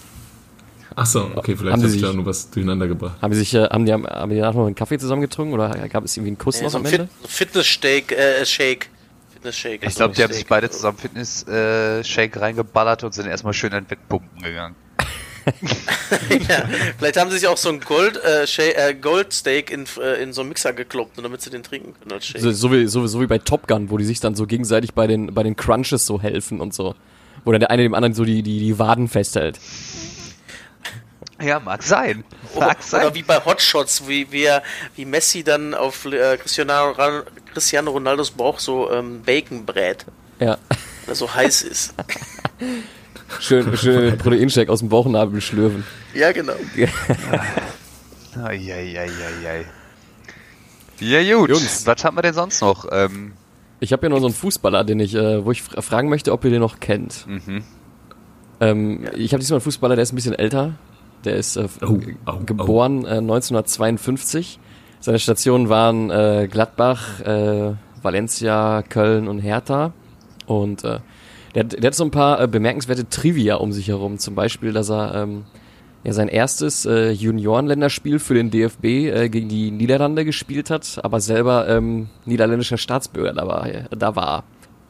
Ach 0.93 1.05
so, 1.05 1.31
okay, 1.33 1.55
vielleicht 1.55 1.77
haben 1.77 1.93
ich 1.93 2.01
da 2.01 2.11
nur 2.11 2.25
was 2.25 2.49
durcheinander 2.49 2.87
gebracht. 2.87 3.21
Haben, 3.21 3.33
sie 3.33 3.39
sich, 3.39 3.53
äh, 3.53 3.69
haben, 3.69 3.85
die, 3.85 3.93
haben 3.93 4.29
die 4.29 4.35
danach 4.37 4.53
noch 4.53 4.65
einen 4.65 4.75
Kaffee 4.75 4.99
zusammen 4.99 5.21
getrunken 5.21 5.53
oder 5.53 5.69
gab 5.87 6.03
es 6.03 6.17
irgendwie 6.17 6.31
einen 6.31 6.37
Kuss 6.37 6.57
nee, 6.57 6.63
noch 6.63 6.71
so 6.71 6.77
am 6.79 6.85
Ende? 6.85 7.07
Fitness-Shake, 7.25 8.11
äh, 8.11 8.45
Shake. 8.45 8.89
Fitness-Shake. 9.31 9.83
Ich 9.83 9.95
glaube, 9.95 10.13
die 10.13 10.23
haben 10.23 10.33
sich 10.33 10.45
beide 10.45 10.69
zusammen 10.69 10.97
Fitness-Shake 10.97 12.37
reingeballert 12.39 13.05
und 13.05 13.13
sind 13.13 13.27
erstmal 13.27 13.53
schön 13.53 13.71
an 13.71 13.89
Wettpumpen 13.89 14.41
gegangen. 14.41 14.75
ja, 16.49 16.63
vielleicht 16.97 17.17
haben 17.17 17.29
sie 17.29 17.37
sich 17.37 17.47
auch 17.47 17.57
so 17.57 17.69
ein 17.69 17.79
Gold, 17.79 18.19
äh, 18.23 18.43
äh, 18.43 18.93
Goldsteak 18.95 19.69
in, 19.69 19.85
äh, 20.01 20.21
in 20.21 20.33
so 20.33 20.41
einen 20.41 20.49
Mixer 20.49 20.73
gekloppt, 20.73 21.17
damit 21.17 21.41
sie 21.41 21.49
den 21.49 21.63
trinken 21.63 21.93
können 21.93 22.11
als 22.13 22.25
Shake. 22.25 22.41
So, 22.41 22.51
so, 22.51 22.71
wie, 22.71 22.87
so, 22.87 23.05
so 23.07 23.21
wie 23.21 23.27
bei 23.27 23.37
Top 23.37 23.67
Gun, 23.67 23.89
wo 23.89 23.97
die 23.97 24.05
sich 24.05 24.19
dann 24.19 24.35
so 24.35 24.47
gegenseitig 24.47 24.93
bei 24.93 25.07
den, 25.07 25.33
bei 25.33 25.43
den 25.43 25.55
Crunches 25.55 26.05
so 26.05 26.21
helfen 26.21 26.61
und 26.61 26.73
so. 26.73 26.95
Wo 27.43 27.51
dann 27.51 27.59
der 27.59 27.69
eine 27.69 27.83
dem 27.83 27.93
anderen 27.93 28.13
so 28.13 28.25
die, 28.25 28.41
die, 28.41 28.59
die 28.59 28.79
Waden 28.79 29.07
festhält. 29.07 29.59
Ja, 31.41 31.59
mag 31.59 31.83
sein. 31.83 32.23
Mag 32.57 32.81
sein. 32.81 33.01
Oder 33.01 33.15
wie 33.15 33.23
bei 33.23 33.43
Hotshots, 33.43 34.07
wie, 34.07 34.31
wie, 34.31 34.49
wie 34.95 35.05
Messi 35.05 35.43
dann 35.43 35.73
auf 35.73 36.05
äh, 36.05 36.37
Cristiano, 36.37 36.95
Cristiano 37.53 37.91
Ronaldos 37.91 38.31
Bauch 38.31 38.59
so 38.59 38.89
ähm, 38.91 39.21
Bacon 39.21 39.65
brät. 39.65 40.05
Ja. 40.39 40.57
Weil 41.05 41.09
er 41.09 41.15
so 41.15 41.33
heiß 41.33 41.61
ist. 41.63 41.93
Schön, 43.39 43.75
schön 43.77 44.17
Proteinshake 44.17 44.71
aus 44.71 44.79
dem 44.79 44.89
Bauchnabel 44.89 45.41
schlürfen. 45.41 45.83
Ja, 46.13 46.31
genau. 46.31 46.53
Eieieiei. 48.43 49.65
Ja 50.99 51.37
gut, 51.37 51.49
Jungs. 51.49 51.85
was 51.85 52.03
haben 52.03 52.17
wir 52.17 52.21
denn 52.21 52.33
sonst 52.33 52.61
noch? 52.61 52.87
Ähm, 52.91 53.33
ich 53.79 53.91
habe 53.91 54.05
ja 54.05 54.09
noch 54.09 54.19
so 54.19 54.25
einen 54.25 54.35
Fußballer, 54.35 54.83
den 54.83 54.99
ich, 54.99 55.15
äh, 55.15 55.43
wo 55.43 55.51
ich 55.51 55.61
fragen 55.61 56.09
möchte, 56.09 56.31
ob 56.31 56.43
ihr 56.45 56.51
den 56.51 56.61
noch 56.61 56.79
kennt. 56.79 57.27
Mhm. 57.27 57.63
Ähm, 58.61 59.03
ja. 59.03 59.13
Ich 59.13 59.33
habe 59.33 59.41
diesmal 59.41 59.57
einen 59.57 59.63
Fußballer, 59.63 59.95
der 59.95 60.03
ist 60.03 60.13
ein 60.13 60.15
bisschen 60.15 60.33
älter. 60.33 60.73
Der 61.25 61.35
ist 61.35 61.57
äh, 61.57 61.67
oh, 61.81 61.99
oh, 62.25 62.39
geboren 62.45 63.03
oh. 63.03 63.07
Äh, 63.07 63.17
1952. 63.17 64.59
Seine 65.01 65.19
Stationen 65.19 65.69
waren 65.69 66.09
äh, 66.09 66.47
Gladbach, 66.49 67.19
äh, 67.21 67.73
Valencia, 68.01 68.83
Köln 68.87 69.27
und 69.27 69.39
Hertha. 69.39 69.93
Und 70.45 70.83
äh, 70.83 70.99
der, 71.55 71.63
der 71.63 71.87
hat 71.87 71.95
so 71.95 72.03
ein 72.03 72.11
paar 72.11 72.41
äh, 72.41 72.47
bemerkenswerte 72.47 73.09
Trivia 73.09 73.55
um 73.55 73.71
sich 73.71 73.87
herum. 73.87 74.19
Zum 74.19 74.35
Beispiel, 74.35 74.73
dass 74.73 74.89
er 74.89 75.15
ähm, 75.15 75.45
ja 76.03 76.13
sein 76.13 76.27
erstes 76.27 76.85
äh, 76.85 77.11
Juniorenländerspiel 77.11 78.19
für 78.19 78.33
den 78.33 78.51
DFB 78.51 78.83
äh, 78.85 79.29
gegen 79.29 79.49
die 79.49 79.71
Niederlande 79.71 80.25
gespielt 80.25 80.69
hat, 80.69 80.99
aber 81.03 81.21
selber 81.21 81.67
ähm, 81.67 82.09
niederländischer 82.25 82.77
Staatsbürger 82.77 83.33
da 83.33 83.47
war. 83.47 83.67
Da 83.89 84.15
war. 84.15 84.43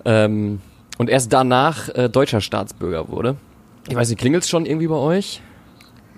Ähm, 0.03 0.59
und 0.97 1.09
erst 1.09 1.31
danach 1.31 1.89
äh, 1.89 2.09
deutscher 2.09 2.41
Staatsbürger 2.41 3.09
wurde. 3.09 3.35
Ich 3.87 3.95
weiß 3.95 4.09
nicht, 4.09 4.19
klingelt's 4.19 4.49
schon 4.49 4.65
irgendwie 4.65 4.87
bei 4.87 4.95
euch? 4.95 5.41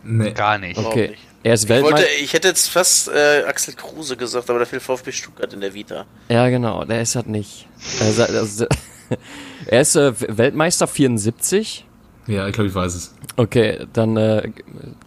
Nee. 0.04 0.32
Gar 0.32 0.58
nicht. 0.60 0.78
Okay. 0.78 1.10
Nicht. 1.10 1.22
Er 1.44 1.54
ist 1.54 1.70
Weltmeister. 1.70 2.08
Ich, 2.18 2.24
ich 2.26 2.34
hätte 2.34 2.48
jetzt 2.48 2.70
fast 2.70 3.10
äh, 3.10 3.44
Axel 3.48 3.74
Kruse 3.74 4.18
gesagt, 4.18 4.50
aber 4.50 4.60
da 4.60 4.66
fehlt 4.66 4.82
VfB 4.82 5.12
Stuttgart 5.12 5.54
in 5.54 5.62
der 5.62 5.74
Vita. 5.74 6.06
Ja, 6.30 6.50
genau, 6.50 6.84
der 6.86 7.02
ist 7.02 7.16
halt 7.16 7.28
nicht. 7.28 7.68
Also, 8.02 8.66
er 9.68 9.82
ist 9.82 9.96
äh, 9.96 10.14
Weltmeister 10.38 10.88
74. 10.88 11.86
Ja, 12.28 12.48
ich 12.48 12.54
glaube, 12.54 12.68
ich 12.68 12.76
weiß 12.76 12.96
es. 12.96 13.16
Okay, 13.38 13.86
dann 13.94 14.18
äh, 14.18 14.52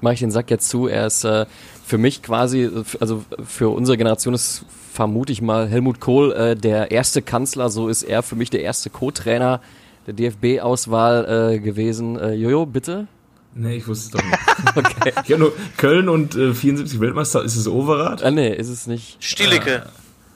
mache 0.01 0.15
ich 0.15 0.21
den 0.21 0.31
Sack 0.31 0.51
jetzt 0.51 0.69
zu. 0.69 0.87
Er 0.87 1.07
ist 1.07 1.25
äh, 1.25 1.47
für 1.85 1.99
mich 1.99 2.23
quasi, 2.23 2.71
also 3.01 3.25
für 3.45 3.69
unsere 3.69 3.99
Generation 3.99 4.35
ist 4.35 4.65
vermute 4.93 5.33
ich 5.33 5.43
mal 5.43 5.69
Helmut 5.69 6.01
Kohl 6.01 6.33
äh, 6.33 6.57
der 6.57 6.91
erste 6.91 7.23
Kanzler, 7.23 7.71
so 7.71 7.89
ist 7.89 8.03
er 8.03 8.23
für 8.23 8.37
mich 8.37 8.51
der 8.51 8.63
erste 8.63 8.91
Co-Trainer 8.91 9.61
der 10.07 10.15
DFB-Auswahl 10.15 11.55
äh, 11.55 11.59
gewesen. 11.59 12.19
Äh, 12.19 12.35
Jojo, 12.35 12.67
bitte? 12.67 13.07
Nee, 13.55 13.77
ich 13.77 13.89
wusste 13.89 14.17
es 14.17 14.23
doch 14.23 14.31
nicht. 14.31 14.77
okay. 14.77 15.13
Ich 15.25 15.33
habe 15.33 15.39
nur 15.39 15.53
Köln 15.77 16.09
und 16.09 16.37
äh, 16.37 16.55
74 16.55 17.01
Weltmeister. 17.01 17.43
Ist 17.43 17.57
es 17.57 17.67
Overath? 17.67 18.23
Ah, 18.23 18.31
nee, 18.31 18.55
ist 18.55 18.69
es 18.69 18.87
nicht. 18.87 19.17
Stielicke. 19.23 19.85
Ah. 19.87 19.91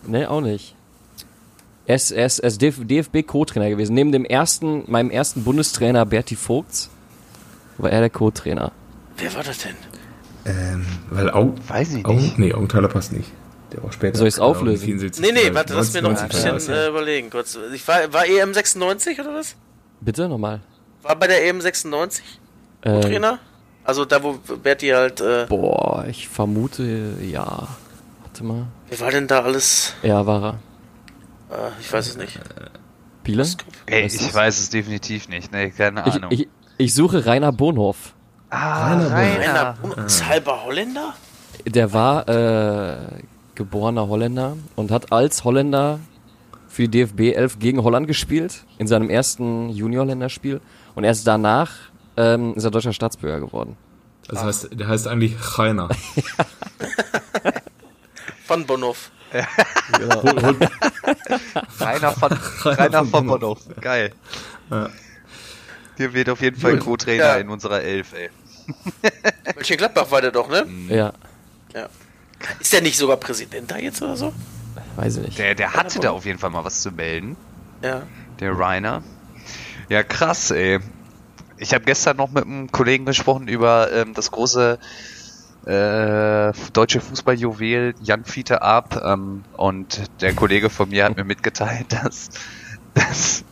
Nee, 0.07 0.27
auch 0.27 0.41
nicht. 0.41 0.75
Er 1.87 1.97
ist, 1.97 2.11
er 2.11 2.26
ist, 2.26 2.39
er 2.39 2.49
ist 2.49 2.61
DFB-Co-Trainer 2.62 3.68
gewesen. 3.68 3.95
Neben 3.95 4.11
dem 4.12 4.24
ersten, 4.24 4.85
meinem 4.91 5.11
ersten 5.11 5.45
Bundestrainer 5.45 6.07
Berti 6.07 6.35
Vogts 6.37 6.89
war 7.78 7.91
er 7.91 8.01
der 8.01 8.11
Co-Trainer. 8.11 8.72
Wer 9.18 9.35
war 9.35 9.43
das 9.43 9.59
denn? 9.59 9.74
Ähm, 10.47 10.87
weil 11.11 11.30
Augen, 11.30 11.55
Weiß 11.68 11.89
ich 11.91 11.95
nicht. 11.97 12.07
Augen, 12.07 12.35
nee, 12.37 12.53
Augenthaler 12.53 12.89
passt 12.89 13.12
nicht. 13.12 13.30
Der 13.72 13.82
war 13.82 13.93
später. 13.93 14.18
Soll 14.18 14.28
ich's 14.28 14.39
auflösen? 14.39 14.85
74, 14.85 15.24
Nee, 15.24 15.32
nee, 15.32 15.55
warte, 15.55 15.74
lass 15.74 15.93
mir 15.93 16.03
noch 16.03 16.11
ein 16.11 16.14
90, 16.28 16.53
bisschen 16.53 16.74
äh, 16.74 16.89
überlegen. 16.89 17.30
Kurz. 17.30 17.59
Ich 17.74 17.87
war, 17.89 18.12
war 18.12 18.26
EM 18.26 18.55
96 18.55 19.20
oder 19.20 19.35
was? 19.35 19.57
Bitte 20.01 20.28
nochmal. 20.28 20.61
War 21.03 21.16
bei 21.16 21.26
der 21.26 21.47
EM 21.47 21.61
96 21.61 22.22
Ähm, 22.85 23.01
Trainer? 23.03 23.39
Also 23.85 24.05
da, 24.05 24.22
wo 24.22 24.39
Berti 24.62 24.89
halt. 24.89 25.20
Äh, 25.20 25.47
boah, 25.49 26.05
ich 26.09 26.28
vermute, 26.28 27.14
ja. 27.20 27.68
Warte 28.22 28.45
mal. 28.45 28.66
wer 28.89 29.01
war 29.01 29.11
denn 29.11 29.26
da 29.26 29.43
alles? 29.43 29.95
Ja, 30.03 30.24
war 30.26 30.43
er. 30.43 30.59
Äh, 31.51 31.70
ich 31.80 31.92
weiß 31.92 32.09
es 32.09 32.16
nicht. 32.16 32.40
Biele? 33.22 33.47
Ey, 33.86 34.07
ich 34.07 34.34
weiß 34.34 34.59
es 34.61 34.70
definitiv 34.70 35.28
nicht. 35.28 35.51
Nee, 35.53 35.70
keine 35.70 36.05
Ich, 36.07 36.14
Ahnung. 36.14 36.30
ich, 36.32 36.49
ich 36.78 36.95
suche 36.95 37.24
Rainer 37.26 37.53
Bonhoff. 37.53 38.14
ah, 38.51 38.92
Rainer 38.95 39.11
Rainer 39.12 39.76
Brun- 39.80 40.05
Ist 40.07 40.26
halber 40.26 40.64
Holländer? 40.64 41.14
Der 41.66 41.92
war 41.92 42.28
äh, 42.28 42.97
geborener 43.55 44.09
Holländer 44.09 44.57
und 44.76 44.90
hat 44.90 45.12
als 45.12 45.45
Holländer 45.45 46.01
für 46.68 46.82
die 46.88 46.90
DFB 47.07 47.34
11 47.36 47.59
gegen 47.61 47.82
Holland 47.82 48.07
gespielt 48.09 48.64
in 48.78 48.86
seinem 48.86 49.09
ersten 49.09 49.70
Junior-Länderspiel 49.70 50.61
und 50.95 51.05
erst 51.05 51.26
danach 51.26 51.70
ähm, 52.16 52.55
ist 52.57 52.64
er 52.64 52.70
deutscher 52.72 52.92
Staatsbürger 52.92 53.40
geworden. 53.40 53.76
Das 54.28 54.42
heißt, 54.42 54.68
der 54.78 54.88
heißt 54.88 55.07
eigentlich 55.07 55.36
Rainer. 55.59 55.88
Von 58.47 58.66
Bonhoff. 58.66 59.11
Genau. 59.99 60.22
Hol, 60.22 60.43
hol, 60.43 60.57
Rainer 61.80 62.12
von, 62.12 62.32
Rainer 62.64 63.05
von 63.05 63.26
Bonhoff. 63.26 63.59
Geil. 63.80 64.12
Ja. 64.70 64.89
Hier 65.97 66.12
wird 66.14 66.28
auf 66.30 66.41
jeden 66.41 66.59
Fall. 66.61 66.78
Co-Trainer 66.78 67.24
Ja. 67.24 67.35
in 67.37 67.49
unserer 67.49 67.80
Elf, 67.82 68.12
ey. 68.14 68.30
Mönchengladbach 69.55 70.11
war 70.11 70.20
der 70.22 70.30
doch, 70.32 70.49
ne? 70.49 70.66
Ja, 70.89 71.12
Ja. 71.74 71.89
Ist 72.61 72.72
der 72.72 72.82
nicht 72.82 72.97
sogar 72.97 73.16
Präsident 73.16 73.70
da 73.70 73.76
jetzt 73.78 74.03
oder 74.03 74.16
so? 74.16 74.32
weiß 74.97 75.16
ich 75.18 75.22
nicht. 75.26 75.39
Der, 75.39 75.55
der 75.55 75.72
hatte 75.74 75.99
da 76.01 76.11
auf 76.11 76.24
jeden 76.26 76.39
Fall 76.39 76.51
mal 76.51 76.64
was 76.64 76.82
zu 76.82 76.91
melden. 76.93 77.37
Ja. 77.82 78.03
Der 78.41 78.57
Rainer. 78.59 79.03
Ja, 79.89 80.03
krass, 80.03 80.51
ey. 80.51 80.78
Ich 81.57 81.72
habe 81.74 81.85
gestern 81.85 82.16
noch 82.16 82.30
mit 82.30 82.45
einem 82.45 82.70
Kollegen 82.70 83.05
gesprochen 83.07 83.49
über 83.49 83.93
ähm, 83.93 84.14
das 84.14 84.30
große 84.30 84.78
äh, 85.67 86.53
deutsche 86.73 87.01
Fußballjuwel 87.01 87.95
Jan 88.03 88.25
Fiete 88.25 88.62
Ab 88.62 89.01
ähm, 89.05 89.45
und 89.57 90.03
der 90.21 90.35
Kollege 90.35 90.71
von 90.71 90.91
mir 90.91 91.05
hat 91.05 91.17
mir 91.17 91.25
mitgeteilt, 91.25 91.87
dass, 92.05 92.29
dass, 92.95 93.45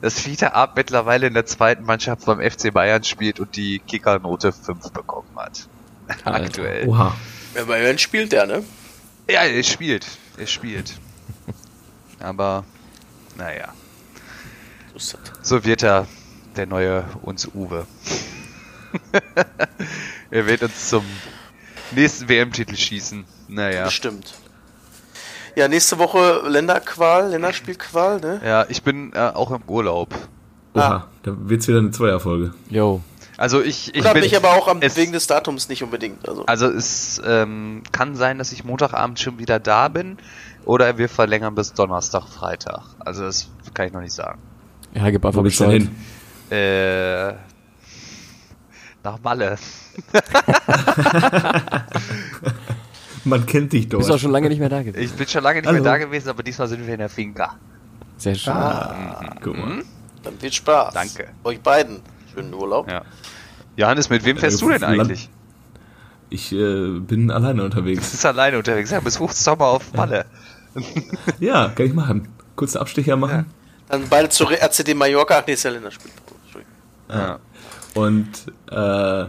dass 0.00 0.20
Fiete 0.20 0.54
Ab 0.54 0.72
mittlerweile 0.76 1.28
in 1.28 1.34
der 1.34 1.46
zweiten 1.46 1.84
Mannschaft 1.84 2.26
beim 2.26 2.40
FC 2.40 2.72
Bayern 2.72 3.04
spielt 3.04 3.40
und 3.40 3.56
die 3.56 3.78
Kickernote 3.78 4.52
5 4.52 4.90
bekommen 4.92 5.36
hat. 5.36 5.68
Alter. 6.24 6.44
Aktuell. 6.44 6.88
Oha. 6.88 7.14
Ja, 7.54 7.64
bei 7.64 7.64
Bayern 7.64 7.98
spielt 7.98 8.32
der, 8.32 8.46
ne? 8.46 8.64
Ja, 9.28 9.42
er 9.42 9.62
spielt. 9.62 10.06
Er 10.36 10.46
spielt. 10.46 10.94
Aber, 12.18 12.64
naja. 13.36 13.68
So 15.42 15.64
wird 15.64 15.82
er 15.82 16.06
der 16.56 16.66
neue 16.66 17.04
uns 17.22 17.46
Uwe. 17.54 17.86
er 20.30 20.46
wird 20.46 20.62
uns 20.62 20.88
zum 20.88 21.04
nächsten 21.92 22.28
WM-Titel 22.28 22.76
schießen. 22.76 23.24
Naja. 23.48 23.84
Bestimmt. 23.84 24.34
Ja, 25.56 25.66
nächste 25.68 25.98
Woche 25.98 26.42
Länderqual, 26.46 27.30
Länderspielqual, 27.30 28.20
ne? 28.20 28.40
Ja, 28.44 28.66
ich 28.68 28.82
bin 28.82 29.12
äh, 29.14 29.18
auch 29.18 29.50
im 29.50 29.62
Urlaub. 29.66 30.14
Oha. 30.74 30.82
Ah. 30.88 31.06
Da 31.24 31.32
wird's 31.36 31.66
wieder 31.68 31.78
eine 31.78 31.90
Zweierfolge. 31.90 32.52
Yo. 32.68 33.00
Also 33.36 33.60
ich, 33.62 33.88
ich 33.88 33.96
Wundert 33.96 34.14
bin, 34.14 34.22
mich 34.22 34.36
aber 34.36 34.50
auch 34.50 34.68
am, 34.68 34.80
es- 34.82 34.96
wegen 34.96 35.12
des 35.12 35.26
Datums 35.26 35.68
nicht 35.68 35.82
unbedingt. 35.82 36.28
Also. 36.28 36.44
Also 36.46 36.66
es 36.68 37.20
ähm, 37.24 37.82
kann 37.90 38.14
sein, 38.14 38.38
dass 38.38 38.52
ich 38.52 38.64
Montagabend 38.64 39.18
schon 39.18 39.38
wieder 39.38 39.58
da 39.58 39.88
bin 39.88 40.18
oder 40.66 40.98
wir 40.98 41.08
verlängern 41.08 41.54
bis 41.54 41.72
Donnerstag, 41.72 42.28
Freitag. 42.28 42.82
Also 43.00 43.22
das 43.24 43.48
kann 43.74 43.86
ich 43.88 43.92
noch 43.92 44.02
nicht 44.02 44.12
sagen. 44.12 44.38
Ja, 44.94 45.08
gib 45.10 45.24
einfach 45.24 45.38
Wo 45.38 45.42
denn 45.42 45.44
Bescheid. 45.44 45.82
hin? 46.50 46.56
Äh, 46.56 47.32
nach 49.04 49.18
Malle. 49.22 49.56
Man 53.24 53.44
kennt 53.46 53.72
dich 53.72 53.88
Du 53.88 53.98
bist 53.98 54.10
auch 54.10 54.18
schon 54.18 54.30
lange 54.32 54.48
nicht 54.48 54.58
mehr 54.60 54.68
da 54.70 54.82
gewesen. 54.82 55.02
Ich 55.04 55.12
bin 55.12 55.28
schon 55.28 55.42
lange 55.42 55.60
nicht 55.60 55.66
Hallo. 55.68 55.82
mehr 55.82 55.92
da 55.92 55.98
gewesen, 55.98 56.30
aber 56.30 56.42
diesmal 56.42 56.68
sind 56.68 56.86
wir 56.86 56.94
in 56.94 57.00
der 57.00 57.08
Finca. 57.10 57.56
Sehr 58.16 58.34
schön. 58.34 58.52
Ah, 58.52 59.34
guck 59.42 59.56
mal. 59.58 59.82
Dann 60.22 60.38
viel 60.38 60.52
Spaß. 60.52 60.94
Danke. 60.94 61.28
Euch 61.44 61.60
beiden. 61.60 62.00
Schönen 62.32 62.52
Urlaub. 62.54 62.90
Ja. 62.90 63.02
Johannes, 63.76 64.08
mit 64.10 64.24
wem 64.24 64.36
fährst 64.36 64.58
Äh, 64.62 64.64
du 64.64 64.70
denn 64.70 64.84
eigentlich? 64.84 65.28
Ich 66.30 66.52
äh, 66.52 66.98
bin 67.00 67.30
alleine 67.30 67.58
Du 67.60 67.64
unterwegs. 67.64 68.10
bist 68.10 68.24
alleine 68.24 68.56
unterwegs. 68.58 68.90
Ja, 68.90 69.00
bis 69.00 69.18
Hochsommer 69.18 69.66
auf 69.66 69.92
Malle. 69.94 70.24
Ja, 71.40 71.68
kann 71.70 71.86
ich 71.86 71.92
machen. 71.92 72.28
Kurzen 72.54 72.78
Abstecher 72.78 73.16
machen. 73.16 73.46
Dann 73.88 74.08
beide 74.08 74.28
zur 74.28 74.52
RCD 74.52 74.94
Mallorca. 74.94 75.38
Ach 75.40 75.46
nee, 75.46 75.54
ist 75.54 75.64
ja 75.64 75.70
Länderspiel. 75.72 76.12
Entschuldigung. 76.44 76.74
Ja. 77.08 77.38
Und 77.94 78.28
äh, 78.70 79.26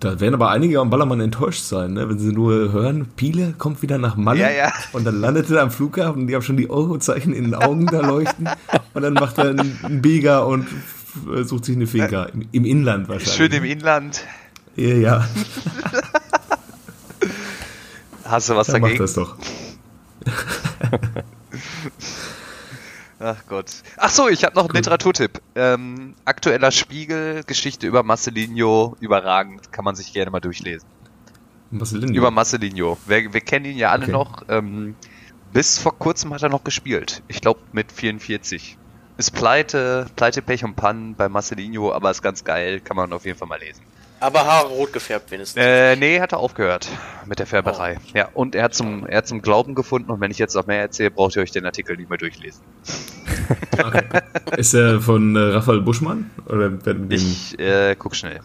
da 0.00 0.20
werden 0.20 0.34
aber 0.34 0.50
einige 0.50 0.80
am 0.80 0.90
Ballermann 0.90 1.20
enttäuscht 1.20 1.62
sein, 1.62 1.94
ne? 1.94 2.08
wenn 2.08 2.18
sie 2.18 2.32
nur 2.32 2.72
hören, 2.72 3.06
Piele 3.16 3.54
kommt 3.56 3.80
wieder 3.82 3.96
nach 3.98 4.16
Malle 4.16 4.40
Ja, 4.40 4.50
ja. 4.50 4.72
und 4.92 5.04
dann 5.04 5.20
landet 5.20 5.50
er 5.50 5.62
am 5.62 5.70
Flughafen 5.70 6.22
und 6.22 6.26
die 6.28 6.34
haben 6.34 6.42
schon 6.42 6.56
die 6.56 6.68
Eurozeichen 6.68 7.32
in 7.32 7.44
den 7.44 7.54
Augen 7.54 7.86
da 7.86 8.00
leuchten 8.00 8.48
und 8.92 9.02
dann 9.02 9.14
macht 9.14 9.38
er 9.38 9.50
einen, 9.50 10.02
Biega 10.02 10.40
und 10.40 10.66
sucht 11.44 11.64
sich 11.64 11.76
eine 11.76 11.86
Finca. 11.86 12.24
Im, 12.24 12.48
im 12.52 12.64
Inland 12.64 13.08
wahrscheinlich. 13.08 13.34
Schön 13.34 13.52
im 13.52 13.64
Inland. 13.64 14.24
Ja, 14.76 14.94
ja. 14.94 15.28
Hast 18.24 18.50
du 18.50 18.56
was 18.56 18.66
Dann 18.66 18.82
dagegen? 18.82 18.98
das 18.98 19.14
doch. 19.14 19.36
Ach 23.20 23.36
Gott. 23.48 23.66
Ach 23.96 24.10
so, 24.10 24.28
ich 24.28 24.44
habe 24.44 24.56
noch 24.56 24.64
einen 24.64 24.74
Literaturtipp. 24.74 25.40
Ähm, 25.54 26.14
aktueller 26.24 26.70
Spiegel, 26.72 27.44
Geschichte 27.44 27.86
über 27.86 28.02
Marcelinho, 28.02 28.96
überragend, 29.00 29.72
kann 29.72 29.84
man 29.84 29.94
sich 29.94 30.12
gerne 30.12 30.30
mal 30.30 30.40
durchlesen. 30.40 30.88
Denn 31.70 32.14
Über 32.14 32.30
Marcelinho. 32.30 32.98
Wir, 33.06 33.32
wir 33.32 33.40
kennen 33.40 33.64
ihn 33.66 33.78
ja 33.78 33.90
alle 33.90 34.04
Okay. 34.04 34.12
noch. 34.12 34.42
Ähm, 34.48 34.96
bis 35.52 35.78
vor 35.78 35.96
kurzem 35.98 36.32
hat 36.34 36.42
er 36.42 36.48
noch 36.48 36.64
gespielt. 36.64 37.22
Ich 37.28 37.40
glaube 37.40 37.60
mit 37.72 37.90
44. 37.92 38.76
Ist 39.16 39.30
pleite, 39.30 40.06
pleite, 40.16 40.42
Pech 40.42 40.64
und 40.64 40.74
Pannen 40.74 41.14
bei 41.14 41.28
Marcelinho, 41.28 41.92
aber 41.92 42.10
ist 42.10 42.22
ganz 42.22 42.42
geil, 42.42 42.80
kann 42.80 42.96
man 42.96 43.12
auf 43.12 43.24
jeden 43.24 43.38
Fall 43.38 43.46
mal 43.46 43.60
lesen. 43.60 43.82
Aber 44.20 44.44
Haare 44.46 44.68
rot 44.68 44.92
gefärbt 44.92 45.30
wenigstens. 45.30 45.62
Äh, 45.62 45.96
nee, 45.96 46.20
hat 46.20 46.32
er 46.32 46.38
aufgehört 46.38 46.88
mit 47.26 47.38
der 47.38 47.46
Färberei. 47.46 47.98
Ja, 48.14 48.28
und 48.32 48.54
er 48.54 48.64
hat 48.64 48.74
zum, 48.74 49.06
er 49.06 49.18
hat 49.18 49.26
zum 49.26 49.42
Glauben 49.42 49.74
gefunden 49.74 50.10
und 50.10 50.20
wenn 50.20 50.30
ich 50.30 50.38
jetzt 50.38 50.54
noch 50.54 50.66
mehr 50.66 50.80
erzähle, 50.80 51.10
braucht 51.10 51.36
ihr 51.36 51.42
euch 51.42 51.50
den 51.50 51.66
Artikel 51.66 51.96
nicht 51.96 52.08
mehr 52.08 52.18
durchlesen. 52.18 52.62
Ist 54.56 54.74
er 54.74 55.00
von 55.00 55.36
äh, 55.36 55.38
Raphael 55.38 55.80
Buschmann? 55.80 56.30
Oder 56.46 56.72
Ich 57.10 57.58
äh, 57.58 57.96
guck 57.98 58.16
schnell. 58.16 58.40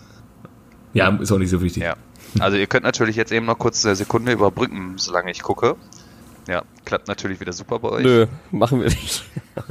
Ja, 0.93 1.09
ist 1.21 1.31
auch 1.31 1.37
nicht 1.37 1.51
so 1.51 1.61
wichtig. 1.61 1.83
Ja. 1.83 1.95
Also 2.39 2.57
ihr 2.57 2.67
könnt 2.67 2.83
natürlich 2.83 3.15
jetzt 3.15 3.31
eben 3.31 3.45
noch 3.45 3.57
kurz 3.57 3.85
eine 3.85 3.95
Sekunde 3.95 4.31
überbrücken, 4.31 4.93
solange 4.97 5.31
ich 5.31 5.41
gucke. 5.43 5.75
Ja, 6.47 6.63
klappt 6.83 7.07
natürlich 7.07 7.39
wieder 7.39 7.53
super 7.53 7.77
bei 7.79 7.89
euch. 7.89 8.03
Nö, 8.03 8.25
machen 8.51 8.81
wir 8.81 8.87
nicht. 8.89 9.23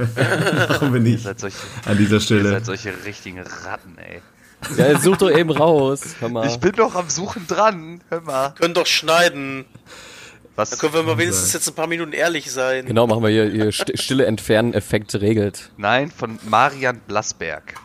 Machen 0.69 0.93
wir 0.93 1.01
Ihr 1.01 1.11
nicht 1.11 1.23
seid 1.23 1.39
solche, 1.39 1.57
an 1.85 1.97
dieser 1.97 2.15
ihr 2.15 2.21
Stelle. 2.21 2.49
seid 2.51 2.65
solche 2.65 2.93
richtigen 3.05 3.39
Ratten, 3.39 3.97
ey. 3.97 4.21
Ja, 4.77 4.99
such 4.99 5.17
doch 5.17 5.31
eben 5.31 5.49
raus. 5.51 6.01
Hör 6.19 6.29
mal. 6.29 6.47
Ich 6.47 6.59
bin 6.59 6.73
doch 6.73 6.95
am 6.95 7.09
Suchen 7.09 7.47
dran. 7.47 8.01
Hör 8.09 8.21
mal. 8.21 8.53
Können 8.59 8.73
doch 8.73 8.85
schneiden. 8.85 9.65
Was? 10.55 10.71
Da 10.71 10.75
können 10.75 10.93
wir 10.93 11.03
mal 11.03 11.17
wenigstens 11.17 11.53
jetzt 11.53 11.67
ein 11.69 11.75
paar 11.75 11.87
Minuten 11.87 12.11
ehrlich 12.11 12.51
sein. 12.51 12.85
Genau, 12.85 13.07
machen 13.07 13.23
wir 13.23 13.29
hier, 13.29 13.49
hier 13.49 13.69
st- 13.71 13.97
stille 13.99 14.25
Entfernen-Effekt 14.25 15.15
regelt. 15.15 15.71
Nein, 15.77 16.11
von 16.11 16.37
Marian 16.49 16.99
Blasberg. 17.07 17.75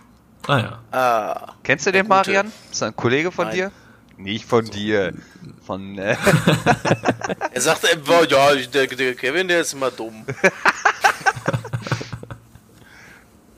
Ah 0.49 0.59
ja. 0.59 0.79
Ah. 0.91 1.53
Kennst 1.62 1.87
du 1.87 1.93
den 1.93 2.03
gute. 2.03 2.09
Marian? 2.09 2.53
Ist 2.70 2.83
er 2.83 2.89
ein 2.89 2.97
Kollege 2.97 3.31
von 3.31 3.47
Nein. 3.47 3.55
dir? 3.55 3.72
Nicht 4.16 4.45
von 4.45 4.64
dir. 4.64 5.12
Von, 5.66 5.99
äh, 5.99 6.16
Er 7.53 7.61
sagt 7.61 7.85
immer, 7.85 8.29
ja, 8.29 8.53
ich- 8.55 8.68
der, 8.70 8.87
der 8.89 9.14
Kevin, 9.14 9.47
der 9.49 9.61
ist 9.61 9.72
immer 9.72 9.91
dumm. 9.93 10.25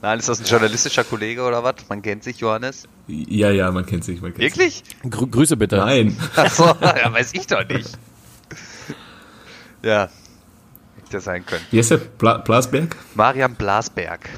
Nein, 0.06 0.20
ist 0.20 0.28
das 0.28 0.38
ein 0.38 0.46
journalistischer 0.46 1.02
Kollege 1.02 1.42
oder 1.42 1.64
was? 1.64 1.74
Man 1.88 2.00
kennt 2.00 2.22
sich, 2.22 2.38
Johannes. 2.38 2.86
Ja, 3.08 3.50
ja, 3.50 3.72
man 3.72 3.84
kennt 3.84 4.04
sich. 4.04 4.22
Man 4.22 4.32
kennt 4.32 4.54
sich. 4.54 4.84
Wirklich? 4.84 5.10
Grü 5.10 5.26
Grüße 5.26 5.56
bitte. 5.56 5.78
Nein. 5.78 6.16
Achso, 6.36 6.64
ja, 6.80 7.12
weiß 7.12 7.30
ich 7.32 7.44
doch 7.48 7.66
nicht. 7.68 7.90
Ja. 9.82 10.08
Hätte 11.02 11.20
sein 11.20 11.44
können. 11.44 11.64
Wie 11.72 11.78
heißt 11.78 11.90
der? 11.90 11.96
Bla 11.96 12.38
Blasberg? 12.38 12.94
Marian 13.16 13.56
Blasberg. 13.56 14.30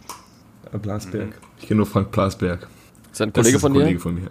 Äh, 0.73 0.79
Blasberg. 0.79 1.39
Ich 1.59 1.69
kenne 1.69 1.77
nur 1.77 1.87
Frank 1.87 2.13
Plasberg. 2.13 2.67
Ist 3.13 3.21
ein 3.21 3.35
Kollege, 3.35 3.51
ist 3.51 3.57
ein 3.57 3.61
von, 3.61 3.73
Kollege 3.75 4.01
von 4.01 4.15
mir. 4.15 4.31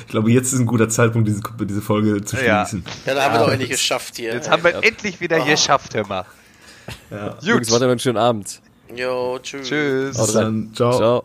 ich 0.00 0.06
glaube, 0.08 0.32
jetzt 0.32 0.52
ist 0.52 0.58
ein 0.58 0.66
guter 0.66 0.88
Zeitpunkt, 0.88 1.28
diese, 1.28 1.42
diese 1.60 1.80
Folge 1.80 2.24
zu 2.24 2.34
schließen. 2.34 2.82
Ja, 3.06 3.12
ja 3.12 3.14
da 3.14 3.22
haben 3.22 3.34
wir 3.34 3.38
doch 3.38 3.52
endlich 3.52 3.70
geschafft 3.70 4.16
hier. 4.16 4.34
Jetzt 4.34 4.50
haben 4.50 4.64
wir 4.64 4.72
ja. 4.72 4.80
endlich 4.80 5.20
wieder 5.20 5.42
oh. 5.42 5.44
geschafft, 5.44 5.94
hör 5.94 6.08
mal. 6.08 6.24
Ja. 7.08 7.38
Jungs, 7.40 7.70
warte 7.70 7.84
noch 7.84 7.92
einen 7.92 8.00
schönen 8.00 8.18
Abend. 8.18 8.60
Jo, 8.94 9.38
tschüss. 9.42 9.68
Tschüss. 9.68 10.16
Ciao. 10.74 10.92
Ciao. 10.92 11.24